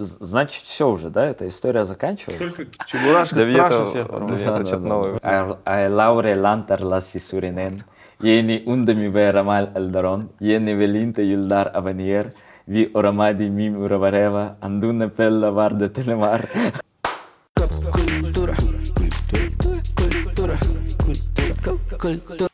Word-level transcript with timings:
Значит, 0.00 0.64
все 0.64 0.88
уже, 0.88 1.10
да? 1.10 1.26
Эта 1.26 1.46
история 1.46 1.84
заканчивается? 1.84 2.56
Только 2.56 2.72
Чебурашка 2.86 3.42
страшно 3.42 3.84
всех. 3.84 4.08
Да, 4.08 4.18
да, 4.18 5.18
да. 5.22 5.58
Ai 5.66 5.90
laure 5.90 6.34
lantar 6.34 6.80
lassi 6.80 7.20
surinen, 7.20 7.82
ieni 8.22 8.62
undami 8.64 9.08
veramal 9.08 9.68
eldaron, 9.74 10.30
ieni 10.40 10.72
velinte 10.72 11.22
yuldar 11.22 11.70
avanier, 11.74 12.32
vi 12.66 12.90
oramadi 12.94 13.50
mim 13.50 13.76
uravareva, 13.76 14.56
andune 14.62 15.10
pella 15.10 15.50
varde 15.50 15.90
telemar. 15.90 16.48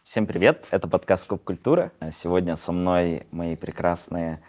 Всем 0.03 0.27
привет, 0.27 0.65
это 0.73 0.89
подкаст 0.89 1.27
Куб 1.27 1.45
Культура. 1.45 1.93
Сегодня 2.11 2.57
со 2.57 2.73
мной 2.73 3.23
мои 3.31 3.55
прекрасные 3.55 4.41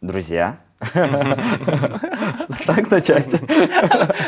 друзья. 0.00 0.65
Так 2.66 2.90
начать. 2.90 3.34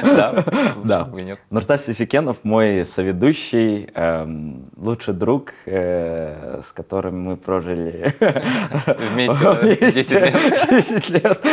Да, 0.02 0.44
Да. 0.84 1.08
Нуртас 1.50 1.84
Сисикенов, 1.86 2.38
мой 2.42 2.84
соведущий, 2.86 3.90
эм, 3.94 4.70
лучший 4.76 5.14
друг, 5.14 5.52
э, 5.66 6.60
с 6.64 6.72
которым 6.72 7.22
мы 7.22 7.36
прожили 7.36 8.14
Вместе 9.12 9.76
10 9.92 10.10
лет. 10.12 10.36
10 10.70 11.10
лет. 11.10 11.46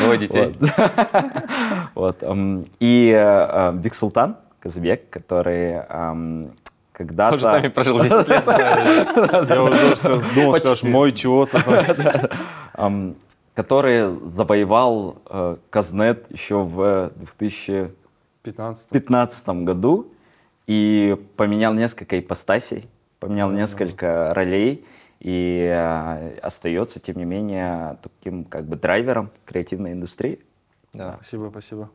Двое 0.00 0.18
детей. 0.18 0.56
Вот. 1.94 2.22
эм, 2.22 2.64
И 2.78 3.10
э, 3.14 3.18
э, 3.20 3.72
Биксултан 3.74 4.36
Казбек, 4.60 5.10
который 5.10 5.82
эм, 5.88 6.52
когда-то... 6.92 7.32
Тоже 7.32 7.44
с 7.44 7.48
нами 7.48 7.68
прожил 7.68 8.00
10 8.00 8.28
лет. 8.28 8.44
Я 9.48 9.62
уже 9.62 10.22
думал, 10.34 10.54
скажешь, 10.56 10.82
мой 10.84 11.12
чего-то. 11.12 12.30
который 13.54 14.18
завоевал 14.28 15.16
э, 15.26 15.56
Казнет 15.70 16.30
еще 16.30 16.62
в 16.62 17.12
2015 17.16 18.90
15 18.90 19.48
году 19.64 20.12
и 20.66 21.16
поменял 21.36 21.74
несколько 21.74 22.18
ипостасей, 22.18 22.88
поменял 23.18 23.50
несколько 23.50 24.32
ролей 24.34 24.84
и 25.20 25.68
э, 25.70 26.38
остается, 26.40 27.00
тем 27.00 27.16
не 27.16 27.24
менее, 27.24 27.98
таким 28.02 28.44
как 28.44 28.66
бы 28.66 28.76
драйвером 28.76 29.30
креативной 29.44 29.92
индустрии. 29.92 30.40
Да. 30.92 31.14
Спасибо, 31.16 31.50
спасибо. 31.50 31.90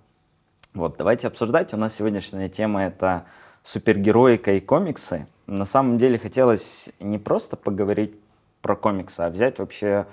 Вот, 0.74 0.98
давайте 0.98 1.28
обсуждать. 1.28 1.74
У 1.74 1.78
нас 1.78 1.96
сегодняшняя 1.96 2.50
тема 2.50 2.84
это 2.84 3.26
супергероика 3.64 4.54
и 4.54 4.60
комиксы. 4.60 5.28
На 5.48 5.66
самом 5.66 5.98
деле 5.98 6.18
хотелось 6.18 6.90
не 7.00 7.18
просто 7.18 7.56
поговорить 7.56 8.14
про 8.62 8.76
комиксы, 8.76 9.22
а 9.22 9.30
взять 9.30 9.60
вообще 9.60 10.06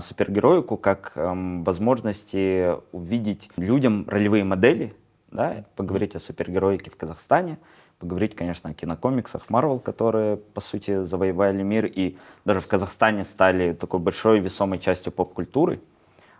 супергероику 0.00 0.76
как 0.76 1.12
эм, 1.16 1.64
возможности 1.64 2.74
увидеть 2.92 3.50
людям 3.56 4.04
ролевые 4.08 4.44
модели, 4.44 4.94
да, 5.30 5.64
поговорить 5.76 6.14
о 6.14 6.20
супергероике 6.20 6.90
в 6.90 6.96
Казахстане, 6.96 7.58
поговорить, 7.98 8.34
конечно, 8.34 8.70
о 8.70 8.74
кинокомиксах 8.74 9.46
Marvel, 9.48 9.80
которые, 9.80 10.36
по 10.36 10.60
сути, 10.60 11.02
завоевали 11.02 11.62
мир 11.62 11.86
и 11.86 12.16
даже 12.44 12.60
в 12.60 12.68
Казахстане 12.68 13.24
стали 13.24 13.72
такой 13.72 14.00
большой 14.00 14.40
весомой 14.40 14.78
частью 14.78 15.12
поп-культуры. 15.12 15.80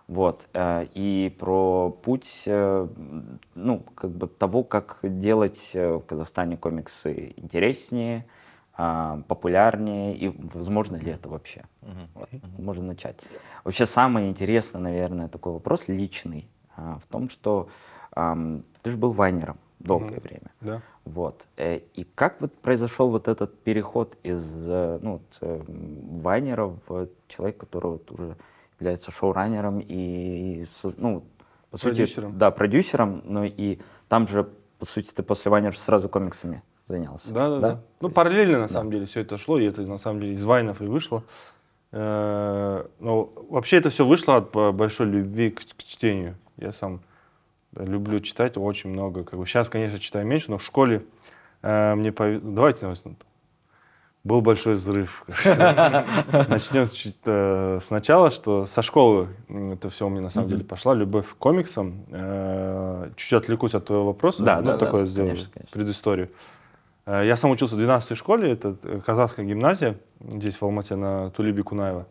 Вот. 0.07 0.47
э, 0.53 0.87
И 0.95 1.35
про 1.39 1.91
путь, 1.91 2.43
э, 2.47 2.89
ну, 3.55 3.83
как 3.95 4.11
бы 4.11 4.27
того, 4.29 4.62
как 4.62 4.99
делать 5.03 5.71
э, 5.75 5.95
в 5.95 6.01
Казахстане 6.01 6.57
комиксы 6.57 7.33
интереснее, 7.37 8.27
а, 8.29 8.44
популярнее, 8.77 10.17
и 10.17 10.28
возможно 10.28 10.97
ли 10.97 11.12
это 11.12 11.28
вообще. 11.28 11.64
Вот. 12.14 12.28
Можно 12.58 12.86
начать. 12.86 13.20
Вообще 13.62 13.86
самый 13.86 14.28
интересный, 14.28 14.81
наверное, 14.81 15.28
такой 15.28 15.53
вопрос 15.53 15.89
личный 15.89 16.48
а, 16.77 16.98
в 16.98 17.06
том, 17.06 17.28
что 17.31 17.69
ты 18.14 18.91
же 18.91 18.97
был 18.97 19.12
вайнером 19.12 19.58
долгое 19.78 20.20
время. 20.20 20.50
Да. 20.61 20.83
Вот. 21.05 21.47
Э, 21.56 21.78
И 21.94 22.05
как 22.05 22.41
вот 22.41 22.55
произошел 22.55 23.11
вот 23.11 23.28
этот 23.28 23.62
переход 23.62 24.16
из 24.22 24.66
э, 24.66 24.99
ну, 25.03 25.12
вот, 25.12 25.38
э, 25.41 25.62
вайнера 25.66 26.66
в 26.87 27.09
человека, 27.28 27.66
который 27.66 27.93
вот 27.93 28.10
уже 28.10 28.37
является 28.81 29.10
шоураннером 29.10 29.81
и, 29.81 30.65
ну, 30.97 31.25
по 31.70 31.76
сути, 31.76 31.97
Продюсером. 31.97 32.38
да, 32.38 32.50
продюсером, 32.50 33.22
но 33.25 33.44
и 33.44 33.78
там 34.09 34.26
же, 34.28 34.49
по 34.78 34.87
сути, 34.87 35.10
ты 35.12 35.22
после 35.22 35.50
вайнера 35.50 35.72
сразу 35.72 36.09
комиксами 36.09 36.62
занялся. 36.87 37.33
Да, 37.33 37.50
да, 37.50 37.59
да. 37.61 37.81
Ну, 38.00 38.09
параллельно, 38.11 38.59
на 38.59 38.69
самом 38.69 38.91
деле, 38.91 39.06
все 39.06 39.21
это 39.21 39.39
шло, 39.39 39.59
и 39.59 39.65
это, 39.65 39.83
на 39.83 39.99
самом 39.99 40.21
деле, 40.21 40.33
из 40.34 40.43
Вайнов 40.45 40.81
и 40.81 40.87
вышло. 40.87 41.25
Э, 41.93 42.84
Но 43.00 43.33
вообще 43.49 43.77
это 43.77 43.91
все 43.91 44.05
вышло 44.05 44.37
от 44.37 44.50
большой 44.75 45.06
любви 45.06 45.50
к, 45.50 45.61
к 45.61 45.83
чтению. 45.84 46.37
Я 46.56 46.73
сам 46.73 47.00
да, 47.73 47.84
люблю 47.84 48.21
читать 48.21 48.56
очень 48.56 48.91
много. 48.91 49.25
Как 49.25 49.39
бы 49.39 49.47
сейчас, 49.47 49.69
конечно, 49.69 49.99
читаю 49.99 50.27
меньше, 50.27 50.50
но 50.50 50.59
в 50.59 50.65
школе 50.65 51.05
э, 51.62 51.94
мне 51.94 52.11
пове- 52.11 52.41
Давайте 52.41 52.87
начнем. 52.87 53.17
Был 54.23 54.41
большой 54.41 54.75
взрыв. 54.75 55.23
Начнем 56.49 56.89
чуть, 56.89 57.19
э, 57.27 57.78
сначала, 57.83 58.31
что 58.31 58.65
со 58.65 58.81
школы 58.81 59.28
это 59.49 59.91
все 59.91 60.06
у 60.06 60.09
меня 60.09 60.23
на 60.23 60.31
самом 60.31 60.49
деле 60.49 60.65
пошла 60.65 60.94
любовь 60.94 61.28
к 61.28 61.37
комиксам. 61.37 62.06
Э, 62.11 63.11
Чуть-чуть 63.17 63.43
отвлекусь 63.43 63.75
от 63.75 63.84
твоего 63.84 64.06
вопроса. 64.06 64.43
Да, 64.43 64.56
ну, 64.61 64.67
да, 64.67 64.73
да, 64.73 64.78
такое 64.78 65.06
сделаю 65.06 65.33
конечно, 65.33 65.53
конечно. 65.53 65.73
предысторию. 65.73 66.28
Э, 66.28 66.63
Я 67.06 67.37
сам 67.37 67.50
учился 67.50 67.75
в 67.75 67.78
12 67.78 68.16
школе, 68.16 68.53
это 68.53 68.76
э, 68.82 68.98
казахская 69.04 69.44
гимназия, 69.44 69.97
здесь 70.20 70.56
в 70.56 70.62
Алмате 70.62 70.97
на 70.97 71.31
Тулибе 71.31 71.62
Кунаева. 71.62 72.06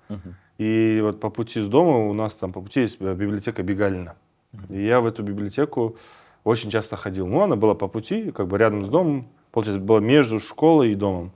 И 0.60 1.00
вот 1.02 1.20
по 1.20 1.30
пути 1.32 1.62
с 1.62 1.68
дома 1.68 1.98
у 2.08 2.14
нас 2.14 2.36
там 2.36 2.54
по 2.54 2.62
пути 2.62 2.82
есть 2.82 2.98
э, 3.00 3.16
библиотека 3.16 3.64
Бегалина. 3.64 4.16
И 4.70 4.86
я 4.86 5.02
в 5.02 5.08
эту 5.08 5.24
библиотеку 5.24 5.98
очень 6.44 6.70
часто 6.70 6.96
ходил. 6.96 7.26
Ну, 7.26 7.42
она 7.42 7.56
была 7.56 7.74
по 7.74 7.88
пути, 7.88 8.32
как 8.32 8.48
бы 8.48 8.58
рядом 8.60 8.86
с 8.86 8.90
домом, 8.90 9.26
получается, 9.52 9.82
была 9.82 10.00
между 10.00 10.40
школой 10.40 10.92
и 10.92 10.96
домом. 10.96 11.32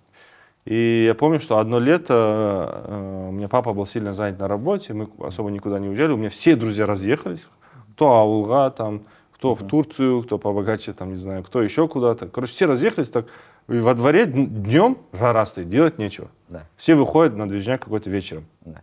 И 0.65 1.05
я 1.07 1.15
помню, 1.15 1.39
что 1.39 1.57
одно 1.57 1.79
лето 1.79 2.83
э, 2.85 3.27
у 3.29 3.31
меня 3.31 3.47
папа 3.47 3.73
был 3.73 3.87
сильно 3.87 4.13
занят 4.13 4.37
на 4.37 4.47
работе, 4.47 4.93
мы 4.93 5.09
особо 5.19 5.49
никуда 5.49 5.79
не 5.79 5.87
уезжали. 5.87 6.11
У 6.11 6.17
меня 6.17 6.29
все 6.29 6.55
друзья 6.55 6.85
разъехались. 6.85 7.47
Кто 7.95 8.11
Аулга, 8.11 8.69
там, 8.69 9.03
кто 9.37 9.53
в 9.53 9.67
Турцию, 9.67 10.23
кто 10.23 10.37
побогаче, 10.39 10.93
там, 10.93 11.11
не 11.13 11.19
знаю, 11.19 11.43
кто 11.43 11.61
еще 11.61 11.87
куда-то. 11.87 12.27
Короче, 12.27 12.53
все 12.53 12.65
разъехались 12.65 13.09
так. 13.09 13.27
И 13.67 13.77
во 13.79 13.93
дворе 13.93 14.25
днем 14.25 14.97
жара 15.13 15.45
стоит, 15.45 15.69
делать 15.69 15.99
нечего. 15.99 16.29
Да. 16.49 16.65
Все 16.75 16.95
выходят 16.95 17.35
на 17.35 17.47
движняк 17.47 17.83
какой-то 17.83 18.09
вечером. 18.09 18.45
Да. 18.61 18.81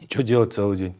И 0.00 0.04
что 0.04 0.22
делать 0.22 0.52
целый 0.52 0.76
день? 0.76 0.94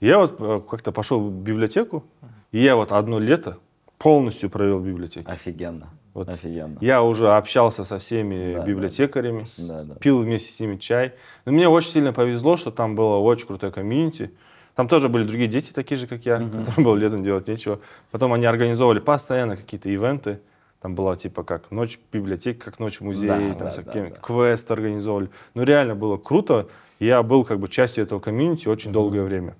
Я 0.00 0.18
вот 0.18 0.36
э, 0.40 0.60
как-то 0.68 0.90
пошел 0.90 1.20
в 1.20 1.32
библиотеку, 1.32 2.04
и 2.50 2.58
я 2.58 2.74
вот 2.74 2.90
одно 2.90 3.20
лето 3.20 3.58
полностью 3.98 4.50
провел 4.50 4.78
в 4.78 4.86
библиотеке. 4.86 5.28
Офигенно. 5.30 5.90
Вот. 6.12 6.28
Офигенно. 6.28 6.78
Я 6.80 7.02
уже 7.02 7.30
общался 7.32 7.84
со 7.84 7.98
всеми 7.98 8.54
Да, 8.56 8.64
библиотекарями, 8.64 9.46
Да, 9.56 9.84
да. 9.84 9.94
пил 9.94 10.18
вместе 10.18 10.50
с 10.50 10.58
ними 10.58 10.76
чай. 10.76 11.12
Но 11.44 11.52
мне 11.52 11.68
очень 11.68 11.90
сильно 11.90 12.12
повезло, 12.12 12.56
что 12.56 12.70
там 12.72 12.96
было 12.96 13.18
очень 13.18 13.46
крутое 13.46 13.70
комьюнити. 13.70 14.32
Там 14.74 14.88
тоже 14.88 15.08
были 15.08 15.24
другие 15.24 15.48
дети, 15.48 15.72
такие 15.72 15.98
же, 15.98 16.06
как 16.06 16.24
я, 16.24 16.38
которым 16.38 16.84
было 16.84 16.96
летом 16.96 17.22
делать 17.22 17.46
нечего. 17.48 17.80
Потом 18.10 18.32
они 18.32 18.46
организовывали 18.46 19.00
постоянно 19.00 19.56
какие-то 19.56 19.88
ивенты. 19.90 20.40
Там 20.80 20.94
была 20.94 21.14
типа 21.14 21.44
как 21.44 21.70
ночь 21.70 21.98
библиотеки, 22.12 22.58
как 22.58 22.78
ночь 22.80 23.00
музея, 23.00 23.38
Да, 23.38 23.48
там 23.54 23.58
да, 23.58 23.70
всякие 23.70 24.04
да, 24.04 24.10
да. 24.10 24.16
квест 24.20 24.70
организовывали. 24.70 25.30
Ну 25.54 25.62
реально 25.62 25.94
было 25.94 26.16
круто. 26.16 26.66
Я 26.98 27.22
был 27.22 27.44
как 27.44 27.58
бы 27.60 27.68
частью 27.68 28.04
этого 28.04 28.18
комьюнити 28.20 28.66
очень 28.68 28.92
долгое 28.92 29.22
время. 29.22 29.54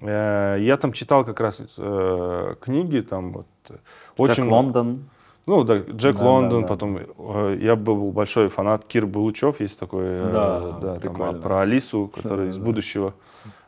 Э, 0.00 0.56
Я 0.60 0.76
там 0.76 0.92
читал 0.92 1.24
как 1.24 1.40
раз 1.40 1.60
э, 1.76 2.54
книги, 2.60 3.00
там 3.00 3.32
вот 3.32 3.46
э, 3.70 3.74
очень 4.16 4.44
Джек 4.44 4.52
Лондон. 4.52 5.08
ну, 5.46 5.64
да, 5.64 5.78
Джек 5.78 6.16
Да, 6.16 6.22
Лондон, 6.24 6.62
да, 6.62 6.68
да. 6.68 6.74
потом 6.74 6.98
э, 6.98 7.58
я 7.60 7.76
был 7.76 8.10
большой 8.12 8.48
фанат 8.48 8.86
Кир 8.86 9.06
Булычев, 9.06 9.60
есть 9.60 9.78
такой, 9.78 10.04
э, 10.04 10.30
Да, 10.32 10.60
да, 10.80 10.92
там, 10.94 11.00
прикольно. 11.00 11.38
про 11.40 11.60
Алису, 11.62 12.10
которая 12.14 12.48
из 12.48 12.58
будущего. 12.58 13.14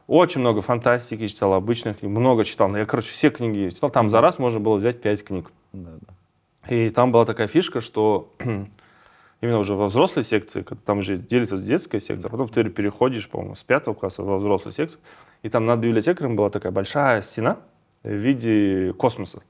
Очень 0.08 0.40
много 0.40 0.62
фантастики 0.62 1.28
читал, 1.28 1.52
обычных 1.52 2.00
много 2.00 2.46
читал. 2.46 2.68
Но 2.68 2.78
я, 2.78 2.86
короче, 2.86 3.10
все 3.10 3.28
книги 3.28 3.68
читал. 3.68 3.90
Там 3.90 4.08
за 4.08 4.22
раз 4.22 4.38
можно 4.38 4.58
было 4.58 4.76
взять 4.76 5.02
пять 5.02 5.22
книг. 5.22 5.52
Да, 5.74 5.90
да. 6.00 6.74
И 6.74 6.88
там 6.88 7.12
была 7.12 7.26
такая 7.26 7.46
фишка, 7.46 7.82
что 7.82 8.32
именно 9.42 9.58
уже 9.58 9.74
во 9.74 9.86
взрослой 9.86 10.24
секции, 10.24 10.62
когда 10.62 10.82
там 10.82 10.98
уже 11.00 11.18
делится 11.18 11.58
детская 11.58 12.00
секция, 12.00 12.28
а 12.28 12.30
потом 12.30 12.48
ты 12.48 12.64
переходишь, 12.70 13.28
по-моему, 13.28 13.54
с 13.54 13.62
пятого 13.62 13.92
класса 13.92 14.22
во 14.22 14.38
взрослую 14.38 14.72
секцию, 14.72 14.98
и 15.42 15.50
там 15.50 15.66
над 15.66 15.80
библиотекарем 15.80 16.36
была 16.36 16.48
такая 16.48 16.72
большая 16.72 17.20
стена 17.20 17.58
в 18.02 18.10
виде 18.10 18.94
космоса. 18.94 19.42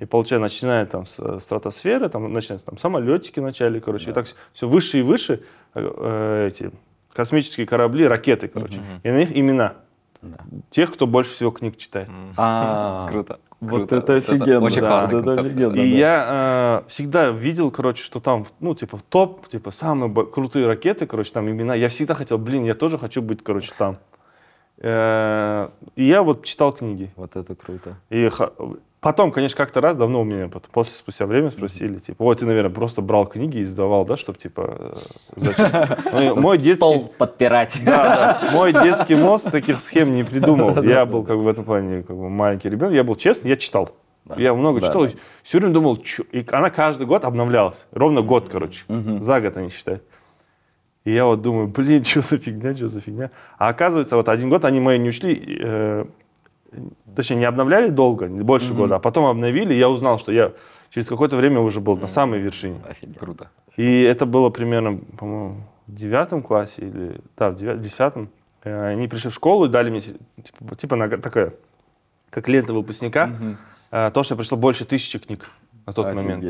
И 0.00 0.04
получается, 0.04 0.42
начиная 0.42 0.84
там 0.84 1.06
с 1.06 1.18
э, 1.18 1.40
стратосферы, 1.40 2.10
там 2.10 2.30
начинаются 2.30 2.66
там 2.66 2.76
самолетики 2.76 3.40
вначале, 3.40 3.80
короче, 3.80 4.10
и 4.10 4.12
так 4.12 4.26
все 4.52 4.68
выше 4.68 4.98
и 4.98 5.02
выше 5.02 5.42
э, 5.74 5.80
э, 5.80 6.48
эти 6.48 6.70
космические 7.20 7.66
корабли, 7.66 8.06
ракеты, 8.06 8.48
короче, 8.48 8.80
и 9.02 9.10
на 9.10 9.18
них 9.18 9.36
имена 9.36 9.74
тех, 10.70 10.90
кто 10.92 11.06
больше 11.06 11.32
всего 11.32 11.50
книг 11.50 11.76
читает. 11.76 12.08
А, 12.36 13.08
Круто. 13.10 13.40
Вот 13.60 13.88
Круто. 13.88 13.96
это 13.96 14.14
офигенно. 14.14 14.64
Очень 14.64 14.80
да, 14.80 14.88
классный 14.88 15.20
вот 15.20 15.28
это 15.28 15.40
офигенно, 15.42 15.72
И 15.74 15.76
да. 15.76 15.82
я 15.82 16.82
э, 16.86 16.88
всегда 16.88 17.28
видел, 17.28 17.70
короче, 17.70 18.02
что 18.02 18.20
там, 18.20 18.46
ну, 18.60 18.74
типа, 18.74 18.96
в 18.96 19.02
топ, 19.02 19.48
типа, 19.48 19.70
самые 19.70 20.10
крутые 20.26 20.66
ракеты, 20.66 21.06
короче, 21.06 21.30
там 21.32 21.48
имена. 21.50 21.74
Я 21.74 21.90
всегда 21.90 22.14
хотел, 22.14 22.38
блин, 22.38 22.64
я 22.64 22.74
тоже 22.74 22.96
хочу 22.96 23.20
быть, 23.20 23.42
короче, 23.44 23.72
там. 23.76 23.98
Э, 24.78 25.68
И 25.96 26.04
я 26.04 26.22
вот 26.22 26.44
читал 26.44 26.72
книги. 26.72 27.10
Вот 27.16 27.36
это 27.36 27.54
круто. 27.54 27.96
И 28.08 28.30
потом, 29.00 29.32
конечно, 29.32 29.56
как-то 29.56 29.80
раз 29.80 29.96
давно 29.96 30.20
у 30.20 30.24
меня 30.24 30.48
после 30.72 30.92
спустя 30.92 31.26
время 31.26 31.50
спросили, 31.50 31.98
типа, 31.98 32.24
вот 32.24 32.38
ты, 32.38 32.46
наверное, 32.46 32.70
просто 32.70 33.02
брал 33.02 33.26
книги 33.26 33.58
и 33.58 33.64
сдавал, 33.64 34.04
да, 34.04 34.16
чтобы 34.16 34.38
типа 34.38 34.76
э, 34.78 34.96
зачем? 35.36 35.66
Ну, 36.12 36.36
Мой 36.36 36.58
детский, 36.58 36.76
Стол 36.76 37.14
подпирать. 37.18 37.80
да, 37.84 38.40
да, 38.42 38.50
мой 38.52 38.72
детский 38.72 39.14
мозг 39.16 39.50
таких 39.50 39.80
схем 39.80 40.14
не 40.14 40.24
придумал. 40.24 40.82
Я 40.82 41.06
был 41.06 41.22
как 41.24 41.36
бы 41.36 41.44
в 41.44 41.48
этом 41.48 41.64
плане 41.64 42.02
как 42.02 42.16
бы 42.16 42.28
маленький 42.28 42.68
ребенок, 42.68 42.94
я 42.94 43.04
был 43.04 43.16
честный, 43.16 43.50
я 43.50 43.56
читал. 43.56 43.90
Я 44.36 44.54
много 44.54 44.80
Да, 44.80 44.86
читал, 44.86 45.06
да. 45.06 45.10
все 45.42 45.58
время 45.58 45.72
думал, 45.74 45.96
чё- 45.96 46.22
и 46.30 46.46
она 46.52 46.70
каждый 46.70 47.06
год 47.06 47.24
обновлялась, 47.24 47.86
ровно 47.90 48.20
год, 48.22 48.48
короче, 48.48 48.84
за 48.88 49.40
год 49.40 49.56
они 49.56 49.70
считают. 49.70 50.04
И 51.04 51.12
я 51.12 51.24
вот 51.24 51.40
думаю, 51.40 51.66
блин, 51.68 52.04
что 52.04 52.20
за 52.20 52.36
фигня, 52.38 52.74
что 52.74 52.86
за 52.86 53.00
фигня. 53.00 53.30
А 53.58 53.68
оказывается, 53.68 54.16
вот 54.16 54.28
один 54.28 54.50
год 54.50 54.64
они 54.66 54.78
мои 54.78 54.98
не 54.98 55.08
учли, 55.08 55.58
э, 55.62 56.04
точнее, 57.16 57.36
не 57.36 57.44
обновляли 57.44 57.88
долго, 57.90 58.28
не 58.28 58.42
больше 58.42 58.74
года, 58.74 58.96
а 58.96 58.98
потом 58.98 59.24
обновили, 59.26 59.74
и 59.74 59.78
я 59.78 59.88
узнал, 59.88 60.18
что 60.18 60.32
я 60.32 60.52
через 60.90 61.08
какое-то 61.08 61.36
время 61.36 61.60
уже 61.60 61.80
был 61.80 61.96
на 61.96 62.06
самой 62.08 62.40
вершине. 62.40 62.80
Офигеть. 62.88 63.18
Круто. 63.18 63.50
И 63.76 64.02
это 64.02 64.26
было 64.26 64.50
примерно, 64.50 64.98
по-моему, 65.18 65.56
в 65.86 65.92
девятом 65.94 66.42
классе 66.42 66.82
или, 66.82 67.20
да, 67.36 67.50
в 67.50 67.56
десятом. 67.80 68.28
Э, 68.64 68.88
Они 68.92 69.08
пришли 69.08 69.30
в 69.30 69.34
школу 69.34 69.66
и 69.66 69.68
дали 69.68 69.90
мне, 69.90 70.00
типа, 70.00 70.74
типа 70.76 70.94
награ- 70.94 71.20
такая, 71.20 71.52
как 72.30 72.48
лента 72.48 72.72
выпускника, 72.72 73.30
э, 73.90 74.10
то, 74.12 74.22
что 74.22 74.34
я 74.34 74.36
пришло 74.36 74.56
больше 74.58 74.84
тысячи 74.84 75.18
книг 75.18 75.48
на 75.86 75.92
тот 75.92 76.06
момент. 76.22 76.44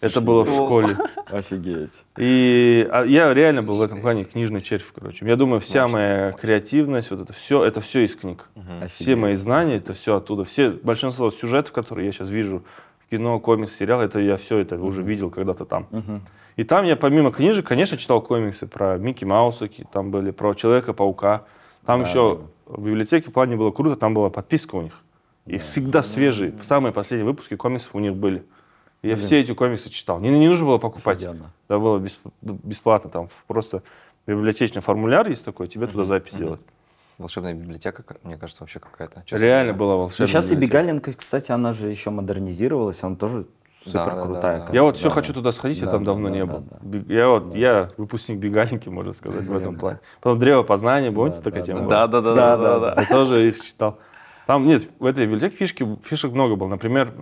Это 0.00 0.20
было 0.20 0.44
в 0.44 0.50
школе. 0.54 0.96
Офигеть. 1.26 2.04
И 2.16 2.88
а, 2.90 3.04
я 3.04 3.32
реально 3.34 3.62
был 3.62 3.76
в 3.76 3.82
этом 3.82 4.00
плане 4.00 4.24
книжный 4.24 4.60
червь, 4.60 4.92
короче. 4.94 5.26
Я 5.26 5.36
думаю, 5.36 5.60
вся 5.60 5.88
моя 5.88 6.32
креативность, 6.32 7.10
вот 7.10 7.20
это 7.20 7.32
все, 7.32 7.64
это 7.64 7.80
все 7.80 8.04
из 8.04 8.14
книг. 8.14 8.46
Все 8.88 9.16
мои 9.16 9.34
знания, 9.34 9.76
это 9.76 9.94
все 9.94 10.16
оттуда. 10.16 10.44
Все, 10.44 10.70
большинство 10.70 11.30
сюжетов, 11.30 11.72
которые 11.72 12.06
я 12.06 12.12
сейчас 12.12 12.28
вижу 12.28 12.64
в 13.04 13.10
кино, 13.10 13.40
комикс, 13.40 13.74
сериал, 13.76 14.00
это 14.00 14.18
я 14.18 14.36
все 14.36 14.58
это 14.58 14.80
уже 14.80 15.02
видел 15.02 15.30
когда-то 15.30 15.64
там. 15.64 15.86
И 16.56 16.64
там 16.64 16.84
я 16.84 16.96
помимо 16.96 17.30
книжек, 17.30 17.66
конечно, 17.66 17.96
читал 17.96 18.20
комиксы 18.20 18.66
про 18.66 18.98
Микки 18.98 19.24
Мауса, 19.24 19.68
там 19.92 20.10
были 20.10 20.32
про 20.32 20.54
Человека-паука. 20.54 21.44
Там 21.86 22.02
еще 22.02 22.40
в 22.66 22.84
библиотеке 22.84 23.30
в 23.30 23.32
плане 23.32 23.56
было 23.56 23.70
круто, 23.70 23.96
там 23.96 24.12
была 24.12 24.28
подписка 24.28 24.74
у 24.74 24.82
них. 24.82 25.00
И 25.46 25.56
всегда 25.58 26.02
свежие, 26.02 26.52
самые 26.62 26.92
последние 26.92 27.24
выпуски 27.24 27.56
комиксов 27.56 27.94
у 27.94 28.00
них 28.00 28.14
были. 28.14 28.44
Я 29.02 29.16
все 29.16 29.40
эти 29.40 29.52
комиксы 29.54 29.90
читал. 29.90 30.20
Не, 30.20 30.30
не 30.30 30.48
нужно 30.48 30.66
было 30.66 30.78
покупать. 30.78 31.18
Офигенно. 31.18 31.50
Да, 31.68 31.78
было 31.78 31.98
бесп- 31.98 32.18
бесплатно. 32.42 33.10
Там 33.10 33.28
просто 33.46 33.82
библиотечный 34.26 34.82
формуляр 34.82 35.28
есть 35.28 35.44
такой, 35.44 35.68
тебе 35.68 35.86
туда 35.86 36.04
запись 36.04 36.34
делать. 36.34 36.60
Волшебная 37.16 37.54
библиотека, 37.54 38.04
мне 38.22 38.36
кажется, 38.36 38.62
вообще 38.62 38.78
какая-то. 38.80 39.24
Реально 39.30 39.72
была 39.72 39.94
Ну, 39.94 39.98
волшебная 40.02 40.26
сейчас 40.26 40.50
и. 40.50 40.54
Бегаленко, 40.56 41.12
кстати, 41.14 41.50
она 41.52 41.72
же 41.72 41.88
еще 41.88 42.10
модернизировалась, 42.10 43.02
она 43.02 43.16
тоже 43.16 43.46
Да, 43.86 44.04
супер 44.04 44.14
да, 44.14 44.20
крутая. 44.22 44.58
да, 44.60 44.66
да. 44.66 44.72
Я 44.72 44.82
вот 44.84 44.96
все 44.96 45.08
да, 45.08 45.14
хочу 45.14 45.28
да. 45.28 45.34
туда 45.34 45.52
сходить, 45.52 45.78
я 45.78 45.86
Да, 45.86 45.92
там 45.92 46.04
да, 46.04 46.12
давно 46.12 46.28
да, 46.28 46.34
не 46.34 46.44
да, 46.46 46.52
был. 46.52 46.64
да. 46.80 47.14
Я 47.14 47.28
вот, 47.28 47.54
я 47.56 47.90
выпускник 47.96 48.38
Бегаленки, 48.38 48.88
можно 48.88 49.12
сказать, 49.14 49.44
в 49.46 49.56
этом 49.56 49.76
плане. 49.76 49.98
Потом 50.20 50.38
Древо 50.38 50.62
познания, 50.62 51.10
помните, 51.10 51.38
Да, 51.38 51.42
такая 51.44 51.62
да, 51.62 51.66
тема 51.66 51.80
да. 51.88 52.06
Да, 52.06 52.20
да, 52.20 52.20
да, 52.20 52.34
Да, 52.34 52.56
да, 52.56 52.78
да, 52.80 52.94
да. 52.94 53.00
Я 53.02 53.08
тоже 53.08 53.48
их 53.48 53.60
читал. 53.64 53.98
Там, 54.46 54.64
нет, 54.64 54.88
в 55.00 55.04
этой 55.04 55.24
библиотеке 55.26 55.56
фишки, 55.56 55.86
фишек 56.04 56.30
много 56.32 56.54
было. 56.56 56.68
Например, 56.68 57.12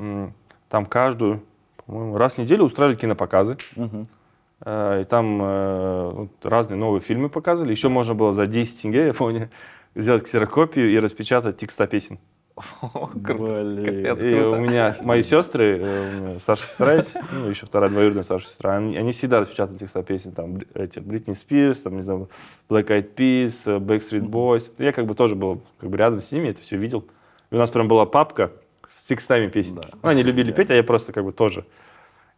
там 0.69 0.85
каждую, 0.85 1.43
по-моему, 1.87 2.17
раз 2.19 2.35
в 2.35 2.39
неделю 2.39 2.65
устраивали 2.65 2.97
кинопоказы. 2.97 3.57
Э, 4.65 5.03
И 5.03 5.05
там 5.05 5.41
э, 5.43 6.11
вот 6.13 6.31
разные 6.45 6.79
новые 6.79 7.01
фильмы 7.01 7.29
показывали. 7.29 7.71
Еще 7.71 7.89
можно 7.89 8.15
было 8.15 8.33
за 8.33 8.47
10 8.47 8.83
тенге, 8.83 9.07
я 9.07 9.13
помню, 9.15 9.51
сделать 9.95 10.25
ксерокопию 10.25 10.91
и 10.91 10.99
распечатать 10.99 11.57
текста 11.59 11.87
песен. 11.87 12.19
Блин. 13.15 14.03
Капец. 14.03 14.23
И 14.23 14.33
круто. 14.33 14.51
у 14.51 14.57
меня 14.61 14.97
мои 15.03 15.23
сестры, 15.23 15.79
э, 15.79 16.21
меня 16.21 16.39
старшая 16.39 16.67
сестра 16.67 16.95
есть, 16.95 17.19
ну, 17.33 17.49
еще 17.51 17.67
вторая 17.67 17.91
двоюродная 17.91 18.23
старшая 18.23 18.49
сестра, 18.49 18.77
они, 18.77 18.97
они 18.97 19.13
всегда 19.13 19.41
распечатали 19.41 19.77
текста 19.77 20.03
песен, 20.03 20.33
там, 20.33 20.61
эти, 20.73 20.99
Бритни 20.99 21.35
Спирс, 21.35 21.83
там, 21.83 21.97
не 21.97 22.03
знаю, 22.03 22.31
Black 22.71 22.87
Eyed 22.87 23.15
Peas, 23.15 23.79
Backstreet 23.79 24.27
Boys. 24.27 24.73
Я 24.79 24.93
как 24.93 25.05
бы 25.07 25.13
тоже 25.13 25.35
был 25.35 25.61
как 25.79 25.91
бы 25.91 25.99
рядом 25.99 26.23
с 26.23 26.33
ними, 26.33 26.49
это 26.49 26.63
все 26.63 26.79
видел. 26.79 27.05
И 27.51 27.55
у 27.57 27.59
нас 27.59 27.71
прям 27.71 27.89
была 27.89 28.07
папка 28.07 28.53
с 28.87 29.03
текстами 29.03 29.49
песен. 29.49 29.81
Ну, 30.03 30.09
они 30.09 30.23
любили 30.23 30.53
петь, 30.53 30.71
а 30.71 30.75
я 30.75 30.83
просто 30.83 31.13
как 31.13 31.25
бы 31.25 31.33
тоже. 31.33 31.65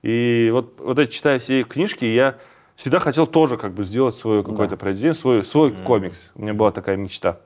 И 0.03 0.51
вот, 0.53 0.79
вот 0.79 0.99
эти, 0.99 1.11
читая 1.11 1.39
все 1.39 1.65
книжки, 1.65 2.05
я 2.05 2.37
всегда 2.77 2.99
хотел 3.01 3.27
тоже 3.27 3.57
как 3.57 3.73
бы 3.73 3.85
сделать 3.85 4.15
свое 4.15 4.45
какое-то 4.45 4.77
произведение, 4.77 5.15
свой, 5.15 5.45
свой 5.45 5.73
комикс. 5.73 6.31
У 6.35 6.43
меня 6.43 6.55
была 6.55 6.71
такая 6.71 6.97
мечта. 6.97 7.41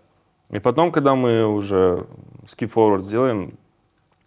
И 0.50 0.58
потом, 0.58 0.92
когда 0.92 1.14
мы 1.14 1.46
уже 1.46 2.06
skip 2.44 2.72
forward 2.72 3.00
сделаем, 3.00 3.54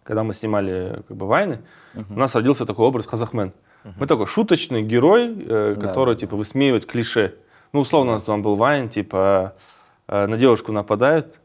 когда 0.02 0.24
мы 0.24 0.34
снимали 0.34 1.02
как 1.06 1.16
бы 1.16 1.26
войны, 1.26 1.60
у 1.94 2.18
нас 2.18 2.34
родился 2.34 2.66
такой 2.66 2.86
образ 2.86 3.06
Казахмен. 3.06 3.52
Мы 3.98 4.06
такой 4.08 4.26
шуточный 4.26 4.82
герой, 4.82 5.32
э, 5.46 5.76
Да, 5.76 5.86
который 5.86 6.16
типа 6.16 6.36
высмеивает 6.36 6.86
клише. 6.86 7.36
Ну, 7.72 7.80
условно, 7.80 8.12
у 8.12 8.14
нас 8.14 8.24
там 8.24 8.42
был 8.42 8.56
Вайн, 8.56 8.88
типа 8.88 9.54
э, 10.08 10.26
на 10.26 10.36
девушку 10.36 10.72
нападает 10.72 11.38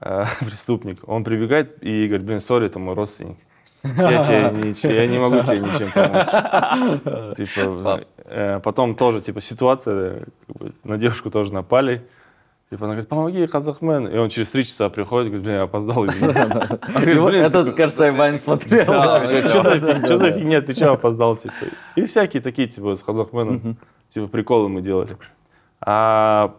э, 0.00 0.24
преступник, 0.40 0.98
он 1.06 1.24
прибегает 1.24 1.82
и 1.82 2.06
говорит, 2.06 2.26
блин, 2.26 2.40
сори, 2.40 2.66
это 2.66 2.78
мой 2.78 2.94
родственник. 2.94 3.38
Я, 3.82 4.24
тебе 4.24 4.50
нич- 4.70 4.92
я 4.92 5.06
не 5.06 5.18
могу 5.18 5.40
тебе 5.42 5.60
ничем 5.60 5.90
помочь. 5.92 7.36
Типа, 7.36 8.00
э, 8.26 8.60
потом 8.62 8.94
тоже, 8.94 9.20
типа, 9.20 9.40
ситуация, 9.40 10.26
как 10.46 10.56
бы, 10.56 10.72
на 10.84 10.98
девушку 10.98 11.30
тоже 11.30 11.52
напали. 11.52 12.06
Типа, 12.70 12.84
она 12.84 12.94
говорит, 12.94 13.08
помоги, 13.08 13.46
казахмен. 13.46 14.06
И 14.06 14.16
он 14.16 14.28
через 14.28 14.50
три 14.50 14.64
часа 14.64 14.90
приходит, 14.90 15.28
говорит, 15.28 15.44
блин, 15.44 15.56
я 15.56 15.62
опоздал. 15.62 16.04
Этот, 16.04 17.74
кажется, 17.74 18.04
я 18.04 18.12
Вайн 18.12 18.38
смотрел. 18.38 18.84
что 18.84 20.16
за 20.16 20.32
фигня, 20.32 20.60
ты 20.60 20.72
что 20.72 20.92
опоздал, 20.92 21.36
типа. 21.36 21.54
И 21.96 22.04
всякие 22.04 22.40
такие, 22.42 22.68
типа, 22.68 22.94
с 22.94 23.02
казахменом, 23.02 23.76
типа, 24.10 24.28
приколы 24.28 24.68
мы 24.68 24.82
делали. 24.82 25.16
А, 25.80 26.54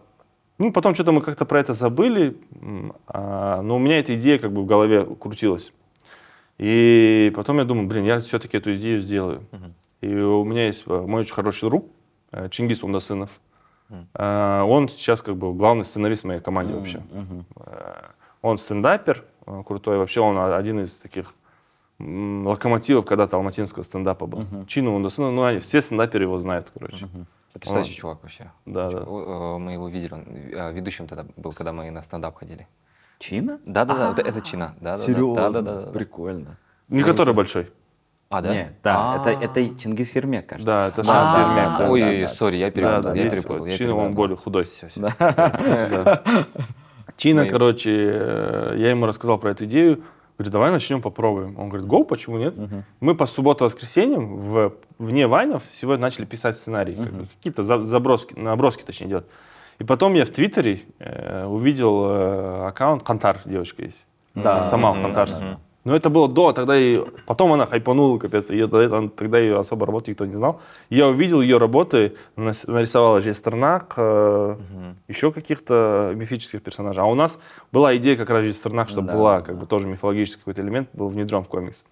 ну, 0.62 0.72
потом 0.72 0.94
что-то 0.94 1.10
мы 1.10 1.20
как-то 1.22 1.44
про 1.44 1.58
это 1.58 1.72
забыли, 1.72 2.36
а, 3.08 3.62
но 3.62 3.76
у 3.76 3.78
меня 3.80 3.98
эта 3.98 4.14
идея 4.14 4.38
как 4.38 4.52
бы 4.52 4.62
в 4.62 4.66
голове 4.66 5.04
крутилась. 5.04 5.72
И 6.58 7.32
потом 7.34 7.58
я 7.58 7.64
думаю, 7.64 7.88
блин, 7.88 8.04
я 8.04 8.20
все-таки 8.20 8.56
эту 8.56 8.72
идею 8.74 9.00
сделаю. 9.00 9.42
И 10.00 10.14
у 10.14 10.44
меня 10.44 10.66
есть 10.66 10.84
э, 10.86 11.00
мой 11.00 11.22
очень 11.22 11.34
хороший 11.34 11.68
друг, 11.68 11.86
э, 12.30 12.48
Чингис 12.48 12.84
Ундасынов. 12.84 13.40
Э, 14.14 14.62
Он 14.62 14.88
сейчас 14.88 15.20
как 15.22 15.36
бы 15.36 15.52
главный 15.52 15.84
сценарист 15.84 16.22
в 16.22 16.26
моей 16.26 16.40
команде 16.40 16.74
вообще. 16.74 17.02
Э, 17.56 18.10
Он 18.42 18.58
стендапер 18.58 19.24
крутой, 19.66 19.98
вообще 19.98 20.20
он 20.20 20.38
один 20.38 20.80
из 20.80 20.98
таких 20.98 21.34
локомотивов 21.98 23.04
когда-то 23.04 23.36
алматинского 23.36 23.82
стендапа 23.82 24.26
был. 24.26 24.44
Чину 24.66 24.94
Ундасынов, 24.94 25.32
ну 25.32 25.42
они, 25.42 25.58
все 25.58 25.80
стендаперы 25.82 26.24
его 26.24 26.38
знают, 26.38 26.70
короче. 26.72 27.08
Потрясающий 27.52 27.94
чувак 27.94 28.18
вообще. 28.22 28.50
Да, 28.66 28.90
да. 28.90 29.04
Мы 29.04 29.72
его 29.72 29.88
видели, 29.88 30.14
он 30.14 30.24
э, 30.26 30.72
ведущим 30.72 31.06
тогда 31.06 31.26
был, 31.36 31.52
когда 31.52 31.72
мы 31.72 31.90
на 31.90 32.02
стендап 32.02 32.36
ходили. 32.36 32.66
Чина? 33.18 33.58
Да, 33.66 33.84
да, 33.84 33.94
да, 33.94 34.08
вот 34.08 34.18
это 34.18 34.40
Чина. 34.40 34.74
Да, 34.80 34.92
да, 34.92 34.96
да, 34.96 35.02
Серьезно? 35.02 35.50
да, 35.50 35.60
да, 35.60 35.82
да. 35.86 35.92
Прикольно. 35.92 36.56
Не 36.88 37.02
который 37.02 37.34
большой. 37.34 37.70
А, 38.30 38.40
да? 38.40 38.54
Не, 38.54 38.72
да, 38.82 39.16
это, 39.20 39.30
А. 39.38 39.44
это 39.44 39.78
Чингис 39.78 40.16
Ермек, 40.16 40.46
кажется. 40.46 40.66
Да, 40.66 40.88
это 40.88 41.02
А, 41.02 41.04
Шанс 41.04 41.36
Ермек. 41.36 41.78
да. 41.78 41.90
Ой, 41.90 42.20
да, 42.22 42.28
сори, 42.28 42.56
я 42.56 42.70
перепутал, 42.70 43.02
да, 43.02 43.14
я 43.14 43.30
перепутал. 43.30 43.68
Чина, 43.68 43.94
он 43.94 44.14
более 44.14 44.36
худой. 44.38 44.64
Всё. 44.64 44.88
Да. 44.96 46.22
Чина, 47.18 47.46
короче, 47.46 47.90
э, 47.92 48.74
я 48.78 48.90
ему 48.90 49.06
рассказал 49.06 49.38
про 49.38 49.50
эту 49.50 49.66
идею. 49.66 50.02
Говорю, 50.42 50.52
давай 50.52 50.70
начнем, 50.72 51.00
попробуем. 51.00 51.56
Он 51.58 51.68
говорит, 51.68 51.86
го, 51.86 52.02
почему 52.02 52.36
нет? 52.36 52.54
Мы 53.00 53.14
по 53.14 53.26
субботу-воскресеньям 53.26 54.38
в, 54.38 54.72
вне 54.98 55.28
вайнов 55.28 55.62
сегодня 55.70 56.02
начали 56.02 56.24
писать 56.24 56.56
сценарий. 56.56 56.94
как 56.94 57.12
бы, 57.12 57.26
Какие-то 57.36 57.62
за- 57.62 57.84
заброски, 57.84 58.34
наброски, 58.36 58.82
точнее, 58.82 59.06
делать. 59.06 59.26
И 59.78 59.84
потом 59.84 60.14
я 60.14 60.24
в 60.24 60.30
Твиттере 60.30 60.80
э, 60.98 61.46
увидел 61.46 62.06
э, 62.08 62.66
аккаунт 62.68 63.04
Кантар, 63.04 63.40
девочка 63.44 63.82
есть. 63.84 64.04
Да. 64.34 64.62
Сама 64.64 64.92
Мгм. 64.94 65.02
Кантар. 65.02 65.28
Но 65.84 65.96
это 65.96 66.10
было 66.10 66.28
до, 66.28 66.52
тогда 66.52 66.78
и 66.78 67.00
потом 67.26 67.52
она 67.52 67.66
хайпанула, 67.66 68.18
капец, 68.18 68.50
и 68.50 68.56
это- 68.56 69.08
тогда 69.08 69.38
ее 69.38 69.58
особо 69.58 69.84
работы 69.84 70.12
никто 70.12 70.26
не 70.26 70.34
знал. 70.34 70.60
Я 70.90 71.08
увидел 71.08 71.40
ее 71.40 71.58
работы, 71.58 72.16
нарисовала 72.36 73.20
Жестернак, 73.20 73.94
э, 73.96 74.56
еще 75.08 75.32
каких-то 75.32 76.12
мифических 76.14 76.62
персонажей. 76.62 77.02
А 77.02 77.06
у 77.06 77.14
нас 77.14 77.38
была 77.72 77.96
идея 77.96 78.16
как 78.16 78.30
раз 78.30 78.44
Жестернак, 78.44 78.88
чтобы 78.88 79.08
Да, 79.08 79.14
была 79.14 79.40
да. 79.40 79.46
как 79.46 79.58
бы 79.58 79.66
тоже 79.66 79.88
мифологический 79.88 80.38
какой-то 80.40 80.62
элемент, 80.62 80.88
был 80.92 81.08
внедрен 81.08 81.42
в 81.42 81.48
комикс. 81.48 81.84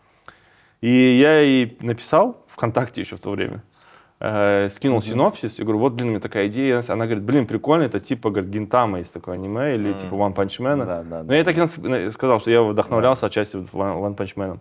И 0.80 0.88
я 1.20 1.40
ей 1.40 1.76
написал 1.80 2.44
ВКонтакте 2.46 3.00
еще 3.00 3.16
в 3.16 3.20
то 3.20 3.30
время, 3.30 3.62
э, 4.20 4.68
скинул 4.68 5.02
синопсис, 5.02 5.58
и 5.58 5.62
говорю, 5.62 5.78
вот, 5.78 5.94
блин, 5.94 6.08
у 6.08 6.10
меня 6.10 6.20
такая 6.20 6.46
идея. 6.48 6.82
Она 6.88 7.06
говорит, 7.06 7.24
блин, 7.24 7.46
прикольно, 7.46 7.84
это 7.84 8.00
типа, 8.00 8.30
говорит, 8.30 8.50
Гинтама 8.50 8.98
есть 8.98 9.12
такое 9.12 9.34
аниме, 9.34 9.74
или 9.74 9.92
типа 9.94 10.14
One 10.14 10.34
Punch 10.34 10.60
Man. 10.60 10.84
Да, 10.84 11.02
да, 11.02 11.22
Но 11.22 11.34
я 11.34 11.42
так 11.44 11.56
и 11.56 11.60
на- 11.60 12.12
сказал, 12.12 12.40
что 12.40 12.50
я 12.50 12.62
вдохновлялся 12.62 13.26
отчасти 13.26 13.56
в 13.56 13.74
One 13.74 14.16
Punch 14.16 14.34
Man. 14.36 14.60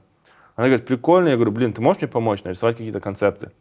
Она 0.55 0.67
говорит, 0.67 0.85
прикольно. 0.85 1.29
Я 1.29 1.35
говорю, 1.35 1.51
блин, 1.51 1.73
ты 1.73 1.81
можешь 1.81 2.01
мне 2.01 2.09
помочь 2.09 2.43
нарисовать 2.43 2.77
какие-то 2.77 2.99
концепты? 2.99 3.51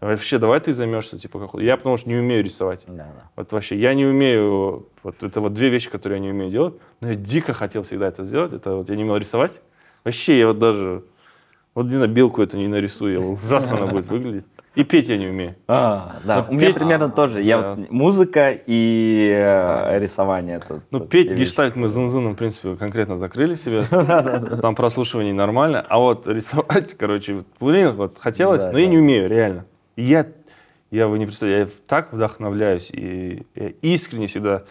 Вообще, 0.00 0.38
давай 0.38 0.60
ты 0.60 0.72
займешься, 0.72 1.18
типа, 1.18 1.40
как... 1.40 1.60
Я 1.60 1.76
потому 1.76 1.96
что 1.96 2.08
не 2.08 2.16
умею 2.16 2.44
рисовать. 2.44 2.84
Да, 2.86 2.94
да. 3.04 3.30
Вот 3.34 3.52
вообще, 3.52 3.76
я 3.76 3.94
не 3.94 4.06
умею, 4.06 4.86
вот 5.02 5.22
это 5.24 5.40
вот 5.40 5.54
две 5.54 5.70
вещи, 5.70 5.90
которые 5.90 6.18
я 6.18 6.24
не 6.24 6.30
умею 6.30 6.50
делать, 6.50 6.74
но 7.00 7.08
я 7.08 7.14
дико 7.16 7.52
хотел 7.52 7.82
всегда 7.82 8.06
это 8.06 8.22
сделать, 8.22 8.52
это 8.52 8.76
вот 8.76 8.88
я 8.88 8.96
не 8.96 9.02
умел 9.02 9.16
рисовать. 9.16 9.60
Вообще, 10.04 10.38
я 10.38 10.46
вот 10.46 10.60
даже, 10.60 11.02
вот 11.74 11.86
не 11.86 11.96
знаю, 11.96 12.12
белку 12.12 12.40
это 12.42 12.56
не 12.56 12.68
нарисую, 12.68 13.32
ужасно 13.32 13.76
она 13.76 13.86
будет 13.86 14.06
выглядеть. 14.06 14.44
И 14.78 14.84
петь 14.84 15.08
я 15.08 15.16
не 15.16 15.26
умею. 15.26 15.56
А, 15.66 16.20
да, 16.24 16.46
у 16.48 16.52
меня 16.54 16.66
петь- 16.68 16.74
примерно 16.76 17.10
тоже. 17.10 17.42
Я 17.42 17.60
да. 17.60 17.74
вот 17.74 17.90
музыка 17.90 18.56
и 18.64 19.28
э, 19.36 19.98
рисование. 19.98 20.58
Это, 20.58 20.82
Ну, 20.92 20.98
это 21.00 21.08
петь 21.08 21.26
две 21.26 21.34
вещи. 21.34 21.48
гештальт 21.48 21.74
мы 21.74 21.88
с 21.88 21.92
Зензином, 21.94 22.34
в 22.34 22.36
принципе, 22.36 22.76
конкретно 22.76 23.16
закрыли 23.16 23.56
себе. 23.56 23.82
Там 24.62 24.76
прослушивание 24.76 25.34
нормально. 25.34 25.84
А 25.88 25.98
вот 25.98 26.28
рисовать, 26.28 26.94
короче, 26.94 27.34
вот, 27.34 27.46
блин, 27.58 27.96
вот 27.96 28.18
хотелось, 28.20 28.62
Да, 28.62 28.70
но 28.70 28.78
я 28.78 28.84
да. 28.86 28.90
не 28.92 28.98
умею, 28.98 29.28
реально. 29.28 29.64
И 29.96 30.02
я, 30.04 30.26
я 30.92 31.08
вы 31.08 31.18
не 31.18 31.26
представляете, 31.26 31.72
я 31.72 31.78
так 31.88 32.12
вдохновляюсь 32.12 32.90
и 32.92 33.46
я 33.56 33.70
искренне 33.82 34.28
всегда 34.28 34.62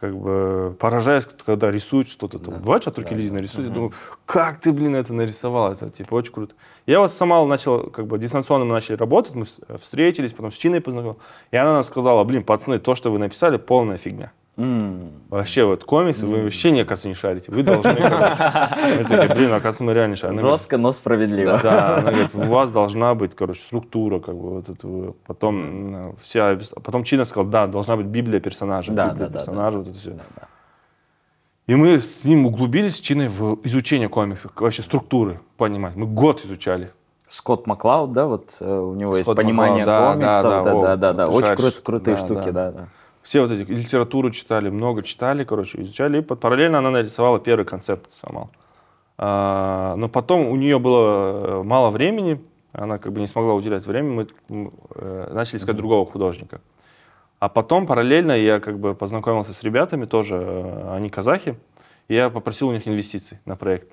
как 0.00 0.16
бы 0.16 0.76
поражаюсь, 0.78 1.26
когда 1.44 1.70
рисуют 1.70 2.08
что-то. 2.08 2.38
Там. 2.38 2.60
Бывает, 2.62 2.82
что 2.82 2.90
от 2.90 2.98
руки 2.98 3.14
люди 3.14 3.30
нарисуют, 3.30 3.68
я 3.68 3.74
думаю, 3.74 3.92
как 4.26 4.60
ты, 4.60 4.72
блин, 4.72 4.94
это 4.94 5.12
нарисовал, 5.12 5.72
это 5.72 5.90
типа 5.90 6.14
очень 6.14 6.32
круто. 6.32 6.54
Я 6.86 7.00
вот 7.00 7.10
сама 7.10 7.44
начал, 7.44 7.90
как 7.90 8.06
бы 8.06 8.18
дистанционно 8.18 8.64
мы 8.64 8.72
начали 8.72 8.96
работать, 8.96 9.34
мы 9.34 9.46
с- 9.46 9.58
встретились, 9.80 10.32
потом 10.32 10.52
с 10.52 10.56
Чиной 10.56 10.80
познакомился, 10.80 11.20
и 11.50 11.56
она 11.56 11.72
нам 11.74 11.84
сказала, 11.84 12.22
блин, 12.24 12.44
пацаны, 12.44 12.78
то, 12.78 12.94
что 12.94 13.10
вы 13.10 13.18
написали, 13.18 13.56
полная 13.56 13.98
фигня. 13.98 14.32
Вообще, 15.30 15.64
вот 15.64 15.84
комиксы 15.84 16.26
вы 16.26 16.42
вообще, 16.42 16.72
не, 16.72 16.80
оказывается, 16.80 17.08
не 17.08 17.14
шарите. 17.14 17.52
Вы 17.52 17.62
должны... 17.62 17.94
короче». 17.94 18.76
Мы 18.98 19.04
такие, 19.04 19.34
блин, 19.34 19.52
оказывается, 19.52 19.84
мы 19.84 19.94
реально 19.94 20.16
шарим. 20.16 20.40
Жестко, 20.40 20.78
но 20.78 20.92
справедливо. 20.92 21.60
Да, 21.62 21.98
она 21.98 22.10
говорит, 22.10 22.34
у 22.34 22.40
вас 22.42 22.70
должна 22.72 23.14
быть, 23.14 23.34
короче, 23.36 23.60
структура, 23.62 24.18
как 24.18 24.34
бы, 24.34 24.54
вот 24.54 24.68
это, 24.68 25.14
потом 25.26 26.14
вся, 26.20 26.50
объяс- 26.52 26.74
потом 26.82 27.04
Чина 27.04 27.24
сказал, 27.24 27.44
да, 27.44 27.66
должна 27.66 27.96
быть 27.96 28.06
Библия 28.06 28.40
персонажа, 28.40 28.92
Да, 28.92 29.10
Библия 29.10 29.28
да, 29.28 29.38
персонажа, 29.38 29.78
вот 29.78 29.88
это 29.88 29.98
все. 29.98 30.16
И 31.68 31.74
мы 31.74 32.00
с 32.00 32.24
ним 32.24 32.46
углубились, 32.46 32.96
с 32.96 33.00
Чиной, 33.00 33.28
в 33.28 33.60
изучение 33.64 34.08
комиксов, 34.08 34.52
вообще 34.56 34.82
структуры 34.82 35.38
понимать. 35.56 35.94
Мы 35.96 36.06
год 36.06 36.44
изучали. 36.44 36.90
Скотт 37.26 37.66
Маклауд, 37.66 38.10
да, 38.12 38.26
вот 38.26 38.56
э, 38.60 38.78
у 38.78 38.94
него 38.94 39.12
есть 39.12 39.24
Скотт 39.26 39.36
понимание 39.36 39.84
Маклауд, 39.84 40.14
комиксов, 40.14 40.42
да, 40.42 40.62
да, 40.62 40.72
да, 40.72 40.80
да, 40.80 40.96
да, 40.96 41.12
да, 41.12 41.28
очень 41.28 41.54
крут- 41.54 41.80
крутые 41.82 42.16
Да, 42.16 42.20
штуки, 42.22 42.50
да. 42.50 42.52
да, 42.52 42.72
да. 42.72 42.88
Все 43.28 43.42
вот 43.42 43.50
эти 43.50 43.70
литературу 43.70 44.30
читали, 44.30 44.70
много 44.70 45.02
читали, 45.02 45.44
короче, 45.44 45.82
изучали. 45.82 46.20
И 46.20 46.22
параллельно 46.22 46.78
она 46.78 46.88
нарисовала 46.88 47.38
первый 47.38 47.66
концепт 47.66 48.10
сама. 48.10 48.48
А, 49.18 49.96
но 49.96 50.08
потом 50.08 50.46
у 50.46 50.56
нее 50.56 50.78
было 50.78 51.60
э, 51.60 51.62
мало 51.62 51.90
времени, 51.90 52.42
она 52.72 52.96
как 52.96 53.12
бы 53.12 53.20
не 53.20 53.26
смогла 53.26 53.52
уделять 53.52 53.86
время, 53.86 54.08
мы 54.08 54.28
э, 54.48 55.30
начали 55.34 55.58
искать 55.58 55.76
другого 55.76 56.10
художника. 56.10 56.62
А 57.38 57.50
потом 57.50 57.86
параллельно 57.86 58.32
я 58.32 58.60
как 58.60 58.78
бы 58.78 58.94
познакомился 58.94 59.52
с 59.52 59.62
ребятами, 59.62 60.06
тоже 60.06 60.36
э, 60.36 60.94
они 60.94 61.10
казахи, 61.10 61.58
и 62.08 62.14
я 62.14 62.30
попросил 62.30 62.68
у 62.68 62.72
них 62.72 62.88
инвестиций 62.88 63.40
на 63.44 63.56
проект. 63.56 63.92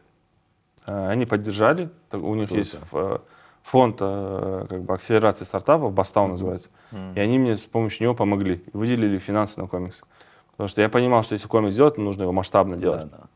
Э, 0.88 1.10
Они 1.10 1.26
поддержали, 1.26 1.90
у 2.14 2.36
них 2.36 2.48
Круто. 2.48 2.60
есть 2.60 2.78
э, 2.94 3.18
фонд 3.66 3.98
э, 4.00 4.66
как 4.70 4.84
бы 4.84 4.94
акселерации 4.94 5.44
стартапов, 5.44 5.92
Бастау 5.92 6.28
называется. 6.28 6.70
И 7.16 7.20
они 7.20 7.40
мне 7.40 7.58
с 7.58 7.66
помощью 7.66 8.04
него 8.04 8.14
помогли, 8.14 8.64
выделили 8.74 9.18
финансы 9.18 9.60
на 9.60 9.68
комикс. 9.68 10.04
Потому 10.52 10.68
что 10.68 10.82
я 10.82 10.90
понимал, 10.90 11.24
что 11.24 11.34
если 11.34 11.48
комикс 11.48 11.74
делать, 11.74 11.98
нужно 11.98 12.22
его 12.24 12.32
масштабно 12.32 12.78
делать. 12.78 13.10
Да, 13.10 13.28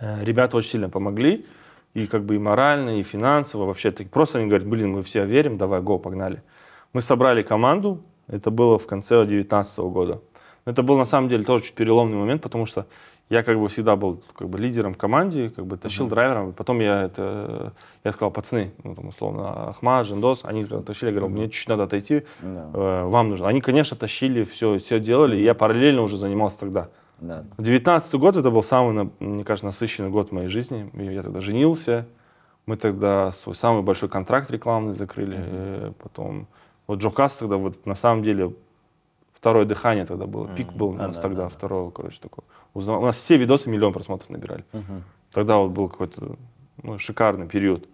да. 0.00 0.20
Э, 0.20 0.24
Ребята 0.24 0.56
очень 0.56 0.70
сильно 0.70 0.88
помогли, 0.88 1.46
и 1.94 2.06
как 2.06 2.24
бы 2.24 2.36
и 2.36 2.38
морально, 2.38 3.00
и 3.00 3.02
финансово. 3.02 3.66
Вообще, 3.66 3.90
так 3.90 4.08
просто 4.08 4.38
они 4.38 4.46
говорят, 4.46 4.68
блин, 4.68 4.92
мы 4.92 5.02
все 5.02 5.24
верим, 5.26 5.58
давай, 5.58 5.80
го, 5.80 5.98
погнали. 5.98 6.42
Мы 6.92 7.00
собрали 7.00 7.42
команду, 7.42 8.02
это 8.28 8.52
было 8.52 8.78
в 8.78 8.86
конце 8.86 9.16
2019 9.24 9.78
года. 9.78 10.20
Это 10.64 10.84
был 10.84 10.96
на 10.96 11.04
самом 11.04 11.28
деле 11.28 11.42
тоже 11.42 11.64
чуть 11.64 11.74
переломный 11.74 12.16
момент, 12.16 12.40
потому 12.40 12.66
что 12.66 12.86
я 13.28 13.42
как 13.42 13.58
бы 13.58 13.68
всегда 13.68 13.96
был 13.96 14.22
как 14.36 14.48
бы 14.48 14.58
лидером 14.58 14.94
в 14.94 14.96
команде, 14.98 15.50
как 15.50 15.66
бы 15.66 15.76
тащил 15.76 16.06
драйвером. 16.06 16.50
И 16.50 16.52
потом 16.52 16.78
я 16.80 17.02
это, 17.02 17.72
я 18.04 18.12
сказал, 18.12 18.30
пацаны, 18.30 18.70
ну, 18.84 18.94
там, 18.94 19.08
условно, 19.08 19.70
Ахмад, 19.70 20.06
Жендос, 20.06 20.40
они 20.44 20.64
тащили, 20.64 21.10
я 21.10 21.16
говорю, 21.16 21.32
мне 21.32 21.44
чуть-чуть 21.46 21.68
надо 21.68 21.82
отойти, 21.84 22.22
Да. 22.40 22.70
э, 22.72 23.04
вам 23.04 23.28
нужно. 23.30 23.48
Они, 23.48 23.60
конечно, 23.60 23.96
тащили, 23.96 24.44
все, 24.44 24.78
все 24.78 25.00
делали, 25.00 25.36
и 25.36 25.42
я 25.42 25.54
параллельно 25.54 26.02
уже 26.02 26.16
занимался 26.18 26.60
тогда. 26.60 26.88
Да. 27.20 27.44
19 27.58 28.14
год 28.14 28.36
это 28.36 28.50
был 28.50 28.62
самый, 28.62 29.10
мне 29.20 29.42
кажется, 29.42 29.66
насыщенный 29.66 30.10
год 30.10 30.28
в 30.28 30.32
моей 30.32 30.48
жизни. 30.48 30.88
Я 30.94 31.22
тогда 31.22 31.40
женился, 31.40 32.06
мы 32.66 32.76
тогда 32.76 33.32
свой 33.32 33.54
самый 33.54 33.82
большой 33.82 34.08
контракт 34.08 34.50
рекламный 34.50 34.92
закрыли. 34.92 35.36
э, 35.40 35.92
Потом 36.02 36.46
вот 36.86 37.00
Джокас 37.00 37.38
тогда 37.38 37.56
вот 37.56 37.86
на 37.86 37.94
самом 37.94 38.22
деле 38.22 38.52
второе 39.36 39.66
дыхание 39.66 40.06
тогда 40.06 40.26
было, 40.26 40.48
пик 40.48 40.72
был 40.72 40.88
у 40.88 40.92
Да, 40.94 41.08
нас 41.08 41.16
да, 41.16 41.22
тогда 41.22 41.42
да, 41.42 41.48
да. 41.48 41.54
второго, 41.54 41.90
короче, 41.90 42.18
такого. 42.20 42.44
У 42.74 42.80
нас 42.80 43.16
все 43.16 43.36
видосы 43.36 43.68
миллион 43.68 43.92
просмотров 43.92 44.30
набирали. 44.30 44.64
Тогда 45.32 45.58
вот 45.58 45.70
был 45.70 45.88
какой-то 45.88 46.36
ну, 46.82 46.98
шикарный 46.98 47.46
период. 47.46 47.86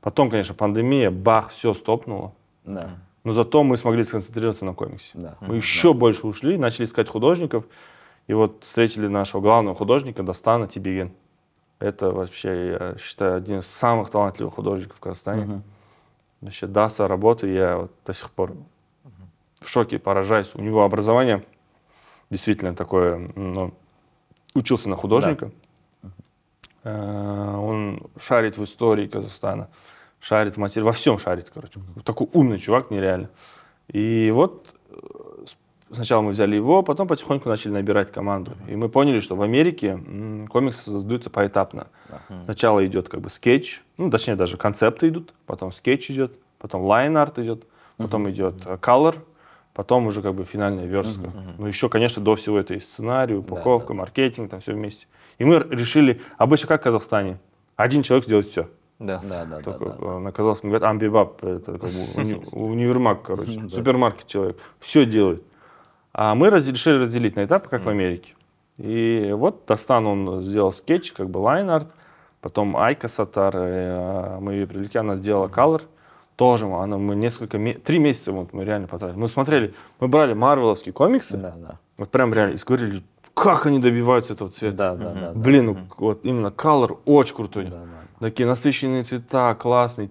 Потом, 0.00 0.30
конечно, 0.30 0.54
пандемия, 0.54 1.10
бах, 1.10 1.48
все 1.48 1.74
стопнуло. 1.74 2.32
Да. 2.64 2.90
Но 3.24 3.32
зато 3.32 3.62
мы 3.62 3.76
смогли 3.76 4.02
сконцентрироваться 4.02 4.64
на 4.64 4.74
комиксе. 4.74 5.10
Да. 5.14 5.36
Мы 5.40 5.56
еще 5.56 5.94
больше 5.94 6.26
ушли, 6.26 6.58
начали 6.58 6.84
искать 6.84 7.08
художников. 7.08 7.64
И 8.26 8.34
вот 8.34 8.64
встретили 8.64 9.06
нашего 9.06 9.40
главного 9.40 9.76
художника 9.76 10.22
Достана 10.22 10.66
Тибиген. 10.66 11.12
Это 11.78 12.10
вообще, 12.10 12.70
я 12.70 12.96
считаю, 12.98 13.36
один 13.36 13.60
из 13.60 13.66
самых 13.66 14.10
талантливых 14.10 14.54
художников 14.54 14.96
в 14.96 15.00
Казахстане. 15.00 15.44
Мгм. 15.44 15.62
Вообще, 16.40 16.66
Даса 16.66 17.06
работы, 17.08 17.48
я 17.48 17.78
вот 17.78 17.92
до 18.04 18.12
сих 18.12 18.30
пор 18.30 18.54
в 19.62 19.68
шоке, 19.68 19.98
поражаюсь. 19.98 20.50
У 20.54 20.60
него 20.60 20.84
образование 20.84 21.42
действительно 22.30 22.74
такое, 22.74 23.30
ну, 23.34 23.72
учился 24.54 24.88
на 24.88 24.96
художника. 24.96 25.50
Э, 26.84 27.54
Он 27.56 28.00
шарит 28.20 28.58
в 28.58 28.64
истории 28.64 29.06
Казахстана, 29.06 29.68
шарит 30.20 30.54
в 30.54 30.58
материи, 30.58 30.84
во 30.84 30.92
всем 30.92 31.18
шарит, 31.18 31.50
короче. 31.52 31.80
Такой 32.04 32.28
умный 32.32 32.58
чувак, 32.58 32.90
нереально. 32.90 33.28
И 33.88 34.30
вот 34.34 34.74
э, 34.90 34.94
сначала 35.90 36.22
мы 36.22 36.30
взяли 36.30 36.56
его, 36.56 36.82
потом 36.82 37.06
потихоньку 37.06 37.48
начали 37.48 37.72
набирать 37.72 38.10
команду. 38.10 38.52
И 38.68 38.76
мы 38.76 38.88
поняли, 38.88 39.20
что 39.20 39.36
в 39.36 39.42
Америке 39.42 39.98
комиксы 40.48 40.82
создаются 40.82 41.30
поэтапно. 41.30 41.88
Сначала 42.44 42.84
идет 42.86 43.08
как 43.08 43.20
бы 43.20 43.28
скетч, 43.30 43.82
ну, 43.98 44.10
точнее 44.10 44.36
даже 44.36 44.56
концепты 44.56 45.08
идут, 45.08 45.34
потом 45.46 45.72
скетч 45.72 46.10
идет, 46.10 46.38
потом 46.58 46.82
line 46.82 47.14
art 47.14 47.38
идет, 47.38 47.64
потом 47.96 48.28
идет 48.30 48.54
э, 48.66 48.76
color, 48.76 49.18
потом 49.74 50.06
уже 50.06 50.22
как 50.22 50.34
бы 50.34 50.44
финальная 50.44 50.86
верстка. 50.86 51.30
Ну, 51.58 51.66
еще, 51.66 51.88
конечно, 51.88 52.22
до 52.22 52.36
всего 52.36 52.58
это 52.58 52.74
и 52.74 52.78
сценарий, 52.80 53.34
упаковка, 53.36 53.94
маркетинг, 53.94 54.50
там 54.50 54.60
все 54.60 54.72
вместе. 54.72 55.06
И 55.38 55.44
мы 55.44 55.58
решили, 55.70 56.20
обычно 56.38 56.68
как 56.68 56.80
в 56.80 56.84
Казахстане, 56.84 57.38
один 57.76 58.02
человек 58.02 58.24
сделает 58.26 58.46
все. 58.46 58.68
Да. 58.98 59.20
Да, 59.24 59.44
да, 59.44 59.56
да, 59.56 59.62
Только 59.62 59.86
да, 59.86 59.96
да. 60.00 60.18
на 60.20 60.30
казахском 60.30 60.70
говорят 60.70 60.88
әмбебап, 60.88 61.42
это 61.42 61.72
как 61.72 61.90
бы 61.90 61.98
уни- 62.14 62.48
универмаг, 62.52 63.22
короче, 63.22 63.68
супермаркет 63.68 64.28
человек, 64.28 64.58
все 64.78 65.04
делает. 65.06 65.42
А 66.12 66.34
мы 66.36 66.50
раз- 66.50 66.68
решили 66.68 66.98
разделить 67.02 67.34
на 67.34 67.44
этапы, 67.44 67.68
как 67.68 67.84
в 67.84 67.88
Америке. 67.88 68.34
И 68.78 69.32
вот 69.34 69.64
Дастан, 69.66 70.06
он 70.06 70.40
сделал 70.42 70.72
скетч, 70.72 71.12
как 71.12 71.30
бы 71.30 71.38
line 71.38 71.63
art, 71.63 71.88
потом 72.40 72.76
Айка 72.76 73.08
Сатар, 73.08 73.54
э, 73.56 74.38
мы 74.40 74.52
ее 74.54 74.66
привлекли, 74.68 75.00
она 75.00 75.16
сделала 75.16 75.48
color, 75.48 75.82
тоже 76.42 76.66
она, 76.66 76.98
мы 76.98 77.14
несколько, 77.14 77.56
три 77.84 77.98
месяца 78.00 78.32
вот 78.32 78.52
мы 78.52 78.64
реально 78.64 78.88
потратили. 78.88 79.16
Мы 79.16 79.28
смотрели, 79.28 79.74
мы 80.00 80.08
брали 80.08 80.34
марвеловские 80.34 80.92
комиксы, 80.92 81.36
Да, 81.36 81.54
да. 81.56 81.78
вот 81.98 82.08
прям 82.10 82.34
реально, 82.34 82.54
и 82.54 82.58
говорили, 82.66 83.00
как 83.32 83.66
они 83.66 83.78
добиваются 83.78 84.32
этого 84.32 84.50
цвета. 84.50 84.76
Да, 84.76 84.94
да, 84.96 85.12
да, 85.14 85.32
да. 85.32 85.40
Блин, 85.40 85.66
ну 85.66 85.76
вот 85.98 86.24
именно 86.24 86.48
color 86.48 86.98
очень 87.04 87.36
крутой. 87.36 87.66
Да, 87.66 87.82
да. 87.84 88.26
Такие 88.28 88.48
насыщенные 88.48 89.04
цвета, 89.04 89.54
классные. 89.54 90.10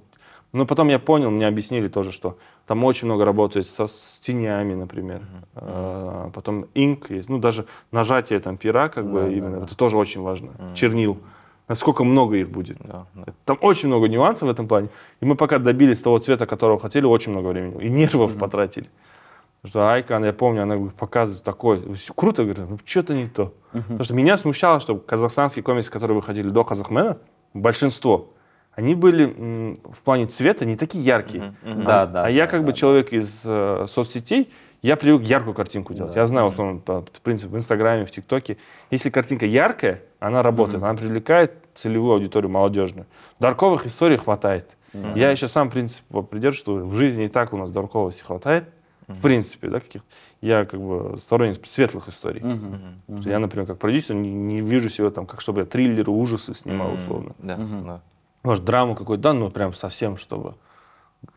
Но 0.53 0.65
потом 0.65 0.87
я 0.87 0.99
понял, 0.99 1.31
мне 1.31 1.47
объяснили 1.47 1.89
тоже, 1.89 2.13
что 2.13 2.37
там 2.65 2.81
очень 2.85 3.07
много 3.07 3.25
работает 3.25 3.67
со, 3.67 3.87
с 3.87 4.19
тенями, 4.23 4.73
например. 4.73 5.21
А, 5.55 6.29
потом 6.33 6.65
инк 6.75 7.09
есть, 7.11 7.27
ну 7.29 7.39
даже 7.39 7.65
нажатие 7.91 8.39
там 8.39 8.55
пера, 8.57 8.87
как 8.87 9.05
бы 9.05 9.19
Да, 9.19 9.25
да, 9.27 9.33
именно, 9.33 9.57
да. 9.59 9.65
это 9.65 9.75
тоже 9.75 9.97
очень 9.97 10.21
важно. 10.21 10.49
Чернил. 10.75 11.17
Насколько 11.71 12.03
много 12.03 12.35
их 12.35 12.49
будет. 12.49 12.79
Да, 12.79 13.05
да. 13.13 13.33
Там 13.45 13.57
очень 13.61 13.87
много 13.87 14.09
нюансов 14.09 14.49
в 14.49 14.51
этом 14.51 14.67
плане. 14.67 14.89
И 15.21 15.25
мы 15.25 15.35
пока 15.35 15.57
добились 15.57 16.01
того 16.01 16.19
цвета, 16.19 16.45
которого 16.45 16.77
хотели, 16.77 17.05
очень 17.05 17.31
много 17.31 17.47
времени. 17.47 17.81
И 17.85 17.89
нервов 17.89 18.35
потратили. 18.37 18.89
Потому 19.61 19.69
что 19.69 19.89
Айкан, 19.93 20.25
я 20.25 20.33
помню, 20.33 20.63
она 20.63 20.75
говорит, 20.75 20.95
показывает 20.95 21.45
такой. 21.45 21.93
«Всё 21.93 22.13
Круто, 22.13 22.43
говорю, 22.43 22.67
ну 22.71 22.77
что-то 22.83 23.13
не 23.13 23.27
то. 23.27 23.53
Потому 23.71 24.03
что 24.03 24.13
меня 24.13 24.37
смущало, 24.37 24.81
что 24.81 24.97
казахстанские 24.97 25.63
комиксы, 25.63 25.89
которые 25.89 26.17
выходили 26.17 26.49
до 26.49 26.65
Казахмена, 26.65 27.19
большинство, 27.53 28.33
они 28.73 28.93
были 28.93 29.33
м, 29.33 29.77
в 29.93 30.03
плане 30.03 30.25
цвета 30.25 30.65
не 30.65 30.75
такие 30.75 31.05
яркие. 31.05 31.55
Да, 31.63 32.05
да. 32.05 32.25
а 32.25 32.29
я 32.29 32.47
да, 32.47 32.51
как 32.51 32.61
бы 32.65 32.71
да. 32.71 32.73
человек 32.73 33.13
из 33.13 33.43
э, 33.45 33.85
соцсетей, 33.87 34.51
я 34.81 34.95
привык 34.97 35.23
яркую 35.23 35.53
картинку 35.53 35.93
делать. 35.93 36.13
Да. 36.13 36.21
Я 36.21 36.25
знаю, 36.25 36.47
условно, 36.47 36.79
по- 36.79 37.01
в 37.01 37.21
принципе, 37.21 37.51
в 37.53 37.57
Инстаграме, 37.57 38.05
в 38.05 38.11
ТикТоке. 38.11 38.57
Если 38.89 39.09
картинка 39.09 39.45
яркая, 39.45 40.01
она 40.19 40.41
работает, 40.41 40.83
она 40.83 40.93
привлекает 40.95 41.53
целевую 41.75 42.13
аудиторию 42.13 42.49
молодежную. 42.51 43.05
Дарковых 43.39 43.85
историй 43.85 44.17
хватает. 44.17 44.75
Я 45.15 45.31
еще 45.31 45.47
сам 45.47 45.69
принцип 45.69 46.03
придерживаюсь, 46.29 46.57
что 46.57 46.75
в 46.85 46.95
жизни 46.95 47.25
и 47.25 47.27
так 47.27 47.53
у 47.53 47.57
нас 47.57 47.71
дурковости 47.71 48.23
хватает, 48.23 48.65
в 49.07 49.21
принципе, 49.21 49.67
да, 49.69 49.79
каких 49.79 50.01
Я 50.41 50.65
как 50.65 50.79
бы 50.81 51.17
сторонник 51.19 51.65
светлых 51.67 52.07
историй. 52.09 52.41
Что 53.19 53.29
Я, 53.29 53.39
например, 53.39 53.67
как 53.67 53.77
продюсер 53.77 54.15
не, 54.15 54.31
не 54.33 54.61
вижу 54.61 54.89
себя 54.89 55.11
там, 55.11 55.25
как 55.25 55.41
чтобы 55.41 55.59
я 55.61 55.65
триллеры, 55.65 56.11
ужасы 56.11 56.53
снимал, 56.53 56.93
условно. 56.93 57.33
Да, 57.39 57.55
да. 57.57 58.01
Может, 58.43 58.65
драму 58.65 58.95
какой-то, 58.95 59.21
да, 59.23 59.33
ну 59.33 59.49
прям 59.51 59.73
совсем, 59.73 60.17
чтобы 60.17 60.55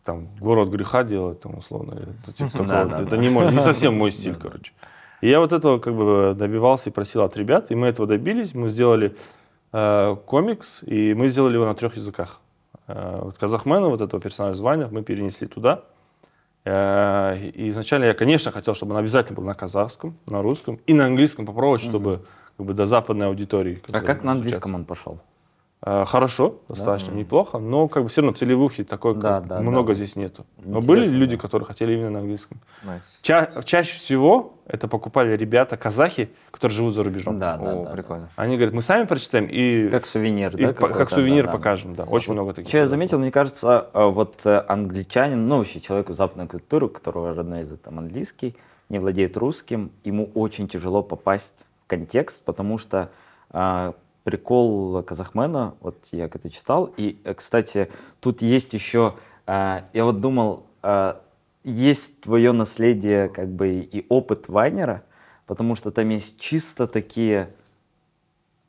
там 0.04 0.28
город 0.40 0.68
греха 0.68 1.04
делать, 1.04 1.40
там, 1.40 1.58
условно. 1.58 1.94
Это, 2.22 2.32
типа, 2.32 2.50
такого, 2.52 2.68
да, 2.68 3.02
это 3.02 3.16
не, 3.16 3.28
мой, 3.28 3.52
не 3.52 3.58
совсем 3.60 3.98
мой 3.98 4.10
стиль, 4.10 4.36
короче. 4.36 4.72
И 5.20 5.28
я 5.28 5.40
вот 5.40 5.52
этого 5.52 5.78
как 5.78 5.94
бы 5.94 6.34
добивался 6.36 6.90
и 6.90 6.92
просил 6.92 7.22
от 7.22 7.36
ребят, 7.36 7.70
и 7.70 7.74
мы 7.74 7.86
этого 7.86 8.06
добились. 8.06 8.54
Мы 8.54 8.68
сделали 8.68 9.16
э, 9.72 10.16
комикс, 10.26 10.82
и 10.82 11.14
мы 11.14 11.28
сделали 11.28 11.54
его 11.54 11.64
на 11.64 11.74
трех 11.74 11.96
языках. 11.96 12.40
Э, 12.88 13.20
вот 13.22 13.38
Казахмена, 13.38 13.88
вот 13.88 14.00
этого 14.00 14.20
персонажа 14.20 14.56
звания, 14.56 14.88
мы 14.90 15.02
перенесли 15.02 15.46
туда. 15.46 15.82
Э, 16.64 17.38
и 17.38 17.70
изначально 17.70 18.04
я, 18.04 18.14
конечно, 18.14 18.52
хотел, 18.52 18.74
чтобы 18.74 18.92
он 18.92 18.98
обязательно 18.98 19.36
был 19.36 19.44
на 19.44 19.54
казахском, 19.54 20.16
на 20.26 20.42
русском 20.42 20.78
и 20.86 20.92
на 20.92 21.06
английском 21.06 21.46
попробовать, 21.46 21.82
чтобы 21.82 22.24
как 22.56 22.66
бы 22.66 22.74
до 22.74 22.86
западной 22.86 23.26
аудитории. 23.26 23.82
А 23.90 24.00
как 24.00 24.24
на 24.24 24.32
английском 24.32 24.74
он 24.74 24.84
пошел? 24.84 25.20
Э, 25.86 26.04
Хорошо, 26.06 26.60
достаточно 26.68 27.12
Да. 27.12 27.18
неплохо, 27.18 27.58
но 27.58 27.88
как 27.88 28.04
бы 28.04 28.08
все 28.08 28.22
равно 28.22 28.34
целевухи 28.34 28.84
такой 28.84 29.14
Да, 29.16 29.40
как 29.40 29.48
да, 29.48 29.60
много 29.60 29.88
да. 29.88 29.94
здесь 29.94 30.16
нету. 30.16 30.46
Но 30.56 30.78
Интересно, 30.78 30.88
были 31.10 31.20
люди, 31.20 31.36
да. 31.36 31.42
которые 31.42 31.66
хотели 31.66 31.92
именно 31.92 32.08
на 32.10 32.18
английском. 32.20 32.58
Nice. 32.84 33.02
Ча- 33.20 33.62
чаще 33.64 33.92
всего 33.92 34.54
это 34.66 34.88
покупали 34.88 35.36
ребята 35.36 35.76
казахи, 35.76 36.30
которые 36.50 36.74
живут 36.74 36.94
за 36.94 37.02
рубежом. 37.02 37.38
Да, 37.38 37.58
да, 37.58 37.74
О, 37.74 37.84
да. 37.84 37.90
прикольно. 37.90 38.30
Они 38.36 38.56
говорят, 38.56 38.72
мы 38.72 38.80
сами 38.80 39.04
прочитаем 39.04 39.46
и 39.50 39.90
Как 39.90 40.06
сувенир, 40.06 40.56
и 40.56 40.66
да? 40.66 40.72
по- 40.72 40.88
как 40.88 41.10
сувенир 41.10 41.44
Да, 41.44 41.52
да. 41.52 41.58
покажем, 41.58 41.94
да. 41.94 42.04
Очень 42.04 42.32
много 42.32 42.54
таких. 42.54 42.68
Что 42.70 42.78
я 42.78 42.86
заметил, 42.86 43.18
мне 43.18 43.30
кажется, 43.30 43.90
э, 43.92 44.04
вот 44.06 44.40
э, 44.46 44.64
англичанин, 44.66 45.46
ну 45.46 45.58
вообще 45.58 45.80
человеку 45.80 46.14
западной 46.14 46.46
культуры, 46.46 46.86
у 46.86 46.88
которого 46.88 47.34
родной 47.34 47.60
язык 47.60 47.80
там 47.82 47.98
английский, 47.98 48.56
не 48.88 48.98
владеет 48.98 49.36
русским, 49.36 49.90
ему 50.02 50.30
очень 50.34 50.66
тяжело 50.66 51.02
попасть 51.02 51.56
в 51.84 51.88
контекст, 51.88 52.42
потому 52.44 52.78
что 52.78 53.10
э, 53.52 53.92
прикол 54.24 55.02
Казахмена, 55.02 55.74
вот 55.80 55.96
я 56.12 56.28
когда 56.28 56.48
читал, 56.48 56.90
и, 56.96 57.20
э, 57.24 57.34
кстати, 57.34 57.90
тут 58.20 58.42
есть 58.42 58.72
еще, 58.72 59.14
э, 59.46 59.82
я 59.92 60.04
вот 60.04 60.20
думал, 60.20 60.66
э, 60.82 61.14
есть 61.62 62.22
твое 62.22 62.52
наследие 62.52 63.28
как 63.28 63.48
бы 63.48 63.68
и 63.68 64.04
опыт 64.08 64.48
Вайнера, 64.48 65.02
потому 65.46 65.74
что 65.76 65.90
там 65.90 66.08
есть 66.08 66.40
чисто 66.40 66.86
такие 66.86 67.50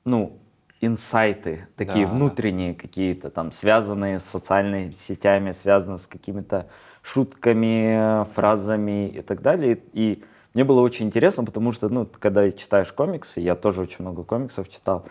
ну, 0.04 0.38
инсайты, 0.82 1.68
такие 1.76 2.06
Да. 2.06 2.12
внутренние 2.12 2.76
какие-то, 2.76 3.32
там, 3.32 3.52
связанные 3.52 4.20
с 4.20 4.24
социальными 4.24 4.92
сетями, 4.92 5.52
связанные 5.52 5.98
с 5.98 6.06
какими-то 6.06 6.68
шутками, 7.02 8.24
фразами 8.34 9.08
и 9.08 9.22
так 9.22 9.42
далее. 9.42 9.80
И 9.94 10.24
мне 10.54 10.64
было 10.64 10.82
очень 10.82 11.08
интересно, 11.08 11.44
потому 11.44 11.72
что, 11.72 11.90
ну, 11.90 12.08
когда 12.20 12.50
читаешь 12.52 12.92
комиксы, 12.94 13.40
я 13.40 13.56
тоже 13.56 13.82
очень 13.82 14.06
много 14.06 14.24
комиксов 14.24 14.70
читал, 14.70 15.06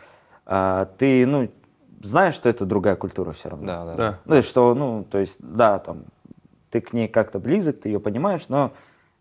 а, 0.47 0.87
ты, 0.99 1.27
ну, 1.27 1.51
знаешь, 2.03 2.35
что 2.35 2.49
это 2.49 2.65
другая 2.65 2.97
культура 2.97 3.33
все 3.33 3.49
равно. 3.49 3.67
Да, 3.67 3.85
да. 3.85 3.95
Да. 3.97 4.19
Ну, 4.25 4.43
что, 4.43 4.75
ну, 4.75 5.05
то 5.11 5.19
есть, 5.19 5.37
да, 5.41 5.79
там, 5.79 6.05
ты 6.71 6.81
к 6.81 6.93
ней 6.93 7.09
как-то 7.09 7.39
близок, 7.39 7.81
ты 7.81 7.89
ее 7.89 8.01
понимаешь, 8.01 8.49
но 8.49 8.73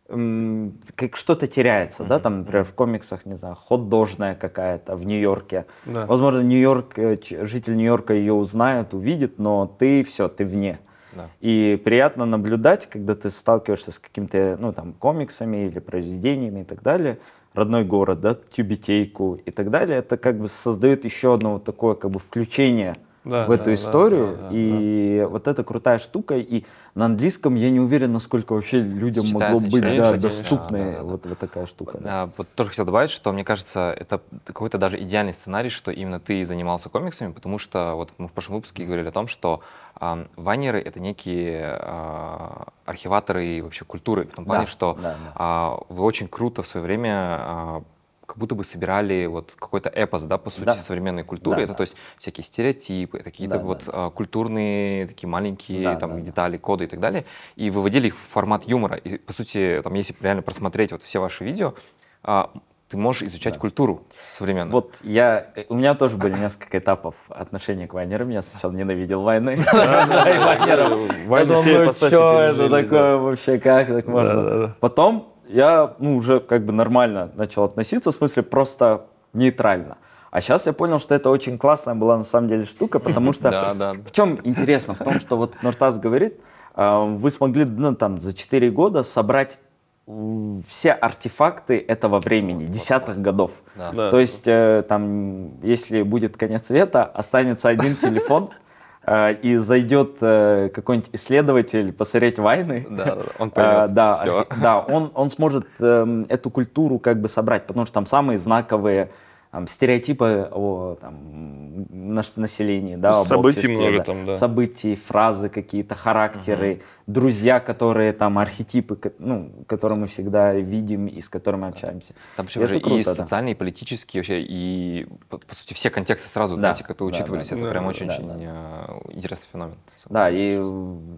м, 0.09 0.79
как 0.95 1.15
что-то 1.15 1.47
теряется, 1.47 2.03
да, 2.03 2.19
там, 2.19 2.39
например, 2.39 2.65
в 2.65 2.73
комиксах, 2.73 3.25
не 3.25 3.35
знаю, 3.35 3.55
хот-дожная 3.55 4.35
какая-то 4.35 4.95
в 4.95 5.05
Нью-Йорке. 5.05 5.65
Да. 5.85 6.05
Возможно, 6.05 6.41
Нью-Йорк, 6.41 6.99
э, 6.99 7.17
житель 7.45 7.75
Нью-Йорка 7.77 8.13
ее 8.13 8.33
узнает, 8.33 8.93
увидит, 8.93 9.39
но 9.39 9.65
ты 9.65 10.03
все, 10.03 10.27
ты 10.27 10.45
вне. 10.45 10.79
Да. 11.13 11.29
И 11.39 11.81
приятно 11.83 12.25
наблюдать, 12.25 12.87
когда 12.87 13.15
ты 13.15 13.29
сталкиваешься 13.29 13.91
с 13.91 13.99
какими-то, 13.99 14.57
ну, 14.59 14.73
там, 14.73 14.93
комиксами 14.93 15.67
или 15.67 15.79
произведениями 15.79 16.61
и 16.61 16.63
так 16.63 16.81
далее, 16.81 17.19
родной 17.53 17.83
город, 17.83 18.19
да, 18.21 18.35
тюбетейку 18.49 19.35
и 19.45 19.51
так 19.51 19.69
далее, 19.69 19.99
это 19.99 20.17
как 20.17 20.39
бы 20.39 20.47
создает 20.47 21.05
еще 21.05 21.33
одно 21.33 21.53
вот 21.53 21.63
такое 21.63 21.95
как 21.95 22.11
бы 22.11 22.19
включение 22.19 22.95
Да, 23.23 23.47
в 23.47 23.51
эту 23.51 23.65
да, 23.65 23.69
да, 23.69 23.73
историю. 23.75 24.27
да, 24.35 24.41
да, 24.43 24.49
и 24.51 25.27
вот 25.29 25.47
это 25.47 25.63
крутая 25.63 25.97
штука. 25.99 26.35
И 26.37 26.65
на 26.95 27.05
английском 27.05 27.55
я 27.55 27.69
не 27.69 27.79
уверен, 27.79 28.11
насколько 28.11 28.53
вообще 28.53 28.81
людям 28.81 29.23
Читается, 29.25 29.53
могло 29.53 29.69
быть 29.69 29.81
да, 29.97 30.13
доступной 30.17 30.79
Да, 30.79 30.85
да, 30.91 30.97
да. 30.97 31.03
вот, 31.03 31.25
вот 31.25 31.37
такая 31.39 31.65
штука. 31.65 31.97
да. 31.99 32.23
А, 32.23 32.29
Вот 32.37 32.47
тоже 32.55 32.69
хотел 32.71 32.85
добавить, 32.85 33.11
что 33.11 33.31
мне 33.31 33.43
кажется, 33.43 33.95
это 33.97 34.19
какой-то 34.45 34.77
даже 34.77 34.99
идеальный 35.01 35.33
сценарий, 35.33 35.69
что 35.69 35.91
именно 35.91 36.19
ты 36.19 36.45
занимался 36.45 36.89
комиксами, 36.89 37.31
потому 37.31 37.59
что 37.59 37.93
вот 37.95 38.11
мы 38.17 38.27
в 38.27 38.31
прошлом 38.31 38.55
выпуске 38.55 38.83
говорили 38.85 39.07
о 39.07 39.11
том, 39.11 39.27
что 39.27 39.61
вайнеры— 39.99 40.79
это 40.85 40.99
некие 40.99 41.77
а, 41.79 42.67
архиваторы 42.85 43.61
вообще 43.63 43.85
культуры, 43.85 44.25
в 44.25 44.33
том 44.33 44.45
плане, 44.45 44.65
Да, 44.65 44.71
что 44.71 44.93
да, 44.95 45.01
да. 45.01 45.17
а, 45.35 45.79
вы 45.89 46.03
очень 46.03 46.27
круто 46.27 46.63
в 46.63 46.67
свое 46.67 46.83
время 46.85 47.11
а, 47.15 47.83
как 48.25 48.37
будто 48.37 48.55
бы 48.55 48.63
собирали 48.63 49.25
вот 49.27 49.53
какой-то 49.57 49.89
эпос, 49.89 50.23
да, 50.23 50.37
по 50.37 50.49
сути, 50.49 50.65
Да. 50.65 50.73
современной 50.73 51.23
культуры. 51.23 51.57
Да, 51.57 51.63
это 51.63 51.73
да. 51.73 51.77
то 51.77 51.81
есть 51.81 51.95
всякие 52.17 52.43
стереотипы, 52.43 53.19
какие-то 53.19 53.57
Да, 53.57 53.63
вот 53.63 53.83
да. 53.85 53.91
а, 54.07 54.09
культурные 54.09 55.07
такие 55.07 55.29
маленькие 55.29 55.83
Да, 55.83 55.95
там 55.97 56.15
да, 56.19 56.21
детали, 56.21 56.57
коды 56.57 56.85
и 56.85 56.87
так 56.87 56.99
далее, 56.99 57.25
и 57.55 57.69
выводили 57.69 58.07
их 58.07 58.15
в 58.15 58.19
формат 58.19 58.67
юмора. 58.67 58.95
И, 58.95 59.17
по 59.17 59.33
сути, 59.33 59.81
там, 59.83 59.93
если 59.93 60.15
реально 60.21 60.41
просмотреть 60.41 60.91
вот 60.91 61.03
все 61.03 61.19
ваши 61.19 61.43
видео, 61.43 61.75
а, 62.23 62.49
ты 62.93 62.97
можешь 62.97 63.23
изучать 63.23 63.57
культуру 63.57 64.03
современную. 64.37 64.71
Вот 64.71 64.99
я, 65.01 65.47
э, 65.55 65.63
у 65.69 65.73
меня 65.73 65.95
тоже 65.95 66.15
были 66.15 66.35
несколько 66.35 66.77
этапов 66.77 67.15
отношения 67.29 67.87
к 67.87 67.93
вайнерам. 67.95 68.29
Я 68.29 68.43
сначала 68.43 68.71
ненавидел 68.71 69.23
войны. 69.23 69.57
И 69.73 70.37
вайнеров. 70.37 70.99
Я 71.27 71.45
думаю, 71.45 71.91
что 71.91 72.39
это 72.39 72.69
да. 72.69 72.81
такое 72.81 73.17
вообще, 73.17 73.57
как 73.57 73.87
так 73.87 74.07
можно? 74.07 74.75
Потом 74.79 75.33
я 75.47 75.95
ну, 75.97 76.15
уже 76.15 76.39
как 76.39 76.65
бы 76.65 76.71
нормально 76.71 77.31
начал 77.33 77.63
относиться, 77.63 78.11
в 78.11 78.13
смысле 78.13 78.43
просто 78.43 79.07
нейтрально. 79.33 79.97
А 80.29 80.39
сейчас 80.39 80.67
я 80.67 80.73
понял, 80.73 80.99
что 80.99 81.15
это 81.15 81.31
очень 81.31 81.57
классная 81.57 81.95
была 81.95 82.15
на 82.15 82.23
самом 82.23 82.47
деле 82.47 82.65
штука, 82.65 82.99
потому 82.99 83.33
что 83.37 83.49
Да, 83.49 83.73
да. 83.73 83.93
в 83.93 84.11
чем 84.11 84.39
интересно? 84.43 84.93
В 84.93 84.99
том, 84.99 85.19
что 85.19 85.35
вот 85.35 85.63
Нуртас 85.63 85.97
говорит, 85.97 86.39
э, 86.75 87.03
вы 87.05 87.31
смогли 87.31 87.65
ну, 87.65 87.95
там, 87.95 88.19
за 88.19 88.33
4 88.33 88.69
года 88.69 89.01
собрать 89.01 89.57
все 90.05 90.91
артефакты 90.91 91.83
этого 91.87 92.19
времени, 92.19 92.65
десятых 92.65 93.19
годов. 93.19 93.51
Да. 93.75 93.91
Да. 93.93 94.11
То 94.11 94.19
есть 94.19 94.47
э, 94.47 94.83
там, 94.87 95.61
если 95.61 96.01
будет 96.01 96.35
конец 96.35 96.67
света, 96.67 97.05
останется 97.05 97.69
один 97.69 97.95
телефон, 97.95 98.49
э, 99.05 99.33
и 99.35 99.55
зайдет 99.55 100.17
э, 100.19 100.69
какой-нибудь 100.73 101.09
исследователь 101.13 101.93
посмотреть 101.93 102.37
войны. 102.37 102.85
Да, 102.89 103.05
да, 103.05 103.15
да. 103.15 103.23
Он 103.39 103.49
поймет 103.49 103.93
да, 103.93 104.13
всё. 104.13 104.39
архи- 104.39 104.61
да, 104.61 104.79
он, 104.79 105.11
он 105.15 105.29
сможет 105.29 105.67
эм, 105.79 106.25
эту 106.27 106.49
культуру 106.49 106.99
как 106.99 107.21
бы 107.21 107.29
собрать, 107.29 107.65
потому 107.65 107.85
что 107.85 107.93
там 107.93 108.05
самые 108.05 108.37
знаковые 108.37 109.09
там, 109.53 109.67
стереотипы 109.67 110.49
о 110.51 110.97
там, 110.99 111.85
населении, 111.87 112.95
да, 112.95 113.11
об 113.11 113.27
Событий 113.27 113.67
обществе, 113.67 113.75
много 113.75 113.97
да. 113.99 114.03
там, 114.03 114.25
да. 114.25 114.33
событий, 114.33 114.95
фразы 114.95 115.47
какие-то, 115.47 115.93
характеры, 115.93 116.81
друзья, 117.05 117.59
которые 117.59 118.13
там 118.13 118.39
архетипы, 118.39 118.97
ну, 119.19 119.51
которые 119.67 119.99
мы 119.99 120.07
всегда 120.07 120.55
видим 120.55 121.05
и 121.05 121.21
с 121.21 121.29
которыми 121.29 121.67
общаемся. 121.67 122.15
Там 122.35 122.47
причем 122.47 122.63
Это 122.63 122.73
же 122.73 122.79
и 122.79 122.81
круто, 122.81 123.03
да. 123.03 123.13
социальные, 123.13 123.51
и 123.51 123.55
политические 123.55 124.21
вообще, 124.21 124.41
и 124.41 125.07
по, 125.29 125.37
по 125.37 125.53
сути 125.53 125.75
все 125.75 125.91
контексты 125.91 126.29
сразу, 126.29 126.55
Да, 126.55 126.61
знаете, 126.61 126.83
как-то 126.83 127.07
да, 127.07 127.15
учитывались. 127.15 127.49
да, 127.49 127.55
это 127.55 127.65
да, 127.65 127.69
прям 127.69 127.83
да, 127.83 127.89
очень-очень 127.91 128.27
да, 128.27 128.35
э, 128.39 129.11
интересный 129.11 129.47
феномен. 129.51 129.77
Да, 130.09 130.31
и, 130.31 130.63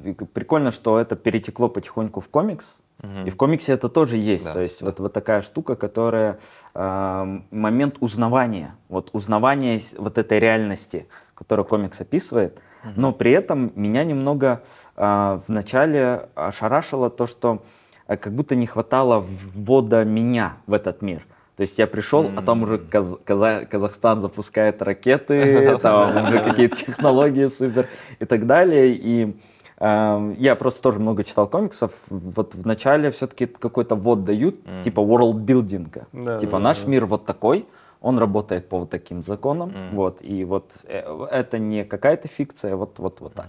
и 0.10 0.14
прикольно, 0.14 0.72
что 0.72 1.00
это 1.00 1.16
перетекло 1.16 1.70
потихоньку 1.70 2.20
в 2.20 2.28
комикс. 2.28 2.82
И 3.26 3.30
в 3.30 3.38
комиксе 3.38 3.74
это 3.74 3.90
тоже 3.90 4.18
есть. 4.18 4.46
Да, 4.46 4.54
То 4.54 4.62
есть 4.62 4.80
да. 4.80 4.88
вот, 4.88 5.00
вот 5.00 5.14
такая 5.14 5.42
штука, 5.42 5.76
которая 5.76 6.40
эм, 6.74 7.46
момент 7.52 7.98
узнавания, 8.00 8.76
вот 8.90 9.10
узнавания 9.14 9.80
вот 9.98 10.18
этой 10.18 10.40
реальности, 10.40 11.08
которую 11.34 11.66
комикс 11.66 12.02
описывает. 12.02 12.62
Но 12.96 13.12
при 13.14 13.32
этом 13.32 13.72
меня 13.76 14.04
немного 14.04 14.62
э, 14.96 15.40
вначале 15.48 16.30
ошарашило 16.36 17.10
то, 17.10 17.26
что 17.26 17.64
э, 18.08 18.16
как 18.16 18.34
будто 18.34 18.56
не 18.56 18.68
хватало 18.68 19.26
ввода 19.26 20.04
меня 20.06 20.58
в 20.68 20.74
этот 20.74 21.02
мир. 21.02 21.26
То 21.56 21.62
есть 21.62 21.80
я 21.80 21.88
пришел, 21.88 22.30
а 22.36 22.42
там 22.42 22.64
уже 22.64 22.78
Каз- 22.78 23.18
Каза- 23.24 23.66
Казахстан 23.66 24.20
запускает 24.22 24.82
ракеты, 24.82 25.78
там 25.82 26.28
уже 26.28 26.44
какие-то 26.44 26.76
технологии 26.76 27.48
супер 27.48 27.88
и 28.20 28.26
так 28.26 28.46
далее. 28.46 28.94
И 28.94 29.36
я 29.80 30.56
просто 30.58 30.82
тоже 30.82 31.00
много 31.00 31.24
читал 31.24 31.48
комиксов. 31.48 31.92
Вот 32.10 32.56
в 32.56 32.66
начале 32.66 33.12
все-таки 33.12 33.46
какой-то 33.46 33.96
ввод 33.96 34.24
дают, 34.24 34.60
типа 34.84 35.02
world-билдинга. 35.02 36.08
Да, 36.14 36.40
типа 36.40 36.54
да, 36.54 36.60
наш 36.60 36.82
да. 36.84 36.92
мир 36.92 37.06
вот 37.06 37.26
такой, 37.26 37.66
он 38.02 38.20
работает 38.20 38.70
по 38.70 38.80
вот 38.80 38.92
таким 38.92 39.24
законам, 39.24 39.74
вот, 39.92 40.20
и 40.22 40.46
вот 40.46 40.74
э, 40.84 41.26
это 41.32 41.58
не 41.58 41.84
какая-то 41.84 42.28
фикция, 42.28 42.76
вот, 42.76 43.00
вот, 43.00 43.20
вот 43.20 43.34
так. 43.34 43.48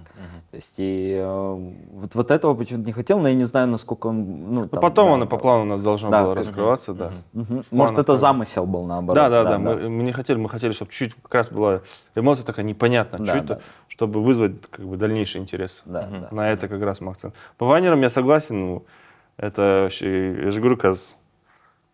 То 0.50 0.56
есть, 0.56 0.74
и 0.78 1.14
э, 1.20 1.70
вот, 1.92 2.14
вот 2.14 2.30
этого 2.30 2.54
почему-то 2.54 2.86
не 2.86 2.92
хотел, 2.92 3.18
но 3.18 3.28
я 3.28 3.34
не 3.34 3.44
знаю, 3.44 3.68
насколько 3.68 4.06
он, 4.06 4.24
ну, 4.54 4.60
Ну, 4.62 4.68
там, 4.68 4.80
потом 4.80 5.08
да, 5.08 5.14
оно 5.14 5.26
по 5.26 5.36
да. 5.36 5.42
плану 5.42 5.62
у 5.62 5.66
нас 5.66 5.82
должно 5.82 6.10
Да, 6.10 6.22
было 6.24 6.34
как- 6.34 6.38
раскрываться, 6.46 6.94
да. 6.94 7.12
Мгм. 7.34 7.64
В 7.64 7.72
Может, 7.72 7.98
это 7.98 8.16
замысел 8.16 8.64
был 8.66 8.84
наоборот. 8.86 9.16
Да, 9.16 9.28
да, 9.28 9.44
да. 9.44 9.58
Мы, 9.58 9.90
мы 9.90 10.02
не 10.04 10.12
хотели, 10.12 10.38
мы 10.38 10.48
хотели, 10.48 10.72
чтобы 10.72 10.90
чуть 10.90 11.14
как 11.22 11.34
раз 11.34 11.50
была 11.50 11.82
эмоция 12.14 12.46
такая 12.46 12.64
непонятная, 12.64 13.20
Да, 13.26 13.36
это, 13.36 13.46
да. 13.46 13.60
Чтобы 13.96 14.22
вызвать 14.22 14.61
как 14.70 14.85
бы 14.87 14.96
дальнейший 14.98 15.40
интерес. 15.40 15.82
Да, 15.87 16.02
да. 16.02 16.28
На 16.30 16.52
это 16.52 16.68
как 16.68 16.82
раз 16.82 17.00
мы 17.00 17.12
акцент. 17.12 17.35
По 17.56 17.64
вайнерам 17.64 18.02
я 18.02 18.11
согласен, 18.11 18.66
ну, 18.66 18.85
это 19.38 19.80
вообще, 19.85 20.44
я 20.44 20.50
же 20.50 20.61
говорю, 20.61 20.76
каз, 20.76 21.18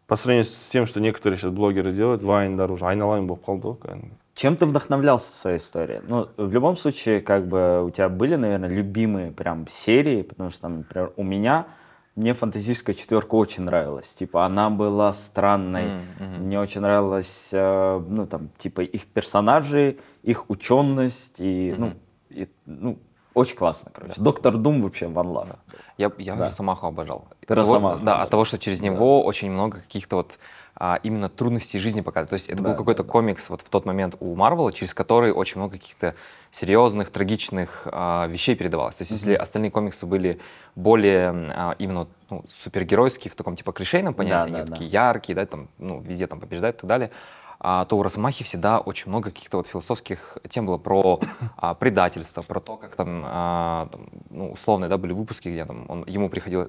по 0.09 0.17
сравнению 0.17 0.45
с 0.45 0.69
тем, 0.69 0.85
что 0.85 1.01
некоторые 1.01 1.39
сейчас 1.39 1.53
блогеры 1.53 1.93
делают, 1.93 2.23
вайн 2.23 2.57
дороже, 2.57 2.87
айналайн 2.87 3.29
ғой 3.29 3.39
кәдімгі. 3.39 4.11
Чем 4.35 4.57
ты 4.57 4.67
вдохновлялся 4.67 5.31
в 5.31 5.35
своей 5.35 5.59
истории? 5.59 6.01
Ну, 6.09 6.29
в 6.37 6.53
любом 6.53 6.77
случае, 6.77 7.21
как 7.21 7.47
бы 7.47 7.85
у 7.85 7.91
тебя 7.91 8.09
были, 8.09 8.35
наверное, 8.35 8.69
любимые 8.69 9.31
прям 9.31 9.69
серии, 9.69 10.23
потому 10.23 10.51
что, 10.51 10.63
там, 10.63 10.79
например, 10.79 11.13
у 11.17 11.23
меня 11.23 11.67
мне 12.15 12.35
фантастическая 12.35 12.95
четверка 12.95 13.35
очень 13.37 13.65
нравилась. 13.65 14.13
Типа, 14.15 14.45
она 14.45 14.69
была 14.71 15.13
странной. 15.13 16.01
Мгм. 16.19 16.45
Мне 16.47 16.61
очень 16.61 16.81
нравилось, 16.83 17.49
э, 17.53 18.03
ну, 18.07 18.27
там, 18.27 18.51
типа, 18.59 18.83
их 18.83 19.07
персонажи, 19.07 19.97
их 20.23 20.51
ученость. 20.51 21.37
И, 21.39 21.75
ну, 21.79 21.95
и, 22.29 22.49
ну, 22.67 22.99
очень 23.35 23.57
классно, 23.57 23.91
короче. 23.95 24.21
Доктор 24.21 24.57
Дум 24.59 24.83
вообще 24.83 25.07
one 25.07 25.33
love. 25.33 25.57
Я, 25.97 26.13
я 26.19 26.37
Да. 26.37 26.47
Росомаху 26.47 26.87
обожал. 26.87 27.29
Ты 27.41 27.47
того- 27.47 27.61
Росомаху 27.61 27.97
Да, 27.99 28.03
обожал. 28.13 28.23
от 28.25 28.31
того, 28.31 28.45
что 28.45 28.59
через 28.59 28.81
него 28.83 29.25
очень 29.25 29.51
много 29.51 29.79
каких-то 29.81 30.17
вот 30.17 30.39
а, 30.75 30.99
именно 31.03 31.29
трудностей 31.29 31.79
жизни 31.79 32.01
показывают. 32.01 32.31
То 32.31 32.35
есть 32.35 32.49
это 32.49 32.63
Да, 32.63 32.71
был 32.71 32.77
какой-то 32.77 33.03
да, 33.03 33.07
да. 33.07 33.13
комикс 33.13 33.51
вот 33.51 33.61
в 33.61 33.69
тот 33.69 33.85
момент 33.85 34.17
у 34.21 34.35
Марвела, 34.35 34.73
через 34.73 34.95
который 34.95 35.31
очень 35.31 35.59
много 35.61 35.73
каких-то 35.79 36.15
серьезных, 36.53 37.11
трагичных 37.11 37.89
а, 37.91 38.27
вещей 38.27 38.55
передавалось. 38.55 38.97
То 38.97 39.03
есть 39.03 39.11
если 39.11 39.35
остальные 39.35 39.71
комиксы 39.71 40.05
были 40.05 40.39
более 40.77 41.31
а, 41.31 41.75
именно 41.79 42.07
ну, 42.29 42.45
супергеройские 42.47 43.33
в 43.33 43.35
таком 43.35 43.57
типа 43.57 43.73
клишейном 43.73 44.13
понятии, 44.13 44.51
да, 44.51 44.59
они 44.59 44.67
да. 44.69 44.73
такие 44.73 44.91
яркие, 44.91 45.35
да, 45.35 45.47
там, 45.47 45.69
ну, 45.79 46.01
везде 46.01 46.27
там 46.27 46.41
побеждают 46.41 46.77
и 46.77 46.81
так 46.81 46.89
далее, 46.89 47.11
а, 47.59 47.87
то 47.87 47.97
у 47.97 48.03
Росомахи 48.03 48.45
всегда 48.45 48.81
очень 48.81 49.09
много 49.09 49.31
каких-то 49.31 49.57
вот 49.57 49.67
философских 49.67 50.37
тем 50.51 50.67
было 50.67 50.77
про 50.77 51.21
а, 51.57 51.73
предательство, 51.75 52.43
про 52.43 52.61
то, 52.61 52.77
как 52.77 52.97
там, 52.97 53.23
а, 53.25 53.89
там, 53.91 54.09
ну, 54.29 54.53
условно, 54.53 54.91
да, 54.91 54.99
были 54.99 55.13
выпуски, 55.15 55.49
где 55.49 55.65
там 55.65 55.87
он, 55.89 56.05
ему 56.07 56.29
приходило 56.29 56.69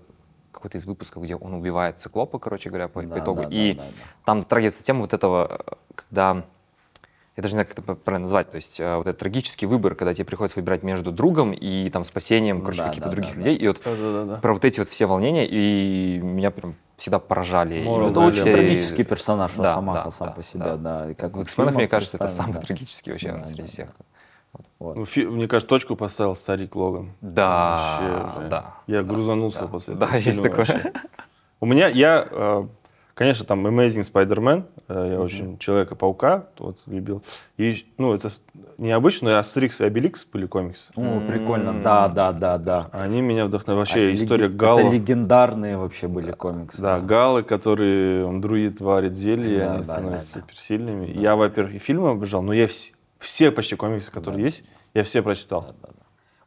какой-то 0.54 0.78
из 0.78 0.86
выпусков, 0.86 1.24
где 1.24 1.36
он 1.36 1.54
убивает 1.56 2.00
циклопа, 2.00 2.39
короче 2.39 2.69
говоря, 2.69 2.88
по, 2.88 3.02
по 3.02 3.08
Да, 3.08 3.19
итогу. 3.19 3.41
да, 3.41 3.50
да, 3.50 3.56
и 3.56 3.74
да, 3.74 3.84
да. 3.84 3.91
там 4.24 4.41
затрагивается 4.41 4.82
тема 4.82 5.02
вот 5.02 5.13
этого, 5.13 5.62
э, 5.65 5.74
когда 5.96 6.46
я 7.36 7.41
даже 7.43 7.56
не 7.56 7.58
знаю, 7.63 7.67
как 7.67 7.80
это 7.80 7.96
правильно 7.96 8.24
назвать, 8.26 8.50
то 8.52 8.56
есть 8.58 8.80
э, 8.80 8.96
вот 8.98 9.08
этот 9.08 9.19
трагический 9.19 9.67
выбор, 9.67 9.96
когда 9.96 10.13
тебе 10.13 10.26
приходится 10.26 10.60
выбирать 10.60 10.84
между 10.84 11.12
другом 11.12 11.52
и 11.52 11.89
там 11.89 12.04
спасением, 12.04 12.62
короче, 12.62 12.80
Да, 12.80 12.88
каких-то 12.89 13.10
да, 13.10 13.15
других 13.15 13.34
да, 13.34 13.39
людей. 13.39 13.56
И 13.56 13.67
вот 13.67 13.82
Да-да-да. 13.84 14.38
про 14.38 14.54
вот 14.54 14.63
эти 14.65 14.80
вот 14.80 14.89
все 14.89 15.06
волнения, 15.08 15.48
и 15.48 16.19
меня 16.19 16.52
прям 16.52 16.76
всегда 16.98 17.17
поражали. 17.19 17.84
Вот 17.86 18.12
Это 18.12 18.19
очень 18.19 18.41
все- 18.41 18.54
трагический 18.54 19.04
персонаж 19.04 19.52
Да, 19.54 19.63
Росомаха 19.63 20.04
да, 20.06 20.12
сам 20.12 20.28
да, 20.28 20.34
по 20.36 20.43
себе, 20.43 20.63
да. 20.63 20.76
да. 20.78 21.12
И 21.12 21.13
как 21.15 21.36
в 21.36 21.41
X-Men, 21.41 21.74
мне 21.74 21.88
кажется, 21.88 22.17
это 22.17 22.28
самый 22.28 22.54
да. 22.54 22.60
трагический 22.62 23.12
вообще 23.12 23.32
Да, 23.32 23.46
среди 23.46 23.62
да, 23.63 23.67
всех. 23.67 23.89
Вот. 24.78 24.98
Ну, 25.00 25.06
фи- 25.06 25.26
мне 25.26 25.48
кажется, 25.48 25.67
точку 25.67 25.96
поставил 25.96 26.36
старик 26.36 26.76
Логан. 26.76 27.13
Да, 27.22 28.00
Вообще, 28.00 28.50
да. 28.50 28.74
Я 28.86 29.02
грузанулся 29.02 29.62
Да, 29.62 29.67
после 29.67 29.96
да, 29.96 30.06
этого 30.06 30.17
есть 30.19 30.41
фильма 30.41 30.50
такое. 30.50 30.93
У 31.60 31.65
меня, 31.65 31.88
я, 31.88 32.28
э, 32.30 32.63
конечно, 33.13 33.45
там 33.45 33.65
Amazing 33.67 34.02
Spider-Man, 34.12 34.63
э, 34.88 35.10
я 35.13 35.19
очень 35.21 35.58
Человека-паука 35.58 36.45
вот, 36.60 36.80
любил. 36.88 37.21
И, 37.58 37.86
ну, 37.97 38.13
это 38.13 38.30
необычно, 38.78 39.30
но 39.30 39.36
и 39.36 39.39
Астерикс 39.39 39.82
и 39.82 39.86
Обеликс 39.86 40.26
были 40.26 40.45
комиксы. 40.47 40.91
О, 40.95 41.21
прикольно. 41.28 41.73
Да, 41.84 42.08
да, 42.08 42.32
да, 42.32 42.58
да. 42.58 42.89
Они 42.91 43.21
меня 43.21 43.45
вдохновили. 43.45 43.80
Вообще, 43.80 43.99
А, 44.10 44.13
история 44.13 44.47
леги- 44.47 44.56
Гала. 44.56 44.80
Это 44.80 44.89
легендарные 44.93 45.78
вообще 45.78 46.08
были 46.08 46.32
комиксы. 46.32 46.82
Да, 46.82 46.99
галы, 46.99 47.43
которые 47.43 48.26
он 48.26 48.41
друид 48.41 48.82
варит 48.82 49.13
зелье, 49.13 49.60
Да, 49.60 49.69
они 49.69 49.78
да, 49.78 49.84
становятся 49.84 50.34
да, 50.34 50.39
да. 50.39 50.41
суперсильными. 50.47 51.06
Я, 51.17 51.36
во-первых, 51.36 51.76
и 51.76 51.80
фильмы 51.80 52.10
обожал, 52.12 52.41
но 52.41 52.54
я 52.54 52.65
вс- 52.65 52.91
все 53.19 53.52
почти 53.52 53.76
комиксы, 53.76 54.12
которые 54.12 54.43
есть, 54.43 54.63
я 54.93 55.04
все 55.04 55.21
прочитал. 55.21 55.73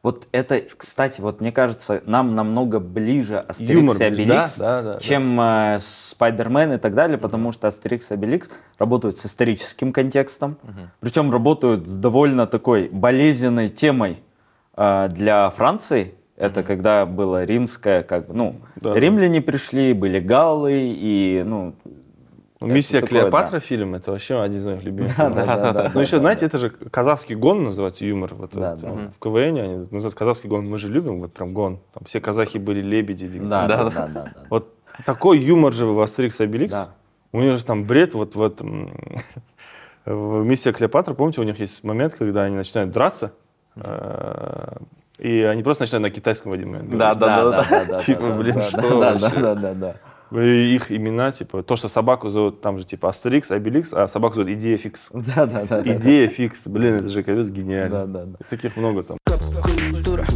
Вот 0.06 0.28
это, 0.30 0.62
кстати, 0.76 1.20
вот 1.20 1.40
мне 1.40 1.50
кажется, 1.50 2.00
нам 2.06 2.36
намного 2.36 2.78
ближе 2.78 3.38
Астерикс 3.38 3.74
Юмор, 3.74 3.96
и 3.96 4.04
Обеликс, 4.04 4.56
да, 4.56 4.80
да, 4.80 4.92
да, 4.94 5.00
чем 5.00 5.40
э, 5.40 5.78
Spider-Man 5.80 6.74
и 6.74 6.78
так 6.78 6.94
далее, 6.94 7.18
потому 7.18 7.50
что 7.50 7.66
Астерикс 7.66 8.12
и 8.12 8.14
Обеликс 8.14 8.48
работают 8.78 9.18
с 9.18 9.26
историческим 9.26 9.92
контекстом, 9.92 10.58
причем 11.00 11.32
работают 11.32 11.88
с 11.88 11.96
довольно 11.96 12.46
такой 12.46 12.88
болезненной 12.88 13.68
темой 13.68 14.22
э, 14.76 15.08
для 15.10 15.50
Франции. 15.50 16.14
Это 16.36 16.62
когда 16.62 17.04
было 17.04 17.42
римское, 17.42 18.04
как 18.04 18.28
бы, 18.28 18.34
ну, 18.34 18.56
Да. 18.76 18.94
римляне 18.94 19.40
пришли, 19.42 19.92
были 19.92 20.20
галлы 20.20 20.82
и, 20.86 21.42
Ну, 21.44 21.74
Миссия 22.60 23.00
Клеопатра 23.02 23.52
да. 23.52 23.60
фильм, 23.60 23.94
это 23.94 24.12
вообще 24.12 24.40
один 24.40 24.58
из 24.60 24.66
моих 24.66 24.82
любимых. 24.82 25.16
Да, 25.16 25.28
да, 25.28 25.44
да, 25.44 25.72
да, 25.72 25.90
Ну, 25.92 26.00
еще, 26.00 26.12
да, 26.12 26.20
знаете, 26.20 26.46
это 26.46 26.58
же 26.58 26.70
казахский 26.70 27.34
гон 27.34 27.64
называется 27.64 28.04
юмор. 28.04 28.34
Вот, 28.34 28.52
Да, 28.54 28.70
вот, 28.70 28.80
да. 28.80 28.88
ну, 28.88 29.10
В 29.10 29.18
КВН 29.18 29.56
они 29.58 29.76
называют 29.90 30.14
казахский 30.14 30.48
гон. 30.48 30.66
Мы 30.66 30.78
же 30.78 30.88
любим 30.88 31.20
вот 31.20 31.34
прям 31.34 31.52
гон. 31.52 31.80
Там 31.92 32.04
все 32.06 32.20
казахи 32.20 32.56
были 32.58 32.80
лебеди. 32.80 33.26
да, 33.40 33.66
да, 33.66 33.84
да, 33.84 33.90
да, 33.90 34.08
да. 34.08 34.32
Вот 34.48 34.72
такой 35.04 35.38
юмор 35.38 35.74
же 35.74 35.84
в 35.84 36.00
Астерикс 36.00 36.40
и 36.40 36.44
Обеликс. 36.44 36.72
Да. 36.72 36.88
У 37.32 37.40
них 37.42 37.58
же 37.58 37.64
там 37.64 37.84
бред 37.84 38.14
вот 38.14 38.34
в 38.34 38.42
этом... 38.42 38.90
В 40.06 40.44
«Миссия 40.44 40.72
Клеопатра», 40.72 41.14
помните, 41.14 41.40
у 41.40 41.44
них 41.44 41.58
есть 41.58 41.82
момент, 41.82 42.14
когда 42.14 42.44
они 42.44 42.54
начинают 42.54 42.92
драться, 42.92 43.32
э, 43.74 44.76
и 45.18 45.42
они 45.42 45.64
просто 45.64 45.82
начинают 45.82 46.04
на 46.04 46.10
китайском 46.10 46.52
в 46.52 46.54
один 46.54 46.68
момент 46.68 46.88
говорить. 46.88 47.18
да, 47.18 47.98
Типа, 47.98 48.28
да, 48.28 48.34
блин, 48.36 48.54
да, 48.54 48.62
что 48.62 48.80
да, 49.00 49.12
вообще? 49.18 49.36
да, 49.36 49.54
да, 49.54 49.54
да, 49.54 49.74
да. 49.74 49.96
Их 50.32 50.90
имена, 50.90 51.30
типа, 51.32 51.62
то, 51.62 51.76
что 51.76 51.88
собаку 51.88 52.30
зовут, 52.30 52.60
там 52.60 52.78
же 52.78 52.84
типа 52.84 53.08
Астерикс, 53.10 53.50
Обеликс, 53.52 53.92
а 53.94 54.08
собаку 54.08 54.34
зовут 54.36 54.50
Идея 54.50 54.76
Фикс. 54.76 55.08
Да, 55.12 55.46
да, 55.46 55.64
да. 55.66 55.82
да. 55.82 55.92
Идея 55.96 56.28
Фикс, 56.28 56.66
блин, 56.66 56.96
это 56.96 57.08
же, 57.08 57.22
конечно, 57.22 57.50
гениально. 57.50 58.06
Да, 58.06 58.20
да, 58.20 58.24
да. 58.26 58.36
И 58.40 58.44
Таких 58.50 58.76
много 58.76 59.02
там. 59.04 59.18
Культура. 59.62 60.26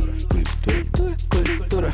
Культура. 1.31 1.91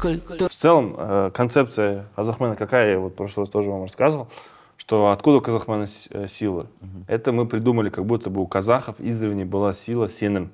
Культура. 0.00 0.48
В 0.48 0.52
целом, 0.52 0.94
э, 0.98 1.30
концепция 1.34 2.06
Казахмена 2.16 2.54
какая, 2.56 2.92
я 2.92 2.98
вот 2.98 3.12
в 3.12 3.14
прошлый 3.16 3.44
раз 3.44 3.50
тоже 3.50 3.70
вам 3.70 3.82
рассказывал, 3.82 4.28
что 4.76 5.10
откуда 5.10 5.38
у 5.38 5.40
Казахмена 5.40 5.86
с- 5.86 6.08
э, 6.10 6.28
сила? 6.28 6.66
Это 7.08 7.32
мы 7.32 7.46
придумали, 7.46 7.90
как 7.90 8.04
будто 8.06 8.30
бы 8.30 8.40
у 8.40 8.46
казахов 8.46 8.96
издревле 8.98 9.44
была 9.44 9.72
сила 9.74 10.08
сенім. 10.08 10.50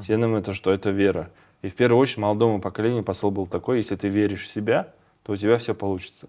Сенім 0.00 0.34
это 0.36 0.52
что? 0.52 0.72
Это 0.72 0.90
вера. 0.90 1.30
И 1.62 1.68
в 1.68 1.74
первую 1.74 2.00
очередь 2.00 2.18
молодому 2.18 2.60
поколению 2.60 3.02
посыл 3.02 3.30
был 3.30 3.46
такой, 3.46 3.78
если 3.78 3.96
ты 3.96 4.08
веришь 4.08 4.44
в 4.44 4.48
себя, 4.50 4.88
то 5.26 5.32
у 5.32 5.36
тебя 5.36 5.56
все 5.58 5.74
получится. 5.74 6.28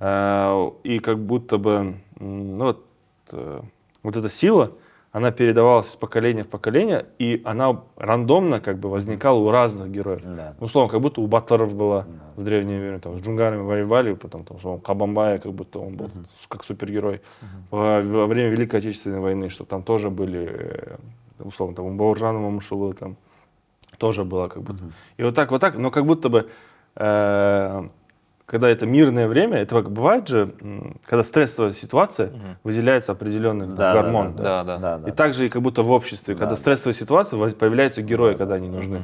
Э, 0.00 0.70
И 0.84 0.98
как 1.00 1.18
будто 1.18 1.58
бы, 1.58 1.96
ну 2.20 2.64
вот, 2.64 2.84
э, 3.32 3.60
вот 4.02 4.16
эта 4.16 4.28
сила, 4.28 4.70
она 5.12 5.30
передавалась 5.30 5.88
из 5.90 5.96
поколения 5.96 6.42
в 6.44 6.48
поколение, 6.48 7.06
и 7.18 7.40
она 7.44 7.80
рандомно 7.96 8.60
как 8.60 8.78
бы 8.78 8.90
возникала 8.90 9.38
у 9.38 9.50
разных 9.50 9.90
героев. 9.90 10.22
Да. 10.24 10.54
Ну, 10.60 10.66
условно, 10.66 10.90
как 10.90 11.00
будто 11.00 11.20
у 11.22 11.26
Батаров 11.26 11.74
была 11.74 12.06
в 12.36 12.44
древнее 12.44 12.78
время, 12.80 12.98
там, 13.00 13.18
с 13.18 13.22
джунгарами 13.22 13.62
воевали, 13.62 14.12
потом, 14.14 14.44
там, 14.44 14.58
условно, 14.58 14.80
Кабамбая, 14.80 15.38
как 15.38 15.52
будто 15.52 15.78
он 15.78 15.96
был 15.96 16.10
с- 16.40 16.46
как 16.46 16.64
супергерой. 16.64 17.22
Во, 17.70 18.00
во 18.02 18.26
время 18.26 18.50
Великой 18.50 18.80
Отечественной 18.80 19.20
войны, 19.20 19.48
что 19.48 19.64
там 19.64 19.82
тоже 19.82 20.10
были, 20.10 20.48
э, 20.52 20.96
условно, 21.40 21.74
там, 21.74 21.86
у 21.86 21.94
Бауржана 21.96 22.38
Мамушулы, 22.38 22.92
там, 22.94 23.16
тоже 23.98 24.24
было 24.24 24.48
как 24.48 24.62
будто. 24.62 24.84
И 25.16 25.22
вот 25.22 25.34
так, 25.34 25.50
вот 25.50 25.60
так, 25.60 25.76
но 25.78 25.90
как 25.90 26.04
будто 26.04 26.28
бы, 26.28 26.50
когда 28.46 28.68
это 28.68 28.86
мирное 28.86 29.26
время, 29.28 29.58
это 29.58 29.74
как 29.74 29.90
бывает 29.90 30.28
же, 30.28 30.50
когда 31.04 31.24
стрессовая 31.24 31.72
ситуация, 31.72 32.30
выделяется 32.62 33.12
определенный 33.12 33.66
Да, 33.66 33.74
да, 33.74 33.92
гормон. 34.02 34.36
да, 34.36 34.42
Да, 34.42 34.64
да. 34.64 34.78
да, 34.78 34.98
да. 34.98 35.08
И 35.08 35.12
также 35.12 35.46
и 35.46 35.48
как 35.48 35.62
будто 35.62 35.82
в 35.82 35.90
обществе, 35.90 36.34
когда 36.36 36.54
стрессовая 36.56 36.94
ситуация, 36.94 37.50
появляются 37.50 38.02
герои, 38.02 38.34
когда 38.34 38.54
они 38.54 38.68
нужны. 38.68 39.02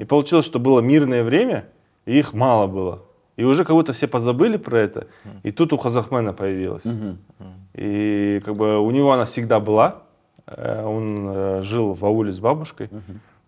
И 0.00 0.04
получилось, 0.04 0.46
что 0.46 0.58
было 0.58 0.80
мирное 0.80 1.22
время, 1.22 1.66
и 2.06 2.18
их 2.18 2.32
мало 2.32 2.66
было. 2.66 3.02
И 3.36 3.44
уже 3.44 3.64
как 3.64 3.76
будто 3.76 3.92
все 3.92 4.08
позабыли 4.08 4.56
про 4.56 4.78
это. 4.80 5.06
И 5.44 5.50
тут 5.52 5.72
у 5.72 5.78
Казахмена 5.78 6.32
появилась. 6.32 6.84
И 7.74 8.40
как 8.44 8.56
бы 8.56 8.78
у 8.80 8.90
него 8.90 9.12
она 9.12 9.24
всегда 9.26 9.60
была. 9.60 9.98
Э, 10.46 10.82
Он 10.84 11.28
э, 11.28 11.62
жил 11.62 11.92
в 11.92 12.04
ауле 12.04 12.32
с 12.32 12.40
бабушкой. 12.40 12.88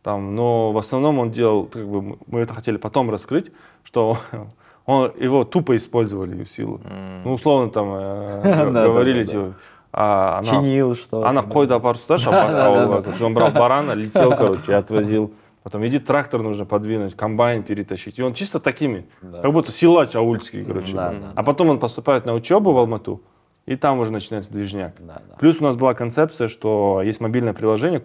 Там, 0.03 0.35
но 0.35 0.73
в 0.73 0.79
основном 0.79 1.19
он 1.19 1.31
делал, 1.31 1.67
как 1.67 1.87
бы 1.87 2.17
мы- 2.27 2.41
это 2.41 2.55
хотели 2.55 2.79
потом 2.79 3.11
раскрыть, 3.11 3.53
что 3.85 4.17
он, 4.87 5.13
его 5.19 5.45
тупо 5.45 5.77
использовали 5.77 6.37
ее 6.37 6.47
силу. 6.47 6.81
Ну, 7.25 7.35
условно 7.35 7.71
там 7.71 7.89
э, 7.93 8.41
Да, 8.45 8.71
да, 8.71 8.85
говорили, 8.87 9.23
да, 9.23 9.27
да. 9.27 9.31
типа, 9.31 9.55
а 9.93 10.39
она, 10.39 10.49
Чинил 10.49 10.95
что 10.95 11.27
она 11.27 11.43
қойды 11.43 11.75
апарып 11.75 11.99
ауылға 11.99 13.03
короче 13.03 13.25
он 13.25 13.35
брал 13.35 13.51
барана 13.51 13.93
летел 13.93 14.31
короче 14.39 14.73
и 14.73 14.75
отвозил. 14.75 15.33
Потом 15.63 15.85
иди 15.87 15.99
трактор 15.99 16.43
нужно 16.43 16.65
подвинуть 16.65 17.17
комбайн 17.17 17.63
перетащить. 17.63 18.19
И 18.19 18.23
он 18.23 18.33
чисто 18.33 18.61
такими 18.61 19.07
как 19.21 19.53
будто 19.53 19.73
силач 19.73 20.15
аульский 20.15 20.65
короче. 20.65 20.95
Да, 20.95 21.11
да, 21.11 21.33
а 21.35 21.43
потом 21.43 21.71
он 21.71 21.79
поступает 21.81 22.25
на 22.25 22.35
учебу 22.35 22.73
в 22.73 22.79
Алмату 22.79 23.21
и 23.67 23.77
там 23.77 23.99
уже 23.99 24.13
начинается 24.13 24.51
движняк. 24.53 24.95
Да, 25.01 25.21
да. 25.29 25.37
плюс 25.39 25.61
у 25.61 25.65
нас 25.65 25.77
была 25.77 25.95
концепция 25.95 26.49
что 26.49 27.03
есть 27.05 27.21
мобильное 27.21 27.53
приложение 27.53 28.01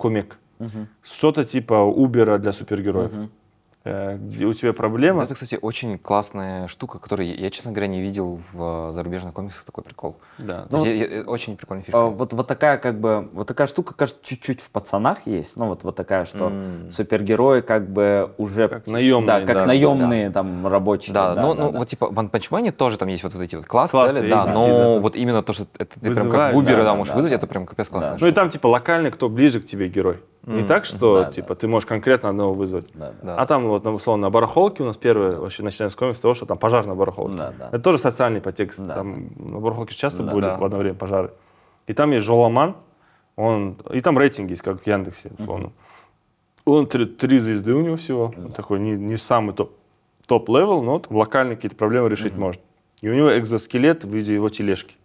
Комек 0.57 0.89
что-то 1.01 1.43
типа 1.43 1.83
Убера 1.83 2.37
для 2.37 2.51
супергероев. 2.51 3.11
Где 3.11 3.29
у 3.85 4.53
тебя 4.53 4.73
проблема. 4.73 5.19
Вот 5.19 5.25
это, 5.25 5.33
кстати, 5.35 5.57
очень 5.61 5.97
классная 5.99 6.67
штука, 6.67 6.97
которую 6.99 7.37
я, 7.39 7.49
честно 7.51 7.71
говоря, 7.71 7.87
не 7.87 8.01
видел 8.01 8.41
в 8.51 8.91
зарубежных 8.91 9.33
комиксах 9.33 9.63
такой 9.63 9.83
прикол. 9.83 10.17
Да. 10.39 10.65
Ну, 10.69 10.83
есть 10.83 10.99
я- 11.11 11.17
я- 11.19 11.23
очень 11.23 11.55
прикольная 11.55 11.83
фишка. 11.83 11.97
А, 11.99 12.05
Вот, 12.05 12.33
вот 12.33 12.47
такая 12.47 12.77
как 12.77 12.99
бы, 12.99 13.29
вот 13.33 13.47
такая 13.47 13.67
штука, 13.67 13.93
кажется, 13.93 14.19
чуть-чуть 14.23 14.61
в 14.61 14.69
пацанах 14.71 15.27
есть. 15.27 15.55
Ну 15.57 15.67
вот, 15.67 15.83
вот 15.83 15.95
такая, 15.95 16.25
что 16.25 16.47
М. 16.47 16.89
супергерои 16.91 17.61
как 17.61 17.89
бы 17.89 18.31
уже... 18.37 18.67
Как 18.67 18.87
наемные, 18.87 19.27
Да, 19.27 19.41
как 19.45 19.57
да, 19.59 19.65
наемные 19.65 20.29
там 20.31 20.65
рабочие. 20.67 21.13
Да, 21.13 21.35
ну, 21.35 21.53
ну 21.53 21.71
да. 21.71 21.79
вот 21.79 21.87
типа 21.87 22.07
в 22.07 22.13
One 22.17 22.29
Punch 22.31 22.49
Man 22.49 22.71
тоже 22.71 22.97
там 22.97 23.07
есть 23.09 23.23
вот 23.23 23.35
эти 23.35 23.55
вот 23.55 23.65
классы, 23.65 23.91
Классы, 23.91 24.15
далее, 24.15 24.31
да, 24.31 24.45
ABC, 24.45 24.53
но 24.53 24.95
да, 24.95 24.99
вот 25.01 25.15
именно 25.15 25.43
то, 25.43 25.53
что 25.53 25.67
это 25.77 25.99
ты 25.99 26.11
прям 26.13 26.31
как 26.31 26.53
Uber, 26.55 26.63
да, 26.65 26.75
да, 26.77 26.83
да, 26.83 26.95
можешь 26.95 27.11
да, 27.11 27.15
вызвать, 27.15 27.31
да. 27.31 27.35
это 27.37 27.47
прям 27.47 27.65
капец 27.65 27.89
классно. 27.89 28.17
Ну 28.19 28.27
и 28.27 28.31
там 28.31 28.49
типа 28.49 28.67
локально, 28.67 29.11
кто 29.11 29.29
ближе 29.29 29.59
к 29.59 29.65
тебе 29.65 29.87
герой. 29.87 30.21
Не 30.45 30.57
Мгм. 30.59 30.67
так, 30.67 30.85
что 30.85 31.23
Да, 31.23 31.31
типа 31.31 31.55
ты 31.55 31.67
можешь 31.67 31.87
конкретно 31.87 32.29
одного 32.29 32.53
вызвать. 32.53 32.85
Да, 32.93 33.13
да. 33.23 33.35
Да. 33.35 33.35
А 33.35 33.45
там 33.47 33.65
вот, 33.79 33.85
условно, 33.93 34.27
на 34.27 34.29
барахолке 34.29 34.83
у 34.83 34.85
нас 34.85 34.97
первое, 34.97 35.37
вообще 35.37 35.63
начинаем 35.63 35.91
с 35.91 35.95
комикса, 35.95 36.19
с 36.19 36.21
того, 36.21 36.33
что 36.33 36.45
там 36.45 36.57
пожар 36.57 36.85
на 36.85 36.95
барахолке. 36.95 37.37
Да, 37.37 37.53
да. 37.57 37.67
Это 37.69 37.79
тоже 37.79 37.97
социальный 37.97 38.41
подтекст. 38.41 38.79
Да, 38.85 38.95
там 38.95 39.29
на 39.37 39.59
барахолке 39.59 39.95
часто 39.95 40.23
Да, 40.23 40.33
были 40.33 40.45
да. 40.45 40.57
в 40.57 40.63
одно 40.63 40.77
время 40.77 40.95
пожары. 40.95 41.31
И 41.87 41.93
там 41.93 42.11
есть 42.11 42.25
Жоламан, 42.25 42.75
он, 43.35 43.77
и 43.91 44.01
там 44.01 44.17
рейтинг 44.17 44.49
есть, 44.49 44.61
как 44.61 44.81
в 44.81 44.87
Яндексе, 44.87 45.31
условно. 45.37 45.71
Он 46.65 46.87
три, 46.87 47.05
три 47.05 47.37
звезды 47.37 47.73
у 47.73 47.81
него 47.81 47.95
всего, 47.95 48.33
Он 48.37 48.51
такой 48.51 48.79
не, 48.79 48.91
не 48.91 49.17
самый 49.17 49.53
топ, 49.53 49.73
top-level, 50.25 50.81
но 50.81 50.99
там 50.99 51.15
локальные 51.15 51.55
какие-то 51.55 51.75
проблемы 51.75 52.09
решить 52.09 52.35
может. 52.35 52.61
И 53.01 53.09
у 53.09 53.13
него 53.13 53.37
экзоскелет 53.37 54.03
в 54.03 54.09
виде 54.09 54.33
его 54.33 54.49
тележки. 54.49 54.95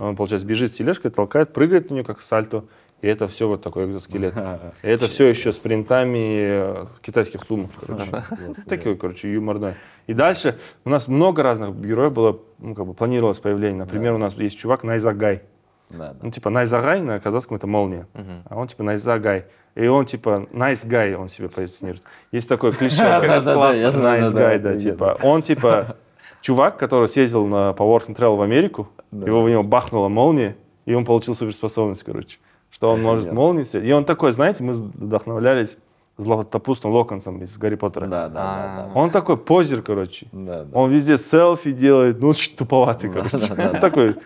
Он, 0.00 0.16
получается, 0.16 0.46
бежит 0.46 0.72
с 0.72 0.76
тележкой, 0.76 1.10
толкает, 1.10 1.52
прыгает 1.52 1.90
на 1.90 1.94
нее, 1.94 2.04
как 2.04 2.20
сальто, 2.20 2.64
и 3.02 3.08
это 3.08 3.26
все 3.26 3.48
вот 3.48 3.62
такой 3.62 3.86
экзоскелет. 3.86 4.34
И 4.82 4.86
это 4.86 5.08
все 5.08 5.26
еще 5.26 5.52
с 5.52 5.56
принтами 5.56 6.38
э, 6.42 6.86
китайских 7.00 7.44
сумок, 7.44 7.70
короче. 7.80 8.24
Такой, 8.68 8.96
короче, 8.96 9.32
юморной. 9.32 9.74
И 10.06 10.12
дальше 10.12 10.58
у 10.84 10.90
нас 10.90 11.08
много 11.08 11.42
разных 11.42 11.74
героев 11.80 12.12
было, 12.12 12.40
ну, 12.58 12.74
как 12.74 12.86
бы 12.86 12.94
планировалось 12.94 13.38
появление. 13.38 13.78
Например, 13.78 14.12
у 14.12 14.18
нас 14.18 14.34
есть 14.34 14.58
чувак 14.58 14.84
Найзагай. 14.84 15.42
Да, 15.88 16.12
да. 16.12 16.16
Ну, 16.22 16.30
типа, 16.30 16.50
Найзагай 16.50 17.00
на 17.00 17.18
казахском 17.20 17.56
это 17.56 17.66
молния. 17.66 18.06
А 18.44 18.56
он, 18.56 18.68
типа, 18.68 18.82
Найзагай. 18.82 19.46
И 19.74 19.86
он, 19.86 20.04
типа, 20.04 20.48
nice 20.52 20.86
guy, 20.86 21.14
он 21.14 21.28
себе 21.28 21.48
позиционирует. 21.48 22.02
Есть 22.32 22.48
такое 22.48 22.72
клише. 22.72 23.00
Nice 23.00 23.42
да, 24.32 24.54
guy, 24.54 24.58
да, 24.58 24.76
типа. 24.76 25.16
Он, 25.22 25.42
типа, 25.42 25.96
чувак, 26.40 26.76
который 26.76 27.08
съездил 27.08 27.46
на, 27.46 27.72
по 27.72 27.84
work 27.84 28.08
and 28.08 28.16
travel 28.16 28.36
в 28.36 28.42
Америку, 28.42 28.88
его 29.12 29.42
в 29.42 29.48
него 29.48 29.62
бахнула 29.62 30.08
молния, 30.08 30.56
и 30.86 30.94
он 30.94 31.04
получил 31.04 31.34
суперспособность, 31.34 32.02
короче. 32.02 32.38
Что 32.70 32.92
он 32.92 33.02
может 33.02 33.32
молнии 33.32 33.62
стрелять. 33.62 33.88
И 33.88 33.92
он 33.92 34.04
такой, 34.04 34.32
знаете, 34.32 34.62
мы 34.62 34.72
вдохновлялись 34.72 35.76
Златопустом 36.20 36.90
Локонсом 36.90 37.42
из 37.42 37.56
Гарри 37.56 37.76
Поттера. 37.76 38.06
Да, 38.06 38.28
да, 38.28 38.34
да, 38.34 38.84
да. 38.84 38.90
Он 38.94 39.10
такой 39.10 39.38
позер, 39.38 39.80
короче. 39.80 40.26
Да, 40.32 40.64
да. 40.64 40.78
Он 40.78 40.90
везде 40.90 41.16
селфи 41.16 41.72
делает, 41.72 42.20
ну, 42.20 42.34
чуть 42.34 42.56
туповатый, 42.56 43.10
короче. 43.10 43.38
Он 43.72 43.80
такой 43.80 44.16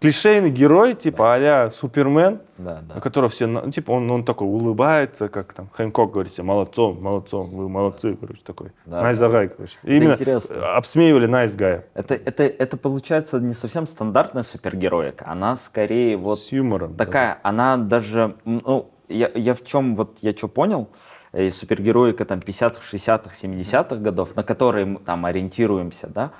клишейный 0.00 0.50
герой, 0.50 0.94
типа 0.94 1.34
а-ля 1.34 1.70
Супермен, 1.70 2.40
Да, 2.58 2.80
да. 2.82 3.00
которого 3.00 3.30
все, 3.30 3.46
ну, 3.46 3.70
типа, 3.70 3.92
он, 3.92 4.10
он 4.10 4.24
такой 4.24 4.46
улыбается, 4.46 5.28
как 5.28 5.52
там 5.54 5.68
Хэнкок 5.72 6.12
говорит, 6.12 6.32
себе, 6.32 6.44
молодцом, 6.44 7.02
молодцом, 7.02 7.50
вы 7.50 7.68
молодцы, 7.68 8.16
короче, 8.20 8.40
такой. 8.44 8.72
Да. 8.86 9.02
Найзагай, 9.02 9.48
короче. 9.48 9.76
И 9.82 9.96
Именно 9.96 10.12
интересно. 10.12 10.76
обсмеивали 10.76 11.26
Найзгая. 11.26 11.86
Это, 11.94 12.14
это, 12.14 12.42
это 12.44 12.76
получается 12.76 13.40
не 13.40 13.54
совсем 13.54 13.86
стандартная 13.86 14.42
супергероика, 14.42 15.26
она 15.28 15.56
скорее 15.56 16.16
вот 16.16 16.38
С 16.38 16.52
юмором. 16.52 16.94
такая, 16.96 17.38
она 17.42 17.76
даже, 17.76 18.34
ну, 18.44 18.90
я, 19.08 19.30
я 19.34 19.54
в 19.54 19.62
чем, 19.64 19.94
вот 19.94 20.18
я 20.22 20.32
что 20.32 20.48
понял, 20.48 20.88
э, 21.32 21.50
супергероика 21.50 22.24
там 22.24 22.38
50-х, 22.38 22.80
60-х, 22.92 23.30
70-х 23.34 23.96
годов, 23.96 24.34
на 24.36 24.42
которые 24.42 24.86
мы 24.86 24.98
там 24.98 25.24
ориентируемся, 25.26 26.08
да, 26.08 26.30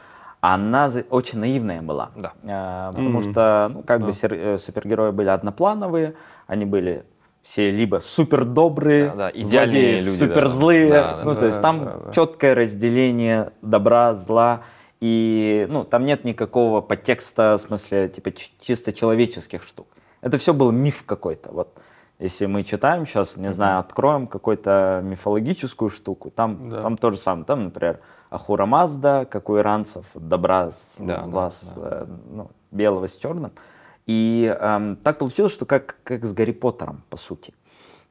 она 0.53 0.91
очень 1.11 1.39
наивная 1.39 1.81
была. 1.81 2.11
Да. 2.17 2.33
А, 2.45 2.93
потому 2.93 3.21
что, 3.23 3.71
ну, 3.73 3.83
как 3.83 4.01
бы 4.03 4.13
сер- 4.13 4.35
э, 4.35 4.59
супергерои 4.59 5.11
были 5.11 5.29
одноплановые, 5.29 6.15
они 6.47 6.65
были 6.67 7.05
все 7.43 7.71
либо 7.71 7.99
супер 8.01 8.45
добрые, 8.45 9.07
Да, 9.07 9.15
да, 9.17 9.31
идеальные 9.31 9.93
люди, 9.93 10.05
да. 10.05 10.11
супер 10.27 10.49
злые, 10.49 10.89
Да, 10.91 11.17
да, 11.17 11.25
ну, 11.25 11.33
да, 11.35 11.41
то 11.41 11.47
есть 11.47 11.63
там 11.63 11.85
да, 11.85 11.97
да. 12.07 12.13
четкое 12.13 12.55
разделение 12.55 13.53
добра, 13.63 14.13
зла, 14.15 14.61
и, 15.01 15.67
ну, 15.71 15.85
там 15.85 16.05
нет 16.05 16.25
никакого 16.25 16.81
подтекста, 16.81 17.57
в 17.57 17.61
смысле, 17.61 18.09
типа, 18.09 18.33
ч- 18.33 18.51
чисто 18.61 18.93
человеческих 18.93 19.63
штук. 19.63 19.87
Это 20.23 20.37
все 20.39 20.53
был 20.55 20.73
миф 20.73 21.05
какой-то, 21.07 21.53
вот. 21.53 21.79
Если 22.21 22.47
мы 22.47 22.63
читаем 22.63 23.05
сейчас, 23.07 23.37
не 23.37 23.53
знаю, 23.53 23.81
откроем 23.81 24.27
какую-то 24.27 25.01
мифологическую 25.05 25.91
штуку, 25.91 26.31
там, 26.31 26.71
Да. 26.71 26.81
там 26.83 26.97
то 26.97 27.11
же 27.11 27.19
самое. 27.19 27.45
Там, 27.45 27.65
например, 27.65 27.99
Ахура 28.35 28.67
Мазда, 28.67 29.27
как 29.31 29.49
у 29.49 29.59
иранцев, 29.59 30.07
добра 30.15 30.71
с 30.71 30.97
Да, 30.99 31.25
зла 31.25 31.45
да, 31.45 31.51
с, 31.51 31.73
э, 31.77 32.07
ну, 32.31 32.51
белого 32.73 33.07
с 33.07 33.17
черным. 33.17 33.53
И 34.07 34.55
эм, 34.61 34.97
так 34.97 35.19
получилось, 35.19 35.53
что 35.53 35.67
как, 35.67 35.97
как 36.03 36.25
с 36.25 36.33
Гарри 36.33 36.53
Поттером, 36.53 37.03
по 37.11 37.17
сути. 37.17 37.55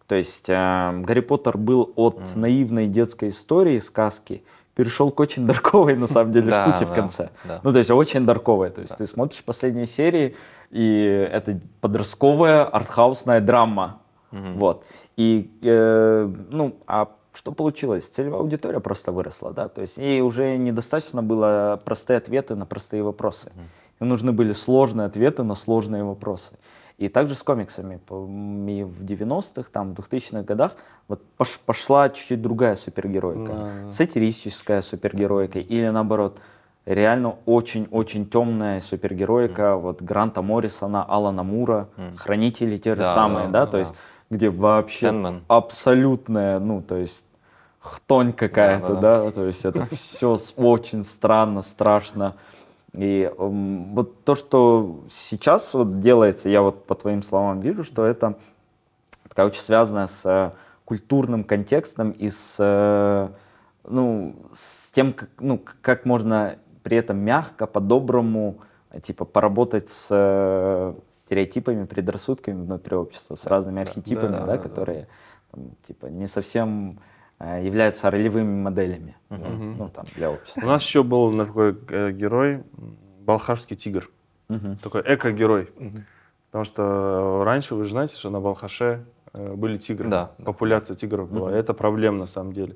То 0.08 0.16
есть 0.16 0.50
эм, 0.50 1.04
Гарри 1.04 1.20
Поттер 1.20 1.58
был 1.58 1.92
от 1.96 2.36
наивной 2.36 2.88
детской 2.88 3.30
истории, 3.30 3.80
сказки, 3.80 4.44
перешел 4.76 5.12
к 5.12 5.20
очень 5.20 5.46
дарковой, 5.46 5.96
на 5.96 6.08
самом 6.08 6.32
деле, 6.32 6.48
Да, 6.52 6.64
штуке 6.64 6.86
в 6.86 6.90
да, 6.90 6.96
конце. 6.96 7.30
да. 7.44 7.60
Ну, 7.64 7.72
то 7.72 7.78
есть 7.78 7.92
очень 7.92 8.26
дарковая. 8.26 8.70
То 8.72 8.82
есть 8.82 8.96
ты 8.96 9.06
смотришь 9.06 9.44
последние 9.44 9.86
серии, 9.86 10.36
и 10.72 11.30
это 11.32 11.60
подростковая 11.82 12.64
артхаусная 12.64 13.42
драма. 13.42 14.00
Вот. 14.32 14.86
И, 15.16 15.52
э, 15.62 16.32
ну, 16.52 16.76
а 16.88 17.10
что 17.34 17.52
получилось? 17.52 18.08
Целевая 18.08 18.40
аудитория 18.42 18.80
просто 18.80 19.12
выросла, 19.12 19.52
да, 19.52 19.68
то 19.68 19.82
есть 19.82 19.98
ей 19.98 20.22
уже 20.22 20.58
недостаточно 20.58 21.24
было 21.24 21.82
простые 21.84 22.18
ответы 22.18 22.56
на 22.56 22.66
простые 22.66 23.04
вопросы. 23.04 23.52
Им 24.00 24.10
нужны 24.10 24.32
были 24.32 24.54
сложные 24.54 25.06
ответы 25.08 25.44
на 25.44 25.56
сложные 25.56 26.04
вопросы. 26.04 26.54
И 27.00 27.10
также 27.10 27.34
с 27.34 27.42
комиксами. 27.44 27.96
И 27.96 28.84
в 28.84 29.04
90-х, 29.04 29.70
там, 29.72 29.96
в 29.96 30.00
2000-х 30.00 30.44
годах 30.44 30.76
вот 31.08 31.22
пош- 31.38 31.60
пошла 31.66 32.08
чуть-чуть 32.10 32.42
другая 32.42 32.76
супергеройка. 32.76 33.70
Сатирическая 33.90 34.82
супергеройка 34.82 35.60
или 35.60 35.90
наоборот, 35.90 36.40
реально 36.86 37.36
очень-очень 37.46 38.30
темная 38.30 38.80
супергеройка, 38.80 39.76
вот 39.76 40.02
Гранта 40.02 40.42
Моррисона, 40.42 41.04
Алана 41.04 41.44
Мура, 41.44 41.88
Хранители 42.18 42.78
те 42.78 42.94
же 42.94 43.02
Да, 43.02 43.14
самые, 43.14 43.48
да, 43.48 43.52
да, 43.62 43.66
да. 43.66 43.72
то 43.72 43.78
есть 43.80 43.94
где 44.34 44.50
вообще 44.50 45.08
Сэндман. 45.08 45.44
абсолютная, 45.48 46.60
ну, 46.60 46.82
то 46.82 46.96
есть 46.96 47.26
хтонь 47.80 48.34
какая-то, 48.34 48.96
Да, 48.96 49.24
да, 49.24 49.32
то 49.32 49.46
есть 49.46 49.66
это 49.66 49.84
все 49.86 50.38
очень 50.58 51.04
странно, 51.04 51.62
страшно. 51.62 52.36
И 52.94 53.32
вот 53.38 54.24
то, 54.24 54.36
что 54.36 55.02
сейчас 55.10 55.74
вот 55.74 56.00
делается, 56.00 56.50
я 56.50 56.62
вот 56.62 56.86
по 56.86 56.96
твоим 56.96 57.24
словам 57.24 57.60
вижу, 57.60 57.84
что 57.84 58.06
это 58.06 58.36
такая 59.28 59.48
очень 59.48 59.62
связанная 59.62 60.06
с 60.06 60.26
э, 60.26 60.52
культурным 60.86 61.44
контекстом 61.44 62.12
и 62.12 62.30
с, 62.30 62.58
э, 62.60 63.30
ну, 63.90 64.36
с 64.54 64.92
тем, 64.92 65.14
как, 65.14 65.30
ну, 65.40 65.60
как 65.82 66.06
можно 66.06 66.58
при 66.84 66.98
этом 66.98 67.18
мягко, 67.18 67.66
по-доброму, 67.66 68.60
типа, 69.02 69.26
поработать 69.26 69.90
с 69.90 70.10
э, 70.12 70.94
стереотипами, 71.24 71.86
предрассудками 71.86 72.62
внутри 72.62 72.98
общества, 72.98 73.36
с 73.36 73.46
разными 73.48 73.82
архетипами, 73.82 74.34
да, 74.34 74.40
да, 74.40 74.46
да, 74.46 74.58
да. 74.58 74.58
которые, 74.58 75.08
там, 75.52 75.72
типа, 75.82 76.08
не 76.08 76.28
совсем 76.28 77.00
э, 77.40 77.64
являются 77.64 78.12
ролевыми 78.12 78.62
моделями, 78.62 79.16
ну, 79.30 79.90
там, 79.90 80.06
для 80.16 80.32
общества. 80.32 80.62
У 80.62 80.68
нас 80.68 80.84
еще 80.84 81.04
был 81.04 81.36
такой 81.38 81.78
э, 81.90 82.12
герой, 82.12 82.64
Балхашский 83.22 83.78
тигр. 83.78 84.10
Такой 84.82 85.02
эко-герой. 85.02 85.72
Потому 86.52 86.66
что 86.66 87.44
раньше, 87.44 87.74
вы 87.74 87.86
же 87.86 87.92
знаете, 87.92 88.16
что 88.16 88.30
на 88.30 88.40
Балхаше 88.40 89.06
э, 89.34 89.54
были 89.56 89.78
тигры. 89.78 90.10
Да, 90.10 90.32
да. 90.38 90.46
Популяция 90.46 90.96
тигров 90.96 91.32
была. 91.32 91.52
Это 91.52 91.74
проблема 91.74 92.20
на 92.20 92.28
самом 92.28 92.54
деле. 92.54 92.76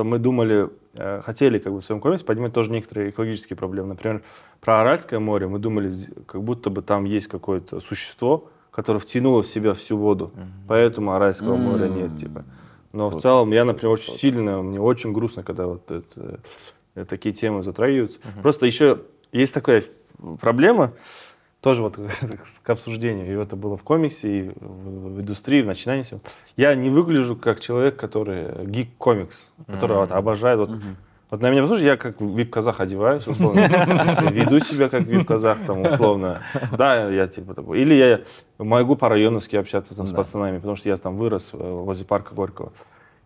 То 0.00 0.04
мы 0.04 0.18
думали, 0.18 0.70
э, 0.94 1.20
хотели 1.20 1.58
как 1.58 1.74
бы 1.74 1.82
в 1.82 1.84
своем 1.84 2.00
комиксе 2.00 2.24
поднимать 2.24 2.54
тоже 2.54 2.70
некоторые 2.70 3.10
экологические 3.10 3.54
проблемы. 3.54 3.88
Например, 3.88 4.22
про 4.58 4.80
Аральское 4.80 5.20
море 5.20 5.46
мы 5.46 5.58
думали, 5.58 5.92
как 6.26 6.42
будто 6.42 6.70
бы 6.70 6.80
там 6.80 7.04
есть 7.04 7.26
какое-то 7.26 7.80
существо, 7.80 8.48
которое 8.70 8.98
втянуло 8.98 9.42
в 9.42 9.46
себя 9.46 9.74
всю 9.74 9.98
воду. 9.98 10.30
Поэтому 10.66 11.12
Аральского 11.12 11.56
моря 11.56 11.86
нет, 11.88 12.16
типа. 12.16 12.46
Но 12.94 13.10
в 13.10 13.20
целом 13.20 13.52
я, 13.52 13.66
например, 13.66 13.92
очень 13.92 14.14
сильно, 14.14 14.62
мне 14.62 14.80
очень 14.80 15.12
грустно, 15.12 15.42
когда 15.42 15.66
вот 15.66 15.90
это, 15.90 16.40
э, 16.94 17.04
такие 17.04 17.34
темы 17.34 17.62
затрагиваются. 17.62 18.18
Просто 18.40 18.64
еще 18.64 19.02
есть 19.32 19.52
такая 19.52 19.84
проблема, 20.40 20.94
тоже 21.60 21.82
вот 21.82 21.98
к 22.62 22.70
обсуждению, 22.70 23.26
и 23.26 23.42
это 23.42 23.56
было 23.56 23.76
в 23.76 23.82
комиксе, 23.82 24.38
и 24.38 24.52
в, 24.60 25.20
индустрии, 25.20 25.62
в 25.62 25.66
начинании 25.66 26.02
всего. 26.02 26.20
Я 26.56 26.74
не 26.74 26.90
выгляжу 26.90 27.36
как 27.36 27.60
человек, 27.60 27.96
который 27.96 28.66
гик-комикс, 28.66 29.52
который 29.66 29.96
вот 29.96 30.10
обожает. 30.10 30.58
Вот, 30.58 30.70
вот 31.30 31.40
на 31.40 31.50
меня 31.50 31.60
посмотришь, 31.60 31.86
я 31.86 31.96
как 31.96 32.20
вип-казах 32.20 32.80
одеваюсь, 32.80 33.26
условно, 33.26 33.60
веду 34.32 34.58
себя 34.58 34.88
как 34.88 35.02
вип-казах, 35.02 35.58
там, 35.66 35.82
условно. 35.82 36.42
Да, 36.76 37.08
я 37.10 37.26
типа 37.28 37.54
такой. 37.54 37.80
Или 37.80 37.94
я 37.94 38.20
могу 38.58 38.96
по-районовски 38.96 39.56
общаться 39.56 39.94
там, 39.94 40.06
с 40.06 40.12
пацанами, 40.12 40.56
потому 40.56 40.76
что 40.76 40.88
я 40.88 40.96
там 40.96 41.16
вырос 41.16 41.50
э, 41.52 41.56
возле 41.56 42.04
парка 42.04 42.34
Горького. 42.34 42.72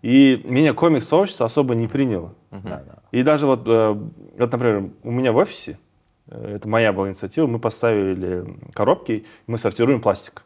И 0.02 0.42
меня 0.44 0.74
комикс-сообщество 0.74 1.46
особо 1.46 1.74
не 1.74 1.88
приняло. 1.88 2.34
Да, 2.50 2.82
да. 2.86 2.98
И 3.10 3.22
даже 3.22 3.46
вот, 3.46 3.62
э, 3.66 3.96
вот, 4.38 4.52
например, 4.52 4.90
у 5.02 5.10
меня 5.10 5.32
в 5.32 5.36
офисе, 5.36 5.78
это 6.30 6.68
моя 6.68 6.92
была 6.92 7.08
инициатива, 7.08 7.46
мы 7.46 7.58
поставили 7.58 8.44
коробки, 8.72 9.24
мы 9.46 9.58
сортируем 9.58 10.00
пластик. 10.00 10.42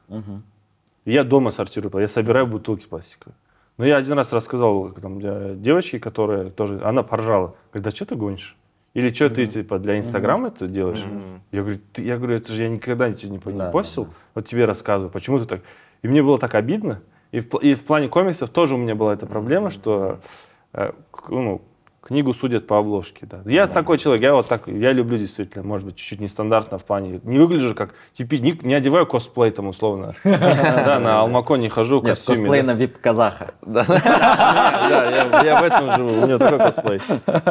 И 1.04 1.12
Я 1.12 1.24
дома 1.24 1.50
сортирую, 1.50 1.90
я 2.00 2.08
собираю 2.08 2.46
бутылки 2.46 2.86
пластиковые. 2.86 3.34
Но 3.78 3.86
я 3.86 3.96
один 3.96 4.14
раз 4.14 4.32
рассказал 4.32 4.90
там, 4.90 5.20
э, 5.22 5.54
девочке, 5.56 6.00
которая 6.00 6.50
тоже, 6.50 6.80
она 6.84 7.02
поржала. 7.04 7.54
Говорит, 7.72 7.84
да 7.84 7.90
что 7.92 8.04
ты 8.06 8.16
гонишь? 8.16 8.56
Или 8.94 9.12
что 9.14 9.30
ты 9.30 9.46
типа 9.46 9.78
для 9.78 9.98
Инстаграма 9.98 10.48
это 10.48 10.66
делаешь? 10.66 11.04
Я 11.52 11.60
говорю, 11.62 11.78
«Ты- 11.92 12.02
я 12.02 12.16
говорю, 12.16 12.34
это 12.34 12.52
же 12.52 12.62
я 12.64 12.68
никогда 12.68 13.10
тебе 13.12 13.30
не, 13.30 13.36
не 13.36 13.58
Да, 13.58 13.70
постил, 13.70 14.08
вот 14.34 14.46
тебе 14.46 14.64
рассказываю, 14.64 15.10
почему 15.10 15.38
ты 15.38 15.44
так. 15.44 15.60
И 16.02 16.08
мне 16.08 16.22
было 16.22 16.38
так 16.38 16.54
обидно. 16.56 17.00
И 17.30 17.40
в, 17.40 17.54
и 17.58 17.74
в 17.74 17.84
плане 17.84 18.08
комиксов 18.08 18.50
тоже 18.50 18.74
у 18.74 18.78
меня 18.78 18.94
была 18.96 19.14
эта 19.14 19.26
проблема, 19.26 19.70
что 19.70 20.18
э, 20.72 20.92
ну, 21.28 21.62
книгу 22.09 22.33
судят 22.33 22.66
по 22.66 22.79
обложке. 22.79 23.27
Да. 23.27 23.42
Я 23.44 23.66
такой 23.66 23.99
человек, 23.99 24.23
я 24.23 24.35
вот 24.35 24.49
так, 24.49 24.66
я 24.66 24.92
люблю 24.92 25.18
действительно, 25.18 25.64
может 25.64 25.87
быть, 25.87 25.97
чуть-чуть 25.97 26.21
нестандартно 26.21 26.79
в 26.79 26.85
плане. 26.85 27.21
Не 27.23 27.38
выгляжу 27.38 27.75
как 27.75 27.94
типи, 28.14 28.38
не, 28.38 28.59
не 28.62 28.75
одеваю 28.75 29.07
косплей 29.07 29.51
там 29.51 29.68
условно. 29.68 30.14
Да, 30.25 30.99
на 31.01 31.21
Алмакон 31.21 31.61
не 31.61 31.68
хожу 31.68 32.01
в 32.01 32.05
костюме. 32.05 32.38
косплей 32.38 32.62
да. 32.62 32.66
на 32.68 32.77
вип-казаха. 32.77 33.55
Да, 33.62 33.85
я, 35.44 35.61
в 35.61 35.64
этом 35.64 35.97
живу, 35.97 36.23
у 36.23 36.27
меня 36.27 36.38
такой 36.38 36.59
косплей. 36.59 37.01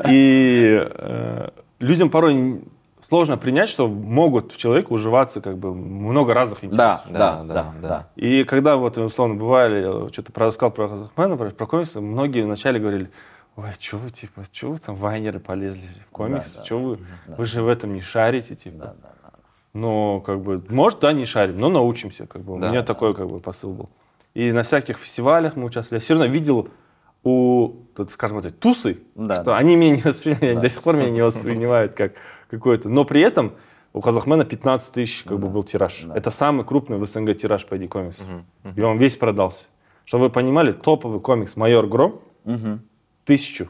И 0.09 0.87
э, 0.89 1.49
людям 1.79 2.09
порой 2.09 2.61
сложно 3.07 3.37
принять, 3.37 3.69
что 3.69 3.87
могут 3.87 4.51
в 4.53 4.57
человеке 4.57 4.87
уживаться 4.89 5.41
как 5.41 5.57
бы 5.57 5.73
много 5.73 6.33
разных 6.33 6.61
Да, 6.61 6.67
интересов. 6.67 7.11
да, 7.11 7.17
Да, 7.17 7.43
да, 7.43 7.53
да, 7.53 7.73
да. 7.81 7.87
да. 7.87 8.07
И 8.15 8.43
когда 8.43 8.77
вот, 8.77 8.97
условно, 8.97 9.35
бывали, 9.35 10.11
что-то 10.11 10.31
рассказал 10.35 10.71
про 10.71 10.87
Казахмена, 10.89 11.37
про 11.37 11.65
комиксы, 11.65 12.01
многие 12.01 12.43
вначале 12.43 12.79
говорили, 12.79 13.09
ой, 13.57 13.73
что 13.79 13.97
вы, 13.97 14.09
типа, 14.09 14.45
что 14.51 14.71
вы 14.71 14.77
там, 14.77 14.95
вайнеры 14.95 15.39
полезли 15.39 15.81
в 16.07 16.11
комиксы, 16.11 16.59
да, 16.59 16.65
что 16.65 16.79
вы, 16.79 16.99
да. 17.27 17.35
вы 17.35 17.45
же 17.45 17.61
в 17.61 17.67
этом 17.67 17.93
не 17.93 18.01
шарите, 18.01 18.55
типа. 18.55 18.77
Да, 18.77 18.95
да, 19.01 19.13
да. 19.23 19.31
Но, 19.73 20.21
как 20.21 20.39
бы, 20.41 20.63
может, 20.69 20.99
да, 21.01 21.11
не 21.11 21.25
шарим, 21.25 21.59
но 21.59 21.69
научимся, 21.69 22.25
как 22.27 22.41
бы. 22.43 22.59
Да, 22.59 22.67
У 22.67 22.69
меня 22.71 22.81
да. 22.81 22.85
такой, 22.87 23.13
как 23.13 23.27
бы, 23.29 23.39
посыл 23.39 23.73
был. 23.73 23.89
И 24.33 24.51
на 24.51 24.63
всяких 24.63 24.97
фестивалях 24.97 25.55
мы 25.55 25.65
участвовали. 25.65 25.99
Я 25.99 26.03
все 26.03 26.13
равно 26.13 26.27
видел 26.27 26.69
у, 27.23 27.69
тут, 27.95 28.11
скажем, 28.11 28.37
этой 28.37 28.51
тусы, 28.51 28.99
Да, 29.15 29.35
что 29.35 29.43
да. 29.45 29.57
они 29.57 29.75
меня 29.75 29.95
не 29.97 30.01
воспринимают, 30.01 30.51
они 30.51 30.61
до 30.61 30.69
сих 30.69 30.83
пор 30.83 30.95
меня 30.95 31.09
не 31.09 31.23
воспринимают 31.23 31.93
как 31.93 32.13
какой-то. 32.49 32.87
Но 32.89 33.03
при 33.05 33.21
этом 33.21 33.53
у 33.93 34.01
Казахмена 34.01 34.45
15 34.45 34.93
тысяч, 34.93 35.23
как 35.23 35.39
бы, 35.39 35.49
был 35.49 35.63
тираж. 35.63 36.03
да. 36.03 36.15
Это 36.15 36.29
самый 36.31 36.63
крупный 36.65 36.97
в 36.97 37.05
СНГ 37.05 37.35
тираж 37.35 37.65
по 37.65 37.73
ID 37.75 37.87
комиксу. 37.87 38.23
И 38.75 38.81
он 38.81 38.97
весь 38.97 39.15
продался. 39.17 39.65
Чтобы 40.05 40.25
вы 40.25 40.29
понимали, 40.29 40.71
топовый 40.71 41.19
комикс 41.19 41.55
«Майор 41.57 41.87
Гром» 41.87 42.21
Мгм. 42.45 42.81
Тысячу 43.27 43.69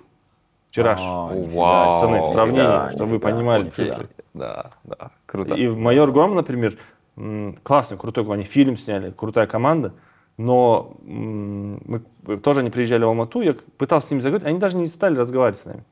тираж. 0.71 0.99
О, 1.01 1.27
Вау. 1.49 1.89
Пацаны, 1.89 2.21
в 2.21 2.27
сравнении, 2.27 2.61
нифига, 2.61 2.91
чтобы 2.93 3.11
вы 3.11 3.19
понимали 3.19 3.69
цифры. 3.69 4.07
Да, 4.33 4.71
да, 4.83 5.11
круто. 5.25 5.55
И 5.55 5.67
в 5.67 5.77
«Майор 5.77 6.11
Гром», 6.11 6.35
например, 6.35 6.77
классный, 7.63 7.97
крутой, 7.97 8.23
они 8.31 8.43
фильм 8.43 8.77
сняли, 8.77 9.09
крутая 9.11 9.47
команда, 9.47 9.93
но 10.37 10.93
мы 11.03 12.01
тоже 12.43 12.59
они 12.59 12.69
приезжали 12.69 13.03
в 13.03 13.07
Алмату, 13.07 13.41
я 13.41 13.55
пытался 13.77 14.07
с 14.07 14.11
ними 14.11 14.21
заговорить, 14.21 14.45
они 14.47 14.59
даже 14.59 14.75
не 14.77 14.85
стали 14.85 15.17
разговаривать 15.17 15.59
с 15.59 15.65
нами. 15.65 15.83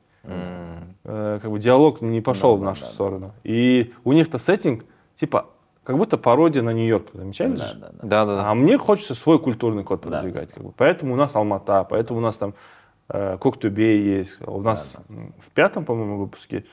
Э, 1.04 1.38
Как 1.42 1.50
бы 1.50 1.58
диалог 1.58 2.00
не 2.00 2.20
пошел 2.20 2.52
Да, 2.52 2.56
в 2.56 2.60
да, 2.60 2.66
нашу 2.66 2.80
да, 2.82 2.86
да. 2.88 2.92
сторону. 2.94 3.32
И 3.44 3.92
у 4.04 4.12
них-то 4.12 4.38
сеттинг, 4.38 4.84
типа, 5.14 5.46
как 5.84 5.96
будто 5.96 6.18
пародия 6.18 6.62
на 6.62 6.72
Нью-Йорк. 6.72 7.06
Замечали? 7.12 7.56
Да, 7.56 7.72
да, 7.74 7.88
да. 7.92 7.98
Да, 8.02 8.24
да, 8.26 8.36
да. 8.42 8.50
А 8.50 8.54
мне 8.54 8.76
хочется 8.76 9.14
свой 9.14 9.38
культурный 9.38 9.84
код 9.84 10.00
Да. 10.02 10.10
продвигать. 10.10 10.52
Как 10.52 10.64
бы. 10.64 10.72
Поэтому 10.76 11.12
у 11.14 11.16
нас 11.16 11.34
Алмата, 11.36 11.86
поэтому 11.88 12.18
у 12.18 12.22
нас 12.22 12.36
там 12.36 12.54
э, 13.08 13.38
Коктубей 13.38 13.98
есть. 14.00 14.38
У 14.46 14.60
нас 14.60 14.96
м, 15.08 15.34
в 15.38 15.50
пятом, 15.50 15.84
по-моему, 15.84 16.18
выпуске 16.18 16.64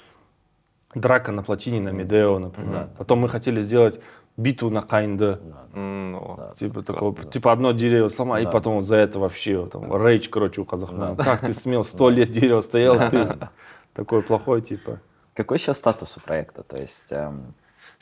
драка 0.96 1.32
на 1.32 1.44
плотине 1.44 1.80
на 1.82 1.90
Медео, 1.90 2.40
например. 2.40 2.90
Потом 2.98 3.20
мы 3.20 3.30
хотели 3.30 3.62
сделать 3.62 4.00
битву 4.38 4.70
на 4.70 4.82
Кайнде. 4.82 5.40
М, 5.74 6.16
о, 6.16 6.54
Типа 6.56 6.74
классно. 6.76 6.94
такого, 6.94 7.24
типа 7.32 7.52
одно 7.52 7.72
дерево 7.72 8.10
сломал, 8.10 8.40
и 8.40 8.46
Да. 8.46 8.52
потом 8.52 8.76
вот 8.76 8.86
за 8.86 8.96
это 8.96 9.20
вообще 9.20 9.58
вот 9.60 9.72
там 9.72 9.96
рейдж, 9.96 10.28
короче, 10.30 10.62
у 10.62 10.66
Казахмана. 10.66 11.16
Как 11.16 11.42
ты 11.42 11.54
смел, 11.54 11.84
сто 11.84 12.10
лет 12.10 12.32
дерево 12.32 12.62
стояло, 12.62 13.10
ты 13.10 13.28
такой 13.94 14.22
плохой, 14.24 14.62
типа. 14.62 15.00
Какой 15.36 15.58
сейчас 15.58 15.78
статус 15.78 16.18
у 16.18 16.20
проекта? 16.20 16.62
То 16.64 16.78
есть, 16.78 17.12
эм, 17.12 17.54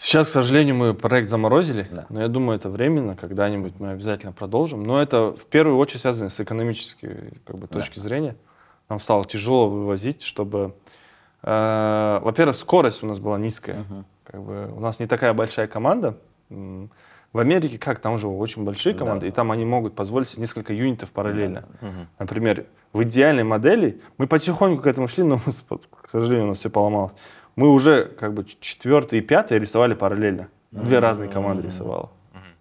Сейчас, 0.04 0.30
к 0.30 0.32
сожалению, 0.32 0.74
мы 0.74 0.96
проект 0.96 1.30
заморозили, 1.30 1.88
Да. 1.92 2.08
но 2.10 2.22
я 2.22 2.28
думаю, 2.28 2.58
это 2.58 2.70
временно, 2.70 3.16
когда-нибудь 3.16 3.74
мы 3.78 3.92
обязательно 3.92 4.32
продолжим. 4.32 4.82
Но 4.84 5.00
это 5.00 5.36
в 5.36 5.46
первую 5.46 5.78
очередь 5.78 6.02
связано 6.02 6.32
с 6.32 6.40
экономической 6.40 7.34
как 7.46 7.60
бы, 7.60 7.68
точки 7.68 8.00
зрения. 8.00 8.36
Нам 8.90 9.00
стало 9.00 9.26
тяжело 9.26 9.70
вывозить, 9.70 10.24
чтобы... 10.24 10.74
э, 11.44 12.20
во-первых, 12.24 12.56
скорость 12.56 13.04
у 13.04 13.06
нас 13.06 13.20
была 13.20 13.38
низкая. 13.38 13.86
Как 14.24 14.42
бы, 14.42 14.74
у 14.76 14.80
нас 14.80 15.00
не 15.00 15.06
такая 15.06 15.34
большая 15.34 15.68
команда. 15.68 16.18
В 16.50 17.38
Америке 17.38 17.78
как, 17.78 18.00
там 18.00 18.18
же 18.18 18.28
очень 18.28 18.66
большие 18.66 18.96
команды, 18.96 19.28
и 19.28 19.32
там 19.32 19.52
они 19.52 19.66
могут 19.66 19.94
позволить 19.94 20.36
несколько 20.36 20.74
юнитов 20.74 21.12
параллельно. 21.12 21.66
Например, 22.18 22.66
в 22.92 23.04
идеальной 23.04 23.44
модели 23.44 24.02
мы 24.18 24.26
потихоньку 24.26 24.82
к 24.82 24.88
этому 24.88 25.08
шли, 25.08 25.24
но, 25.24 25.38
к 25.38 26.10
сожалению, 26.10 26.46
у 26.46 26.50
нас 26.50 26.58
все 26.58 26.72
поломалось. 26.72 27.14
Мы 27.56 27.70
уже 27.70 28.06
как 28.06 28.34
бы 28.34 28.46
четвертый 28.46 29.20
и 29.20 29.22
пятый 29.22 29.60
рисовали 29.60 29.94
параллельно. 29.94 30.48
Две 30.72 31.00
разные 31.00 31.30
команды 31.30 31.64
рисовала. 31.68 32.10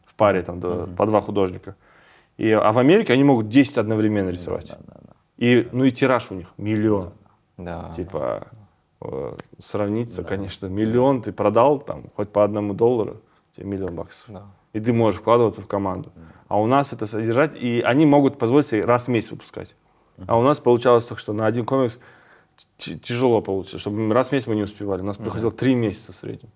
В 0.05 0.15
паре 0.15 0.43
там 0.43 0.61
до- 0.61 0.87
по 0.87 1.07
два 1.07 1.21
художника. 1.21 1.77
И, 2.37 2.51
а 2.51 2.73
в 2.73 2.79
Америке 2.79 3.13
они 3.13 3.23
могут 3.25 3.49
10 3.49 3.79
одновременно 3.79 4.31
рисовать. 4.31 4.75
И, 5.37 5.69
ну 5.73 5.85
и 5.85 5.91
тираж 5.91 6.31
у 6.31 6.35
них 6.35 6.49
миллион. 6.57 7.13
Да. 7.57 7.93
Типа 7.95 8.49
э, 9.03 9.37
сравниться, 9.59 10.25
конечно, 10.25 10.67
миллион 10.67 11.23
ты 11.23 11.33
продал 11.33 11.79
там 11.79 12.05
хоть 12.17 12.31
по 12.31 12.43
одному 12.45 12.75
доллару, 12.75 13.21
тебе 13.57 13.67
миллион 13.67 13.95
баксов. 13.95 14.27
Да. 14.29 14.43
И 14.73 14.81
ты 14.81 14.93
можешь 14.93 15.21
вкладываться 15.21 15.61
в 15.63 15.67
команду. 15.67 16.11
А 16.49 16.61
у 16.61 16.67
нас 16.67 16.93
это 16.93 17.07
содержать, 17.07 17.57
и 17.57 17.81
они 17.81 18.07
могут 18.07 18.39
позволить 18.39 18.67
себе 18.69 18.83
раз 18.83 19.05
в 19.05 19.09
месяц 19.09 19.31
выпускать. 19.31 19.75
А 20.27 20.39
у 20.39 20.43
нас 20.43 20.61
получалось 20.61 21.05
только, 21.05 21.21
что 21.21 21.33
на 21.33 21.47
один 21.47 21.65
комикс 21.65 21.99
тяжело 22.77 23.41
получилось, 23.43 23.81
чтобы 23.81 24.13
раз 24.15 24.29
в 24.29 24.33
месяц 24.33 24.47
мы 24.47 24.55
не 24.55 24.63
успевали. 24.63 25.03
У 25.03 25.05
нас 25.05 25.17
приходило 25.17 25.51
три 25.53 25.75
месяца 25.75 26.13
в 26.13 26.17
среднем. 26.17 26.49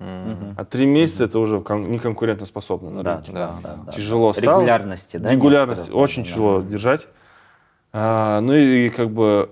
А 0.56 0.64
три 0.64 0.86
месяца 0.86 1.24
это 1.24 1.38
уже 1.38 1.60
кон- 1.60 1.90
не 1.90 1.98
конкурентоспособно 1.98 2.90
на 2.90 3.02
да, 3.02 3.22
да, 3.28 3.60
Да. 3.62 3.92
Тяжело 3.92 4.32
стало. 4.32 4.60
Регулярности, 4.60 5.16
да? 5.16 5.30
Регулярность 5.30 5.82
некоторые, 5.82 6.02
очень 6.02 6.22
да, 6.22 6.28
тяжело 6.28 6.62
держать. 6.62 7.08
А, 7.92 8.40
ну 8.40 8.54
и 8.54 8.88
как 8.90 9.10
бы 9.10 9.50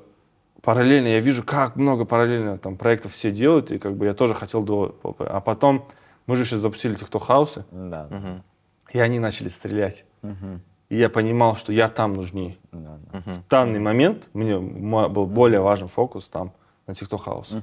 параллельно 0.62 1.09
я 1.09 1.21
вижу, 1.21 1.43
как 1.45 1.77
много 1.77 2.05
параллельно 2.05 2.59
там 2.59 2.77
проектов 2.77 3.12
все 3.12 3.31
делают, 3.31 3.71
и 3.71 3.79
как 3.79 3.97
бы 3.97 4.07
я 4.07 4.15
тоже 4.15 4.35
хотел 4.35 4.62
до... 4.62 4.97
А 5.19 5.41
потом 5.41 5.87
мы 6.27 6.37
же 6.37 6.45
сейчас 6.45 6.61
запустили 6.61 6.95
тикток-хаусы, 6.95 7.65
Да, 7.71 8.09
и 8.93 8.99
они 8.99 9.19
начали 9.19 9.49
стрелять. 9.49 10.05
И 10.92 10.96
я 10.96 11.09
понимал, 11.09 11.57
что 11.57 11.72
я 11.72 11.88
там 11.88 12.12
нужнее. 12.12 12.59
да, 12.70 12.98
да. 13.11 13.18
мгм. 13.20 13.33
В 13.33 13.48
данный 13.48 13.81
момент 13.81 14.28
мне 14.35 14.59
был 14.59 15.24
более 15.24 15.61
важен 15.61 15.88
фокус 15.88 16.28
там, 16.28 16.52
на 16.87 16.92
тикток-хаус. 16.92 17.57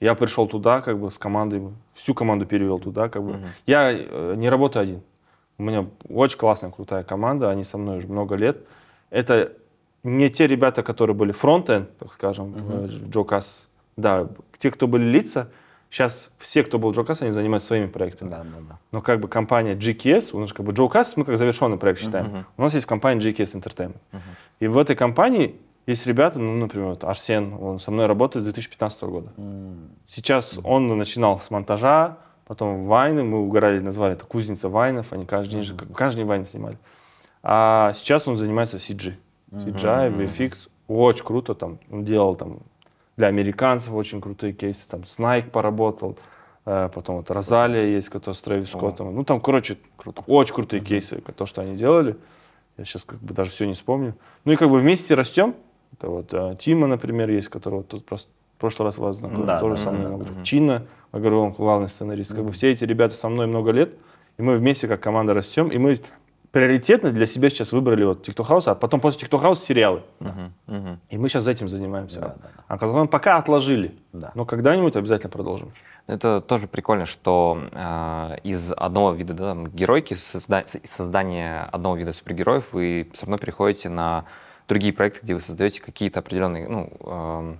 Я 0.00 0.14
пришел 0.14 0.48
туда, 0.48 0.80
как 0.80 0.98
бы 0.98 1.10
с 1.10 1.18
командой, 1.18 1.68
всю 1.92 2.14
команду 2.14 2.46
перевел 2.46 2.78
туда, 2.78 3.10
как 3.10 3.22
бы. 3.22 3.40
Я 3.66 3.92
э, 3.92 4.34
не 4.38 4.48
работаю 4.48 4.84
один. 4.84 5.02
У 5.58 5.64
меня 5.64 5.86
очень 6.08 6.38
классная, 6.38 6.70
крутая 6.70 7.04
команда, 7.04 7.50
они 7.50 7.62
со 7.62 7.76
мной 7.76 7.98
уже 7.98 8.08
много 8.08 8.36
лет. 8.36 8.66
Это 9.10 9.52
не 10.02 10.30
те 10.30 10.46
ребята, 10.46 10.82
которые 10.82 11.14
были 11.14 11.32
фронтенд, 11.32 11.94
так 11.98 12.14
скажем, 12.14 12.54
э, 12.56 12.86
в 12.86 13.10
Джокас. 13.10 13.68
Да, 13.98 14.28
те, 14.58 14.70
кто 14.70 14.86
были 14.86 15.04
лица, 15.04 15.50
сейчас 15.92 16.30
все, 16.38 16.62
кто 16.64 16.78
был 16.78 16.90
в 16.92 16.96
Джокас, 16.96 17.20
они 17.22 17.30
занимаются 17.32 17.66
своими 17.68 17.86
проектами. 17.86 18.30
Да, 18.30 18.38
да, 18.38 18.58
да. 18.70 18.78
Но 18.92 19.00
как 19.02 19.20
бы 19.20 19.28
компания 19.28 19.74
GKS, 19.76 20.30
у 20.34 20.38
нас 20.40 20.52
как 20.52 20.64
бы 20.64 20.72
Джокас 20.72 21.16
мы 21.18 21.24
как 21.26 21.36
завершенный 21.36 21.76
проект 21.76 22.00
считаем. 22.00 22.46
У 22.56 22.62
нас 22.62 22.72
есть 22.74 22.86
компания 22.86 23.20
GKS 23.20 23.60
Entertainment. 23.60 23.96
И 24.58 24.66
в 24.68 24.78
этой 24.78 24.96
компании 24.96 25.54
есть 25.86 26.06
ребята, 26.06 26.38
ну, 26.38 26.54
например, 26.56 26.88
вот 26.88 27.04
Арсен, 27.04 27.54
он 27.60 27.78
со 27.78 27.90
мной 27.90 28.06
работает 28.06 28.44
с 28.44 28.46
2015 28.46 29.02
года. 29.02 29.28
Сейчас 30.08 30.58
он 30.64 30.86
начинал 30.96 31.40
с 31.40 31.50
монтажа, 31.50 32.16
потом 32.46 32.86
вайны, 32.86 33.22
мы 33.24 33.38
угорали, 33.42 33.80
назвали 33.80 34.14
это 34.14 34.24
кузница 34.24 34.68
вайнов, 34.68 35.12
они 35.12 35.26
каждый 35.26 35.50
день, 35.50 35.62
же- 35.62 35.74
каждый 35.94 36.18
день 36.18 36.26
вайны 36.26 36.46
снимали. 36.46 36.78
А 37.42 37.92
сейчас 37.94 38.26
он 38.28 38.36
занимается 38.36 38.76
CG. 38.78 39.14
CGI, 39.50 40.08
VFX, 40.16 40.68
очень 40.88 41.24
круто 41.24 41.54
там, 41.54 41.78
он 41.90 42.04
делал 42.04 42.36
там 42.36 42.60
для 43.16 43.28
американцев 43.28 43.92
очень 43.92 44.20
крутые 44.20 44.52
кейсы, 44.52 44.88
там 44.88 45.04
Снайк 45.04 45.50
поработал, 45.50 46.18
э, 46.64 46.88
потом 46.94 47.16
вот 47.16 47.30
Розалия 47.30 47.86
есть, 47.86 48.08
которая 48.08 48.34
с 48.34 48.40
Трэвис 48.40 48.70
Скоттом. 48.70 49.14
Ну 49.14 49.24
там, 49.24 49.40
короче, 49.40 49.76
круто, 49.96 50.22
очень 50.26 50.54
крутые 50.54 50.80
кейсы, 50.80 51.20
то, 51.36 51.46
что 51.46 51.62
они 51.62 51.76
делали. 51.76 52.16
Я 52.78 52.84
сейчас 52.84 53.04
как 53.04 53.18
бы 53.20 53.34
даже 53.34 53.50
все 53.50 53.66
не 53.66 53.74
вспомню. 53.74 54.14
Ну 54.44 54.52
и 54.52 54.56
как 54.56 54.70
бы 54.70 54.78
вместе 54.78 55.14
растем. 55.14 55.54
Это 55.92 56.08
вот 56.08 56.32
э, 56.32 56.56
Тима, 56.58 56.86
например, 56.86 57.30
есть, 57.30 57.48
которого 57.48 57.82
тут 57.82 58.06
просто 58.06 58.30
в 58.56 58.60
прошлый 58.60 58.86
раз 58.86 58.96
вас 58.96 59.16
знакомил, 59.16 59.44
Да, 59.44 59.60
тоже 59.60 59.74
да, 59.76 59.82
со 59.82 59.90
да, 59.90 59.98
мной 59.98 60.24
да, 60.24 60.30
лет. 60.30 60.44
Чина, 60.44 60.86
я 61.12 61.18
говорю, 61.18 61.40
он 61.40 61.52
главный 61.52 61.88
сценарист. 61.88 62.34
Как 62.34 62.44
бы 62.44 62.52
все 62.52 62.72
эти 62.72 62.84
ребята 62.84 63.14
со 63.14 63.28
мной 63.28 63.46
много 63.46 63.72
лет, 63.72 63.94
и 64.38 64.42
мы 64.42 64.56
вместе 64.56 64.88
как 64.88 65.00
команда 65.00 65.34
растем, 65.34 65.68
и 65.68 65.76
мы 65.76 65.98
приоритетно 66.52 67.10
для 67.10 67.26
себя 67.26 67.48
сейчас 67.48 67.72
выбрали 67.72 68.04
вот 68.04 68.28
TikTok 68.28 68.46
House, 68.46 68.64
а 68.66 68.74
потом 68.74 69.00
после 69.00 69.26
TikTok 69.26 69.42
House 69.42 69.56
сериалы. 69.56 70.02
Мгм, 70.20 70.52
мгм. 70.66 71.00
И 71.08 71.18
мы 71.18 71.28
сейчас 71.28 71.46
этим 71.46 71.68
занимаемся. 71.68 72.20
Да, 72.20 72.26
да, 72.28 72.34
да. 72.42 72.64
А 72.68 72.78
Казахстан 72.78 73.08
пока 73.08 73.38
отложили. 73.38 73.96
Да. 74.12 74.32
Но 74.34 74.44
когда-нибудь 74.44 74.94
обязательно 74.94 75.30
продолжим. 75.30 75.72
Это 76.06 76.40
тоже 76.42 76.68
прикольно, 76.68 77.06
что 77.06 77.58
э, 77.72 78.36
из 78.44 78.72
одного 78.72 79.12
вида 79.12 79.34
да, 79.34 79.54
геройки, 79.54 80.14
созда- 80.14 80.66
создания 80.84 81.68
одного 81.72 81.96
вида 81.96 82.12
супергероев, 82.12 82.72
вы 82.72 83.08
все 83.14 83.26
равно 83.26 83.38
переходите 83.38 83.88
на 83.88 84.26
другие 84.68 84.92
проекты, 84.92 85.20
где 85.22 85.34
вы 85.34 85.40
создаете 85.40 85.80
какие-то 85.80 86.20
определенные 86.20 86.68
ну, 86.68 86.92
эм, 87.00 87.58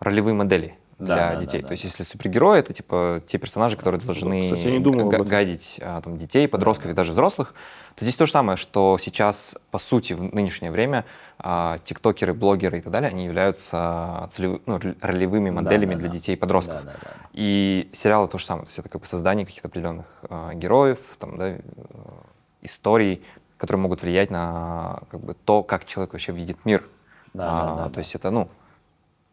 ролевые 0.00 0.34
модели 0.34 0.76
Да, 1.00 1.14
для 1.14 1.16
да, 1.16 1.34
да, 1.34 1.40
детей. 1.40 1.62
да, 1.62 1.68
То 1.68 1.72
есть, 1.72 1.84
если 1.84 2.02
супергерои, 2.02 2.60
это 2.60 2.72
типа 2.72 3.22
те 3.26 3.38
персонажи, 3.38 3.76
которые 3.76 4.00
должны 4.00 4.42
Кстати, 4.42 4.66
я 4.66 4.70
не 4.72 4.78
думал 4.80 5.00
об 5.06 5.08
га- 5.08 5.16
этом. 5.16 5.28
гайдить 5.28 5.80
а, 5.82 6.00
там, 6.02 6.16
детей, 6.18 6.46
подростков 6.46 6.90
и 6.90 6.94
даже 6.94 7.12
взрослых, 7.12 7.54
то 7.96 8.04
здесь 8.04 8.16
то 8.16 8.26
же 8.26 8.32
самое, 8.32 8.56
что 8.56 8.96
сейчас, 8.98 9.56
по 9.70 9.78
сути, 9.78 10.12
в 10.12 10.22
нынешнее 10.22 10.70
время 10.70 11.04
а, 11.38 11.78
тиктокеры, 11.84 12.34
блогеры 12.34 12.78
и 12.78 12.80
так 12.82 12.92
далее, 12.92 13.08
они 13.10 13.24
являются 13.24 14.28
целевы- 14.30 14.60
ну, 14.66 14.78
ролевыми 15.00 15.50
моделями 15.50 15.94
да, 15.94 16.00
для 16.00 16.08
да. 16.08 16.14
детей 16.14 16.34
и 16.34 16.36
подростков. 16.36 16.84
Да, 16.84 16.92
да, 16.92 16.98
да. 17.02 17.10
И 17.32 17.88
сериалы 17.92 18.28
то 18.28 18.38
же 18.38 18.44
самое. 18.44 18.66
То 18.66 18.68
есть 18.70 18.78
это 18.78 18.88
как 18.88 19.00
бы 19.00 19.06
создание 19.06 19.46
каких-то 19.46 19.68
определенных 19.68 20.06
э, 20.28 20.50
героев, 20.54 20.98
там, 21.18 21.38
да, 21.38 21.48
э, 21.48 21.60
историй, 22.62 23.22
которые 23.56 23.82
могут 23.82 24.02
влиять 24.02 24.30
на 24.30 25.00
как 25.10 25.20
бы, 25.20 25.34
то, 25.34 25.62
как 25.62 25.84
человек 25.86 26.12
вообще 26.12 26.32
видит 26.32 26.64
мир. 26.64 26.86
Да, 27.32 27.44
А, 27.46 27.66
да, 27.66 27.76
да, 27.76 27.84
то 27.88 27.94
да. 27.94 28.00
есть 28.00 28.14
это, 28.14 28.30
ну, 28.30 28.48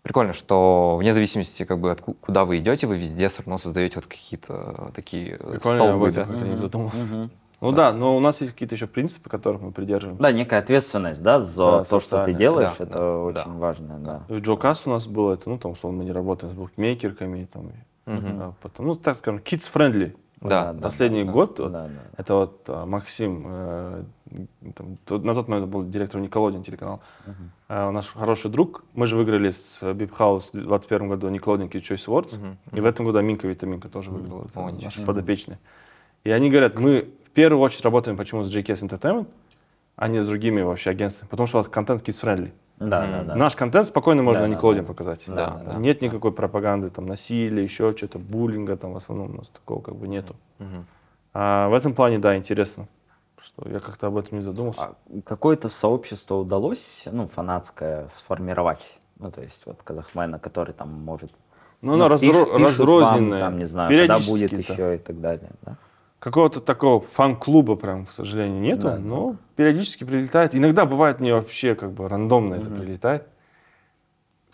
прикольно, 0.08 0.32
что 0.32 0.96
вне 0.98 1.14
зависимости, 1.14 1.64
как 1.66 1.80
бы, 1.80 1.92
отку- 1.92 2.16
куда 2.22 2.46
вы 2.46 2.60
идете, 2.60 2.88
вы 2.88 2.98
везде 2.98 3.28
все 3.28 3.40
равно 3.40 3.58
создаете 3.58 3.96
вот 3.98 4.08
какие-то 4.08 4.90
такие 4.96 5.34
э, 5.34 5.52
Прикольно, 5.52 5.84
об 5.84 5.88
столбы, 5.90 6.08
этом 6.08 6.34
да. 6.40 6.48
не 6.48 6.56
задумался. 6.56 7.14
Мгм. 7.16 7.32
Ну 7.60 7.72
да, 7.72 7.92
но 7.92 8.16
у 8.16 8.20
нас 8.20 8.40
есть 8.40 8.54
какие-то 8.54 8.76
еще 8.76 8.88
принципы, 8.88 9.30
которых 9.30 9.62
мы 9.62 9.72
придерживаемся. 9.72 10.22
Да, 10.22 10.32
некая 10.32 10.60
ответственность, 10.60 11.22
да, 11.22 11.40
за 11.40 11.80
Да, 11.80 11.84
то, 11.84 12.00
что 12.00 12.24
ты 12.24 12.34
делаешь, 12.34 12.76
Да, 12.78 12.84
это 12.86 12.94
да, 12.94 13.18
очень 13.18 13.54
да. 13.54 13.60
важно, 13.60 14.00
да. 14.00 14.24
В 14.30 14.40
Джокас 14.40 14.88
у 14.88 14.92
нас 14.92 15.08
было 15.08 15.34
это, 15.34 15.50
ну 15.50 15.58
там, 15.58 15.72
условно, 15.72 16.00
мы 16.00 16.06
не 16.06 16.12
работаем 16.14 16.54
с 16.54 16.56
букмекерками, 16.56 17.48
там, 17.52 17.72
а, 18.06 18.54
потом, 18.62 18.88
ну, 18.88 18.96
так 18.96 19.18
скажем, 19.18 19.42
kids-friendly. 19.42 20.16
Да, 20.40 20.72
да, 20.72 20.82
Последний 20.82 21.24
да, 21.24 21.32
год, 21.32 21.56
да, 21.58 21.64
вот, 21.64 21.72
да, 21.74 21.84
да. 21.88 21.90
это 22.16 22.36
вот 22.36 22.62
а, 22.68 22.86
Максим, 22.86 23.44
э, 23.48 24.04
там, 24.76 24.98
на 25.24 25.34
тот 25.34 25.48
момент 25.48 25.68
был 25.70 25.84
директором 25.86 26.24
Николодин 26.24 26.64
телеканал, 26.64 27.02
А, 27.70 27.92
наш 27.92 28.08
хороший 28.08 28.50
друг, 28.52 28.84
мы 28.94 29.08
же 29.08 29.16
выиграли 29.18 29.50
с 29.52 29.82
Bip 29.84 30.12
House 30.18 30.50
в 30.50 30.52
2021 30.54 31.10
году 31.10 31.30
Nickelodeon 31.30 31.70
Kids 31.70 31.82
Choice 31.82 32.08
Awards, 32.08 32.40
Мгм. 32.40 32.58
и 32.74 32.82
в 32.82 32.86
этом 32.86 33.06
году 33.06 33.18
Аминка 33.20 33.48
Витаминка 33.48 33.90
тоже 33.90 34.12
выиграла, 34.12 34.46
это 34.46 34.60
ничего 34.62 34.72
наши 34.86 34.98
себе. 34.98 35.06
подопечные. 35.06 35.60
И 36.24 36.32
они 36.32 36.50
говорят, 36.50 36.76
мы 36.80 37.10
в 37.26 37.30
первую 37.32 37.62
очередь 37.62 37.84
работаем 37.86 38.18
почему 38.18 38.44
с 38.44 38.50
JKS 38.54 38.88
Entertainment, 38.88 39.28
а 39.96 40.08
не 40.08 40.22
с 40.22 40.26
другими 40.26 40.62
вообще 40.62 40.92
агентствами, 40.92 41.30
потому 41.30 41.48
что 41.48 41.58
у 41.58 41.60
вас 41.62 41.68
контент 41.68 42.08
kids-friendly. 42.08 42.52
Да, 42.80 43.08
да, 43.08 43.24
да. 43.24 43.36
Наш 43.36 43.56
контент 43.56 43.88
спокойно 43.88 44.22
можно 44.22 44.44
Да, 44.44 44.48
на 44.50 44.62
да, 44.62 44.74
да. 44.74 44.84
показать. 44.84 45.24
Да, 45.28 45.62
да, 45.66 45.74
Нет 45.80 46.02
никакой 46.04 46.32
пропаганды, 46.32 46.90
там, 46.92 47.08
насилия, 47.08 47.64
еще 47.64 47.96
что-то, 47.98 48.20
буллинга, 48.20 48.78
там, 48.78 48.94
в 48.94 48.98
основном 48.98 49.32
у 49.32 49.38
нас 49.38 49.48
такого 49.48 49.82
как 49.82 49.96
бы 49.96 50.08
нету. 50.08 50.36
Мгм. 50.60 50.86
А 51.34 51.70
в 51.70 51.74
этом 51.74 51.94
плане, 51.94 52.20
да, 52.20 52.38
интересно, 52.38 52.88
что 53.48 53.70
я 53.70 53.80
как-то 53.80 54.08
об 54.08 54.18
этом 54.18 54.40
не 54.40 54.44
задумался. 54.44 54.82
А 54.82 54.96
какое-то 55.26 55.70
сообщество 55.70 56.36
удалось, 56.36 57.04
ну, 57.12 57.28
фанатское 57.28 58.08
сформировать? 58.10 59.02
Ну, 59.20 59.32
то 59.32 59.42
есть 59.42 59.66
вот 59.66 59.82
Казахмена, 59.84 60.40
который 60.40 60.74
там 60.74 60.92
может... 60.92 61.32
Оно 61.82 61.96
ну, 61.96 62.06
пиш- 62.06 62.10
разро- 62.10 62.20
пишут 62.22 62.50
вам, 62.50 62.64
разрозненное. 62.64 63.40
там, 63.40 63.58
не 63.58 63.66
знаю, 63.66 63.90
когда 63.90 64.20
будет 64.20 64.52
это. 64.54 64.74
еще 64.74 64.96
и 64.96 64.98
так 64.98 65.22
далее, 65.22 65.52
да? 65.62 65.78
Какого-то 66.20 66.60
такого 66.62 67.00
фан-клуба 67.00 67.76
прям, 67.76 68.08
к 68.08 68.12
сожалению, 68.12 68.60
нету, 68.60 68.84
Да, 68.84 68.98
но 68.98 69.36
периодически 69.56 70.04
прилетает. 70.04 70.56
Иногда 70.56 70.86
бывает 70.86 71.20
мне 71.20 71.34
вообще 71.34 71.76
как 71.76 71.92
бы 71.92 72.10
рандомно 72.10 72.56
это 72.56 72.70
прилетает. 72.72 73.28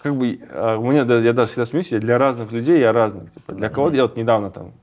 Как 0.01 0.15
бы, 0.15 0.41
а, 0.51 0.77
у 0.77 0.91
меня, 0.91 1.03
я 1.19 1.31
даже 1.31 1.51
всегда 1.51 1.65
смеюсь, 1.65 1.93
я 1.93 1.99
для 1.99 2.17
разных 2.17 2.51
людей 2.51 2.81
я 2.81 2.91
разный. 2.91 3.29
Типа, 3.29 3.53
для 3.53 3.69
кого-то, 3.69 3.95
я 3.95 4.01
вот 4.03 4.17
недавно 4.17 4.51
там, 4.51 4.73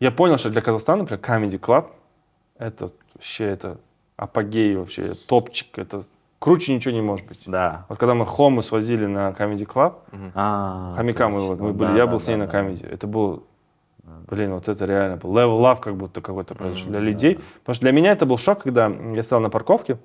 я 0.00 0.10
понял, 0.10 0.36
что 0.36 0.50
для 0.50 0.60
Казахстана, 0.60 1.02
например, 1.02 1.22
Comedy 1.24 1.60
Club, 1.60 1.86
это 2.58 2.90
вообще, 3.22 3.44
это 3.44 3.78
апогей 4.16 4.74
вообще, 4.74 5.14
топчик, 5.14 5.78
это 5.78 6.02
круче 6.40 6.74
ничего 6.74 6.92
не 6.92 7.00
может 7.00 7.26
быть. 7.28 7.44
Да. 7.46 7.86
Вот 7.88 7.98
когда 7.98 8.14
мы 8.14 8.26
Хому 8.26 8.62
свозили 8.62 9.06
на 9.06 9.30
Comedy 9.30 9.64
Club, 9.64 9.94
А, 10.34 10.94
Хомяка 10.96 11.28
мы, 11.28 11.38
вот, 11.40 11.60
мы 11.60 11.72
были, 11.72 11.90
да, 11.90 11.96
я 11.98 12.06
да, 12.06 12.12
был 12.12 12.18
с 12.20 12.26
ней 12.26 12.34
да, 12.34 12.40
на 12.40 12.46
да. 12.46 12.52
комедии. 12.52 12.84
Это 12.84 13.06
был, 13.06 13.44
блин, 14.28 14.54
вот 14.54 14.66
это 14.66 14.84
реально 14.86 15.18
был 15.18 15.32
level 15.32 15.60
up 15.62 15.80
как 15.80 15.96
будто 15.96 16.20
какой-то 16.20 16.56
произошел 16.56 16.88
для 16.90 16.98
людей. 16.98 17.38
Потому 17.60 17.74
что 17.74 17.84
для 17.84 17.92
меня 17.92 18.10
это 18.10 18.26
был 18.26 18.38
шок, 18.38 18.64
когда 18.64 18.88
я 18.88 19.22
стал 19.22 19.40
на 19.40 19.50
парковке, 19.50 19.98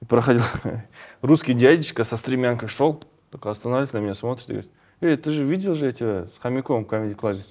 и 0.00 0.04
проходил 0.04 0.42
русский 1.22 1.52
дядечка 1.52 2.02
со 2.02 2.16
стремянкой 2.16 2.68
шел, 2.68 3.00
только 3.30 3.50
останавливается 3.50 3.98
на 3.98 4.02
меня, 4.02 4.14
смотрит 4.14 4.48
и 4.48 4.52
говорит, 4.52 4.70
эй, 5.00 5.16
ты 5.16 5.30
же 5.30 5.44
видел 5.44 5.74
же 5.74 5.88
эти 5.88 6.26
с 6.26 6.38
хомяком 6.40 6.84
в 6.84 6.88
комедий 6.88 7.14
клабе? 7.14 7.44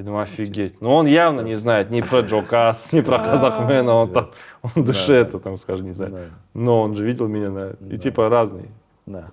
Я 0.00 0.06
думаю, 0.06 0.22
офигеть. 0.22 0.80
Но 0.80 0.96
он 0.96 1.06
явно 1.06 1.42
не 1.42 1.56
знает 1.56 1.90
ни 1.90 2.00
про 2.00 2.20
Джо 2.20 2.40
Касс, 2.40 2.90
ни 2.94 3.02
про 3.02 3.18
Казахмена, 3.18 3.92
он 3.92 4.10
там, 4.10 4.28
он 4.62 4.82
душе 4.82 5.12
это 5.12 5.38
там, 5.38 5.58
скажем, 5.58 5.88
не 5.88 5.92
знает. 5.92 6.14
Да. 6.14 6.20
Но 6.54 6.80
он 6.80 6.94
же 6.94 7.04
видел 7.04 7.28
меня 7.28 7.50
на... 7.50 7.72
И 7.90 7.98
типа 7.98 8.30
разные. 8.30 8.68
Да. 9.04 9.26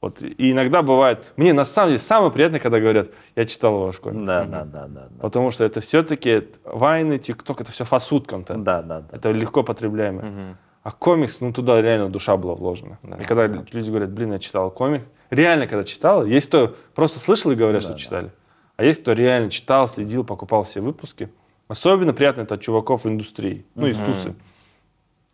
Вот, 0.00 0.22
и 0.22 0.50
иногда 0.50 0.80
бывает, 0.80 1.26
мне 1.36 1.52
на 1.52 1.66
самом 1.66 1.90
деле 1.90 1.98
самое 1.98 2.32
приятное, 2.32 2.58
когда 2.58 2.80
говорят, 2.80 3.10
я 3.36 3.44
читал 3.44 3.78
ваш 3.80 3.98
комикс. 3.98 4.26
Да, 4.26 4.44
да, 4.44 4.64
да, 4.64 4.86
да, 4.86 5.08
да. 5.10 5.20
Потому 5.20 5.50
что 5.50 5.62
это 5.62 5.82
все-таки 5.82 6.48
вайны, 6.64 7.18
тикток, 7.18 7.60
это 7.60 7.70
все 7.70 7.84
фастфуд 7.84 8.26
контент. 8.26 8.64
Да, 8.64 8.80
да, 8.80 9.00
да. 9.00 9.16
Это 9.16 9.30
легко 9.30 9.62
потребляемое. 9.62 10.24
Мгм. 10.24 10.56
А 10.84 10.90
комикс, 10.90 11.42
ну 11.42 11.52
туда 11.52 11.82
реально 11.82 12.08
душа 12.08 12.38
была 12.38 12.54
вложена. 12.54 12.98
Да. 13.02 13.16
И 13.16 13.24
когда 13.24 13.46
люди 13.46 13.90
говорят, 13.90 14.10
блин, 14.10 14.32
я 14.32 14.38
читал 14.38 14.70
комикс, 14.70 15.04
реально 15.28 15.66
когда 15.66 15.84
читал, 15.84 16.24
есть 16.24 16.48
кто 16.48 16.74
просто 16.94 17.18
слышал 17.18 17.50
и 17.50 17.54
говорят, 17.54 17.82
Да, 17.82 17.88
что 17.88 17.92
да. 17.92 17.98
читали. 17.98 18.30
А 18.76 18.84
есть 18.84 19.02
кто 19.02 19.12
реально 19.12 19.50
читал, 19.50 19.88
следил, 19.88 20.24
покупал 20.24 20.64
все 20.64 20.80
выпуски. 20.80 21.30
Особенно 21.68 22.12
приятно 22.12 22.42
это 22.42 22.54
от 22.54 22.60
чуваков 22.60 23.04
в 23.04 23.08
индустрии, 23.08 23.64
ну, 23.74 23.86
из 23.86 23.98
Мгм. 23.98 24.06
Тусы. 24.06 24.34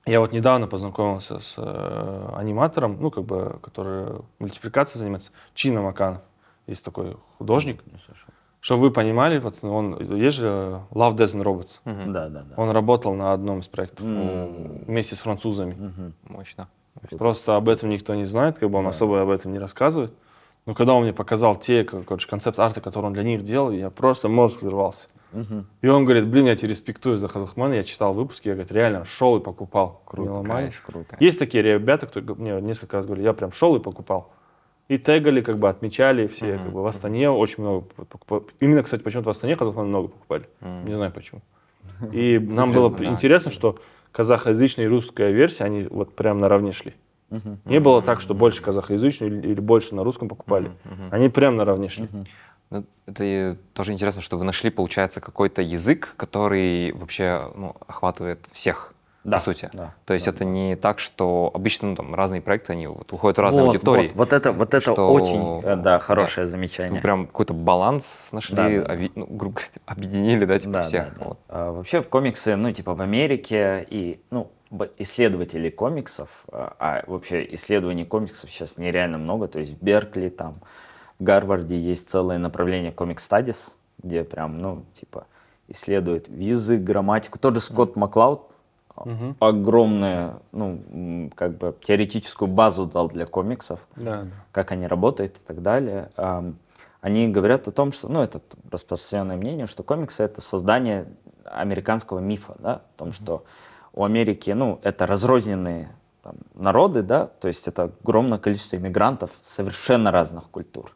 Я 0.07 0.20
вот 0.20 0.32
недавно 0.32 0.66
познакомился 0.66 1.41
с 1.41 1.55
э, 1.59 2.28
аниматором, 2.36 2.99
ну, 3.01 3.11
как 3.11 3.24
бы, 3.24 3.59
который 3.62 4.20
мультипликацией 4.38 4.99
занимается, 5.01 5.32
Чина 5.55 5.82
Маканов. 5.82 6.22
Есть 6.66 6.84
такой 6.84 7.16
художник. 7.38 7.82
Не 7.86 7.99
слышал. 7.99 8.28
Чтобы 8.61 8.82
вы 8.82 8.91
понимали, 8.91 9.38
пацаны, 9.38 9.72
он, 9.72 10.16
есть 10.16 10.36
же 10.36 10.80
Love, 10.91 11.16
Death 11.16 11.34
and 11.34 11.43
Robots. 11.43 11.80
Мгм. 11.84 12.12
Да, 12.12 12.28
да, 12.28 12.43
да. 12.43 12.55
Он 12.57 12.70
работал 12.70 13.14
на 13.14 13.32
одном 13.32 13.61
из 13.61 13.66
проектов 13.68 14.05
М. 14.05 14.84
вместе 14.86 15.16
с 15.16 15.20
французами. 15.20 15.74
Мгм. 15.74 16.14
Мощно. 16.28 16.68
Просто 17.18 17.57
об 17.57 17.68
этом 17.68 17.88
никто 17.88 18.14
не 18.14 18.26
знает, 18.26 18.59
как 18.59 18.70
бы 18.70 18.78
он 18.78 18.86
особо 18.86 19.22
об 19.22 19.30
этом 19.30 19.53
не 19.53 19.59
рассказывает. 19.59 20.12
Но 20.71 20.75
когда 20.75 20.95
он 20.95 21.03
мне 21.03 21.12
показал 21.12 21.59
те, 21.59 21.83
короче, 21.83 22.29
концепт 22.29 22.61
арта, 22.61 22.81
который 22.81 23.07
он 23.07 23.12
для 23.12 23.25
них 23.25 23.43
делал, 23.43 23.73
я 23.73 23.91
просто 23.91 24.29
мозг 24.29 24.61
взорвался. 24.61 25.09
Мгм. 25.33 25.66
И 25.83 25.89
он 25.89 26.05
говорит, 26.05 26.29
блин, 26.29 26.47
я 26.47 26.55
тебя 26.55 26.68
респектую 26.68 27.16
за 27.16 27.27
Казахмана, 27.27 27.73
я 27.73 27.83
читал 27.83 28.14
выпуски, 28.14 28.47
я, 28.47 28.55
говорит, 28.55 28.71
реально 28.71 29.05
шел 29.05 29.37
и 29.37 29.41
покупал. 29.41 30.01
Круто, 30.05 30.31
Меломан. 30.31 30.47
кайф, 30.47 30.81
круто. 30.87 31.16
Есть 31.18 31.41
такие 31.41 31.64
ребята, 31.64 32.07
кто 32.07 32.21
мне 32.37 32.61
несколько 32.61 32.99
раз 32.99 33.07
говорили, 33.07 33.27
я 33.27 33.33
прям 33.33 33.51
шел 33.51 33.75
и 33.75 33.81
покупал. 33.81 34.33
И 34.87 34.97
тегали, 34.97 35.41
как 35.41 35.59
бы 35.59 35.68
отмечали 35.68 36.29
все, 36.29 36.55
Мгм, 36.55 36.64
как 36.64 36.73
бы 36.73 36.83
в 36.85 36.87
Астане 36.87 37.31
очень 37.31 37.64
много 37.64 37.81
покупали. 37.81 38.45
Именно, 38.61 38.85
кстати, 38.85 39.03
почему-то 39.03 39.27
в 39.27 39.31
Астане 39.31 39.57
Казахмана 39.57 39.89
много 39.89 40.07
покупали. 40.07 40.49
Мгм. 40.61 40.87
Не 40.87 40.95
знаю 40.95 41.11
почему. 41.11 41.41
И 42.12 42.39
нам 42.39 42.71
было 42.71 42.95
интересно, 43.05 43.51
что 43.51 43.81
казахоязычная 44.12 44.85
и 44.85 44.89
русская 44.89 45.33
версия, 45.33 45.64
они 45.64 45.89
вот 45.91 46.14
прям 46.14 46.39
наравне 46.39 46.71
шли. 46.71 46.95
Мгм. 47.31 47.59
Не 47.64 47.78
было 47.81 48.03
так, 48.03 48.20
что 48.20 48.35
больше 48.35 48.62
казахоязычную 48.62 49.33
или, 49.39 49.49
или 49.53 49.61
больше 49.61 49.95
на 49.95 50.05
русском 50.05 50.28
покупали. 50.28 50.70
Мгм. 50.85 51.09
Они 51.11 51.28
прям 51.28 51.57
наравне 51.57 51.89
шли. 51.89 52.09
Ну, 52.70 52.85
это 53.07 53.57
тоже 53.72 53.93
интересно, 53.93 54.20
что 54.22 54.39
вы 54.39 54.45
нашли, 54.45 54.70
получается, 54.70 55.20
какой-то 55.20 55.61
язык, 55.62 56.14
который 56.16 56.93
вообще 56.93 57.51
ну, 57.57 57.74
охватывает 57.89 58.39
всех, 58.53 58.95
Да, 59.24 59.39
по 59.39 59.43
сути. 59.43 59.68
да, 59.72 59.93
То 60.05 60.14
есть 60.14 60.26
да, 60.26 60.31
это 60.31 60.45
не 60.45 60.76
так, 60.76 61.01
что 61.01 61.51
обычно 61.53 61.89
ну, 61.89 61.97
там 61.97 62.14
разные 62.14 62.41
проекты, 62.41 62.72
они 62.74 62.87
вот, 62.87 63.11
выходят 63.11 63.39
в 63.39 63.41
разные 63.41 63.64
вот, 63.64 63.74
аудитории. 63.74 64.09
Вот, 64.11 64.14
вот 64.16 64.33
это, 64.33 64.53
вот 64.53 64.68
это 64.74 64.81
что- 64.93 65.12
очень, 65.12 65.61
э, 65.64 65.76
да, 65.76 65.99
хорошее 65.99 66.45
Вы 66.45 66.51
замечание. 66.51 67.01
прям 67.03 67.26
какой-то 67.26 67.55
баланс 67.55 68.28
нашли, 68.31 68.55
Да, 68.55 68.68
да, 68.68 68.85
да. 68.85 68.95
оби- 68.95 69.12
ну, 69.16 69.26
грубо 69.28 69.55
говоря, 69.57 69.70
объединили, 69.87 70.45
да, 70.45 70.59
типа 70.61 70.72
Да, 70.74 70.83
всех. 70.83 71.05
да, 71.07 71.11
да. 71.18 71.24
Вот. 71.24 71.39
А, 71.49 71.72
вообще 71.72 72.03
в 72.03 72.09
комиксы, 72.09 72.55
ну, 72.55 72.70
типа 72.72 72.95
в 72.95 73.01
Америке 73.01 73.85
и, 73.91 74.20
ну, 74.31 74.49
исследователей 74.99 75.71
комиксов, 75.71 76.45
а, 76.53 76.75
а 76.79 77.05
вообще 77.07 77.47
исследований 77.55 78.05
комиксов 78.05 78.51
сейчас 78.51 78.79
нереально 78.79 79.18
много, 79.18 79.49
то 79.49 79.59
есть 79.59 79.73
в 79.79 79.83
Беркли, 79.83 80.29
там, 80.29 80.61
в 81.18 81.25
Гарварде 81.25 81.77
есть 81.77 82.09
целое 82.09 82.39
направление 82.39 82.93
Comic 82.93 83.16
Studies, 83.16 83.73
где 84.03 84.25
прям, 84.25 84.59
ну, 84.59 84.85
типа, 84.95 85.27
исследуют 85.68 86.29
язык, 86.29 86.83
грамматику. 86.83 87.39
Тот 87.39 87.55
же 87.55 87.61
Скотт 87.61 87.97
Маклауд 87.97 88.43
Мгм. 89.05 89.37
огромную, 89.41 90.43
ну, 90.53 91.31
как 91.35 91.57
бы 91.57 91.75
теоретическую 91.81 92.49
базу 92.49 92.87
дал 92.87 93.09
для 93.09 93.27
комиксов. 93.27 93.87
Да, 93.97 94.23
да. 94.23 94.27
как 94.53 94.73
они 94.73 94.87
работают 94.87 95.37
и 95.37 95.41
так 95.47 95.62
далее. 95.62 96.11
Они 97.01 97.29
говорят 97.29 97.66
о 97.66 97.71
том, 97.71 97.93
что, 97.93 98.09
ну, 98.09 98.23
это 98.23 98.43
распространенное 98.71 99.37
мнение, 99.37 99.66
что 99.66 99.83
комиксы— 99.83 100.23
это 100.25 100.43
создание 100.43 101.07
американского 101.45 102.18
мифа, 102.18 102.57
да, 102.59 102.75
о 102.75 102.99
том, 102.99 103.12
что 103.12 103.45
у 103.93 104.05
Америки, 104.05 104.51
ну, 104.51 104.80
это 104.82 105.07
разрозненные 105.07 105.91
там, 106.22 106.34
народы, 106.55 107.03
да, 107.03 107.26
то 107.26 107.49
есть 107.49 107.68
это 107.68 107.84
огромное 108.03 108.38
количество 108.38 108.76
иммигрантов 108.76 109.32
совершенно 109.43 110.11
разных 110.11 110.51
культур. 110.51 110.93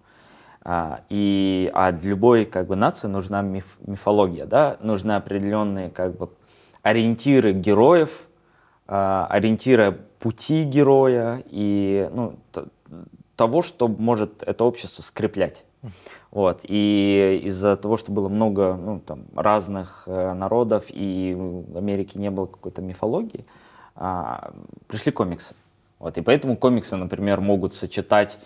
А, 0.62 1.02
и 1.10 1.70
а 1.74 1.92
для 1.92 2.10
любой 2.10 2.46
как 2.46 2.66
бы 2.66 2.76
нации 2.76 3.08
нужна 3.08 3.42
миф, 3.42 3.76
мифология, 3.86 4.46
да, 4.46 4.76
нужны 4.80 5.12
определенные 5.12 5.90
как 5.90 6.16
бы 6.16 6.30
ориентиры 6.82 7.52
героев, 7.52 8.28
а, 8.86 9.26
ориентиры 9.28 9.92
пути 10.18 10.64
героя 10.64 11.42
и 11.46 12.08
ну, 12.12 12.38
того, 13.36 13.62
что 13.62 13.88
может 13.88 14.42
это 14.42 14.64
общество 14.64 15.02
скреплять. 15.02 15.64
Вот. 16.30 16.60
И 16.64 17.40
из-за 17.44 17.76
того, 17.76 17.96
что 17.96 18.12
было 18.12 18.28
много 18.28 18.74
ну, 18.74 19.00
там, 19.00 19.24
разных 19.34 20.04
э, 20.06 20.32
народов, 20.32 20.86
и 20.88 21.34
в 21.36 21.76
Америке 21.76 22.18
не 22.18 22.30
было 22.30 22.46
какой-то 22.46 22.82
мифологии, 22.82 23.44
а, 23.94 24.52
пришли 24.88 25.12
комиксы. 25.12 25.54
Вот. 25.98 26.18
И 26.18 26.20
поэтому 26.20 26.56
комиксы, 26.56 26.96
например, 26.96 27.40
могут 27.40 27.74
сочетать 27.74 28.38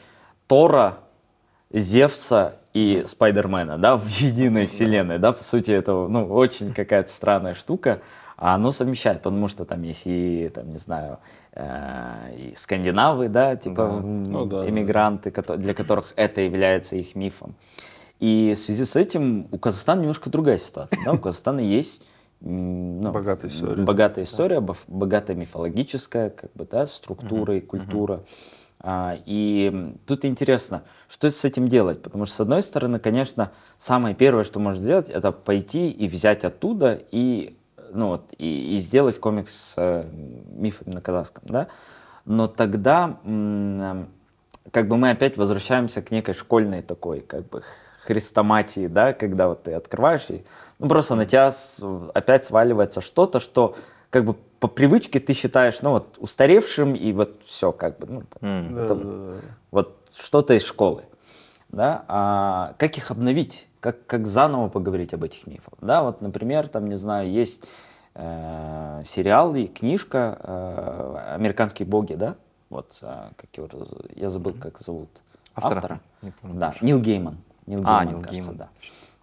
Тора, 0.47 0.99
Зевса 1.71 2.57
и 2.73 3.03
Спайдермена, 3.07 3.79
да, 3.79 3.97
в 3.97 4.07
единой 4.21 4.67
вселенной, 4.67 5.19
да, 5.19 5.33
по 5.33 5.43
сути, 5.43 5.71
это, 5.71 5.93
ну, 5.93 6.27
очень 6.27 6.73
какая-то 6.73 7.11
странная 7.11 7.55
штука, 7.55 8.01
а 8.39 8.55
оно 8.55 8.71
совмещает, 8.71 9.21
потому 9.23 9.49
что 9.49 9.65
там 9.65 9.83
есть 9.83 10.07
и, 10.07 10.49
там, 10.55 10.71
не 10.71 10.79
знаю, 10.79 11.19
э, 11.53 12.37
и 12.37 12.55
скандинавы, 12.55 13.29
да, 13.29 13.57
типа 13.57 13.75
Да. 13.77 14.01
Ну 14.01 14.47
да, 14.47 14.63
да. 14.63 15.31
кото- 15.31 15.57
для 15.57 15.75
которых 15.75 16.13
это 16.17 16.41
является 16.41 16.97
их 16.97 17.17
мифом. 17.17 17.55
И 18.21 18.55
в 18.57 18.59
связи 18.59 18.85
с 18.85 18.97
этим 18.97 19.49
у 19.51 19.59
Казахстана 19.59 20.01
немножко 20.01 20.31
другая 20.31 20.59
ситуация, 20.59 21.01
да, 21.05 21.13
у 21.13 21.19
Казахстана 21.19 21.61
есть 21.61 22.03
ну, 22.41 23.11
Богатая 23.11 23.49
история. 23.49 23.83
Богатая 23.83 24.25
история, 24.25 24.61
бов- 24.61 24.85
богатая 24.87 25.35
мифологическая, 25.35 26.31
как 26.31 26.53
бы, 26.55 26.65
да, 26.71 26.87
структура 26.87 27.57
и 27.57 27.61
культура. 27.61 28.23
А, 28.81 29.19
и 29.27 29.93
тут 30.07 30.25
интересно, 30.25 30.85
что 31.09 31.29
с 31.29 31.45
этим 31.45 31.67
делать? 31.67 32.01
Потому 32.01 32.27
что, 32.27 32.37
с 32.37 32.41
одной 32.41 32.63
стороны, 32.63 33.01
конечно, 33.01 33.51
самое 33.77 34.15
первое, 34.15 34.45
что 34.45 34.61
можно 34.61 34.81
сделать, 34.81 35.11
это 35.11 35.33
пойти 35.33 35.91
и 35.91 36.07
взять 36.07 36.45
оттуда 36.45 37.01
и, 37.11 37.58
ну, 37.93 38.09
вот, 38.09 38.33
и, 38.39 38.75
и 38.75 38.79
сделать 38.79 39.19
комикс 39.21 39.53
с 39.53 39.75
э, 39.77 40.05
мифами 40.51 40.95
на 40.95 41.01
казахском, 41.01 41.45
да? 41.47 41.69
Но 42.25 42.47
тогда 42.47 43.19
м, 43.25 44.09
как 44.71 44.89
бы 44.89 44.97
мы 44.97 45.11
опять 45.11 45.37
возвращаемся 45.37 46.03
к 46.03 46.11
некой 46.11 46.35
школьной 46.35 46.83
такой, 46.83 47.21
как 47.21 47.49
бы, 47.49 47.63
хрестоматии, 48.03 48.87
да, 48.87 49.13
когда 49.13 49.49
вот 49.49 49.65
ты 49.65 49.75
открываешь 49.75 50.31
и, 50.31 50.45
ну, 50.79 50.89
просто 50.89 51.15
на 51.15 51.27
тебя 51.27 51.53
с- 51.53 51.83
опять 52.15 52.45
сваливается 52.47 53.01
что-то, 53.01 53.39
что 53.41 53.77
как 54.11 54.25
бы 54.25 54.35
по 54.61 54.67
привычке 54.69 55.21
ты 55.21 55.35
считаешь, 55.35 55.83
ну, 55.83 55.91
вот, 55.91 56.17
устаревшим, 56.19 56.95
и 56.95 57.13
вот 57.13 57.43
все, 57.45 57.71
как 57.73 57.99
бы, 57.99 58.07
ну. 58.07 58.23
Да, 58.41 58.83
это 58.85 58.95
да, 58.95 59.05
да. 59.05 59.37
вот 59.71 59.99
что-то 60.15 60.55
из 60.55 60.65
школы, 60.65 61.05
да, 61.69 62.05
а 62.09 62.75
как 62.79 62.97
их 62.97 63.11
обновить, 63.11 63.68
как, 63.81 64.07
как 64.07 64.27
заново 64.27 64.69
поговорить 64.69 65.15
об 65.15 65.25
этих 65.25 65.47
мифах, 65.47 65.75
да, 65.81 66.03
вот, 66.03 66.21
например, 66.21 66.69
там, 66.69 66.89
не 66.89 66.97
знаю, 66.97 67.31
есть 67.31 67.65
э, 68.15 69.01
сериал 69.05 69.55
и 69.55 69.67
книжка 69.67 70.39
э, 70.41 71.35
«Американские 71.35 71.87
боги», 71.87 72.15
да, 72.15 72.37
вот, 72.71 72.99
э, 73.03 73.31
как 73.37 73.49
его, 73.57 73.69
я 74.17 74.29
забыл, 74.29 74.55
как 74.55 74.79
зовут 74.79 75.09
Автора? 75.55 75.77
автора, 75.77 76.01
Не 76.23 76.31
помню 76.31 76.59
да. 76.61 76.73
Нил 76.83 77.01
Гейман, 77.01 77.39
Нил 77.67 77.83
А, 77.85 78.05
Гейман, 78.05 78.07
Нил 78.07 78.23
кажется, 78.23 78.43
Гейман. 78.43 78.57
да. 78.57 78.69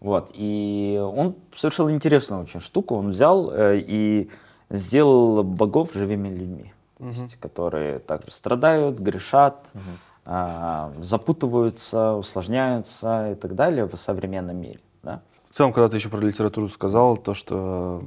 Вот, 0.02 0.32
и 0.34 1.02
он 1.02 1.36
совершил 1.56 1.90
интересную 1.90 2.44
очень 2.44 2.60
штуку. 2.60 2.96
Он 2.96 3.10
взял 3.10 3.50
э, 3.52 3.80
и 3.80 4.30
сделал 4.70 5.44
богов 5.44 5.94
живыми 5.94 6.28
людьми, 6.28 6.74
то 6.98 7.06
есть, 7.06 7.36
которые 7.38 8.00
также 8.00 8.32
страдают, 8.32 9.00
грешат, 9.00 9.70
а, 9.74 9.80
запутываются, 10.26 12.14
усложняются 12.14 13.32
и 13.32 13.36
так 13.36 13.54
далее 13.54 13.86
в 13.86 13.96
современном 13.96 14.58
мире. 14.58 14.80
Да? 15.04 15.22
В 15.50 15.56
целом, 15.56 15.72
когда 15.72 15.88
ты 15.88 15.98
еще 15.98 16.10
про 16.10 16.20
литературу 16.20 16.68
сказал, 16.68 17.16
то, 17.18 17.34
что 17.34 18.04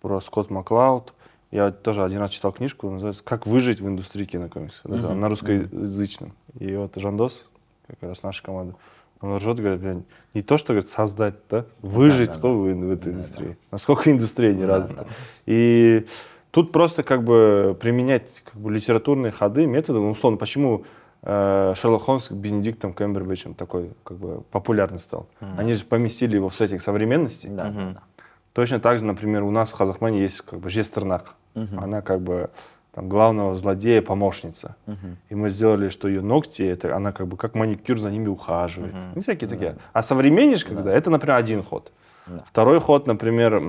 про 0.00 0.20
Скотт 0.20 0.50
Маклауд, 0.50 1.14
я 1.52 1.70
тоже 1.70 2.02
один 2.02 2.18
раз 2.18 2.30
читал 2.30 2.50
книжку, 2.50 2.90
называется 2.90 3.22
«Как 3.22 3.46
выжить 3.46 3.80
в 3.80 3.86
индустрии 3.86 4.24
кинокомиксов». 4.24 4.84
Это 4.86 5.10
Мгм. 5.10 5.20
на 5.20 5.28
русскоязычном. 5.28 6.32
И 6.58 6.74
вот 6.74 6.96
Жандос, 6.96 7.48
как 7.86 8.02
раз 8.02 8.22
наша 8.22 8.42
команда, 8.42 8.74
он 9.20 9.36
ржет, 9.36 9.58
говорит, 9.58 9.80
блин, 9.80 10.04
не 10.34 10.42
то, 10.42 10.56
что 10.56 10.72
говорит, 10.72 10.90
создать, 10.90 11.36
да, 11.48 11.64
выжить 11.80 12.32
да, 12.32 12.40
да. 12.40 12.48
в, 12.48 12.74
в 12.74 12.90
этой 12.90 13.12
индустрии. 13.12 13.56
Насколько 13.70 14.10
индустрия 14.10 14.52
не 14.52 14.64
развита. 14.64 15.06
И 15.46 16.06
тут 16.52 16.70
просто 16.70 17.02
как 17.02 17.24
бы 17.24 17.76
применять 17.80 18.42
как 18.44 18.54
бы, 18.54 18.70
литературные 18.70 19.32
ходы, 19.32 19.66
методы, 19.66 19.98
ну, 19.98 20.10
условно, 20.10 20.38
почему 20.38 20.84
э, 21.22 21.74
Шерлок 21.74 22.02
Холмс 22.02 22.26
с 22.26 22.30
Бенедиктом 22.30 22.92
Кэмбербэтчем 22.92 23.54
такой 23.54 23.90
как 24.04 24.18
бы 24.18 24.42
популярный 24.52 25.00
стал. 25.00 25.26
Они 25.58 25.74
же 25.74 25.84
поместили 25.84 26.36
его 26.36 26.48
в 26.48 26.54
сеттинг 26.54 26.80
современности. 26.80 27.48
Да, 27.48 27.70
да, 27.70 27.92
да. 27.94 28.02
Точно 28.52 28.78
так 28.80 28.98
же, 28.98 29.04
например, 29.04 29.42
у 29.42 29.50
нас 29.50 29.72
в 29.72 29.76
Казахмане 29.76 30.20
есть 30.20 30.42
как 30.42 30.60
бы 30.60 30.70
Жестернак. 30.70 31.34
Она 31.54 32.02
как 32.02 32.20
бы 32.20 32.50
там 32.94 33.08
главного 33.08 33.54
злодея 33.54 34.02
помощница. 34.02 34.76
И 35.30 35.34
мы 35.34 35.48
сделали, 35.48 35.88
что 35.88 36.06
ее 36.08 36.20
ногти, 36.20 36.62
это 36.62 36.94
она 36.94 37.12
как 37.12 37.26
бы 37.26 37.38
как 37.38 37.54
маникюр 37.54 37.98
за 37.98 38.10
ними 38.10 38.28
ухаживает. 38.28 38.94
Ну, 39.14 39.20
всякие 39.22 39.48
такие. 39.48 39.76
А 39.94 40.02
современнишь, 40.02 40.64
когда 40.66 40.92
это, 40.92 41.08
например, 41.08 41.36
один 41.36 41.62
ход. 41.62 41.92
Второй 42.46 42.80
ход, 42.80 43.06
например, 43.06 43.54
у 43.56 43.60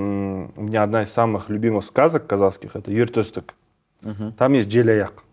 меня 0.61 0.83
одна 0.83 1.03
из 1.03 1.11
самых 1.11 1.49
любимых 1.49 1.83
сказок 1.83 2.27
казахских, 2.27 2.75
это 2.75 2.91
Юртосток. 2.91 3.53
Там 4.37 4.53
есть 4.53 4.69
Джеляяк, 4.69 5.23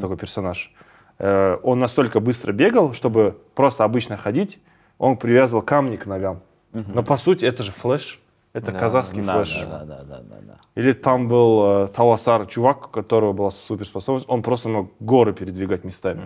такой 0.00 0.16
персонаж. 0.16 0.72
Э, 1.18 1.58
Он 1.62 1.78
настолько 1.78 2.20
быстро 2.20 2.52
бегал, 2.52 2.92
чтобы 2.92 3.36
просто 3.54 3.84
обычно 3.84 4.16
ходить, 4.16 4.58
он 4.98 5.16
привязывал 5.16 5.62
камни 5.62 5.96
к 5.96 6.06
ногам. 6.06 6.40
Но 6.72 7.02
по 7.02 7.16
сути 7.16 7.44
это 7.44 7.62
же 7.62 7.72
флеш. 7.72 8.20
Это 8.56 8.72
Да, 8.72 8.78
казахский 8.78 9.22
Да, 9.22 9.34
флеш. 9.34 9.64
да, 9.70 9.84
да, 9.84 10.02
да, 10.02 10.20
да, 10.22 10.36
да. 10.40 10.54
Или 10.76 10.92
там 10.92 11.28
был 11.28 11.84
э, 11.84 11.88
Таласар, 11.88 12.46
чувак, 12.46 12.86
у 12.86 12.88
которого 12.90 13.32
была 13.34 13.50
суперспособность, 13.50 14.24
он 14.28 14.42
просто 14.42 14.68
мог 14.70 14.90
горы 14.98 15.34
передвигать 15.34 15.84
местами. 15.84 16.22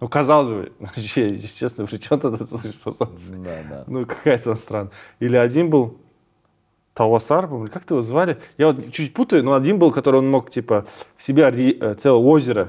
Ну, 0.00 0.08
казалось 0.08 0.46
бы, 0.48 0.72
честно, 0.96 1.86
при 1.86 1.96
чем 1.98 2.20
тут 2.20 2.40
эта 2.40 2.56
суперспособность? 2.56 3.42
Да, 3.42 3.50
да. 3.68 3.84
Ну, 3.88 4.06
какая-то 4.06 4.50
она 4.50 4.60
странная. 4.60 4.92
Или 5.20 5.36
один 5.36 5.70
был 5.70 5.98
Таласар, 6.94 7.48
как 7.72 7.90
его 7.90 8.02
звали? 8.02 8.38
Я 8.58 8.66
вот 8.68 8.92
чуть 8.92 9.12
путаю, 9.14 9.42
но 9.42 9.54
один 9.54 9.78
был, 9.78 9.90
который 9.90 10.16
он 10.20 10.30
мог, 10.30 10.50
типа, 10.50 10.84
в 11.16 11.22
себя 11.22 11.50
ри- 11.50 11.76
э, 11.80 11.94
целое 11.94 12.20
озеро 12.22 12.68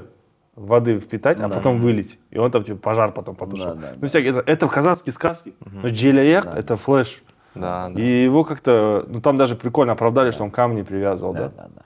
воды 0.56 0.98
впитать, 0.98 1.38
а 1.40 1.48
Да. 1.48 1.54
потом 1.56 1.78
вылить. 1.80 2.18
И 2.30 2.38
он 2.38 2.50
там, 2.50 2.64
типа, 2.64 2.78
пожар 2.78 3.12
потом 3.12 3.36
потушил. 3.36 3.66
Да, 3.66 3.74
да, 3.74 3.90
ну, 3.94 4.00
да. 4.00 4.06
всякие, 4.06 4.30
это, 4.38 4.42
это 4.50 4.68
казахские 4.68 5.12
сказки. 5.12 5.52
Но 5.64 5.88
Джеляях 5.88 6.44
Да. 6.46 6.58
это 6.58 6.76
флеш. 6.76 7.22
Да, 7.54 7.88
да. 7.88 8.00
И 8.00 8.24
его 8.24 8.44
как-то, 8.44 9.04
ну, 9.08 9.20
там 9.20 9.36
даже 9.38 9.54
прикольно 9.56 9.92
оправдали, 9.92 10.30
что 10.32 10.44
он 10.44 10.50
камни 10.50 10.82
привязывал, 10.82 11.32
да? 11.34 11.40
Да, 11.48 11.52
да, 11.56 11.68
да. 11.76 11.82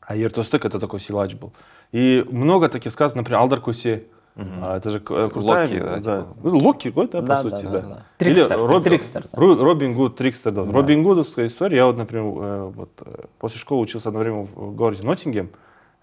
А 0.00 0.16
Ертостык 0.16 0.64
это 0.64 0.78
такой 0.78 1.00
силач 1.00 1.34
был. 1.34 1.52
И 1.92 2.24
много 2.30 2.68
таких 2.68 2.92
сказок, 2.92 3.16
например, 3.16 3.40
Алдар 3.40 3.60
Кусе. 3.60 4.04
А, 4.34 4.78
это 4.78 4.88
же 4.88 4.96
э, 4.98 5.00
крутая, 5.30 5.68
Локи, 5.68 5.78
да, 5.78 5.96
да. 5.98 6.20
типа. 6.22 6.26
Ну, 6.42 6.56
Локи 6.58 6.88
какой, 6.88 7.06
да, 7.08 7.20
по 7.20 7.26
Да, 7.28 7.36
сути, 7.42 7.62
да, 7.64 7.70
да. 7.70 7.80
да, 7.80 7.86
да. 8.18 8.26
Или 8.26 8.34
Трикстер, 8.34 8.58
Роб- 8.58 8.82
трикстер, 8.82 9.24
да. 9.30 9.38
Ру- 9.38 9.62
Робин 9.62 9.92
Гуд, 9.94 10.16
Трикстер, 10.16 10.52
да. 10.52 10.64
Робин 10.64 11.02
Гудовская 11.02 11.46
история. 11.48 11.76
Я 11.76 11.86
вот, 11.86 11.98
например, 11.98 12.24
э, 12.24 12.72
вот, 12.74 12.88
э, 13.04 13.24
после 13.38 13.58
школы 13.58 13.82
учился 13.82 14.08
одно 14.08 14.20
время 14.20 14.42
в 14.44 14.74
городе 14.74 15.02
Ноттингем. 15.02 15.50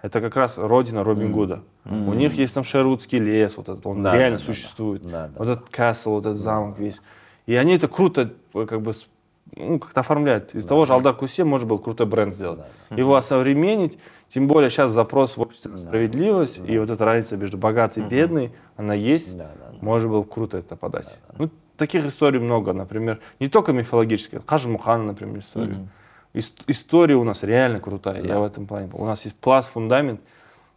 Это 0.03 0.21
как 0.21 0.35
раз 0.35 0.59
родина 0.59 1.03
Робин 1.03 1.31
Гуда. 1.31 1.61
У 1.85 2.13
них 2.13 2.35
есть 2.35 2.53
там 2.53 2.63
Шервудский 2.63 3.17
лес, 3.17 3.57
вот 3.57 3.67
этот, 3.67 3.85
он 3.87 4.03
Да, 4.03 4.15
реально 4.15 4.37
да, 4.37 4.45
да, 4.45 4.53
существует. 4.53 5.01
да. 5.03 5.09
Да, 5.09 5.27
да. 5.27 5.33
Вот 5.39 5.47
этот 5.49 5.69
касл, 5.69 6.11
вот 6.11 6.25
этот 6.27 6.37
замок 6.37 6.77
весь. 6.77 7.01
И 7.49 7.55
они 7.55 7.73
это 7.73 7.87
круто 7.87 8.31
э, 8.53 8.65
как 8.67 8.83
бы 8.83 8.91
ну, 9.55 9.79
как-то 9.79 10.01
оформляют. 10.01 10.53
Из 10.53 10.67
того 10.67 10.85
же 10.85 10.93
Алдар 10.93 11.15
Кусе 11.15 11.43
можно 11.43 11.67
было 11.67 11.79
крутой 11.79 12.05
бренд 12.05 12.35
сделать. 12.35 12.59
Его 12.91 13.15
осовременить, 13.15 13.97
тем 14.27 14.47
более 14.47 14.69
сейчас 14.69 14.91
запрос 14.91 15.35
в 15.35 15.41
обществе 15.41 15.71
на 15.71 15.79
справедливость, 15.79 16.59
и 16.63 16.77
вот 16.77 16.91
эта 16.91 17.03
разница 17.03 17.37
между 17.37 17.57
богатой 17.57 18.03
и 18.03 18.05
бедной, 18.05 18.51
она 18.75 18.93
есть. 18.93 19.35
Да, 19.35 19.49
да, 19.59 19.71
да. 19.71 19.77
Можно 19.81 20.09
было 20.09 20.21
круто 20.23 20.59
это 20.59 20.75
подать. 20.75 21.17
Ну, 21.39 21.49
таких 21.75 22.05
историй 22.05 22.39
много, 22.39 22.71
например, 22.73 23.19
не 23.39 23.47
только 23.47 23.73
мифологических, 23.73 24.45
Кажи 24.45 24.69
Мухана, 24.69 25.05
например, 25.05 25.39
история. 25.39 25.75
Ис- 26.35 26.53
история 26.67 27.15
у 27.15 27.23
нас 27.23 27.41
реально 27.41 27.79
крутая, 27.79 28.21
я 28.21 28.39
в 28.39 28.43
этом 28.43 28.67
плане. 28.67 28.91
У 28.93 29.05
нас 29.05 29.25
есть 29.25 29.35
пласт, 29.37 29.71
фундамент, 29.71 30.21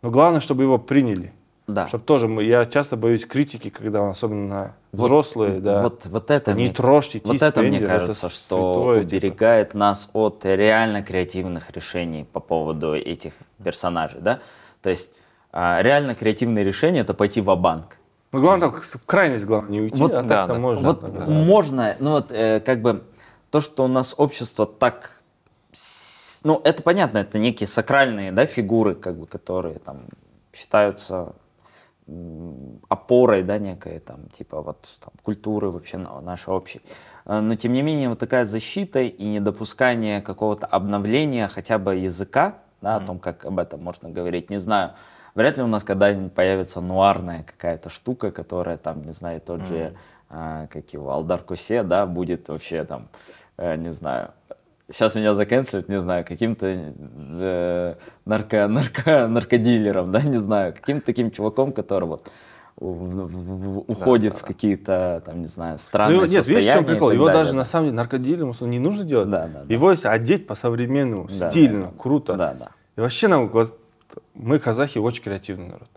но 0.01 0.11
главное, 0.11 0.41
чтобы 0.41 0.62
его 0.62 0.79
приняли. 0.79 1.35
Да. 1.68 1.86
Чтобы 1.88 2.04
тоже 2.04 2.26
мы, 2.28 2.42
я 2.42 2.66
часто 2.66 2.96
боюсь 2.96 3.24
критики, 3.24 3.70
когда 3.70 4.10
особенно 4.10 4.74
взрослые, 4.90 5.60
да. 5.60 5.82
Вот, 5.82 6.06
вот 6.06 6.30
это 6.30 6.52
Не 6.54 6.64
мне- 6.64 6.72
трожьте 6.72 7.20
Вот 7.24 7.40
это 7.40 7.60
мне 7.60 7.70
Тиспендер, 7.78 7.86
кажется, 8.00 8.26
это 8.26 8.34
что 8.34 8.74
святое, 8.74 9.04
типа. 9.04 9.06
уберегает 9.08 9.74
нас 9.74 10.10
от 10.12 10.44
реально 10.44 11.02
креативных 11.02 11.70
решений 11.70 12.26
по 12.32 12.40
поводу 12.40 12.94
этих 12.94 13.34
персонажей, 13.62 14.20
да? 14.20 14.40
То 14.82 14.90
есть 14.90 15.10
а, 15.52 15.80
реально 15.82 16.14
креативные 16.14 16.64
решения 16.64 17.00
это 17.00 17.14
пойти 17.14 17.40
в 17.40 17.54
банк 17.54 17.96
Ну, 18.32 18.40
главное, 18.40 18.70
так, 18.70 18.82
в 18.82 19.06
крайность 19.06 19.44
главное 19.44 19.70
не 19.70 19.80
уйти, 19.82 19.96
Вот, 20.02 20.10
а 20.12 20.22
да, 20.22 20.28
так-то 20.46 20.54
да. 20.54 20.58
можно. 20.58 20.88
Вот 20.88 21.00
так, 21.00 21.12
да. 21.14 21.24
можно, 21.26 21.96
ну 22.00 22.10
вот 22.12 22.32
э, 22.32 22.60
как 22.60 22.82
бы 22.82 23.04
то, 23.50 23.60
что 23.60 23.84
у 23.84 23.88
нас 23.88 24.14
общество 24.16 24.66
так 24.66 25.22
ну, 26.44 26.60
это 26.64 26.82
понятно, 26.82 27.18
это 27.18 27.38
некие 27.38 27.68
сакральные, 27.68 28.32
да, 28.32 28.46
фигуры, 28.46 28.96
как 28.96 29.16
бы, 29.16 29.26
которые 29.28 29.78
там 29.78 30.00
считаются 30.52 31.34
опорой, 32.88 33.42
да, 33.42 33.59
некой, 33.59 33.98
там, 34.00 34.28
типа, 34.28 34.61
вот, 34.61 34.88
там, 35.00 35.12
культуры 35.22 35.70
вообще 35.70 35.98
на- 35.98 36.20
нашей 36.20 36.53
общей. 36.53 36.80
Э, 37.24 37.40
Но, 37.40 37.55
тем 37.55 37.72
не 37.72 37.82
менее, 37.82 38.09
вот 38.09 38.18
такая 38.18 38.44
защита 38.44 39.00
и 39.00 39.24
недопускание 39.24 40.20
какого-то 40.20 40.66
обновления 40.66 41.48
хотя 41.48 41.78
бы 41.78 41.94
языка, 41.94 42.59
да, 42.80 42.96
о 42.96 43.00
том, 43.00 43.18
как 43.18 43.44
об 43.44 43.59
этом 43.59 43.82
можно 43.82 44.11
говорить, 44.11 44.50
не 44.50 44.59
знаю. 44.59 44.90
Вряд 45.34 45.57
ли 45.57 45.62
у 45.62 45.66
нас 45.66 45.84
когда-нибудь 45.84 46.32
появится 46.34 46.80
нуарная 46.80 47.44
какая-то 47.44 47.88
штука, 47.88 48.30
которая 48.32 48.76
там, 48.76 49.03
не 49.03 49.12
знаю, 49.12 49.40
тот 49.40 49.61
же, 49.66 49.94
а, 50.28 50.66
как 50.66 50.92
его, 50.92 51.11
Алдар 51.11 51.40
Кусе, 51.42 51.82
да, 51.82 52.07
будет 52.07 52.48
вообще 52.48 52.84
там, 52.84 53.09
э, 53.57 53.76
не 53.76 53.88
знаю, 53.90 54.32
сейчас 54.91 55.14
меня 55.14 55.35
заканцелят, 55.35 55.89
не 55.89 56.01
знаю, 56.01 56.24
каким-то 56.26 56.66
э, 56.66 57.95
нарко, 58.24 58.68
нарко, 58.68 59.28
наркодилером, 59.28 60.12
да, 60.12 60.22
не 60.22 60.37
знаю, 60.37 60.74
каким-то 60.74 61.07
таким 61.07 61.30
чуваком, 61.30 61.72
который 61.72 62.05
вот 62.07 62.30
в- 62.76 62.85
в- 62.87 63.26
в- 63.26 63.78
уходит 63.91 64.35
в 64.35 64.43
какие-то, 64.43 65.22
там, 65.24 65.41
не 65.41 65.47
знаю, 65.47 65.78
странные 65.78 66.20
Ну, 66.20 66.26
нет, 66.26 66.47
видишь, 66.47 66.64
в 66.64 66.72
чем 66.72 66.85
прикол? 66.85 67.11
Его 67.11 67.26
далее, 67.26 67.41
даже 67.43 67.53
да. 67.53 67.59
на 67.59 67.64
самом 67.64 67.87
деле 67.87 67.97
наркодилером 67.97 68.55
не 68.62 68.78
нужно 68.78 69.05
делать. 69.05 69.28
Да, 69.30 69.47
да, 69.47 69.62
да. 69.64 69.72
Его 69.72 69.91
если 69.91 70.09
одеть 70.09 70.47
по-современному, 70.47 71.28
Да, 71.28 71.51
стильно, 71.51 71.85
да, 71.85 71.91
да. 71.91 71.93
круто. 71.99 72.35
Да, 72.35 72.55
да. 72.55 72.70
И 72.97 73.01
вообще 73.01 73.28
нам 73.28 73.49
вот 73.49 73.78
мы 74.35 74.59
казахи 74.59 74.99
очень 74.99 75.22
креативный 75.22 75.66
народ. 75.68 75.89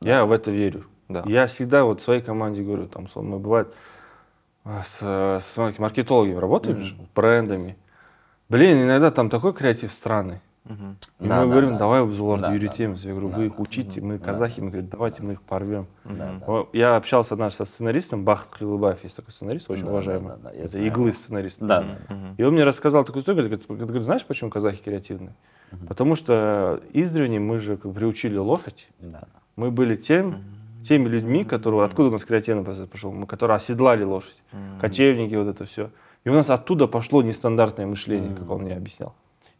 Я 0.00 0.24
в 0.24 0.32
это 0.32 0.50
верю. 0.50 0.84
Да. 1.08 1.22
Я 1.26 1.46
всегда 1.46 1.84
вот 1.84 2.00
своей 2.00 2.22
команде 2.22 2.62
говорю, 2.62 2.86
там, 2.86 3.04
условно, 3.04 3.36
бывает 3.36 3.74
а, 4.64 4.82
с, 4.86 5.02
с 5.44 5.56
маркетологами 5.78 6.36
работаем, 6.38 6.80
же, 6.80 6.94
брендами. 7.14 7.76
Блин, 8.54 8.84
иногда 8.84 9.10
там 9.10 9.30
такой 9.30 9.52
креатив 9.52 9.92
странный. 9.92 10.38
И 10.64 10.68
Да, 10.68 10.76
мы 11.18 11.28
да, 11.28 11.44
говорим, 11.46 11.70
да. 11.70 11.78
давай 11.78 12.02
в 12.04 12.12
Зулар 12.12 12.40
Да, 12.40 12.52
юритем. 12.52 12.92
Я 12.94 13.10
говорю, 13.10 13.26
вы 13.26 13.46
их 13.46 13.58
учите, 13.58 14.00
мы 14.00 14.20
казахи, 14.20 14.60
мы 14.60 14.68
говорим, 14.70 14.88
давайте 14.88 15.24
мы 15.24 15.32
их 15.32 15.42
порвем. 15.42 15.88
Да, 16.04 16.40
да. 16.46 16.64
Я 16.72 16.94
общался 16.94 17.34
однажды 17.34 17.56
со 17.56 17.64
сценаристом, 17.64 18.24
Бахт 18.24 18.56
Хилыбаев, 18.56 19.02
есть 19.02 19.16
такой 19.16 19.32
сценарист, 19.32 19.68
очень 19.70 19.86
Да, 19.86 19.90
уважаемый. 19.90 20.28
да, 20.28 20.36
да, 20.36 20.50
да, 20.50 20.54
Это 20.56 20.68
знаю 20.68 20.86
иглы 20.86 21.12
сценарист. 21.12 21.60
Да, 21.60 21.80
да, 21.80 21.98
да. 22.08 22.16
И 22.38 22.44
он 22.44 22.52
мне 22.54 22.62
рассказал 22.62 23.04
такую 23.04 23.22
историю, 23.22 23.42
говорит, 23.42 23.66
говорит, 23.66 24.02
знаешь, 24.04 24.24
почему 24.24 24.50
казахи 24.50 24.80
креативные? 24.84 25.34
Потому 25.88 26.14
что 26.14 26.80
издревле 26.92 27.40
мы 27.40 27.58
же 27.58 27.76
как 27.76 27.90
бы 27.90 27.98
приучили 27.98 28.36
лошадь. 28.36 28.88
Да, 29.00 29.18
да. 29.22 29.26
Мы 29.56 29.72
были 29.72 29.96
тем, 29.96 30.44
теми 30.84 31.08
людьми, 31.08 31.42
которые, 31.44 31.84
откуда 31.84 32.08
у 32.10 32.12
нас 32.12 32.24
креативный 32.24 32.62
процесс 32.62 32.86
пошел, 32.86 33.10
мы, 33.10 33.26
которые 33.26 33.56
оседлали 33.56 34.04
лошадь, 34.04 34.36
кочевники, 34.80 35.34
вот 35.34 35.48
это 35.48 35.64
все. 35.64 35.90
И 36.24 36.30
у 36.30 36.32
нас 36.32 36.48
оттуда 36.50 36.86
пошло 36.86 37.22
нестандартное 37.22 37.86
мышление, 37.86 38.34
как 38.34 38.50
он 38.50 38.62
мне 38.62 38.74
объяснял. 38.74 39.14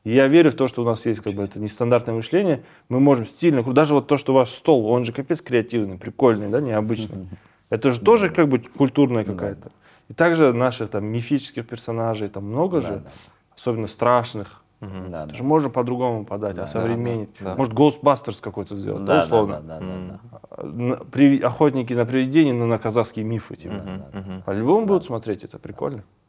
И 0.05 0.13
я 0.13 0.27
верю 0.29 0.51
в 0.51 0.55
то, 0.55 0.69
что 0.69 0.83
у 0.83 0.85
нас 0.85 1.07
есть 1.07 1.21
как 1.21 1.33
бы 1.35 1.43
это 1.43 1.59
нестандартное 1.59 2.15
мышление, 2.15 2.63
мы 2.89 3.01
можем 3.01 3.25
стильно, 3.25 3.63
даже 3.63 3.95
вот 3.95 4.07
то, 4.07 4.17
что 4.17 4.35
ваш 4.35 4.51
стол, 4.51 4.87
он 4.87 5.05
же 5.05 5.13
капец 5.13 5.41
креативный, 5.41 5.97
прикольный, 5.99 6.49
да, 6.49 6.61
необычный. 6.61 7.29
Это 7.71 7.91
же 7.91 8.01
тоже 8.01 8.29
как 8.31 8.49
бы 8.49 8.59
культурная 8.59 9.25
какая-то. 9.25 9.73
И 10.09 10.13
также 10.13 10.53
наших 10.53 10.91
там 10.91 11.07
мифических 11.07 11.67
персонажей, 11.67 12.29
там 12.29 12.45
много 12.45 12.83
же, 12.83 13.01
да. 13.05 13.11
особенно 13.57 13.87
страшных. 13.87 14.63
Да, 14.81 15.23
Это 15.25 15.27
да. 15.29 15.35
же 15.35 15.43
можно 15.43 15.71
по-другому 15.71 16.27
подать, 16.27 16.59
осовременить. 16.59 17.31
да, 17.41 17.53
да. 17.53 17.57
Может, 17.57 17.73
Ghostbusters 17.73 18.39
какой-то 18.41 18.77
сделать, 18.77 19.05
да, 19.07 19.15
Да, 19.15 19.21
да, 19.21 19.25
условно. 19.25 19.61
да, 19.63 19.81
да, 19.81 19.87
да, 19.87 20.21
да. 20.31 20.41
А, 20.51 21.05
при- 21.11 21.41
охотники 21.41 21.95
на 21.95 22.05
привидений, 22.05 22.53
но 22.53 22.67
на 22.67 22.79
казахские 22.79 23.25
мифы. 23.25 23.57
Типа. 23.57 24.05
По-любому 24.45 24.85
будут 24.85 25.07
смотреть, 25.07 25.43
это 25.43 25.59
прикольно. 25.59 26.01
Э, 26.01 26.24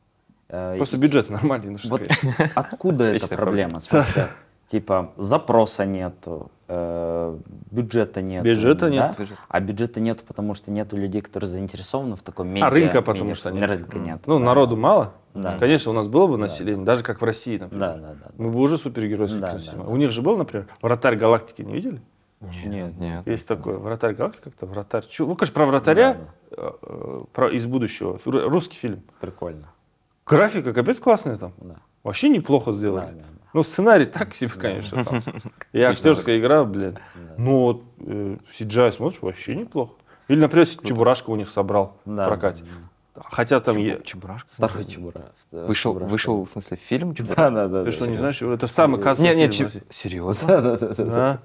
Просто 0.47 0.97
бюджет 0.97 1.29
нормальный. 1.29 1.69
ну 1.71 1.77
Вот 1.89 2.01
откуда 2.55 3.05
эта 3.15 3.27
проблема? 3.35 3.79
Смотри, 3.79 4.23
Типа 4.67 5.11
запроса 5.15 5.85
нету, 5.85 6.51
э, 6.67 7.37
бюджета 7.69 8.23
нету. 8.23 8.45
Бюджета 8.45 8.79
да? 8.87 8.89
нет. 8.89 9.15
Бюджет. 9.19 9.37
А 9.47 9.59
бюджета 9.59 9.99
нету, 9.99 10.23
потому 10.25 10.55
что 10.55 10.71
нету 10.71 10.97
людей, 10.97 11.21
которые 11.21 11.47
заинтересованы 11.47 12.15
в 12.15 12.23
таком 12.23 12.47
медиа. 12.47 12.65
А 12.65 12.69
рынка 12.71 13.01
потому 13.03 13.29
медиа- 13.29 13.35
что 13.35 13.51
нет. 13.51 13.69
Рынка 13.69 13.99
нет. 13.99 14.21
Ну, 14.25 14.39
да. 14.39 14.45
народу 14.45 14.75
мало. 14.75 15.13
Да. 15.35 15.55
Конечно, 15.59 15.91
у 15.91 15.93
нас 15.93 16.07
было 16.07 16.25
бы 16.25 16.37
население, 16.37 16.83
даже 16.83 17.03
как 17.03 17.21
в 17.21 17.23
России, 17.23 17.59
например. 17.59 17.89
Да, 17.89 17.97
да, 17.97 18.13
да. 18.13 18.31
Мы 18.37 18.49
бы 18.49 18.59
уже 18.59 18.77
супергеройские 18.79 19.41
Да, 19.41 19.51
да, 19.53 19.59
да. 19.75 19.83
У 19.83 19.97
них 19.97 20.09
же 20.09 20.23
был, 20.23 20.35
например, 20.35 20.67
«Вратарь 20.81 21.15
галактики», 21.15 21.61
не 21.61 21.73
видели? 21.73 22.01
Нет, 22.65 22.97
нет. 22.97 23.27
Есть 23.27 23.47
такой 23.47 23.77
«Вратарь 23.77 24.15
галактики», 24.15 24.45
как-то 24.45 24.65
«Вратарь». 24.65 25.05
Чё- 25.07 25.27
Ну, 25.27 25.35
конечно, 25.35 25.53
про 25.53 25.65
вратаря 25.67 26.17
э, 26.51 26.71
э, 26.81 27.23
про, 27.33 27.49
из 27.49 27.67
будущего. 27.67 28.17
Русский 28.25 28.77
фильм. 28.77 29.03
Прикольно. 29.19 29.67
Графика 30.25 30.73
капец 30.73 30.99
классная 30.99 31.37
там. 31.37 31.53
Да. 31.57 31.75
Вообще 32.03 32.29
неплохо 32.29 32.71
сделали. 32.71 33.05
Да, 33.05 33.11
да, 33.11 33.17
да. 33.19 33.25
Ну, 33.53 33.63
сценарий 33.63 34.05
так 34.05 34.33
себе, 34.35 34.51
конечно. 34.51 35.03
там. 35.05 35.21
И 35.71 35.81
актерская 35.81 36.39
игра, 36.39 36.63
блин. 36.65 36.97
Ну, 37.37 37.59
вот 37.61 37.83
э, 37.99 38.37
CGI 38.59 38.91
смотришь, 38.91 39.21
вообще 39.21 39.55
неплохо. 39.55 39.93
Или, 40.27 40.39
например, 40.39 40.67
Чебурашка 40.67 41.29
у 41.29 41.35
них 41.35 41.49
собрал 41.49 41.97
Да, 42.05 42.25
в 42.25 42.29
прокате. 42.29 42.63
Хотя 43.15 43.59
там... 43.61 43.77
е- 43.77 44.01
Чебурашка? 44.03 44.49
Второй 44.51 44.83
чебура. 44.83 45.21
Вышел, 45.51 45.93
Чебурашка. 45.93 46.11
вышел, 46.11 46.43
в 46.43 46.49
смысле, 46.49 46.77
фильм 46.77 47.09
Да, 47.13 47.15
Чебурашка? 47.15 47.51
да, 47.51 47.67
да. 47.67 47.79
Ты 47.79 47.85
да, 47.85 47.91
что, 47.91 48.05
не 48.07 48.13
да. 48.13 48.17
знаешь? 48.17 48.41
Это 48.41 48.67
самый 48.67 48.99
кассовый 49.01 49.29
Нет, 49.29 49.37
нет, 49.37 49.53
фильм 49.55 49.69
Чеб- 49.69 49.73
России. 49.75 49.83
серьезно? 49.89 50.47
Да, 50.47 50.61
да, 50.61 50.77
да, 50.77 50.87
да, 50.87 50.95
да. 50.95 51.05
Да. 51.05 51.39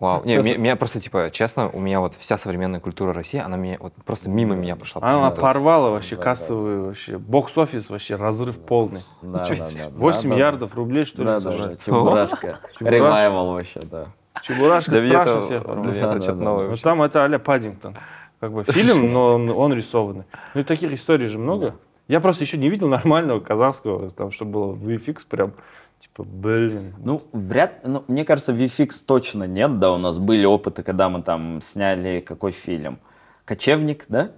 Вау. 0.00 0.24
Не, 0.24 0.38
меня, 0.38 0.56
меня 0.56 0.76
просто, 0.76 0.98
типа, 0.98 1.30
честно, 1.30 1.68
у 1.68 1.78
меня 1.78 2.00
вот 2.00 2.14
вся 2.14 2.36
современная 2.36 2.80
культура 2.80 3.12
России, 3.12 3.38
она 3.38 3.56
мне 3.56 3.78
вот 3.80 3.92
просто 4.04 4.28
мимо 4.28 4.54
меня 4.54 4.76
прошла. 4.76 5.00
Она 5.02 5.30
почему-то. 5.30 5.40
порвала 5.40 5.90
вообще 5.90 6.16
кассовый 6.16 6.80
вообще. 6.80 7.16
Бокс-офис 7.18 7.90
вообще 7.90 8.16
разрыв 8.16 8.58
полный. 8.58 9.02
Да, 9.22 9.48
Ничего 9.48 9.66
да, 9.68 9.84
да, 9.84 9.90
да, 9.90 9.98
8 9.98 10.22
да. 10.22 10.28
миллиардов 10.34 10.74
рублей, 10.74 11.04
что 11.04 11.22
ли, 11.22 11.26
Да, 11.26 11.40
да, 11.40 11.50
да. 11.50 11.76
Чебурашка. 11.76 12.36
Чебурашка. 12.72 12.84
Ревайвал 12.84 13.52
вообще, 13.52 13.80
да. 13.82 14.06
Чебурашка 14.42 14.92
меня 14.92 15.08
страшно 15.22 15.40
всех 15.42 15.60
для 15.62 15.68
порвал. 15.68 15.84
меня 15.84 15.92
Да, 15.94 15.98
это 16.00 16.18
да, 16.18 16.22
что-то 16.22 16.38
да. 16.38 16.44
новое 16.44 16.68
Ну, 16.70 16.76
там 16.76 17.02
это 17.02 17.24
а-ля 17.24 17.38
Паддингтон. 17.38 17.96
Как 18.40 18.52
бы 18.52 18.64
фильм, 18.64 19.12
но 19.12 19.34
он, 19.34 19.48
он 19.48 19.72
рисованный. 19.72 20.24
Ну 20.54 20.60
и 20.60 20.64
таких 20.64 20.92
историй 20.92 21.28
же 21.28 21.38
много. 21.38 21.76
Я 22.08 22.20
просто 22.20 22.44
еще 22.44 22.58
не 22.58 22.68
видел 22.68 22.88
нормального 22.88 23.40
казахского, 23.40 24.10
там, 24.10 24.30
чтобы 24.30 24.50
было 24.50 24.74
VFX 24.74 25.20
прям, 25.26 25.54
типа, 26.04 26.24
блин. 26.24 26.94
Ну, 26.98 27.22
вряд, 27.32 27.86
ну, 27.86 28.04
мне 28.08 28.24
кажется, 28.24 28.52
VFX 28.52 29.04
точно 29.06 29.44
нет, 29.44 29.78
да, 29.78 29.92
у 29.92 29.98
нас 29.98 30.18
были 30.18 30.44
опыты, 30.44 30.82
когда 30.82 31.08
мы 31.08 31.22
там 31.22 31.60
сняли 31.62 32.20
какой 32.20 32.52
фильм? 32.52 32.98
Кочевник, 33.44 34.04
да? 34.08 34.30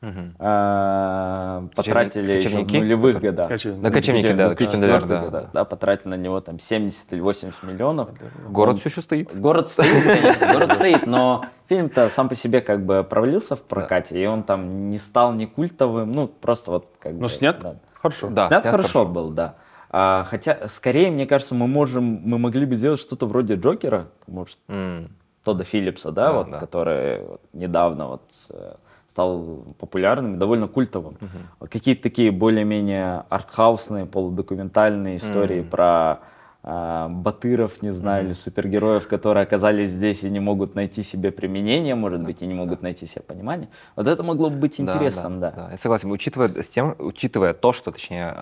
Мгм. 0.00 0.34
А, 0.38 1.66
потратили 1.74 2.32
еще 2.32 2.48
в 2.48 2.52
Кочевники, 2.52 2.76
нулевых 2.76 3.20
годах. 3.20 3.48
Кочевники. 3.48 3.82
Да, 3.82 3.90
кочевники, 3.90 4.32
да, 4.32 4.48
2004 4.48 4.92
Кочевники, 4.92 5.08
да, 5.08 5.20
года, 5.20 5.40
да. 5.40 5.50
да, 5.54 5.64
потратили 5.64 6.08
на 6.08 6.14
него 6.16 6.40
там 6.40 6.58
70 6.58 7.12
или 7.14 7.20
80 7.20 7.62
миллионов. 7.62 8.10
Город 8.50 8.74
Он- 8.74 8.80
все 8.80 8.90
еще 8.90 9.00
стоит. 9.00 9.34
Город 9.38 9.70
стоит, 9.70 10.04
конечно, 10.04 10.52
город 10.52 10.74
стоит, 10.74 11.06
но 11.06 11.46
фильм-то 11.68 12.10
сам 12.10 12.28
по 12.28 12.34
себе 12.34 12.60
как 12.60 12.84
бы 12.84 13.02
провалился 13.02 13.56
в 13.56 13.62
прокате, 13.62 14.22
и 14.22 14.26
он 14.26 14.42
там 14.42 14.90
не 14.90 14.98
стал 14.98 15.32
ни 15.32 15.46
культовым, 15.46 16.12
ну, 16.12 16.28
просто 16.28 16.72
вот 16.72 16.90
как 16.98 17.14
бы... 17.14 17.22
Но 17.22 17.28
снят 17.28 17.58
да. 17.60 17.76
хорошо. 17.94 18.28
Да, 18.28 18.48
снят, 18.48 18.60
снят 18.60 18.70
хорошо, 18.72 18.88
хорошо. 18.88 19.06
был, 19.06 19.30
да. 19.30 19.54
А, 19.96 20.24
хотя, 20.24 20.66
скорее, 20.66 21.12
мне 21.12 21.24
кажется, 21.24 21.54
мы 21.54 21.68
можем, 21.68 22.20
мы 22.24 22.36
могли 22.36 22.66
бы 22.66 22.74
сделать 22.74 22.98
что-то 22.98 23.26
вроде 23.26 23.54
Джокера, 23.54 24.08
может, 24.26 24.58
М. 24.66 25.08
Тодда 25.44 25.62
Филлипса, 25.62 26.10
да, 26.10 26.26
Да, 26.26 26.32
вот, 26.32 26.50
да. 26.50 26.58
который 26.58 27.20
вот 27.24 27.40
недавно 27.52 28.08
вот 28.08 28.22
э, 28.50 28.74
стал 29.06 29.64
популярным, 29.78 30.34
и 30.34 30.36
довольно 30.36 30.66
культовым. 30.66 31.16
Вот 31.60 31.70
Какие-то 31.70 32.02
такие 32.02 32.32
более-менее 32.32 33.22
артхаусные, 33.28 34.06
полудокументальные 34.06 35.18
истории 35.18 35.62
про 35.62 36.18
а, 36.66 37.08
батыров, 37.08 37.82
не 37.82 37.90
знаю, 37.90 38.24
или 38.24 38.32
супергероев, 38.32 39.06
которые 39.06 39.42
оказались 39.42 39.90
здесь 39.90 40.24
и 40.24 40.30
не 40.30 40.40
могут 40.40 40.74
найти 40.74 41.04
себе 41.04 41.30
применение, 41.30 41.94
может 41.94 42.22
быть, 42.22 42.42
и 42.42 42.46
не 42.46 42.54
могут 42.54 42.82
найти 42.82 43.06
себе 43.06 43.22
понимание. 43.22 43.68
Вот 43.94 44.06
это 44.06 44.24
могло 44.24 44.48
бы 44.50 44.56
быть 44.56 44.78
Да, 44.78 44.82
интересным, 44.82 45.38
да. 45.38 45.68
Я 45.70 45.76
согласен. 45.78 46.10
Учитывая, 46.10 46.48
с 46.62 46.68
тем, 46.70 46.96
учитывая 46.98 47.52
то, 47.52 47.72
что, 47.74 47.92
точнее, 47.92 48.34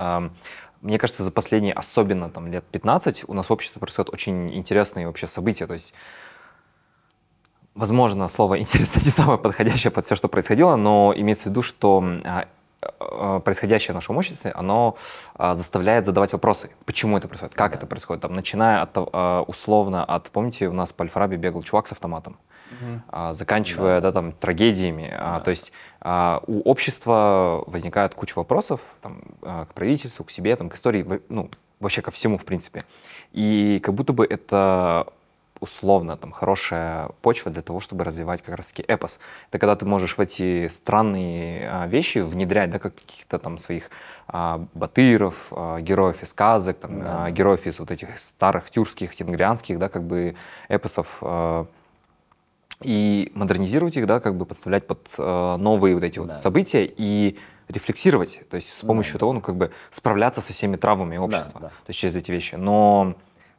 мне 0.83 0.99
кажется, 0.99 1.23
за 1.23 1.31
последние, 1.31 1.73
особенно 1.73 2.29
там 2.29 2.49
лет 2.49 2.65
15, 2.65 3.25
у 3.29 3.35
нас 3.35 3.49
в 3.49 3.53
обществе 3.53 3.81
происходят 3.81 4.13
очень 4.13 4.53
интересные 4.53 5.07
вообще 5.07 5.29
события. 5.29 5.67
То 5.67 5.75
есть, 5.75 5.95
возможно, 7.75 8.29
слово 8.29 8.59
«интересно» 8.61 9.01
не 9.03 9.11
самое 9.11 9.39
подходящее 9.39 9.93
под 9.93 10.05
все, 10.05 10.17
что 10.17 10.29
происходило, 10.29 10.77
но 10.77 11.15
имеется 11.17 11.45
в 11.45 11.47
виду, 11.47 11.63
что 11.63 12.03
а, 12.25 12.47
а, 12.81 13.39
происходящее 13.39 13.93
в 13.93 13.95
нашем 13.95 14.17
обществе, 14.17 14.51
оно 14.51 14.97
а, 15.35 15.55
заставляет 15.55 16.05
задавать 16.05 16.33
вопросы. 16.33 16.71
Почему 16.85 17.17
это 17.17 17.29
происходит? 17.29 17.55
Как 17.55 17.77
это 17.77 17.87
происходит? 17.87 18.23
Там, 18.23 18.35
начиная 18.35 18.83
от, 18.83 19.49
условно 19.49 20.05
от, 20.05 20.31
помните, 20.31 20.67
у 20.67 20.73
нас 20.73 20.93
по 20.93 21.05
Альфарабе 21.05 21.37
бегал 21.37 21.63
чувак 21.63 21.87
с 21.87 21.93
автоматом, 21.93 22.39
а, 23.09 23.35
заканчивая 23.35 24.01
да. 24.01 24.13
там, 24.13 24.33
трагедиями. 24.33 25.13
А, 25.13 25.41
то 25.41 25.51
есть 25.51 25.73
а, 26.01 26.43
у 26.47 26.61
общества 26.63 27.65
возникает 27.67 28.15
куча 28.15 28.39
вопросов 28.39 28.81
там, 29.01 29.23
к 29.41 29.69
правительству, 29.75 30.25
к 30.25 30.31
себе, 30.31 30.57
там, 30.57 30.69
к 30.69 30.75
истории, 30.75 31.07
ну, 31.29 31.51
вообще 31.81 32.03
ко 32.03 32.11
всему, 32.11 32.39
в 32.39 32.45
принципе. 32.45 32.85
И 33.33 33.81
как 33.83 33.95
будто 33.95 34.13
бы 34.13 34.25
это 34.25 35.07
условно 35.63 36.17
там 36.17 36.33
хорошая 36.33 37.11
почва 37.23 37.53
для 37.53 37.63
того, 37.63 37.79
чтобы 37.79 38.05
развивать 38.05 38.43
как 38.43 38.57
раз-таки 38.57 38.83
эпос. 38.83 39.21
Это 39.49 39.61
когда 39.61 39.77
ты 39.77 39.87
можешь 39.87 40.19
в 40.19 40.21
эти 40.21 40.67
странные 40.67 41.71
а, 41.71 41.87
вещи 41.87 42.19
внедрять, 42.19 42.71
да, 42.71 42.81
как 42.81 42.97
каких-то 42.97 43.39
там 43.39 43.59
своих 43.59 43.89
а, 44.27 44.67
батыров, 44.75 45.37
а, 45.53 45.81
героев 45.81 46.21
из 46.23 46.31
сказок, 46.31 46.79
там, 46.79 47.01
а, 47.05 47.31
героев 47.31 47.65
из 47.67 47.79
вот 47.79 47.93
этих 47.93 48.19
старых 48.19 48.71
тюркских, 48.71 49.15
тенгрианских, 49.15 49.79
да, 49.79 49.89
как 49.89 50.03
бы 50.03 50.35
эпосов, 50.69 51.19
а, 51.21 51.67
и 52.85 53.31
модернизировать 53.35 53.97
их, 53.97 54.07
да, 54.07 54.21
как 54.21 54.37
бы 54.37 54.45
подставлять 54.47 54.87
под 54.87 55.09
э, 55.19 55.57
новые 55.57 55.95
вот 55.95 56.05
эти 56.05 56.19
вот 56.19 56.29
Да. 56.29 56.35
события 56.35 56.85
и 56.85 57.39
рефлексировать, 57.69 58.41
то 58.51 58.57
есть 58.57 58.75
с 58.75 58.83
помощью 58.83 59.19
того, 59.19 59.33
ну, 59.33 59.41
как 59.41 59.57
бы 59.57 59.71
справляться 59.91 60.41
со 60.41 60.53
всеми 60.53 60.77
травмами 60.77 61.17
общества, 61.17 61.61
да. 61.61 61.69
то 61.69 61.89
есть 61.89 61.99
через 61.99 62.15
эти 62.17 62.31
вещи. 62.31 62.57
Но, 62.57 63.15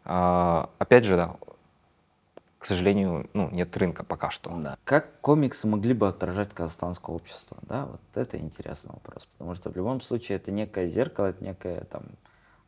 э, 0.05 0.65
опять 0.77 1.05
же, 1.05 1.15
да, 1.15 1.35
к 2.59 2.65
сожалению, 2.65 3.29
ну, 3.33 3.49
нет 3.51 3.75
рынка 3.75 4.05
пока 4.05 4.29
что. 4.29 4.49
Да. 4.51 4.77
Как 4.85 5.19
комиксы 5.19 5.67
могли 5.67 5.93
бы 5.93 6.07
отражать 6.07 6.53
казахстанское 6.53 7.13
общество? 7.13 7.57
Да, 7.63 7.87
вот 7.87 7.99
это 8.15 8.37
интересный 8.37 8.91
вопрос. 8.93 9.27
Потому 9.37 9.53
что 9.55 9.69
в 9.69 9.75
любом 9.75 9.99
случае 9.99 10.37
это 10.37 10.51
некое 10.51 10.87
зеркало, 10.87 11.27
это 11.27 11.43
некое 11.43 11.81
там 11.91 12.03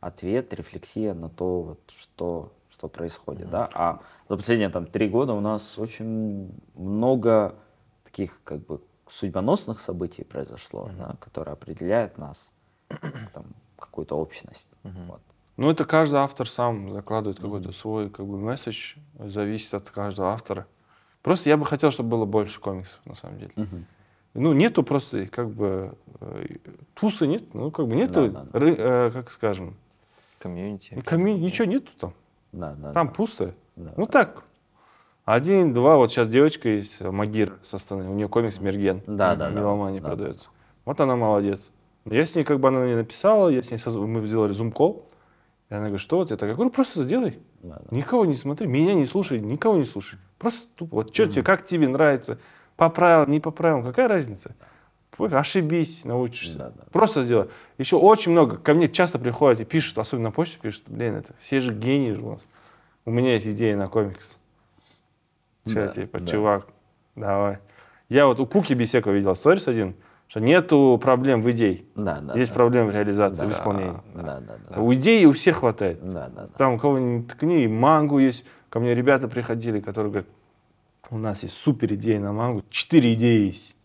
ответ, 0.00 0.52
рефлексия 0.52 1.14
на 1.14 1.30
то, 1.30 1.62
вот, 1.62 1.80
что, 1.96 2.52
что 2.76 2.88
происходит. 2.88 3.48
Да? 3.48 3.68
А 3.72 4.00
за 4.28 4.36
последние 4.36 4.68
там 4.68 4.86
три 4.86 5.08
года 5.08 5.32
у 5.32 5.40
нас 5.40 5.78
очень 5.78 6.50
много 6.74 7.54
таких 8.04 8.38
как 8.44 8.64
бы 8.66 8.82
судьбоносных 9.08 9.80
событий 9.80 10.24
произошло, 10.24 10.90
да, 10.98 11.16
которые 11.20 11.52
определяют 11.54 12.18
нас, 12.18 12.52
там, 13.32 13.46
какую-то 13.78 14.16
общность. 14.16 14.68
Вот. 14.82 15.20
Ну, 15.56 15.70
это 15.70 15.86
каждый 15.86 16.16
автор 16.16 16.46
сам 16.48 16.92
закладывает 16.92 17.40
какой-то 17.40 17.72
свой 17.72 18.10
как 18.10 18.26
бы 18.26 18.38
месседж, 18.38 18.96
зависит 19.18 19.72
от 19.72 19.88
каждого 19.88 20.32
автора. 20.32 20.66
Просто 21.22 21.48
я 21.48 21.56
бы 21.56 21.64
хотел, 21.64 21.90
чтобы 21.90 22.10
было 22.10 22.24
больше 22.26 22.60
комиксов, 22.60 23.00
на 23.06 23.14
самом 23.14 23.38
деле. 23.38 23.52
Ну, 24.34 24.52
нету 24.52 24.82
просто, 24.82 25.26
как 25.28 25.48
бы, 25.48 25.96
э, 26.20 26.46
туса 26.92 27.26
нет, 27.26 27.54
ну, 27.54 27.70
как 27.70 27.86
бы 27.88 27.96
нету, 27.96 28.28
Да, 28.30 28.42
да, 28.42 28.50
да. 28.52 28.58
ры- 28.58 28.76
э, 28.76 29.10
как 29.12 29.30
скажем, 29.30 29.76
Комьюнити. 30.40 30.92
комью- 31.06 31.38
ничего 31.38 31.64
нету 31.66 31.90
там. 31.98 32.12
Да, 32.56 32.74
да, 32.74 32.92
Там 32.92 33.06
да. 33.08 33.12
пусто. 33.12 33.54
Да, 33.76 33.92
ну, 33.96 34.06
так, 34.06 34.42
один, 35.24 35.72
два, 35.72 35.96
вот 35.96 36.10
сейчас 36.10 36.28
девочка 36.28 36.68
есть, 36.68 37.00
Магир 37.00 37.54
со 37.62 37.78
стороны, 37.78 38.08
у 38.10 38.14
нее 38.14 38.28
комикс 38.28 38.60
Мерген. 38.60 39.02
Да, 39.06 39.34
да, 39.36 39.48
да, 39.48 39.50
Меломане 39.50 40.00
да. 40.00 40.08
продается. 40.08 40.48
Вот 40.84 41.00
она 41.00 41.16
молодец. 41.16 41.70
Я 42.04 42.24
с 42.24 42.34
ней, 42.34 42.44
как 42.44 42.60
бы, 42.60 42.68
она 42.68 42.80
мне 42.80 42.94
написала, 42.96 43.48
я 43.48 43.62
с 43.62 43.70
ней, 43.70 43.76
соз- 43.78 43.96
мы 43.98 44.24
сделали 44.26 44.52
Zoom-call, 44.52 45.08
и 45.68 45.74
она 45.74 45.86
говорит, 45.86 46.00
что 46.00 46.18
вот 46.18 46.30
это? 46.30 46.46
Я 46.46 46.54
говорю, 46.54 46.70
просто 46.70 47.02
сделай. 47.02 47.40
Да, 47.62 47.80
да. 47.80 47.96
Никого 47.96 48.24
не 48.24 48.34
смотри, 48.34 48.66
меня 48.68 48.94
не 48.94 49.04
слушай, 49.06 49.40
никого 49.40 49.76
не 49.76 49.84
слушай. 49.84 50.18
Просто 50.38 50.66
тупо, 50.76 50.96
вот 50.96 51.12
что 51.14 51.26
тебе, 51.26 51.42
как 51.42 51.66
тебе 51.66 51.88
нравится, 51.88 52.38
поправил, 52.76 53.28
не 53.28 53.40
поправил, 53.40 53.82
какая 53.82 54.06
разница? 54.06 54.54
Пофиг, 54.54 54.75
Ошибись, 55.18 56.04
научишься. 56.04 56.58
Да, 56.58 56.70
да. 56.70 56.84
Просто 56.92 57.22
сделай. 57.22 57.48
Еще 57.78 57.96
очень 57.96 58.32
много, 58.32 58.56
ко 58.56 58.74
мне 58.74 58.88
часто 58.88 59.18
приходят 59.18 59.60
и 59.60 59.64
пишут, 59.64 59.98
особенно 59.98 60.28
на 60.28 60.30
почте 60.30 60.58
пишут, 60.60 60.84
блин, 60.86 61.16
это 61.16 61.32
все 61.38 61.60
же 61.60 61.72
гении 61.74 62.12
же 62.12 62.22
у 62.22 62.28
вас. 62.32 62.42
У 63.04 63.10
меня 63.10 63.34
есть 63.34 63.46
идея 63.46 63.76
на 63.76 63.88
комикс. 63.88 64.38
Все, 65.64 65.86
Да, 65.86 65.88
типа, 65.88 66.20
да. 66.20 66.26
чувак, 66.26 66.66
давай. 67.14 67.58
Я 68.08 68.26
вот 68.26 68.38
у 68.40 68.46
Куки 68.46 68.72
Бесекова 68.74 69.12
видел 69.14 69.34
сторис 69.34 69.66
один, 69.68 69.96
что 70.28 70.40
нету 70.40 70.98
проблем 71.02 71.42
в 71.42 71.50
идее. 71.50 71.84
Да, 71.94 72.20
да, 72.20 72.34
есть 72.34 72.50
да. 72.50 72.54
проблемы 72.56 72.90
в 72.90 72.94
реализации, 72.94 73.40
Да. 73.40 73.46
в 73.46 73.50
исполнении. 73.50 73.96
Да, 74.14 74.40
да, 74.40 74.56
да. 74.70 74.80
У 74.80 74.92
идеи 74.94 75.24
у 75.24 75.32
всех 75.32 75.58
хватает. 75.58 76.00
Да, 76.04 76.28
да, 76.28 76.42
да. 76.42 76.48
Там 76.56 76.74
у 76.74 76.78
кого-нибудь 76.78 77.28
ткни, 77.28 77.66
мангу 77.66 78.18
есть. 78.18 78.44
Ко 78.68 78.80
мне 78.80 78.94
ребята 78.94 79.28
приходили, 79.28 79.80
которые 79.80 80.10
говорят, 80.10 80.28
у 81.10 81.18
нас 81.18 81.42
есть 81.44 81.54
супер 81.54 81.94
идея 81.94 82.20
на 82.20 82.32
мангу, 82.32 82.64
четыре 82.70 83.14
идеи 83.14 83.46
есть. 83.46 83.75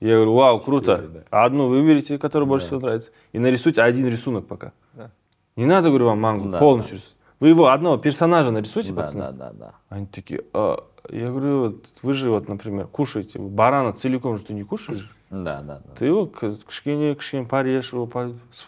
Я 0.00 0.14
говорю, 0.16 0.34
вау, 0.34 0.60
круто. 0.60 1.24
Одну 1.30 1.68
выберите, 1.68 2.18
которая 2.18 2.48
больше 2.48 2.66
всего 2.66 2.80
нравится, 2.80 3.10
и 3.32 3.38
нарисуйте 3.38 3.82
один 3.82 4.06
рисунок 4.06 4.46
пока. 4.46 4.72
Да. 4.92 5.10
Не 5.56 5.66
надо, 5.66 5.88
говорю, 5.88 6.06
вам 6.06 6.20
мангу 6.20 6.48
Да, 6.50 6.58
полностью 6.58 6.96
рисовать. 6.96 7.14
Вы 7.40 7.48
его 7.48 7.66
одного 7.68 7.96
персонажа 7.98 8.50
нарисуйте, 8.50 8.92
Да, 8.92 9.02
пацаны. 9.02 9.20
да, 9.22 9.32
да, 9.32 9.52
да. 9.52 9.72
Они 9.88 10.06
такие, 10.06 10.42
«А». 10.52 10.84
я 11.10 11.28
говорю, 11.30 11.58
вот 11.60 11.86
вы 12.02 12.12
же, 12.12 12.30
вот, 12.30 12.48
например, 12.48 12.86
кушаете, 12.86 13.38
барана 13.38 13.92
целиком 13.92 14.36
же 14.38 14.44
ты 14.44 14.54
не 14.54 14.62
кушаешь. 14.62 15.10
Да, 15.30 15.60
да, 15.62 15.80
да. 15.84 15.94
Ты 15.98 16.06
его 16.06 16.26
к- 16.26 16.52
кішкене 16.66 17.14
кішкене 17.14 17.46
порежь 17.46 17.92
его, 17.92 18.08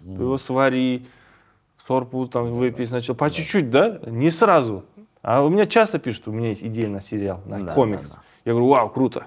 его 0.05 0.37
свари, 0.39 1.07
сорпу 1.87 2.27
там 2.27 2.53
выпей 2.53 2.87
сначала, 2.87 3.17
по 3.17 3.31
чуть-чуть, 3.31 3.71
да? 3.71 4.01
Не 4.07 4.31
сразу. 4.31 4.85
А 5.23 5.43
у 5.43 5.49
меня 5.49 5.67
часто 5.67 5.99
пишут, 5.99 6.29
у 6.29 6.33
меня 6.33 6.49
есть 6.51 6.63
идея 6.65 6.89
на 6.89 7.01
сериал, 7.01 7.41
на 7.47 7.61
Да, 7.63 7.73
комикс. 7.75 8.11
да, 8.11 8.17
да. 8.17 8.23
Я 8.45 8.53
говорю, 8.53 8.69
вау, 8.69 8.91
круто. 8.91 9.27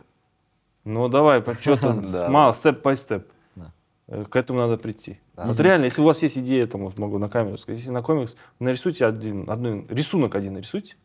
Ну 0.86 1.08
давай, 1.08 1.42
по 1.42 1.54
что-то, 1.54 1.94
мало, 2.30 2.54
степ 2.54 2.82
по 2.82 2.96
степ. 2.96 3.28
Да. 3.56 3.72
Э, 4.08 4.26
К 4.30 4.36
этому 4.36 4.60
надо 4.60 4.78
прийти. 4.78 5.20
Вот 5.36 5.60
реально, 5.60 5.86
если 5.86 6.02
у 6.02 6.06
вас 6.06 6.22
есть 6.22 6.38
идея, 6.38 6.68
там, 6.68 6.82
вот 6.82 6.98
могу 6.98 7.18
на 7.18 7.30
камеру 7.30 7.58
сказать, 7.58 7.80
если 7.80 7.92
на 7.92 8.02
комикс, 8.02 8.36
нарисуйте 8.60 9.06
один, 9.06 9.50
один, 9.50 9.88
рисунок 9.90 10.36
один 10.36 10.54
нарисуйте. 10.54 10.96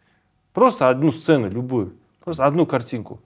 Просто 0.53 0.89
одну 0.89 1.13
сцену, 1.13 1.49
любую. 1.49 1.95
Просто 2.25 2.45
одну 2.47 2.67
картинку. 2.67 3.21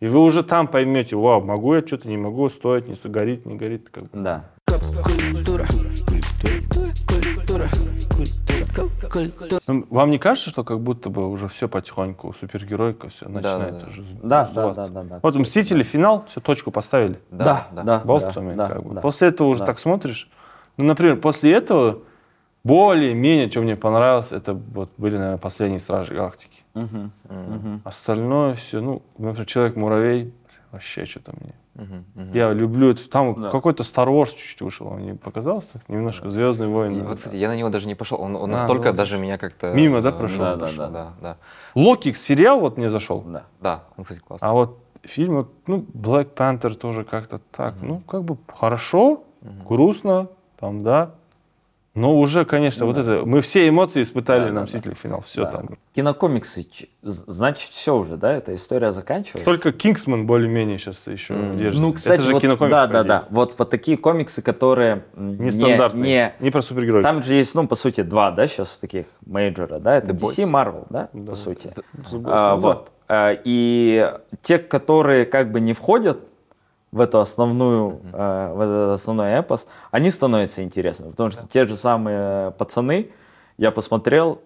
И 0.00 0.06
вы 0.08 0.18
уже 0.18 0.42
там 0.42 0.66
поймете, 0.66 1.14
вау, 1.14 1.42
могу 1.42 1.74
я 1.74 1.86
что-то, 1.86 2.08
не 2.08 2.16
могу, 2.16 2.48
стоит, 2.48 2.88
не 2.88 2.96
стоит, 2.96 3.12
горит, 3.12 3.46
не 3.46 3.54
горит. 3.54 3.88
Как 3.90 4.04
бы. 4.04 4.08
Да. 4.12 4.50
Культура. 4.66 5.66
Культура. 6.42 7.68
Культура. 8.10 9.28
Культура. 9.38 9.60
Вам 9.66 10.10
не 10.10 10.18
кажется, 10.18 10.50
что 10.50 10.64
как 10.64 10.80
будто 10.80 11.08
бы 11.08 11.30
уже 11.30 11.46
все 11.48 11.68
потихоньку, 11.68 12.34
супергеройка 12.38 13.08
все 13.10 13.28
начинает 13.28 13.78
да. 13.78 13.86
уже 13.86 14.02
Да, 14.22 14.50
да, 14.52 14.72
да, 14.74 14.88
да, 14.88 15.02
да, 15.02 15.20
Вот 15.22 15.36
Мстители, 15.36 15.82
финал, 15.82 16.24
все, 16.28 16.40
точку 16.40 16.70
поставили. 16.70 17.20
Да, 17.30 17.68
да, 17.72 18.00
болтами, 18.04 18.54
да, 18.54 18.68
как 18.68 18.82
бы. 18.82 18.94
да. 18.94 19.00
После 19.00 19.28
этого 19.28 19.48
уже 19.48 19.60
да. 19.60 19.66
так 19.66 19.78
смотришь. 19.78 20.28
Ну, 20.76 20.84
например, 20.84 21.16
после 21.20 21.52
этого 21.52 22.00
более-менее, 22.64 23.50
что 23.50 23.60
мне 23.60 23.76
понравилось, 23.76 24.32
это 24.32 24.54
вот 24.54 24.90
были, 24.96 25.16
наверное, 25.16 25.38
последние 25.38 25.78
Стражи 25.80 26.14
Галактики. 26.14 26.62
Мгм, 26.74 27.12
мгм. 27.28 27.82
Остальное 27.84 28.54
все, 28.54 28.80
ну, 28.80 29.02
например, 29.18 29.46
Человек-муравей, 29.46 30.32
вообще 30.70 31.04
что-то 31.04 31.32
мне. 31.40 31.54
Мгм, 31.74 32.04
мгм. 32.14 32.32
Я 32.34 32.52
люблю 32.52 32.90
это. 32.90 33.08
Там 33.08 33.40
Да. 33.40 33.50
какой-то 33.50 33.82
Star 33.82 34.08
Wars 34.08 34.30
чуть-чуть 34.30 34.60
вышел, 34.60 34.88
он 34.88 35.00
не 35.00 35.14
показался? 35.14 35.80
Немножко 35.88 36.28
Звездные 36.28 36.68
И 36.68 36.72
войны. 36.72 37.02
Вот, 37.04 37.16
кстати, 37.16 37.36
я 37.36 37.48
на 37.48 37.56
него 37.56 37.70
даже 37.70 37.86
не 37.86 37.94
пошел. 37.94 38.20
Он, 38.20 38.36
он 38.36 38.50
А, 38.50 38.52
настолько 38.52 38.90
ну, 38.90 38.96
даже 38.96 39.18
меня 39.18 39.38
как-то... 39.38 39.72
Мимо, 39.72 40.02
да, 40.02 40.10
э, 40.10 40.12
прошел? 40.12 40.38
Да, 40.38 40.56
Да, 40.56 40.66
да, 40.66 40.76
да, 40.76 40.88
да, 40.88 41.12
да. 41.20 41.36
Локи 41.74 42.12
сериал 42.12 42.60
вот 42.60 42.76
мне 42.76 42.90
зашел. 42.90 43.22
Да. 43.22 43.44
Да, 43.60 43.84
он, 43.96 44.04
кстати, 44.04 44.20
классный. 44.20 44.48
А 44.48 44.52
вот 44.52 44.78
фильмы, 45.02 45.46
ну, 45.66 45.78
Black 45.94 46.34
Panther 46.34 46.74
тоже 46.74 47.04
как-то 47.04 47.40
так, 47.50 47.76
ну, 47.80 48.00
как 48.00 48.24
бы 48.24 48.36
хорошо, 48.48 49.24
грустно, 49.66 50.28
там, 50.58 50.82
да. 50.82 51.12
Но 51.94 52.18
уже, 52.18 52.46
конечно, 52.46 52.86
вот 52.86 52.96
это, 52.96 53.22
мы 53.26 53.42
все 53.42 53.68
эмоции 53.68 54.00
испытали 54.02 54.46
Да, 54.46 54.52
на 54.52 54.60
да, 54.60 54.64
«Мстители. 54.64 54.94
Финал», 54.94 55.20
все 55.20 55.42
Да. 55.44 55.50
там. 55.50 55.68
Кинокомиксы, 55.94 56.66
значит, 57.02 57.70
все 57.70 57.94
уже, 57.94 58.16
да? 58.16 58.32
Эта 58.32 58.54
история 58.54 58.92
заканчивается. 58.92 59.44
Только 59.44 59.72
Кингсман 59.72 60.26
более-менее 60.26 60.78
сейчас 60.78 61.06
еще 61.06 61.34
держится. 61.54 61.82
Ну, 61.86 61.92
кстати, 61.92 62.14
это 62.14 62.22
же 62.28 62.32
вот, 62.32 62.40
кинокомикс, 62.40 62.70
да, 62.72 62.86
да, 62.86 63.02
да. 63.04 63.24
Вот, 63.28 63.54
вот 63.58 63.68
такие 63.68 63.98
комиксы, 63.98 64.40
которые 64.40 65.04
м, 65.14 65.36
не, 65.38 65.46
Нестандартные. 65.46 66.34
не, 66.40 66.44
Не 66.46 66.50
про 66.50 66.62
супергероев. 66.62 67.04
Там 67.04 67.22
же 67.22 67.34
есть, 67.34 67.54
ну, 67.54 67.68
по 67.68 67.74
сути, 67.74 68.00
два, 68.02 68.30
да, 68.30 68.46
сейчас 68.46 68.78
таких 68.78 69.04
мейджора, 69.26 69.78
да? 69.78 69.96
Это 69.96 70.12
DC, 70.12 70.44
Marvel, 70.50 70.86
да, 70.88 71.10
Да. 71.12 71.30
по 71.32 71.34
сути. 71.36 71.74
The 72.10 72.22
Boys, 72.22 72.22
А, 72.24 72.56
ну 72.56 72.62
да. 72.62 72.68
вот. 72.68 72.92
А, 73.08 73.36
И 73.44 74.10
те, 74.40 74.56
которые 74.58 75.26
как 75.26 75.52
бы 75.52 75.60
не 75.60 75.74
входят 75.74 76.20
в 76.92 77.00
эту 77.00 77.20
основную, 77.20 78.00
э, 78.12 78.52
в 78.54 78.60
этот 78.60 79.00
основной 79.00 79.30
эпос, 79.32 79.66
они 79.90 80.10
становятся 80.10 80.62
интересными, 80.62 81.10
потому 81.10 81.30
что 81.30 81.46
те 81.48 81.66
же 81.66 81.76
самые 81.76 82.52
пацаны, 82.52 83.10
я 83.56 83.70
посмотрел, 83.70 84.40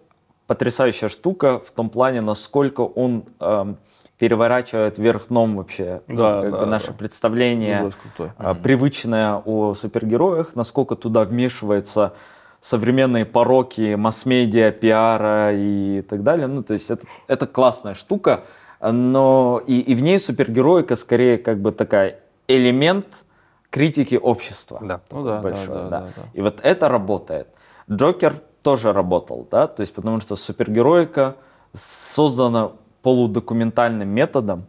потрясающая 0.46 1.08
штука 1.08 1.58
в 1.58 1.72
том 1.72 1.90
плане, 1.90 2.20
насколько 2.20 2.82
он 2.82 3.24
эм, 3.40 3.78
переворачивает 4.18 4.96
вверх 4.96 5.26
дном 5.28 5.56
вообще 5.56 6.02
ну, 6.06 6.16
Да, 6.16 6.42
как 6.42 6.52
да, 6.52 6.58
бы 6.60 6.66
наше 6.66 6.88
да. 6.88 6.92
представление 6.92 7.92
а, 8.38 8.54
привычное 8.54 9.42
о 9.44 9.74
супергероях, 9.74 10.54
насколько 10.54 10.94
туда 10.94 11.24
вмешивается 11.24 12.14
современные 12.60 13.24
пороки 13.24 13.96
масс-медиа, 13.96 14.70
пиара 14.70 15.50
и 15.52 16.02
так 16.02 16.22
далее. 16.22 16.46
Ну, 16.46 16.62
то 16.62 16.74
есть 16.74 16.90
это, 16.90 17.06
это 17.26 17.46
классная 17.46 17.94
штука, 17.94 18.44
но 18.80 19.60
и, 19.66 19.80
и 19.80 19.94
в 19.94 20.02
ней 20.02 20.20
супергероика 20.20 20.94
скорее 20.96 21.38
как 21.38 21.60
бы 21.60 21.72
такая 21.72 22.20
элемент 22.48 23.24
критики 23.70 24.14
общества. 24.14 24.80
Да. 24.82 25.00
Ну 25.10 25.24
да, 25.24 25.40
большой, 25.40 25.74
да, 25.74 25.88
да. 25.88 26.00
да, 26.00 26.08
да. 26.16 26.22
И 26.32 26.40
вот 26.40 26.60
это 26.62 26.88
работает. 26.88 27.48
Джокер 27.90 28.40
тоже 28.62 28.92
работал, 28.92 29.46
да, 29.50 29.66
то 29.66 29.82
есть 29.82 29.94
потому 29.94 30.20
что 30.20 30.34
супергероика 30.34 31.36
создана 31.72 32.72
полудокументальным 33.02 34.08
методом, 34.08 34.66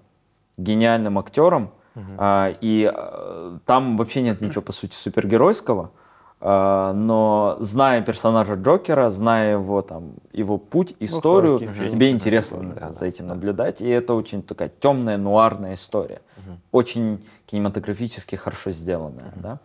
гениальным 0.57 1.17
актером, 1.17 1.71
а, 2.17 2.53
и 2.61 2.91
а, 2.93 3.57
там 3.65 3.97
вообще 3.97 4.21
нет 4.21 4.41
ничего, 4.41 4.61
по 4.61 4.71
сути, 4.71 4.93
супергеройского, 4.93 5.91
но 6.39 7.57
зная 7.59 8.01
персонажа 8.01 8.53
Джокера, 8.53 9.09
зная 9.09 9.53
его 9.53 9.81
там 9.81 10.11
его 10.33 10.57
путь, 10.57 10.95
историю, 10.99 11.53
Хоакин 11.57 11.73
Феникс, 11.73 11.93
тебе 11.93 12.09
да, 12.09 12.15
интересно 12.15 12.73
да, 12.79 12.91
за 12.91 12.99
да, 12.99 13.05
этим 13.07 13.27
наблюдать, 13.27 13.81
и 13.81 13.87
это 13.87 14.13
очень 14.13 14.43
такая 14.43 14.69
темная 14.69 15.17
нуарная 15.17 15.73
история, 15.73 16.21
очень 16.71 17.25
кинематографически 17.47 18.35
хорошо 18.35 18.69
сделанная, 18.71 19.33
да. 19.35 19.59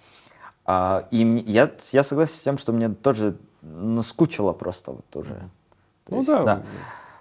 А, 0.65 1.09
и 1.11 1.25
мне- 1.25 1.43
я 1.43 1.71
я 1.91 2.03
согласен 2.03 2.35
с 2.37 2.41
тем, 2.41 2.57
что 2.57 2.73
мне 2.73 2.89
тоже 2.89 3.37
наскучило 3.63 4.53
просто 4.53 4.93
вот 4.93 5.17
уже. 5.17 5.35
То 6.05 6.13
Ну 6.13 6.17
есть, 6.19 6.29
да. 6.29 6.63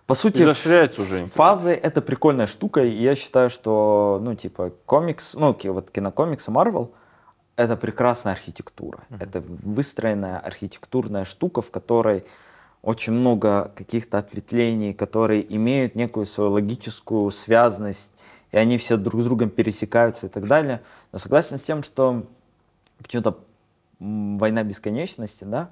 По 0.07 0.15
сути, 0.15 0.43
уже 0.43 1.25
фазы 1.27 1.71
это 1.71 2.01
прикольная 2.01 2.47
штука, 2.47 2.83
и 2.83 3.01
я 3.01 3.15
считаю, 3.15 3.49
что, 3.49 4.19
ну, 4.21 4.35
типа, 4.35 4.71
комикс, 4.85 5.35
ну, 5.35 5.55
вот 5.65 5.89
кинокомиксы 5.91 6.51
Marvel, 6.51 6.89
это 7.61 7.75
прекрасная 7.75 8.33
архитектура. 8.33 8.99
Это 9.19 9.41
выстроенная 9.41 10.39
архитектурная 10.39 11.25
штука, 11.25 11.61
в 11.61 11.71
которой 11.71 12.25
очень 12.81 13.13
много 13.13 13.71
каких-то 13.75 14.17
ответвлений, 14.17 14.93
которые 14.93 15.55
имеют 15.55 15.95
некую 15.95 16.25
свою 16.25 16.51
логическую 16.51 17.29
связность, 17.31 18.11
и 18.51 18.57
они 18.57 18.77
все 18.77 18.97
друг 18.97 19.21
с 19.21 19.25
другом 19.25 19.49
пересекаются 19.49 20.27
и 20.27 20.29
так 20.29 20.47
далее. 20.47 20.81
Но 21.11 21.19
согласен 21.19 21.57
с 21.57 21.61
тем, 21.61 21.83
что 21.83 22.23
почему-то 22.97 23.39
«Война 23.99 24.63
бесконечности», 24.63 25.43
да, 25.43 25.69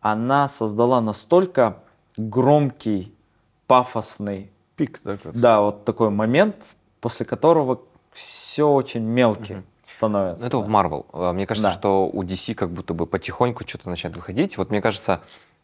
она 0.00 0.46
создала 0.48 1.00
настолько 1.00 1.82
громкий, 2.16 3.12
пафосный, 3.66 4.50
Пик 4.76 5.00
такой. 5.00 5.32
да, 5.32 5.60
вот 5.60 5.84
такой 5.84 6.10
момент, 6.10 6.76
после 7.00 7.26
которого 7.26 7.80
все 8.12 8.68
очень 8.68 9.02
мелким 9.02 9.64
становится. 9.96 10.42
Ну, 10.42 10.46
Это 10.48 10.58
в 10.58 10.66
да. 10.66 10.72
Marvel. 10.72 11.06
А, 11.12 11.32
Мне 11.32 11.46
кажется, 11.46 11.70
Да. 11.70 11.74
что 11.74 12.06
у 12.08 12.22
DC 12.22 12.54
как 12.54 12.70
будто 12.70 12.94
бы 12.94 13.06
потихоньку 13.06 13.66
что-то 13.66 13.88
начинает 13.88 14.16
выходить. 14.16 14.58
Вот 14.58 14.70
мне 14.70 14.80
кажется, 14.80 15.20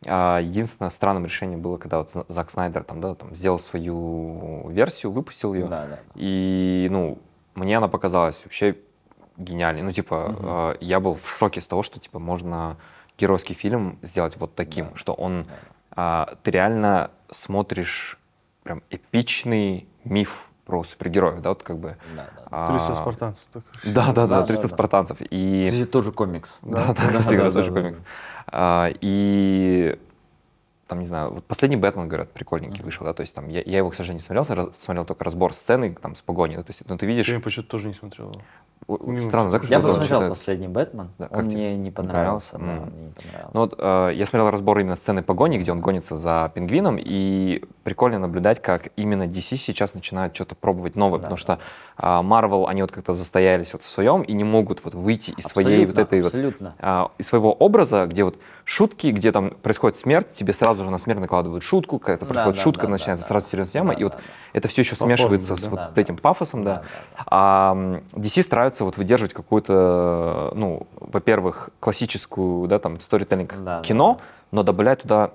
а, 0.06 0.38
единственное 0.40 0.90
странным 0.90 1.24
решением 1.24 1.60
было, 1.60 1.76
когда 1.76 1.98
вот 1.98 2.10
Зак 2.28 2.50
Снайдер 2.50 2.84
там, 2.84 3.00
да, 3.00 3.14
там, 3.14 3.34
сделал 3.34 3.58
свою 3.58 4.68
версию, 4.70 5.12
выпустил 5.12 5.54
ее. 5.54 5.66
Да, 5.66 5.86
да. 5.86 5.98
И, 6.14 6.88
ну, 6.90 7.18
мне 7.54 7.76
она 7.76 7.88
показалась 7.88 8.40
вообще 8.44 8.76
гениальной. 9.36 9.82
Ну, 9.82 9.92
типа, 9.92 10.74
э, 10.80 10.84
я 10.84 11.00
был 11.00 11.14
в 11.14 11.26
шоке 11.28 11.60
с 11.60 11.66
того, 11.66 11.82
что, 11.82 11.98
типа, 12.00 12.18
можно 12.18 12.76
геройский 13.18 13.54
фильм 13.54 13.98
сделать 14.02 14.36
вот 14.38 14.54
таким, 14.54 14.94
что 14.96 15.12
он... 15.12 15.46
а, 15.90 16.34
ты 16.42 16.50
реально 16.50 17.10
смотришь 17.30 18.18
прям 18.62 18.82
эпичный 18.90 19.86
миф 20.04 20.49
про 20.70 20.84
супергероев, 20.84 21.40
да, 21.42 21.48
вот 21.48 21.64
как 21.64 21.78
бы... 21.78 21.96
Да, 22.14 22.28
да. 22.36 22.42
а, 22.50 22.66
300 22.68 22.94
спартанцев. 22.94 23.48
так. 23.52 23.62
Да, 23.84 24.12
да, 24.12 24.26
Да, 24.28 24.40
да, 24.40 24.46
300 24.46 24.62
да, 24.62 24.68
да. 24.68 24.74
спартанцев. 24.74 25.16
И... 25.30 25.64
Кстати, 25.66 25.84
тоже 25.84 26.12
комикс. 26.12 26.60
Да, 26.62 26.94
да, 26.94 27.08
кстати 27.08 27.34
говоря, 27.34 27.50
да, 27.50 27.58
тоже 27.58 27.72
да, 27.72 27.80
комикс. 27.80 27.98
А, 28.46 28.92
И 29.00 29.98
там, 30.86 31.00
не 31.00 31.06
знаю, 31.06 31.32
вот 31.32 31.44
последний 31.44 31.76
Бэтмен, 31.76 32.06
говорят, 32.06 32.32
прикольненький 32.32 32.84
вышел, 32.84 33.04
да, 33.04 33.12
то 33.12 33.22
есть 33.22 33.34
там, 33.34 33.48
я, 33.48 33.62
я 33.66 33.78
его, 33.78 33.90
к 33.90 33.94
сожалению, 33.96 34.20
не 34.20 34.24
смотрел, 34.24 34.72
смотрел 34.72 35.04
только 35.04 35.24
разбор 35.24 35.54
сцены 35.54 35.92
там 35.92 36.14
с 36.14 36.22
погоней, 36.22 36.56
да, 36.56 36.62
то 36.62 36.70
есть, 36.70 36.82
ну, 36.86 36.96
ты 36.96 37.06
видишь, 37.06 37.28
Я 37.28 37.40
почему-то 37.40 37.70
тоже 37.70 37.88
не 37.88 37.94
смотрел. 37.94 38.32
Мимо 39.00 39.22
странно, 39.26 39.50
да, 39.50 39.60
Я 39.68 39.78
вот 39.80 39.88
посмотрел 39.88 40.28
последний 40.28 40.68
Бэтмен. 40.68 41.10
Да, 41.18 41.28
Он 41.30 41.44
мне 41.44 41.76
не 41.76 41.84
Не 41.84 41.90
понравился. 41.90 42.52
понравился? 42.58 42.86
Да, 42.86 42.90
мне 42.96 43.04
не 43.06 43.12
понравился. 43.12 43.50
Ну 43.54 43.60
вот 43.60 43.74
э, 43.78 44.10
я 44.14 44.26
смотрел 44.26 44.50
разбор 44.50 44.78
именно 44.78 44.96
сцены 44.96 45.22
погони, 45.22 45.58
где 45.58 45.72
он 45.72 45.80
гонится 45.80 46.16
за 46.16 46.50
пингвином, 46.54 46.96
и 46.98 47.64
прикольно 47.84 48.18
наблюдать, 48.18 48.60
как 48.62 48.88
именно 48.96 49.24
DC 49.24 49.56
сейчас 49.56 49.94
начинает 49.94 50.34
что-то 50.34 50.54
пробовать 50.54 50.96
новое, 50.96 51.18
Да, 51.18 51.22
потому 51.24 51.36
что 51.36 51.58
а, 51.96 52.22
Marvel, 52.22 52.66
они 52.68 52.82
вот 52.82 52.92
как-то 52.92 53.12
застоялись 53.14 53.72
вот 53.72 53.82
в 53.82 53.88
своем 53.88 54.22
и 54.22 54.32
не 54.32 54.44
могут 54.44 54.84
вот 54.84 54.94
выйти 54.94 55.30
из 55.32 55.44
своей 55.44 55.86
вот 55.86 55.98
Абсолютно, 55.98 56.00
этой 56.00 56.18
вот 56.22 56.26
абсолютно. 56.28 56.74
а, 56.78 57.10
из 57.18 57.26
своего 57.26 57.52
образа, 57.52 58.06
где 58.06 58.24
вот 58.24 58.36
шутки, 58.64 59.08
где 59.08 59.32
там 59.32 59.50
происходит 59.50 59.96
смерть, 59.98 60.32
тебе 60.32 60.52
сразу 60.52 60.84
же 60.84 60.90
на 60.90 60.98
смерть 60.98 61.18
накладывают 61.20 61.62
шутку, 61.64 61.98
когда 61.98 62.20
Да, 62.20 62.26
происходит 62.26 62.56
да, 62.56 62.62
шутка, 62.62 62.82
да, 62.86 62.88
начинается 62.92 63.24
да, 63.24 63.28
сразу 63.28 63.46
да. 63.46 63.50
серьезная 63.50 63.72
тема, 63.72 63.94
Да, 63.94 64.00
и 64.00 64.04
вот 64.04 64.12
да, 64.12 64.18
да. 64.18 64.24
это 64.54 64.68
все 64.68 64.82
еще 64.82 64.90
По 64.96 65.04
смешивается 65.04 65.48
форме, 65.56 65.60
с 65.60 65.64
да. 65.64 65.70
вот 65.70 65.76
Да, 65.78 65.90
да. 65.94 66.00
этим 66.00 66.16
пафосом, 66.16 66.64
да. 66.64 66.74
Да, 66.76 66.82
да, 67.18 67.24
А 67.26 67.74
DC 68.14 68.42
стараются 68.42 68.79
вот 68.84 68.96
выдерживать 68.96 69.32
какую-то, 69.34 70.52
ну, 70.54 70.86
во-первых, 70.98 71.70
классическую, 71.80 72.68
да, 72.68 72.78
там, 72.78 73.00
сторителлинг 73.00 73.56
Да, 73.62 73.82
кино, 73.82 74.16
да. 74.18 74.24
но 74.52 74.62
добавлять 74.62 75.02
туда 75.02 75.30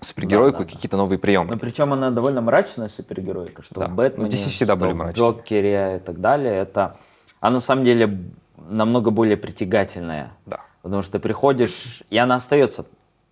супергеройку 0.00 0.58
Да, 0.58 0.64
и 0.64 0.66
да, 0.66 0.70
да. 0.70 0.76
какие-то 0.76 0.96
новые 0.96 1.18
приемы. 1.18 1.52
Ну, 1.54 1.58
причем 1.58 1.92
она 1.92 2.10
довольно 2.10 2.40
мрачная 2.40 2.88
супергеройка, 2.88 3.62
что 3.62 3.80
Да. 3.80 3.86
в 3.88 3.94
Бэтмене, 3.94 4.30
Ну, 4.30 4.36
DC 4.36 4.50
всегда 4.50 4.74
что 4.76 4.86
были 4.86 4.92
в. 4.92 5.12
Джокере 5.16 5.96
и 5.96 5.98
так 6.00 6.20
далее. 6.20 6.54
Это, 6.54 6.96
она 7.40 7.54
на 7.54 7.60
самом 7.60 7.84
деле 7.84 8.18
намного 8.68 9.10
более 9.10 9.36
притягательная. 9.36 10.32
Да. 10.46 10.60
Потому 10.82 11.02
что 11.02 11.12
ты 11.12 11.18
приходишь, 11.18 12.02
и 12.10 12.18
она 12.18 12.34
остается 12.36 12.84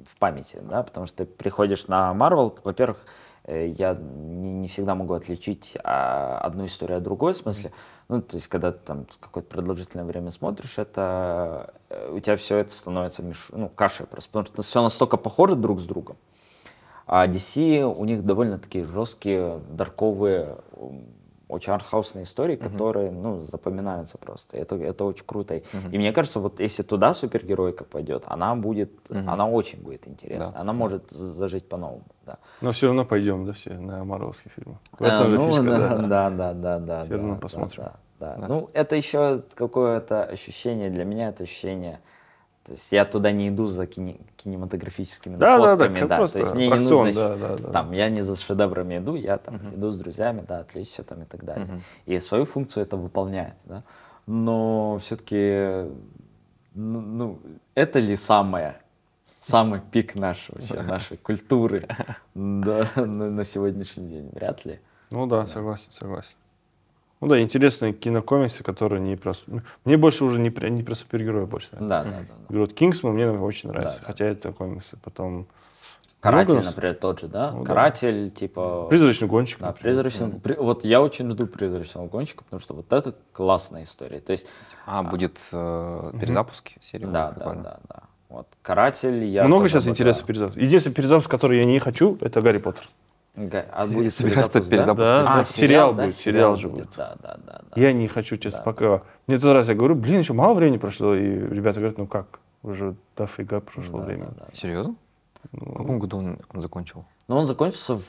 в 0.04 0.16
памяти, 0.18 0.58
да, 0.62 0.82
потому 0.82 1.06
что 1.06 1.18
ты 1.18 1.24
приходишь 1.26 1.86
на 1.86 2.12
Marvel, 2.12 2.56
во-первых, 2.64 2.98
я 3.52 3.94
не, 3.94 4.52
не 4.52 4.68
всегда 4.68 4.94
могу 4.94 5.14
отличить 5.14 5.76
а, 5.84 6.38
одну 6.38 6.66
историю 6.66 6.98
от 6.98 7.02
другой, 7.02 7.32
в 7.32 7.36
смысле, 7.36 7.72
ну, 8.08 8.20
то 8.20 8.36
есть, 8.36 8.48
когда 8.48 8.72
ты 8.72 8.78
там 8.84 9.06
какое-то 9.20 9.48
продолжительное 9.48 10.04
время 10.04 10.30
смотришь, 10.30 10.78
это 10.78 11.72
э, 11.88 12.12
у 12.12 12.20
тебя 12.20 12.36
все 12.36 12.58
это 12.58 12.72
становится 12.72 13.22
меш... 13.22 13.48
ну, 13.52 13.68
кашей 13.68 14.06
просто, 14.06 14.28
потому 14.30 14.46
что 14.46 14.62
все 14.62 14.82
настолько 14.82 15.16
похоже 15.16 15.54
друг 15.54 15.80
с 15.80 15.84
другом. 15.84 16.16
А 17.06 17.26
DC, 17.26 17.82
у 17.82 18.04
них 18.04 18.24
довольно 18.24 18.58
такие 18.58 18.84
жесткие, 18.84 19.60
дарковые, 19.70 20.58
очень 21.52 21.72
артхаусные 21.72 22.22
истории, 22.24 22.56
которые, 22.56 23.10
ну, 23.10 23.40
запоминаются 23.40 24.18
просто. 24.18 24.56
Это, 24.56 24.76
это 24.76 25.04
очень 25.04 25.24
круто. 25.26 25.56
И 25.56 25.98
мне 25.98 26.12
кажется, 26.12 26.40
вот 26.40 26.60
если 26.60 26.82
туда 26.82 27.14
супергеройка 27.14 27.84
пойдет, 27.84 28.24
она 28.26 28.54
будет, 28.54 28.90
она 29.10 29.46
очень 29.48 29.80
будет 29.82 30.08
интересна. 30.08 30.52
Да, 30.54 30.60
Она 30.60 30.72
может 30.72 31.10
зажить 31.10 31.68
по-новому. 31.68 32.04
Да. 32.26 32.38
Но 32.60 32.70
все 32.72 32.86
равно 32.86 33.04
пойдем, 33.04 33.44
да, 33.46 33.52
все 33.52 33.74
на 33.74 34.04
марвелские 34.04 34.52
фильмы. 34.54 34.78
В 34.98 35.02
А, 35.02 35.06
этом 35.06 35.30
же 35.30 35.36
ну, 35.36 35.48
фишка, 35.50 35.62
да, 35.64 35.78
да. 35.98 35.98
да, 35.98 36.30
да, 36.30 36.52
да, 36.54 36.78
да. 36.78 37.00
Всё 37.02 37.10
да, 37.10 37.16
равно 37.16 37.34
да, 37.34 37.40
посмотрим. 37.40 37.82
Да, 37.84 37.92
да. 38.20 38.36
Да. 38.36 38.46
Ну, 38.48 38.70
это 38.72 38.94
еще 38.96 39.42
какое-то 39.54 40.24
ощущение, 40.24 40.90
для 40.90 41.04
меня 41.04 41.28
это 41.30 41.42
ощущение, 41.42 42.00
то 42.64 42.72
есть 42.72 42.92
я 42.92 43.04
туда 43.04 43.32
не 43.32 43.48
иду 43.48 43.66
за 43.66 43.86
кини- 43.86 44.20
кинематографическими 44.36 45.36
Да, 45.36 45.38
да, 45.38 45.46
да, 45.46 45.70
находками, 45.70 46.00
как 46.00 46.08
да, 46.08 46.16
просто 46.16 46.38
то 46.38 46.44
есть 46.44 46.54
мне 46.54 46.66
не 46.68 46.74
аттракцион, 46.74 47.06
нужно, 47.06 47.28
да, 47.28 47.36
да, 47.36 47.56
да. 47.56 47.72
там, 47.72 47.92
я 47.92 48.08
не 48.08 48.20
за 48.20 48.36
шедеврами 48.36 48.98
иду, 48.98 49.16
я 49.16 49.38
там 49.38 49.56
иду 49.74 49.90
с 49.90 49.96
друзьями, 49.96 50.44
да, 50.46 50.60
отвлечься 50.60 51.02
там 51.02 51.22
и 51.22 51.24
так 51.24 51.44
далее. 51.44 51.80
И 52.06 52.18
свою 52.20 52.44
функцию 52.44 52.84
это 52.84 52.96
выполняет, 52.96 53.54
да. 53.64 53.82
Но 54.26 54.98
все-таки, 54.98 55.90
ну, 56.74 57.00
ну, 57.00 57.40
это 57.74 57.98
ли 57.98 58.14
самое, 58.14 58.76
самый 59.40 59.80
пик 59.80 60.14
нашей, 60.14 60.54
вообще, 60.54 60.82
нашей 60.82 61.16
культуры 61.16 61.88
да, 62.34 62.88
на, 62.94 63.30
на 63.30 63.44
сегодняшний 63.44 64.08
день? 64.08 64.30
Вряд 64.32 64.64
ли. 64.64 64.78
Ну 65.10 65.26
да, 65.26 65.48
согласен, 65.48 65.90
согласен. 65.90 66.36
Ну 67.22 67.28
да, 67.28 67.40
интересные 67.40 67.92
кинокомиксы, 67.92 68.64
которые 68.64 69.00
не 69.00 69.14
про... 69.16 69.32
Мне 69.84 69.96
больше 69.96 70.24
уже 70.24 70.40
не 70.40 70.50
про, 70.50 70.68
не 70.68 70.82
про 70.82 70.96
супергероя 70.96 71.46
больше 71.46 71.68
нравится. 71.72 71.88
Да, 71.88 72.02
да, 72.04 72.10
да. 72.28 72.34
да. 72.48 72.58
Вот 72.58 72.72
Кингсман 72.72 73.14
мне 73.14 73.30
очень 73.30 73.68
нравится, 73.70 73.98
Да, 73.98 74.00
да. 74.00 74.06
хотя 74.06 74.24
это 74.26 74.52
комиксы. 74.52 74.96
Потом 75.02 75.46
Каратель, 76.18 76.54
Много 76.54 76.66
например, 76.66 76.94
тот 76.94 77.20
же, 77.20 77.28
да? 77.28 77.52
Ну 77.52 77.60
да. 77.60 77.66
Каратель, 77.66 78.30
типа... 78.30 78.86
Призрачный 78.90 79.28
гонщик. 79.28 79.60
Да, 79.60 79.66
например. 79.68 79.94
призрачный... 80.02 80.40
при- 80.40 80.54
Вот 80.54 80.84
я 80.84 81.00
очень 81.00 81.30
жду 81.30 81.46
призрачного 81.46 82.08
гонщика, 82.08 82.42
потому 82.44 82.58
что 82.60 82.74
вот 82.74 82.92
это 82.92 83.14
классная 83.32 83.84
история. 83.84 84.18
То 84.20 84.32
есть, 84.32 84.48
А, 84.86 85.04
будет 85.04 85.40
э, 85.52 86.12
перезапуск 86.20 86.70
серии? 86.80 87.06
да, 87.06 87.30
да, 87.38 87.54
да, 87.54 87.80
да. 87.88 88.02
Вот 88.28 88.48
Каратель 88.62 89.24
я 89.26 89.44
Много 89.44 89.68
сейчас 89.68 89.82
обожаю. 89.84 89.92
интересных 89.92 90.26
перезапусков. 90.26 90.62
Единственный 90.62 90.94
перезапуск, 90.94 91.30
который 91.30 91.58
я 91.58 91.64
не 91.66 91.78
хочу, 91.78 92.16
это 92.20 92.40
Гарри 92.40 92.58
Поттер. 92.58 92.88
А 93.34 93.86
будет 93.86 94.12
собирается 94.12 94.60
перезапуск, 94.60 94.70
перезапуск. 94.70 94.98
да? 94.98 95.22
Да, 95.22 95.32
А, 95.32 95.36
да, 95.38 95.44
сериал 95.44 95.94
будет, 95.94 96.14
сериал 96.14 96.54
же 96.56 96.68
будет. 96.68 96.88
Да, 96.96 97.16
да, 97.22 97.38
да. 97.46 97.62
да. 97.70 97.80
Я 97.80 97.92
не 97.92 98.06
хочу, 98.06 98.36
честно, 98.36 98.62
пока. 98.62 99.02
Мне 99.26 99.38
тот 99.38 99.54
раз 99.54 99.68
я 99.68 99.74
говорю, 99.74 99.94
блин, 99.94 100.18
еще 100.18 100.34
мало 100.34 100.52
времени 100.54 100.76
прошло, 100.76 101.14
и 101.14 101.22
ребята 101.24 101.80
говорят, 101.80 101.96
ну 101.96 102.06
как, 102.06 102.40
уже 102.62 102.94
дофига 103.16 103.60
прошло 103.60 104.00
Да, 104.00 104.04
времени. 104.04 104.28
да, 104.38 104.44
да. 104.46 104.54
Серьезно? 104.54 104.96
В 105.50 105.76
каком 105.78 105.98
году 105.98 106.18
он, 106.18 106.38
он 106.52 106.60
закончил? 106.60 107.04
Но 107.26 107.38
он 107.38 107.46
закончился 107.46 107.96
в 107.96 108.02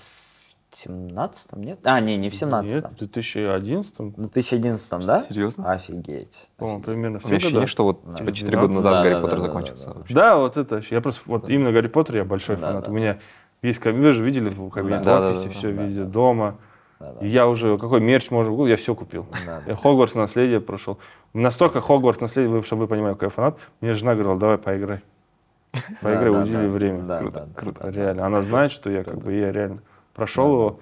17-м, 0.74 1.62
нет? 1.64 1.80
А, 1.86 2.00
не, 2.00 2.18
не 2.18 2.30
в 2.30 2.34
17-м. 2.34 2.66
Нет, 2.66 2.84
в 2.92 2.96
2011 2.98 4.00
В 4.00 4.16
2011 4.16 5.06
да? 5.06 5.26
Серьезно? 5.30 5.72
Офигеть. 5.72 6.50
по-моему, 6.58 6.82
примерно 6.82 7.20
в 7.20 7.26
У 7.26 7.28
меня 7.28 7.38
ощущение, 7.38 7.60
года. 7.62 7.68
что 7.68 7.84
вот 7.86 8.02
Да. 8.06 8.16
типа 8.16 8.32
4 8.34 8.58
года 8.60 8.74
12. 8.74 8.84
назад 8.84 8.94
Да, 8.94 9.04
Гарри 9.04 9.14
да, 9.14 9.22
Поттер 9.22 9.38
да, 9.38 9.42
да, 9.42 9.48
закончился. 9.48 9.86
да, 9.86 9.92
да. 9.94 9.98
вообще. 10.00 10.14
Да, 10.16 10.38
вот 10.38 10.58
это. 10.58 10.82
Я 10.90 11.02
просто, 11.02 11.22
вот 11.28 11.50
именно 11.50 11.72
Гарри 11.72 11.88
Поттер 11.88 12.18
я 12.18 12.26
большой 12.26 12.56
Да, 12.58 12.68
фанат. 12.68 12.86
да, 12.86 12.92
У 12.92 12.94
меня 12.94 13.20
есть 13.64 13.80
кабинет, 13.80 14.03
вы 14.05 14.11
же 14.11 14.24
видели 14.24 14.49
в 14.49 14.70
кабинете, 14.70 15.03
Да, 15.03 15.18
в 15.20 15.22
да, 15.22 15.30
офисе, 15.30 15.47
да, 15.49 15.53
все 15.55 15.72
да, 15.72 15.82
везде, 15.84 16.03
да. 16.03 16.09
дома. 16.09 16.55
Да, 16.99 17.14
да. 17.14 17.26
Я 17.26 17.47
уже, 17.47 17.78
какой 17.78 17.99
мерч 18.01 18.30
можно 18.30 18.51
купил, 18.51 18.68
я 18.68 18.76
все 18.78 18.93
купил. 18.93 19.26
Да, 19.45 19.61
да. 19.61 19.72
Я 19.72 19.76
Хогвартс 19.76 20.16
наследие 20.16 20.59
прошел. 20.61 20.99
Настолько 21.34 21.82
Хогвартс 21.82 22.22
наследие, 22.22 22.61
чтобы 22.61 22.84
вы 22.84 22.88
понимали, 22.88 23.14
какой 23.14 23.28
я 23.28 23.30
фанат, 23.30 23.57
мне 23.82 23.93
жена 23.93 24.14
говорила, 24.14 24.38
давай 24.38 24.57
поиграй. 24.57 25.01
Поиграй, 26.01 26.32
Да, 26.32 26.38
да, 26.38 26.41
удели 26.43 26.64
да. 26.64 26.68
время. 26.68 26.99
Да, 27.03 27.20
Круто, 27.20 27.39
да, 27.39 27.45
да, 27.45 27.61
круто. 27.61 27.80
да, 27.80 27.86
да. 27.86 27.91
Реально. 27.91 28.26
Она 28.28 28.41
знает, 28.41 28.72
что 28.72 28.91
я 28.91 29.03
как 29.03 29.18
бы, 29.18 29.34
я 29.34 29.51
реально 29.51 29.80
прошел 30.14 30.47
его. 30.53 30.80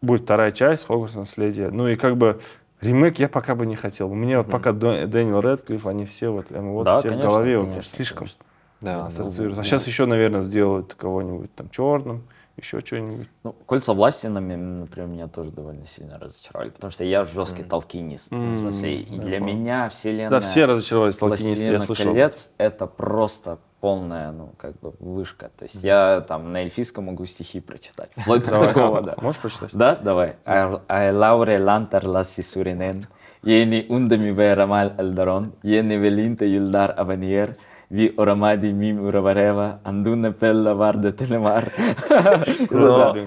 Будет 0.00 0.22
вторая 0.22 0.52
часть, 0.52 0.86
Хогвартс 0.86 1.16
наследие. 1.16 1.70
Ну 1.70 1.88
и 1.88 1.96
как 1.96 2.16
бы 2.16 2.38
ремейк 2.80 3.18
я 3.18 3.28
пока 3.28 3.54
бы 3.54 3.64
не 3.66 3.74
хотел. 3.76 4.10
У 4.10 4.14
меня 4.14 4.38
вот 4.38 4.50
пока 4.50 4.70
Дэ- 4.70 5.06
Дэниел 5.06 5.40
Рэдклифф, 5.40 5.86
они 5.86 6.04
все 6.04 6.28
вот, 6.28 6.52
эм, 6.52 6.72
вот 6.72 6.84
Да, 6.84 7.00
все 7.00 7.08
конечно, 7.08 7.28
в 7.28 7.32
голове 7.32 7.56
у 7.58 7.62
меня 7.62 7.70
конечно, 7.72 7.96
слишком. 7.96 8.18
конечно. 8.18 8.44
Да, 8.80 9.06
ассоциируется. 9.06 9.60
А 9.60 9.64
сейчас 9.64 9.86
еще, 9.86 10.06
наверное, 10.06 10.42
сделают 10.42 10.94
кого-нибудь 10.94 11.54
там 11.54 11.70
черным, 11.70 12.24
еще 12.56 12.80
что-нибудь. 12.80 13.28
Ну, 13.42 13.52
кольца 13.66 13.92
власти, 13.94 14.26
например, 14.26 15.06
меня 15.06 15.28
тоже 15.28 15.50
довольно 15.50 15.86
сильно 15.86 16.18
разочаровали, 16.18 16.70
потому 16.70 16.90
что 16.90 17.04
я 17.04 17.24
жесткий 17.24 17.62
толкинист. 17.64 18.30
В 18.30 18.54
смысле, 18.54 19.00
и 19.00 19.18
для 19.18 19.40
меня 19.40 19.88
вселенная 19.88 20.30
Да, 20.30 20.40
все 20.40 20.66
разочаровались, 20.66 21.16
толкинисты, 21.16 21.48
я 21.48 21.54
«Властелина 21.54 21.82
слышал. 21.82 22.12
колец 22.12 22.50
это 22.58 22.86
просто 22.86 23.58
полная, 23.80 24.32
ну, 24.32 24.52
как 24.56 24.78
бы 24.80 24.94
вышка. 24.98 25.50
То 25.58 25.64
есть 25.64 25.82
я 25.84 26.22
там 26.26 26.52
на 26.52 26.62
эльфийском 26.62 27.04
могу 27.04 27.26
стихи 27.26 27.60
прочитать. 27.60 28.10
Вплоть 28.16 28.44
до 28.44 28.58
такого, 28.58 29.02
да. 29.02 29.14
Можешь 29.20 29.40
прочитать? 29.42 29.70
Да, 29.72 29.94
давай. 29.96 30.36
Ай 30.46 31.12
лауре 31.12 31.58
лантар 31.58 32.06
ласси 32.06 32.40
суринен, 32.42 33.06
ени 33.42 33.84
ундами 33.88 34.30
верамал 34.30 34.92
элдарон, 34.96 35.52
ени 35.62 35.96
велинте 35.96 36.50
юлдар 36.50 36.94
аваниер, 36.96 37.56
ви 37.90 38.12
орамади 38.16 38.72
мим 38.72 39.06
ураварева, 39.06 39.78
андуна 39.84 40.32
пелла 40.32 40.74
варде 40.74 41.12
телемар. 41.12 41.72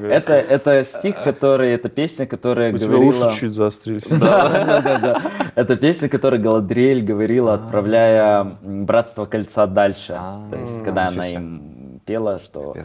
Это, 0.10 0.34
это 0.34 0.84
стих, 0.84 1.24
который, 1.24 1.72
это 1.72 1.90
песня, 1.90 2.26
которая 2.26 2.74
У 2.74 2.78
тебя 2.78 2.88
говорила... 2.88 3.28
уши 3.28 3.40
чуть 3.40 3.54
заострились. 3.54 4.08
Да, 4.08 4.50
да, 4.50 4.82
да, 4.82 4.98
да. 5.00 5.22
Это 5.56 5.76
песня, 5.76 6.10
которую 6.10 6.42
Галадриэль 6.42 7.04
говорила, 7.04 7.54
отправляя 7.54 8.58
Братство 8.62 9.26
Кольца 9.26 9.68
дальше. 9.68 10.20
То 10.52 10.58
есть, 10.58 10.84
когда 10.84 11.08
она 11.08 11.28
им 11.28 12.02
пела, 12.06 12.40
что 12.40 12.76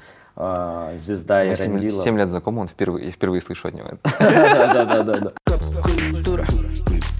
звезда 0.94 1.44
Мы 1.44 1.56
семь, 1.90 2.18
лет 2.18 2.28
знакомы, 2.28 2.62
он 2.62 2.68
впервые, 2.68 3.06
я 3.06 3.12
впервые 3.12 3.40
слышу 3.40 3.68
от 3.68 3.74
него 3.74 3.88
это. 3.88 4.00
Да, 4.18 4.74
да, 4.74 4.84
да, 4.84 5.02
да, 5.02 5.18
да. 5.18 5.32
Культура. 5.82 6.46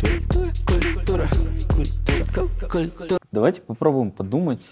Культура. 0.03 1.29
Культура. 1.69 2.69
Культура. 2.69 3.21
Давайте 3.31 3.61
попробуем 3.61 4.11
подумать 4.11 4.67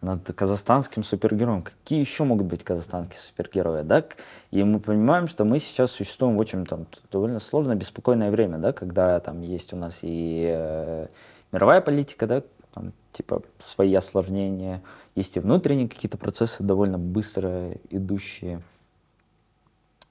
над 0.00 0.24
казахстанским 0.34 1.04
супергероем. 1.04 1.62
Какие 1.62 2.00
еще 2.00 2.24
могут 2.24 2.46
быть 2.46 2.64
казахстанские 2.64 3.20
супергерои, 3.20 3.82
да? 3.82 4.04
И 4.50 4.64
мы 4.64 4.80
понимаем, 4.80 5.28
что 5.28 5.44
мы 5.44 5.58
сейчас 5.58 5.90
существуем 5.90 6.36
в 6.36 6.40
очень 6.40 6.64
там 6.64 6.86
довольно 7.12 7.40
сложное, 7.40 7.76
беспокойное 7.76 8.30
время, 8.30 8.58
да, 8.58 8.72
когда 8.72 9.20
там 9.20 9.42
есть 9.42 9.74
у 9.74 9.76
нас 9.76 9.98
и 10.00 10.50
э, 10.50 11.08
мировая 11.52 11.82
политика, 11.82 12.26
да, 12.26 12.42
там, 12.72 12.92
типа 13.12 13.42
свои 13.58 13.94
осложнения, 13.94 14.82
есть 15.14 15.36
и 15.36 15.40
внутренние 15.40 15.88
какие-то 15.88 16.16
процессы 16.16 16.62
довольно 16.62 16.98
быстро 16.98 17.72
идущие. 17.90 18.62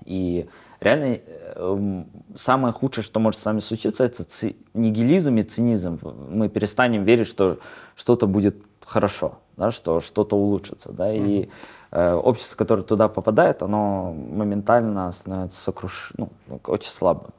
И 0.05 0.47
реально 0.83 1.19
э, 1.25 2.03
самое 2.35 2.73
худшее, 2.73 3.03
что 3.03 3.19
может 3.19 3.41
с 3.41 3.45
нами 3.45 3.59
случиться, 3.59 4.03
это 4.03 4.23
ци- 4.23 4.55
нигилизм 4.73 5.35
и 5.37 5.41
цинизм. 5.43 5.99
Мы 6.29 6.49
перестанем 6.49 7.03
верить, 7.03 7.27
что 7.27 7.59
что-то 7.95 8.27
будет 8.27 8.63
хорошо, 8.85 9.39
да, 9.57 9.71
что 9.71 9.99
что-то 10.01 10.35
улучшится. 10.35 10.91
Да, 10.91 11.11
И 11.11 11.49
э, 11.91 12.13
общество, 12.13 12.57
которое 12.57 12.83
туда 12.83 13.07
попадает, 13.07 13.63
оно 13.63 14.13
моментально 14.13 15.11
становится 15.11 15.59
сокруш... 15.61 16.13
ну, 16.17 16.29
очень 16.65 16.89
слабым. 16.91 17.31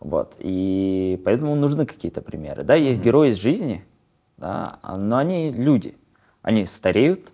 Вот. 0.00 0.34
И 0.38 1.20
поэтому 1.24 1.54
нужны 1.54 1.86
какие-то 1.86 2.22
примеры. 2.22 2.62
Да, 2.62 2.74
есть 2.74 3.00
герои 3.00 3.30
из 3.30 3.36
жизни, 3.36 3.84
да, 4.36 4.78
а- 4.82 4.96
но 4.96 5.18
они 5.18 5.50
люди. 5.52 5.96
Они 6.42 6.64
стареют, 6.64 7.32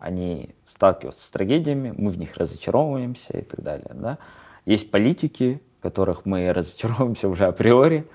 они 0.00 0.50
сталкиваются 0.64 1.24
с 1.24 1.30
трагедиями, 1.30 1.94
мы 1.96 2.10
в 2.10 2.18
них 2.18 2.36
разочаровываемся 2.36 3.38
и 3.38 3.42
так 3.42 3.62
далее. 3.62 3.90
Да. 3.94 4.18
Есть 4.68 4.90
политики, 4.90 5.62
которых 5.80 6.26
мы 6.26 6.52
разочаровываемся 6.52 7.28
уже 7.28 7.46
априори, 7.46 8.06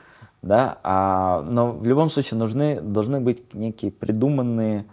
да, 0.43 0.77
а, 0.83 1.41
но 1.41 1.71
в 1.71 1.87
любом 1.87 2.09
случае 2.11 2.37
нужны, 2.37 2.79
должны 2.79 3.19
быть 3.19 3.55
некие 3.55 3.91
придуманные 3.91 4.85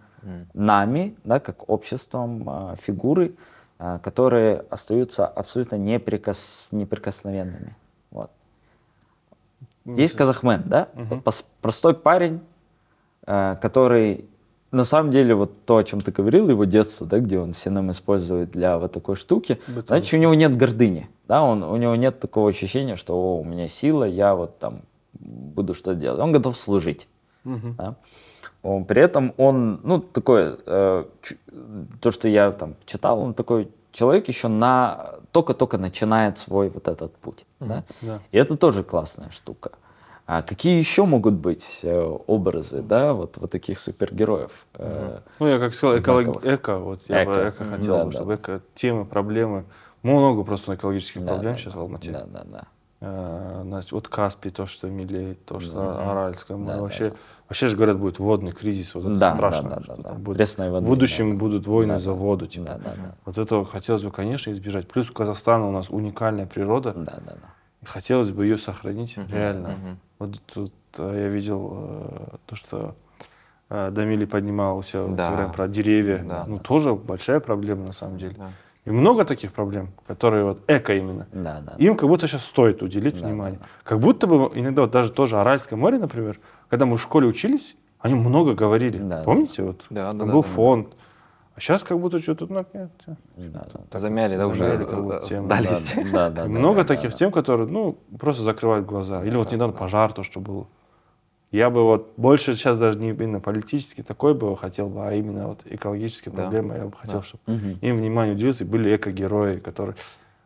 нами, 0.55 1.17
да, 1.25 1.39
как 1.39 1.69
обществом, 1.69 2.49
а, 2.49 2.77
фигуры, 2.77 3.35
а, 3.79 3.99
которые 3.99 4.65
остаются 4.71 5.27
абсолютно 5.27 5.77
неприкос, 5.77 6.69
неприкосновенными. 6.73 7.77
Вот. 8.11 8.31
Есть 9.85 10.17
казахмен, 10.17 10.63
да? 10.65 10.89
Пос- 11.25 11.45
простой 11.61 11.95
парень, 11.95 12.41
э, 13.27 13.57
который 13.61 14.30
на 14.73 14.85
самом 14.85 15.11
деле 15.11 15.35
вот 15.35 15.65
то, 15.65 15.79
о 15.79 15.85
чем 15.85 16.01
ты 16.01 16.13
говорил, 16.13 16.49
его 16.49 16.65
детство, 16.65 17.07
да, 17.07 17.19
где 17.19 17.39
он 17.39 17.53
синем 17.53 17.91
использует 17.91 18.51
для 18.53 18.79
вот 18.79 18.93
такой 18.93 19.17
штуки, 19.17 19.59
значит, 19.87 20.15
у 20.15 20.17
него 20.17 20.35
нет 20.35 20.57
гордыни, 20.57 21.09
да, 21.29 21.43
он, 21.43 21.63
у 21.63 21.77
него 21.77 21.97
нет 21.97 22.21
такого 22.21 22.49
ощущения, 22.51 22.97
что 22.97 23.15
О, 23.15 23.41
у 23.41 23.45
меня 23.45 23.69
сила, 23.69 24.05
я 24.05 24.35
вот 24.35 24.59
там 24.59 24.83
буду 25.13 25.75
что 25.75 25.95
делать. 25.95 26.21
Он 26.21 26.33
готов 26.33 26.57
служить. 26.57 27.09
да. 27.45 27.97
Он- 28.63 28.85
при 28.85 29.03
этом 29.03 29.33
он, 29.39 29.81
ну, 29.83 30.01
такой, 30.01 30.57
э, 30.67 31.05
то, 32.01 32.11
что 32.13 32.29
я 32.29 32.53
там 32.53 32.75
читал, 32.85 33.21
он 33.21 33.35
такой 33.35 33.69
человек 33.93 34.29
еще 34.29 34.49
на 34.49 35.15
только-только 35.33 35.79
начинает 35.79 36.39
свой 36.39 36.69
вот 36.69 36.89
этот 36.89 37.15
путь. 37.17 37.45
да. 37.61 37.85
да. 38.03 38.21
И 38.33 38.39
это 38.39 38.57
тоже 38.57 38.85
классная 38.85 39.31
штука. 39.31 39.71
А 40.33 40.43
какие 40.43 40.79
еще 40.79 41.07
могут 41.07 41.35
быть 41.35 41.81
э, 41.83 42.01
образы, 42.29 42.83
да, 42.83 43.15
вот, 43.15 43.37
вот 43.39 43.51
таких 43.51 43.81
супергероев? 43.81 44.53
Э, 44.75 45.19
Ну, 45.41 45.49
я 45.49 45.59
как 45.59 45.75
сказал, 45.75 45.99
Знаковых. 45.99 46.47
эко, 46.47 46.79
вот 46.79 47.01
я 47.09 47.25
бы 47.25 47.33
Эко. 47.33 47.49
эко 47.49 47.65
Мгм. 47.65 47.71
хотел, 47.73 47.95
Да, 47.97 48.05
бы, 48.05 48.11
да. 48.13 48.17
чтобы 48.17 48.35
эко, 48.37 48.61
темы, 48.77 49.05
проблемы, 49.07 49.65
много 50.05 50.45
просто 50.45 50.77
экологических 50.77 51.25
да, 51.25 51.33
проблем 51.33 51.55
да, 51.55 51.59
сейчас 51.59 51.75
в 51.75 51.81
Алмате. 51.81 52.13
Да, 52.13 52.27
да, 52.27 52.45
да. 52.45 52.63
Э, 53.01 53.63
значит, 53.65 53.91
вот 53.91 54.07
Каспий, 54.07 54.53
то, 54.53 54.67
что 54.67 54.87
мелеет, 54.87 55.45
то, 55.47 55.59
что 55.59 55.99
Аральское 56.09 56.57
море. 56.57 56.69
Да, 56.71 56.77
да, 56.77 56.83
вообще, 56.83 57.13
вообще 57.49 57.67
же 57.67 57.77
говорят, 57.77 57.99
будет 57.99 58.21
водный 58.21 58.53
кризис. 58.53 58.95
Вот 58.95 59.07
это 59.07 59.15
Да, 59.17 59.35
страшно. 59.35 59.83
да, 59.85 59.97
да, 59.97 59.97
да, 59.97 60.13
будет. 60.13 60.57
Воды, 60.57 60.87
в 60.87 60.89
будущем 60.89 61.33
да, 61.33 61.39
будут 61.39 61.67
войны 61.67 61.95
Да, 61.95 61.99
за 61.99 62.13
воду. 62.13 62.47
Типа. 62.47 62.67
Да, 62.67 62.79
да, 62.79 62.95
да. 62.95 63.15
Вот 63.25 63.37
этого 63.37 63.65
хотелось 63.65 64.05
бы, 64.05 64.13
конечно, 64.13 64.53
избежать. 64.53 64.87
Плюс 64.87 65.11
у 65.11 65.13
Казахстана 65.13 65.67
у 65.69 65.73
нас 65.73 65.91
уникальная 65.91 66.47
природа. 66.47 66.93
Да, 66.93 67.19
да, 67.27 67.33
да. 67.35 67.60
Хотелось 67.85 68.31
бы 68.31 68.45
ее 68.45 68.59
сохранить 68.59 69.17
реально. 69.31 69.99
Вот 70.19 70.39
тут 70.53 70.73
э, 70.99 71.21
я 71.23 71.29
видел 71.29 71.71
э, 71.73 72.37
то, 72.47 72.55
что 72.55 72.95
э, 73.71 73.91
Дамили 73.91 74.27
поднимал 74.27 74.79
у 74.79 74.83
себя 74.83 75.03
в 75.05 75.07
Да. 75.17 75.23
Инстаграме 75.25 75.53
про 75.53 75.67
деревья. 75.69 76.19
Да, 76.23 76.45
ну, 76.47 76.59
тоже 76.59 76.95
большая 76.95 77.41
проблема 77.41 77.87
на 77.87 77.93
самом 77.93 78.19
деле. 78.19 78.35
Да. 78.39 78.51
И 78.85 78.91
много 78.91 79.25
таких 79.25 79.53
проблем, 79.53 79.91
которые 80.07 80.45
вот 80.45 80.61
эко 80.69 80.95
именно. 80.95 81.27
Да, 81.33 81.61
да. 81.63 81.75
Им 81.79 81.97
как 81.97 82.09
будто 82.09 82.27
сейчас 82.27 82.45
стоит 82.45 82.83
уделить 82.83 83.19
Да, 83.21 83.29
внимание. 83.29 83.59
да, 83.61 83.67
Как 83.83 83.99
будто 83.99 84.27
бы 84.27 84.51
иногда 84.55 84.83
вот 84.83 84.91
даже 84.91 85.11
тоже 85.13 85.39
Аральское 85.41 85.79
море, 85.79 85.99
например, 85.99 86.39
когда 86.69 86.85
мы 86.85 86.99
в 86.99 87.03
школе 87.03 87.27
учились, 87.29 87.77
они 87.99 88.15
много 88.15 88.55
говорили. 88.55 88.99
Да, 88.99 89.23
Помните? 89.23 89.63
Вот 89.63 89.85
Да, 89.89 90.13
да, 90.13 90.25
был 90.27 90.43
да, 90.43 90.49
да. 90.49 90.55
А 91.57 91.61
сейчас 91.61 91.83
как 91.83 91.99
будто 91.99 92.21
что-то 92.21 92.47
ну, 92.49 92.65
нет. 92.73 92.91
Да, 93.37 93.67
да. 93.91 93.99
Замяли, 93.99 94.37
да, 94.37 94.47
уже 94.47 94.59
замяли 94.61 94.85
будто 94.85 95.21
э, 95.25 95.29
тему. 95.29 95.47
сдались. 95.47 95.93
Да, 96.13 96.31
да, 96.31 96.31
да, 96.31 96.45
И 96.47 96.49
много 96.49 96.83
да, 96.83 96.85
таких 96.85 97.11
да. 97.11 97.17
тем, 97.17 97.33
которые, 97.33 97.67
ну, 97.69 97.99
просто 98.19 98.43
закрывают 98.43 98.87
глаза. 98.87 99.25
Или 99.25 99.37
вот 99.37 99.51
недавно 99.53 99.75
пожар, 99.77 100.13
то, 100.13 100.23
что 100.23 100.41
было. 100.41 100.67
Я 101.51 101.69
бы 101.69 101.83
вот 101.83 102.13
больше 102.17 102.55
сейчас 102.55 102.79
даже 102.79 102.99
не 102.99 103.09
именно 103.11 103.41
политически 103.41 104.03
такой 104.03 104.35
бы 104.35 104.57
хотел 104.57 104.89
бы, 104.89 105.05
а 105.05 105.13
именно 105.13 105.49
вот 105.49 105.63
экологические 105.65 106.33
Да. 106.33 106.43
проблемы. 106.43 106.77
Я 106.77 106.85
бы 106.85 106.93
хотел, 106.97 107.19
Да. 107.19 107.23
чтобы 107.25 107.77
им 107.81 107.97
внимание 107.97 108.35
уделилось, 108.35 108.61
и 108.61 108.65
были 108.65 108.95
эко-герои, 108.95 109.57
которые 109.59 109.97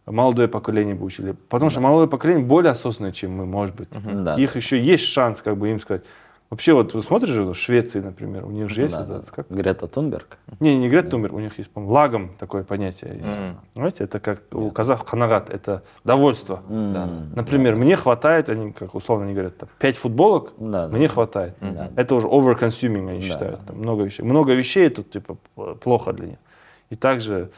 молодое 0.06 0.48
поколение 0.48 0.94
бы 0.94 1.04
учили. 1.04 1.32
Потому 1.50 1.70
что 1.70 1.80
молодое 1.80 2.08
поколение 2.08 2.44
более 2.44 2.72
осознанное, 2.72 3.12
чем 3.12 3.32
мы, 3.32 3.44
может 3.44 3.76
быть. 3.76 3.88
Да. 3.90 4.36
Их 4.36 4.56
еще 4.56 4.82
есть 4.82 5.04
шанс, 5.04 5.42
как 5.42 5.58
бы 5.58 5.70
им 5.70 5.78
сказать. 5.78 6.04
Вообще, 6.54 6.72
вот 6.72 6.94
вы 6.94 7.02
смотришь 7.02 7.30
же 7.30 7.42
в 7.42 7.54
Швеции, 7.56 7.98
например, 7.98 8.44
у 8.44 8.50
них 8.52 8.70
же 8.70 8.82
есть 8.82 8.94
Да, 8.94 9.02
этот, 9.02 9.24
да. 9.24 9.30
как? 9.34 9.50
Грета 9.50 9.88
Тунберг. 9.88 10.38
Не, 10.60 10.78
не 10.78 10.88
Грет 10.88 11.10
Тумбер, 11.10 11.34
у 11.34 11.40
них 11.40 11.58
есть, 11.58 11.68
по-моему, 11.68 11.92
лагом 11.92 12.30
такое 12.38 12.62
понятие 12.62 13.16
есть. 13.16 13.26
Мгм. 13.28 13.56
Знаете, 13.74 14.04
это 14.04 14.20
как 14.20 14.40
у 14.52 14.70
казах 14.70 15.04
ханагат, 15.04 15.50
это 15.50 15.82
довольство. 16.04 16.62
М, 16.68 17.32
Например, 17.34 17.74
мне 17.74 17.96
хватает, 17.96 18.48
они 18.50 18.70
как 18.70 18.94
условно 18.94 19.24
они 19.24 19.34
говорят, 19.34 19.58
там, 19.58 19.68
пять 19.80 19.96
футболок, 19.96 20.52
Да, 20.56 20.86
да. 20.86 20.96
мне 20.96 21.08
хватает. 21.08 21.56
Да. 21.60 21.90
Это 21.96 22.14
уже 22.14 22.28
over-consuming, 22.28 23.10
они 23.10 23.18
Да, 23.18 23.24
считают. 23.34 23.58
да. 23.58 23.66
Там 23.72 23.78
много 23.78 24.04
вещей. 24.04 24.22
Много 24.22 24.54
вещей 24.54 24.88
тут 24.90 25.10
типа 25.10 25.36
плохо 25.80 26.12
для 26.12 26.26
них. 26.28 26.38
И 26.90 26.94
также, 26.94 27.50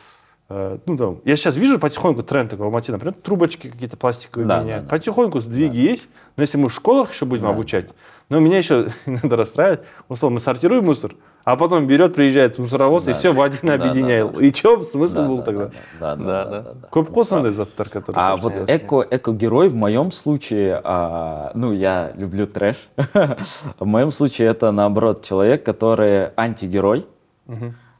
э, 0.48 0.78
ну 0.86 0.96
там, 0.96 1.18
я 1.26 1.36
сейчас 1.36 1.54
вижу 1.56 1.78
потихоньку 1.78 2.22
тренд 2.22 2.48
такой 2.48 2.62
в 2.64 2.68
Алмате, 2.68 2.92
например, 2.92 3.12
трубочки 3.12 3.68
какие-то 3.68 3.98
пластиковые 3.98 4.48
Да, 4.48 4.60
меняют. 4.62 4.84
да, 4.84 4.90
да. 4.90 4.96
Потихоньку 4.96 5.40
сдвиги 5.40 5.80
есть, 5.80 6.08
но 6.38 6.42
если 6.44 6.56
мы 6.56 6.70
в 6.70 6.72
школах 6.72 7.12
еще 7.12 7.26
будем 7.26 7.42
Да. 7.42 7.50
обучать, 7.50 7.90
но 8.28 8.38
меня 8.40 8.58
еще 8.58 8.88
иногда 9.06 9.36
расстраивает, 9.36 9.84
условно, 10.08 10.34
мы 10.34 10.40
сортируем 10.40 10.84
мусор, 10.84 11.14
а 11.44 11.56
потом 11.56 11.86
берет, 11.86 12.14
приезжает 12.14 12.58
мусоровоз 12.58 13.04
и 13.04 13.06
Да, 13.08 13.12
все 13.14 13.32
в 13.32 13.40
один 13.40 13.60
да, 13.62 13.74
объединяет. 13.74 14.32
да. 14.32 14.42
И 14.42 14.52
что 14.52 14.82
смысл 14.84 15.14
Да, 15.14 15.28
был 15.28 15.36
да, 15.38 15.42
тогда? 15.44 15.64
да, 16.00 16.16
да, 16.16 16.16
да, 16.16 16.44
Да, 16.44 16.60
да, 16.62 16.72
да. 16.92 17.00
қосындай 17.02 17.52
заттар, 17.52 17.88
которые 17.88 18.20
А 18.24 18.36
вот 18.36 18.52
эко, 18.68 19.06
эко-герой 19.10 19.68
в 19.68 19.76
моем 19.76 20.10
случае, 20.10 20.80
а, 20.82 21.52
ну, 21.54 21.72
я 21.72 22.12
люблю 22.16 22.46
трэш. 22.46 22.88
В 23.78 23.84
моем 23.86 24.10
случае 24.10 24.48
это, 24.48 24.72
наоборот, 24.72 25.22
человек, 25.22 25.64
который 25.64 26.30
антигерой. 26.36 27.06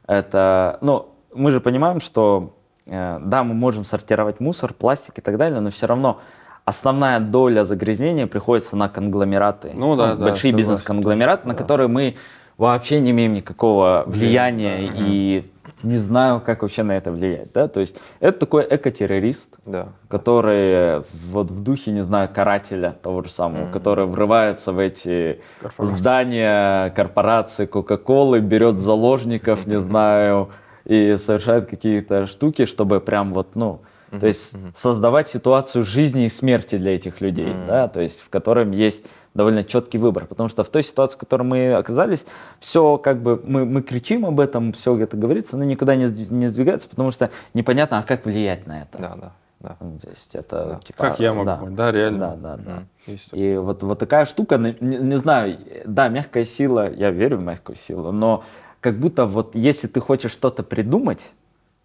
Это, 0.07 0.77
ну, 0.81 1.09
мы 1.33 1.51
же 1.51 1.59
понимаем, 1.59 1.99
что, 1.99 2.55
э, 2.85 3.19
да, 3.21 3.43
мы 3.43 3.53
можем 3.53 3.83
сортировать 3.83 4.39
мусор, 4.39 4.73
пластик 4.73 5.19
и 5.19 5.21
так 5.21 5.37
далее, 5.37 5.59
но 5.59 5.69
все 5.69 5.85
равно 5.87 6.19
основная 6.67 7.21
доля 7.21 7.63
загрязнения 7.63 8.27
приходится 8.27 8.75
на 8.75 8.89
конгломераты. 8.89 9.71
Ну 9.73 9.95
да, 9.95 10.15
да, 10.15 10.25
Большие 10.25 10.51
согласен. 10.51 10.57
бизнес-конгломераты, 10.57 11.47
на 11.47 11.55
которые 11.55 11.87
мы 11.87 12.15
вообще 12.57 12.99
не 12.99 13.11
имеем 13.11 13.33
никакого 13.33 14.03
влияния 14.05 14.79
и 14.81 15.49
не 15.83 15.95
знаю, 15.95 16.41
как 16.45 16.63
вообще 16.63 16.83
на 16.83 16.97
это 16.97 17.11
влиять, 17.11 17.53
да, 17.53 17.67
то 17.69 17.79
есть 17.79 17.97
это 18.19 18.39
такой 18.39 18.67
экотеррорист, 18.69 19.59
Да. 19.65 19.89
который 20.09 21.03
вот 21.31 21.51
в 21.51 21.63
духе, 21.63 21.91
не 21.91 22.01
знаю, 22.01 22.27
карателя 22.33 22.95
того 23.01 23.23
же 23.23 23.29
самого, 23.29 23.71
который 23.71 24.05
врывается 24.05 24.73
в 24.73 24.79
эти 24.79 25.39
здания 25.77 26.89
корпорации 26.89 27.65
Кока-Колы, 27.65 28.39
берет 28.39 28.77
заложников, 28.77 29.67
не 29.67 29.79
знаю, 29.79 30.49
и 30.83 31.15
совершает 31.17 31.69
какие-то 31.69 32.25
штуки, 32.25 32.65
чтобы 32.65 32.99
прям 32.99 33.31
вот, 33.33 33.55
ну, 33.55 33.79
то 34.11 34.27
есть 34.27 34.55
создавать 34.75 35.29
ситуацию 35.29 35.83
жизни 35.83 36.25
и 36.25 36.29
смерти 36.29 36.77
для 36.77 36.95
этих 36.95 37.21
людей, 37.21 37.53
да, 37.67 37.87
то 37.87 38.01
есть 38.01 38.21
в 38.21 38.29
котором 38.29 38.71
есть 38.71 39.05
довольно 39.33 39.63
четкий 39.63 39.97
выбор, 39.97 40.25
потому 40.25 40.49
что 40.49 40.63
в 40.63 40.69
той 40.69 40.81
ситуации, 40.83 41.15
в 41.15 41.19
которой 41.19 41.43
мы 41.43 41.73
оказались, 41.73 42.25
все 42.59 42.97
как 42.97 43.21
бы 43.21 43.41
мы, 43.45 43.65
мы 43.65 43.81
кричим 43.81 44.25
об 44.25 44.39
этом, 44.39 44.71
все 44.73 44.97
это 44.97 45.15
говорится, 45.17 45.57
но 45.57 45.63
никуда 45.63 45.95
не, 45.95 46.05
не 46.29 46.47
сдвигается, 46.47 46.89
потому 46.89 47.11
что 47.11 47.29
непонятно, 47.53 47.99
а 47.99 48.03
как 48.03 48.25
влиять 48.25 48.65
на 48.65 48.81
это. 48.83 48.97
Да, 48.97 49.15
да, 49.15 49.31
да. 49.59 49.75
Ну, 49.79 49.99
То 49.99 50.09
есть 50.09 50.35
это 50.35 50.65
Да. 50.65 50.79
типа, 50.83 51.03
Как 51.09 51.19
я 51.19 51.33
могу 51.33 51.45
да. 51.45 51.61
Да, 51.69 51.91
реально. 51.91 52.37
Да, 52.41 52.55
да, 52.57 52.63
да. 52.63 52.83
Есть. 53.11 53.29
И 53.33 53.57
вот, 53.57 53.83
вот 53.83 53.99
такая 53.99 54.25
штука, 54.25 54.57
не- 54.57 54.75
не 54.79 55.17
знаю, 55.17 55.57
да, 55.85 56.07
мягкая 56.09 56.45
сила, 56.45 56.91
я 56.91 57.11
верю 57.11 57.37
в 57.37 57.43
мягкую 57.43 57.75
силу, 57.75 58.11
но 58.11 58.43
как 58.79 58.97
будто 58.99 59.25
вот 59.25 59.55
если 59.55 59.87
ты 59.87 59.99
хочешь 59.99 60.31
что-то 60.31 60.63
придумать, 60.63 61.31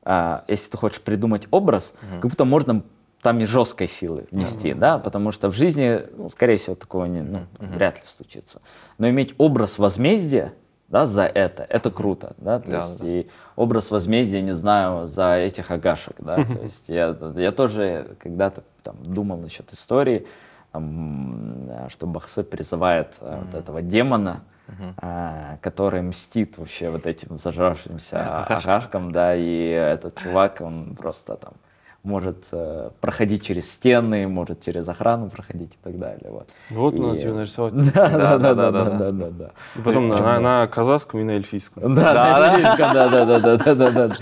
а, 0.04 0.44
если 0.48 0.70
ты 0.70 0.76
хочешь 0.78 1.00
придумать 1.00 1.46
образ, 1.50 1.94
как 2.20 2.30
будто 2.30 2.44
можно 2.44 2.82
там 3.20 3.38
и 3.40 3.44
жесткой 3.44 3.86
силы 3.86 4.26
внести, 4.32 4.74
да, 4.74 4.98
потому 4.98 5.30
что 5.30 5.48
в 5.48 5.54
жизни, 5.54 6.00
ну, 6.16 6.28
скорее 6.28 6.56
всего, 6.56 6.74
такого 6.74 7.04
не, 7.04 7.22
ну, 7.22 7.46
вряд 7.60 7.98
ли 8.00 8.04
случится. 8.04 8.60
Но 8.98 9.08
иметь 9.08 9.34
образ 9.38 9.78
возмездия, 9.78 10.52
да, 10.88 11.06
за 11.06 11.22
это, 11.22 11.62
это 11.68 11.90
круто, 11.90 12.34
да, 12.38 12.58
то 12.58 12.70
Да, 12.70 12.76
есть 12.78 13.00
да. 13.00 13.06
и 13.06 13.26
образ 13.56 13.90
возмездия, 13.92 14.40
не 14.42 14.52
знаю, 14.52 15.06
за 15.06 15.36
этих 15.36 15.70
агашек, 15.70 16.16
да, 16.18 16.36
то 16.44 16.62
есть 16.62 16.88
я, 16.88 17.16
я 17.36 17.52
тоже 17.52 18.16
когда-то 18.18 18.64
там 18.82 18.96
думал 19.02 19.38
насчет 19.38 19.72
истории, 19.72 20.26
там, 20.72 21.70
что 21.88 22.06
Бахсе 22.06 22.42
призывает 22.42 23.14
э, 23.20 23.40
вот 23.44 23.54
этого 23.54 23.82
демона, 23.82 24.42
э, 24.68 25.56
который 25.60 26.02
мстит 26.02 26.58
вообще 26.58 26.90
вот 26.90 27.06
этим 27.06 27.38
зажравшимся 27.38 28.44
агашкам, 28.46 29.12
да, 29.12 29.34
и 29.34 29.68
этот 29.68 30.16
чувак, 30.16 30.60
он 30.60 30.94
просто 30.94 31.36
там 31.36 31.54
может 32.02 32.48
э, 32.50 32.90
проходить 33.00 33.44
через 33.44 33.70
стены, 33.70 34.26
может 34.26 34.60
через 34.60 34.88
охрану 34.88 35.30
проходить 35.30 35.74
и 35.74 35.78
так 35.82 35.98
далее. 35.98 36.30
Вот, 36.30 36.50
вот 36.70 36.94
и... 36.94 36.98
надо 36.98 37.18
тебе 37.18 37.32
нарисовать. 37.32 37.74
Да, 37.92 38.08
да, 38.08 38.38
да, 38.38 38.54
да, 38.54 38.70
да, 38.70 38.84
да, 38.90 39.10
да, 39.10 39.30
да. 39.30 39.50
И 39.76 39.82
потом 39.82 40.08
на, 40.08 40.18
на, 40.18 40.40
на 40.40 40.66
казахском 40.66 41.20
и 41.20 41.24
на 41.24 41.32
эльфийском. 41.32 41.94
Да, 41.94 42.12
да, 42.12 42.38
на 42.38 42.54
эльфийском, 42.54 42.92
да, 42.94 43.08
да, 43.08 43.24
да, 43.38 43.56
да, 43.56 43.74
да, 43.74 43.90
да. 43.90 44.16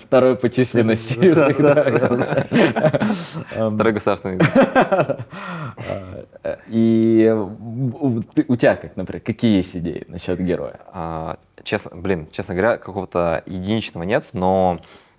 Второй 0.00 0.36
по 0.36 0.48
численности. 0.48 1.18
Эм, 3.54 3.74
Второй 3.74 3.92
государственный. 3.92 4.40
А, 5.78 6.24
э, 6.42 6.56
и 6.68 7.26
э, 7.28 7.34
у 7.34 8.56
тебя, 8.56 8.76
как, 8.76 8.96
например, 8.96 9.20
какие 9.22 9.56
есть 9.56 9.76
идеи 9.76 10.04
насчет 10.08 10.40
героя? 10.40 10.80
А, 10.90 11.36
Честно, 11.66 11.96
блин, 11.96 12.28
честно 12.30 12.54
говоря, 12.54 12.76
какого-то 12.76 13.42
единичного 13.44 14.04
нет, 14.04 14.28
но 14.32 14.78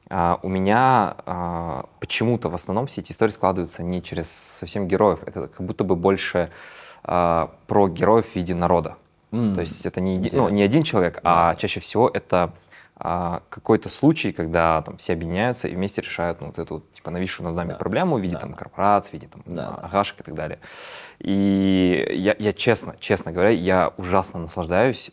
а, 0.10 0.40
у 0.44 0.48
меня 0.48 1.18
а, 1.26 1.90
почему-то 2.00 2.48
в 2.48 2.56
основном 2.56 2.86
все 2.88 3.02
эти 3.02 3.12
истории 3.12 3.34
складываются 3.34 3.84
не 3.84 4.02
через 4.02 4.32
совсем 4.32 4.88
героев, 4.88 5.20
это 5.26 5.50
как 5.50 5.66
будто 5.66 5.84
бы 5.84 5.98
больше 5.98 6.50
а, 7.04 7.54
про 7.68 7.90
героев 7.90 8.28
в 8.28 8.36
виде 8.38 8.56
народа. 8.56 8.96
То 9.56 9.60
есть 9.60 9.86
это 9.86 10.00
не, 10.00 10.16
еди- 10.18 10.34
ну, 10.34 10.48
не 10.48 10.64
один 10.64 10.84
человек, 10.84 11.20
а 11.24 11.56
чаще 11.56 11.82
всего 11.82 12.10
это 12.10 12.54
какой-то 12.98 13.90
случай, 13.90 14.32
когда 14.32 14.82
там 14.82 14.96
все 14.98 15.14
объединяются 15.14 15.68
и 15.68 15.76
вместе 15.76 16.02
решают 16.02 16.40
ну, 16.40 16.48
вот 16.48 16.58
эту 16.58 16.80
типа 16.94 17.12
нависшую 17.12 17.46
над 17.48 17.56
нами 17.58 17.74
проблему 17.78 18.16
в 18.16 18.22
виде 18.22 18.38
там 18.38 18.54
корпораций, 18.56 19.12
в 19.12 19.14
виде 19.14 19.28
там 19.28 19.44
Да, 19.46 19.76
агашек 19.84 20.22
и 20.22 20.24
так 20.24 20.34
далее. 20.34 20.60
И 21.20 22.08
я, 22.16 22.36
я 22.40 22.54
честно, 22.54 22.96
честно 23.00 23.34
говоря, 23.34 23.50
я 23.50 23.92
ужасно 23.98 24.40
наслаждаюсь, 24.40 25.12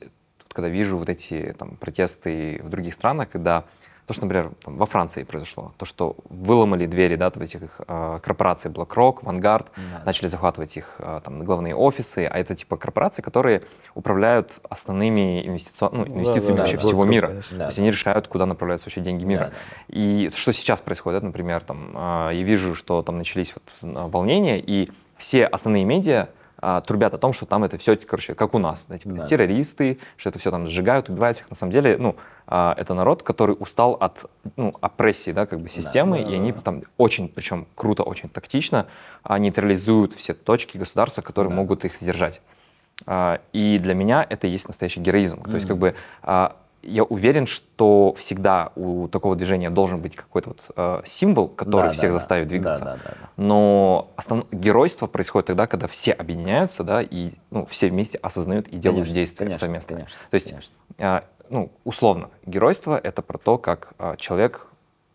когда 0.54 0.68
вижу 0.68 0.96
вот 0.96 1.10
эти 1.10 1.54
там 1.58 1.76
протесты 1.76 2.60
в 2.62 2.70
других 2.70 2.94
странах, 2.94 3.28
когда 3.28 3.64
то, 4.06 4.12
что, 4.12 4.26
например, 4.26 4.50
там, 4.62 4.76
во 4.76 4.84
Франции 4.84 5.22
произошло, 5.22 5.72
то, 5.78 5.86
что 5.86 6.16
выломали 6.28 6.86
двери 6.86 7.16
да, 7.16 7.28
этих 7.28 7.80
э, 7.88 8.18
корпораций 8.22 8.70
BlackRock, 8.70 9.22
Vanguard, 9.22 9.66
начали 10.04 10.28
захватывать 10.28 10.76
их 10.76 10.96
э, 10.98 11.22
там, 11.24 11.42
главные 11.42 11.74
офисы, 11.74 12.28
а 12.30 12.38
это 12.38 12.54
типа 12.54 12.76
корпорации, 12.76 13.22
которые 13.22 13.62
управляют 13.94 14.60
основными 14.68 15.46
инвестици... 15.46 15.88
ну, 15.90 16.06
инвестициями 16.06 16.56
да, 16.56 16.62
вообще 16.64 16.76
да, 16.76 16.82
всего 16.82 17.04
BlackRock, 17.04 17.08
мира. 17.08 17.26
конечно. 17.28 17.58
То 17.58 17.64
есть 17.66 17.78
они 17.78 17.90
решают, 17.90 18.28
куда 18.28 18.44
направляются 18.44 18.86
вообще 18.88 19.00
деньги 19.00 19.24
мира. 19.24 19.44
Да, 19.44 19.50
да, 19.50 19.54
И 19.88 20.30
что 20.34 20.52
сейчас 20.52 20.82
происходит, 20.82 21.22
например, 21.22 21.62
там, 21.62 21.92
а, 21.94 22.30
я 22.30 22.42
вижу, 22.42 22.74
что 22.74 23.02
там 23.02 23.16
начались 23.16 23.54
вот 23.54 23.96
а, 23.96 24.08
волнения, 24.08 24.60
и 24.60 24.90
все 25.16 25.46
основные 25.46 25.84
медиа 25.84 26.28
а, 26.66 26.80
трубят 26.80 27.12
о 27.12 27.18
том, 27.18 27.34
что 27.34 27.44
там 27.44 27.62
это 27.62 27.76
все, 27.76 27.94
короче, 27.96 28.34
как 28.34 28.54
у 28.54 28.58
нас, 28.58 28.86
да, 28.88 28.98
типа, 28.98 29.14
Да. 29.14 29.26
террористы, 29.26 29.98
что 30.16 30.30
это 30.30 30.38
все 30.38 30.50
там 30.50 30.66
сжигают, 30.66 31.10
убивают 31.10 31.36
всех. 31.36 31.50
На 31.50 31.56
самом 31.56 31.72
деле, 31.72 31.98
ну, 31.98 32.16
а, 32.46 32.74
это 32.78 32.94
народ, 32.94 33.22
который 33.22 33.54
устал 33.58 33.92
от, 34.00 34.24
ну, 34.56 34.74
опрессии, 34.80 35.32
да, 35.32 35.44
как 35.44 35.60
бы 35.60 35.68
системы, 35.68 36.20
и 36.22 36.34
они 36.34 36.52
там 36.52 36.82
очень, 36.96 37.28
причем 37.28 37.66
круто, 37.74 38.02
очень 38.02 38.30
тактично 38.30 38.86
а, 39.22 39.38
нейтрализуют 39.38 40.14
все 40.14 40.32
точки 40.32 40.78
государства, 40.78 41.20
которые 41.20 41.52
могут 41.52 41.84
их 41.84 41.94
сдержать. 41.96 42.40
А, 43.06 43.40
И 43.52 43.78
для 43.78 43.92
меня 43.94 44.26
это 44.28 44.46
и 44.46 44.50
есть 44.50 44.66
настоящий 44.66 45.00
героизм. 45.00 45.42
То 45.42 45.54
есть, 45.56 45.66
как 45.66 45.76
бы, 45.76 45.94
а, 46.22 46.56
я 46.86 47.04
уверен, 47.04 47.46
что 47.46 48.14
всегда 48.16 48.72
у 48.76 49.08
такого 49.08 49.36
движения 49.36 49.70
должен 49.70 50.00
быть 50.00 50.16
какой-то 50.16 50.50
вот 50.50 50.64
э, 50.76 51.02
символ, 51.04 51.48
который 51.48 51.86
Да, 51.86 51.90
всех 51.92 52.10
да, 52.10 52.14
да. 52.14 52.20
заставит 52.20 52.48
двигаться. 52.48 52.84
Да, 52.84 52.96
да, 52.96 53.00
да, 53.04 53.10
да. 53.20 53.28
Но 53.36 54.10
основное 54.16 54.46
геройство 54.52 55.06
происходит 55.06 55.46
тогда, 55.46 55.66
когда 55.66 55.86
все 55.88 56.12
объединяются, 56.12 56.84
да, 56.84 57.02
и 57.02 57.32
ну, 57.50 57.66
все 57.66 57.88
вместе 57.88 58.18
осознают 58.18 58.68
и 58.68 58.76
делают 58.76 59.04
Конечно, 59.04 59.14
действия 59.14 59.44
конечно, 59.46 59.60
совместно. 59.66 59.96
конечно, 59.96 60.18
То 60.30 60.34
есть, 60.34 60.50
конечно. 60.50 60.74
а, 60.98 61.24
ну, 61.50 61.70
условно, 61.84 62.30
геройство 62.46 62.98
это 62.98 63.22
про 63.22 63.38
то, 63.38 63.58
как 63.58 63.92
а, 63.98 64.16
человек 64.16 64.68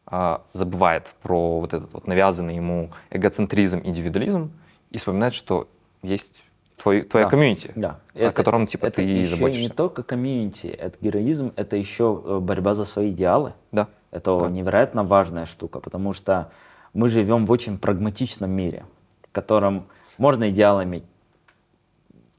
а, 0.05 0.41
забывает 0.53 1.13
про 1.22 1.59
вот 1.59 1.74
этот 1.74 1.93
вот 1.93 2.07
навязанный 2.07 2.55
ему 2.55 2.91
эгоцентризм, 3.11 3.82
индивидуализм 3.84 4.51
и 4.91 4.97
вспоминает, 4.97 5.34
что 5.34 5.67
есть 6.01 6.43
твой, 6.82 7.01
твоя 7.01 7.25
Да, 7.25 7.30
комьюнити, 7.30 7.71
Да. 7.75 7.99
о 8.15 8.32
котором 8.32 8.65
типа 8.67 8.88
это 8.88 8.97
ты 8.97 9.01
еще 9.03 9.36
заботишься. 9.36 9.61
не 9.63 9.69
только 9.69 10.01
комьюнити, 10.03 10.67
это 10.67 10.97
героизм, 11.01 11.51
это 11.55 11.75
еще 11.75 12.21
э, 12.25 12.39
борьба 12.39 12.73
за 12.73 12.86
свои 12.86 13.11
идеалы. 13.11 13.53
Да. 13.71 13.88
Это 14.11 14.47
невероятно 14.49 15.03
важная 15.03 15.45
штука, 15.45 15.80
потому 15.80 16.13
что 16.13 16.51
мы 16.93 17.07
живем 17.09 17.45
в 17.45 17.51
очень 17.51 17.77
прагматичном 17.77 18.49
мире, 18.49 18.86
в 19.30 19.32
котором 19.32 19.86
можно 20.17 20.49
идеалы 20.49 20.84
иметь 20.86 21.03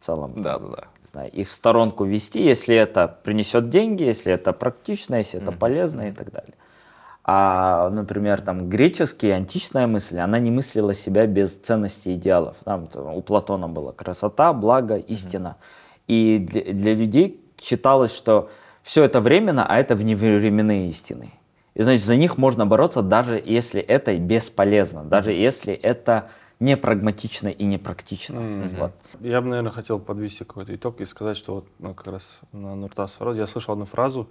в 0.00 0.04
целом. 0.04 0.32
Да, 0.42 0.58
да, 0.58 0.68
да. 0.68 0.84
знаю, 1.12 1.30
их 1.30 1.48
в 1.48 1.52
сторонку 1.52 2.04
вести, 2.04 2.42
если 2.42 2.74
это 2.74 3.08
принесет 3.22 3.68
деньги, 3.68 4.02
если 4.02 4.32
это 4.32 4.52
практично, 4.52 5.16
если 5.16 5.40
это 5.40 5.52
полезно 5.52 6.08
и 6.08 6.12
так 6.12 6.30
далее. 6.32 6.54
А, 7.32 7.90
например, 7.90 8.40
там 8.40 8.68
греческие, 8.68 9.34
античная 9.34 9.86
мысль, 9.86 10.18
она 10.18 10.40
не 10.40 10.50
мыслила 10.50 10.94
себя 10.94 11.26
без 11.26 11.54
ценностей 11.54 12.14
идеалов. 12.14 12.56
Там, 12.64 12.88
там 12.88 13.14
у 13.14 13.22
Платона 13.22 13.68
была 13.68 13.92
красота, 13.92 14.52
благо, 14.52 14.96
истина. 14.96 15.54
И 16.08 16.44
для, 16.44 16.72
для 16.72 16.92
людей 16.92 17.40
считалось, 17.62 18.12
что 18.12 18.50
все 18.82 19.04
это 19.04 19.20
временно, 19.20 19.64
а 19.64 19.78
это 19.78 19.94
вневременные 19.94 20.88
истины. 20.88 21.30
И 21.74 21.82
значит, 21.82 22.02
за 22.02 22.16
них 22.16 22.36
можно 22.36 22.66
бороться, 22.66 23.00
даже 23.00 23.40
если 23.46 23.80
это 23.80 24.18
бесполезно, 24.18 25.04
даже 25.04 25.30
если 25.30 25.72
это 25.72 26.30
не 26.58 26.76
прагматично 26.76 27.46
и 27.46 27.64
не 27.64 27.78
практично. 27.78 28.40
Вот. 28.76 28.92
Я 29.20 29.40
бы, 29.40 29.50
наверное, 29.50 29.70
хотел 29.70 30.00
подвести 30.00 30.42
какой-то 30.42 30.74
итог 30.74 31.00
и 31.00 31.04
сказать, 31.04 31.36
что 31.36 31.54
вот 31.54 31.66
ну, 31.78 31.94
как 31.94 32.08
раз 32.08 32.40
на 32.50 32.74
Нуртас 32.74 33.12
Фараз 33.12 33.36
я 33.36 33.46
слышал 33.46 33.74
одну 33.74 33.84
фразу, 33.84 34.28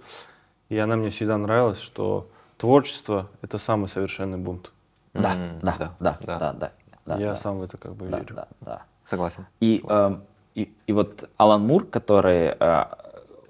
и 0.68 0.76
она 0.76 0.96
мне 0.96 1.08
всегда 1.08 1.38
нравилась, 1.38 1.80
что 1.80 2.28
творчество— 2.60 3.28
это 3.42 3.58
самый 3.58 3.88
совершенный 3.88 4.38
бунт. 4.38 4.70
Да, 5.14 5.34
М, 5.34 5.60
да, 5.62 5.76
да, 5.78 5.90
да, 5.98 6.18
да. 6.20 6.38
да, 6.38 6.52
да, 6.52 6.72
да, 7.06 7.16
я 7.16 7.30
да, 7.30 7.36
сам 7.36 7.58
в 7.58 7.62
это 7.62 7.78
как 7.78 7.94
бы 7.94 8.06
да, 8.06 8.18
верю. 8.18 8.34
да, 8.34 8.48
да. 8.60 8.82
Согласен. 9.02 9.46
И, 9.60 9.82
эм, 9.88 10.22
и, 10.54 10.70
и 10.86 10.92
вот 10.92 11.28
Алан 11.38 11.62
Мур, 11.62 11.86
который 11.86 12.54
э, 12.60 12.84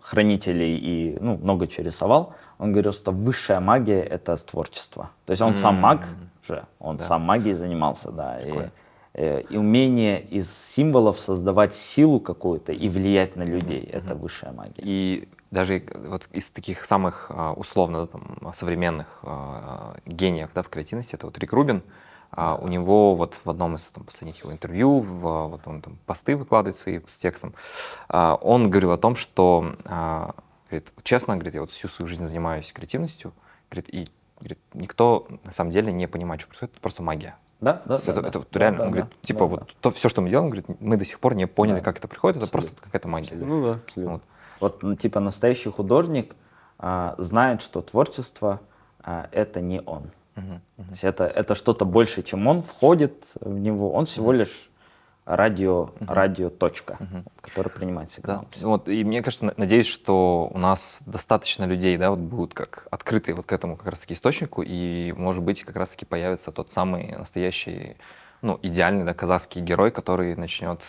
хранителей 0.01 0.77
и 0.77 1.19
ну, 1.21 1.37
много 1.37 1.67
чего 1.67 1.87
рисовал, 1.87 2.35
он 2.59 2.71
говорил, 2.73 2.93
что 2.93 3.11
высшая 3.11 3.61
магия— 3.61 4.01
это 4.17 4.37
творчество. 4.37 5.11
То 5.27 5.33
есть 5.33 5.43
он 5.43 5.57
сам 5.57 5.77
маг 5.77 6.07
же, 6.47 6.65
он 6.79 6.99
сам 7.01 7.23
магией 7.23 7.55
занимался, 7.55 8.13
да. 8.13 8.41
И, 8.41 8.71
э, 9.15 9.43
и 9.43 9.57
умение 9.57 10.23
из 10.23 10.57
символов 10.57 11.19
создавать 11.19 11.75
силу 11.75 12.21
какую-то 12.21 12.73
и 12.73 12.89
влиять 12.89 13.35
на 13.35 13.43
людей— 13.43 13.83
это 13.93 14.15
высшая 14.15 14.53
магия. 14.53 14.83
И 14.85 15.29
даже 15.51 15.83
вот 15.95 16.29
из 16.33 16.51
таких 16.51 16.85
самых 16.85 17.27
а, 17.31 17.53
условно 17.53 18.03
да, 18.03 18.07
там, 18.07 18.53
современных 18.53 19.21
а, 19.23 19.97
гениев 20.07 20.51
да, 20.55 20.63
в 20.63 20.69
креативности, 20.69 21.15
это 21.17 21.27
вот 21.27 21.39
Рик 21.39 21.53
Рубин, 21.53 21.83
А 22.31 22.55
у 22.55 22.69
него 22.69 23.17
вот 23.17 23.41
в 23.45 23.51
одном 23.51 23.75
из 23.75 23.91
там, 23.91 24.05
последних 24.05 24.39
его 24.43 24.53
интервью, 24.53 25.01
в, 25.01 25.49
вот 25.49 25.61
он 25.67 25.83
там 25.83 25.99
посты 26.07 26.37
выкладывает 26.37 26.77
свои 26.77 27.01
с 27.09 27.19
текстом, 27.19 27.55
он 28.09 28.71
говорил 28.71 28.93
о 28.93 28.99
том, 28.99 29.17
что, 29.17 29.75
говорит, 30.69 30.93
честно, 31.03 31.35
говорит, 31.35 31.55
я 31.55 31.61
вот 31.63 31.71
всю 31.71 31.89
свою 31.89 32.07
жизнь 32.07 32.25
занимаюсь 32.25 32.71
креативностью, 32.73 33.33
говорит, 33.69 33.93
и 33.93 34.07
говорит, 34.39 34.59
никто 34.75 35.27
на 35.43 35.53
самом 35.53 35.73
деле 35.73 35.93
не 35.93 36.07
понимает, 36.07 36.41
что 36.41 36.49
происходит, 36.49 36.75
это 36.75 36.81
просто 36.81 37.03
магия. 37.03 37.35
Да, 37.61 37.83
да, 37.85 37.97
это, 37.97 38.13
да, 38.15 38.21
это 38.21 38.31
да, 38.31 38.39
вот 38.39 38.57
реально, 38.57 38.79
да, 38.79 38.85
он 38.85 38.91
да, 38.93 38.99
говорит, 39.01 39.21
типа 39.23 39.41
да, 39.41 39.45
вот 39.47 39.61
да. 39.61 39.67
то 39.81 39.91
все, 39.91 40.09
что 40.09 40.23
мы 40.23 40.31
делаем, 40.31 40.49
говорит, 40.49 40.81
мы 40.81 40.97
до 40.97 41.05
сих 41.05 41.21
пор 41.21 41.35
не 41.35 41.47
поняли, 41.47 41.79
Да. 41.81 41.85
как 41.85 41.99
это 41.99 42.09
приходит, 42.09 42.37
это 42.37 42.47
Абсолютно. 42.47 42.71
просто 42.71 42.85
какая-то 42.85 43.09
магия. 43.09 43.35
Ну 43.35 43.67
да. 43.67 44.03
Вот. 44.03 44.23
Вот, 44.61 44.83
ну, 44.83 44.95
типа, 44.95 45.21
настоящий 45.21 45.71
художник 45.71 46.37
а, 46.79 47.15
знает, 47.19 47.63
что 47.63 47.81
творчество 47.81 48.61
а, 49.03 49.29
это 49.33 49.61
не 49.61 49.81
он. 49.81 50.11
Мгм, 50.37 50.61
То 50.77 50.91
есть 50.91 51.05
это, 51.05 51.25
это 51.25 51.55
что-то 51.55 51.85
больше, 51.85 52.23
чем 52.23 52.47
он, 52.47 52.63
входит 52.63 53.27
в 53.41 53.59
него. 53.59 53.93
Он 53.93 54.05
всего 54.07 54.33
лишь 54.33 54.71
радио, 55.25 55.91
радиоточка, 56.01 56.99
которая 57.41 57.71
принимает 57.71 58.11
Да, 58.23 58.45
сигнал. 58.45 58.47
вот, 58.61 58.89
и 58.89 59.05
мне 59.05 59.23
кажется, 59.23 59.47
на- 59.47 59.55
надеюсь, 59.57 59.87
что 59.87 60.51
у 60.53 60.59
нас 60.59 61.03
достаточно 61.07 61.65
людей, 61.65 61.97
да, 61.97 62.11
вот 62.11 62.19
будут 62.19 62.55
как 62.55 62.87
открытые 62.91 63.35
вот 63.35 63.47
к 63.47 63.53
этому 63.53 63.77
как 63.77 63.89
раз-таки 63.89 64.15
источнику, 64.15 64.63
и, 64.63 65.13
может 65.17 65.43
быть, 65.43 65.65
как 65.65 65.77
раз-таки 65.77 66.05
появится 66.05 66.53
тот 66.53 66.73
самый 66.73 67.17
настоящий, 67.17 67.97
ну, 68.43 68.59
идеальный, 68.63 69.05
да, 69.05 69.15
казахский 69.15 69.63
герой, 69.63 69.91
который 69.91 70.37
начнет 70.37 70.81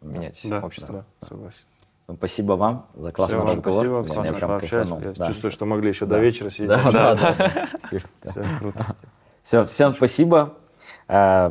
менять 0.00 0.40
Да, 0.44 0.60
общество. 0.62 1.04
да, 1.20 1.26
согласен. 1.28 1.64
Ну, 2.08 2.14
Спасибо 2.16 2.52
вам 2.52 2.86
за 2.94 3.10
классный 3.10 3.38
вам 3.38 3.48
разговор. 3.50 3.84
спасибо, 3.84 3.96
Я 3.98 4.04
классно 4.14 4.36
прям 4.36 4.50
пообщались. 4.50 4.88
кайфанул. 4.88 5.00
Я 5.00 5.12
Да. 5.12 5.26
чувствую, 5.26 5.50
что 5.52 5.66
могли 5.66 5.88
еще 5.88 6.06
Да. 6.06 6.16
до 6.16 6.20
вечера 6.22 6.50
сидеть. 6.50 6.68
Да, 6.68 6.90
да, 6.92 7.14
да. 7.14 7.68
Всё, 8.22 8.44
круто. 8.60 8.86
Все, 9.42 9.64
всем 9.66 9.94
спасибо. 9.94 10.54
Э, 11.08 11.50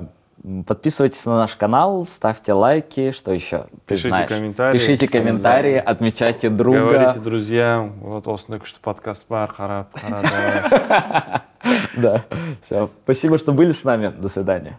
Подписывайтесь 0.67 1.25
на 1.25 1.37
наш 1.37 1.55
канал, 1.55 2.05
ставьте 2.05 2.53
лайки, 2.53 3.09
что 3.11 3.33
еще? 3.33 3.65
Пишите 3.87 4.09
знаешь. 4.09 4.29
комментарии. 4.29 4.77
Пишите 4.77 5.07
комментарии, 5.07 5.75
отмечайте 5.75 6.49
друга. 6.49 6.79
Говорите 6.81 7.19
друзьям, 7.19 7.93
вот 7.99 8.27
осындай 8.27 8.59
күшті 8.59 8.77
подкаст 8.81 9.25
бар, 9.27 9.49
давай. 9.57 9.85
Да. 11.97 12.21
Все. 12.61 12.89
Спасибо, 13.05 13.39
что 13.39 13.53
были 13.53 13.71
с 13.71 13.83
нами. 13.83 14.09
До 14.09 14.29
свидания. 14.29 14.77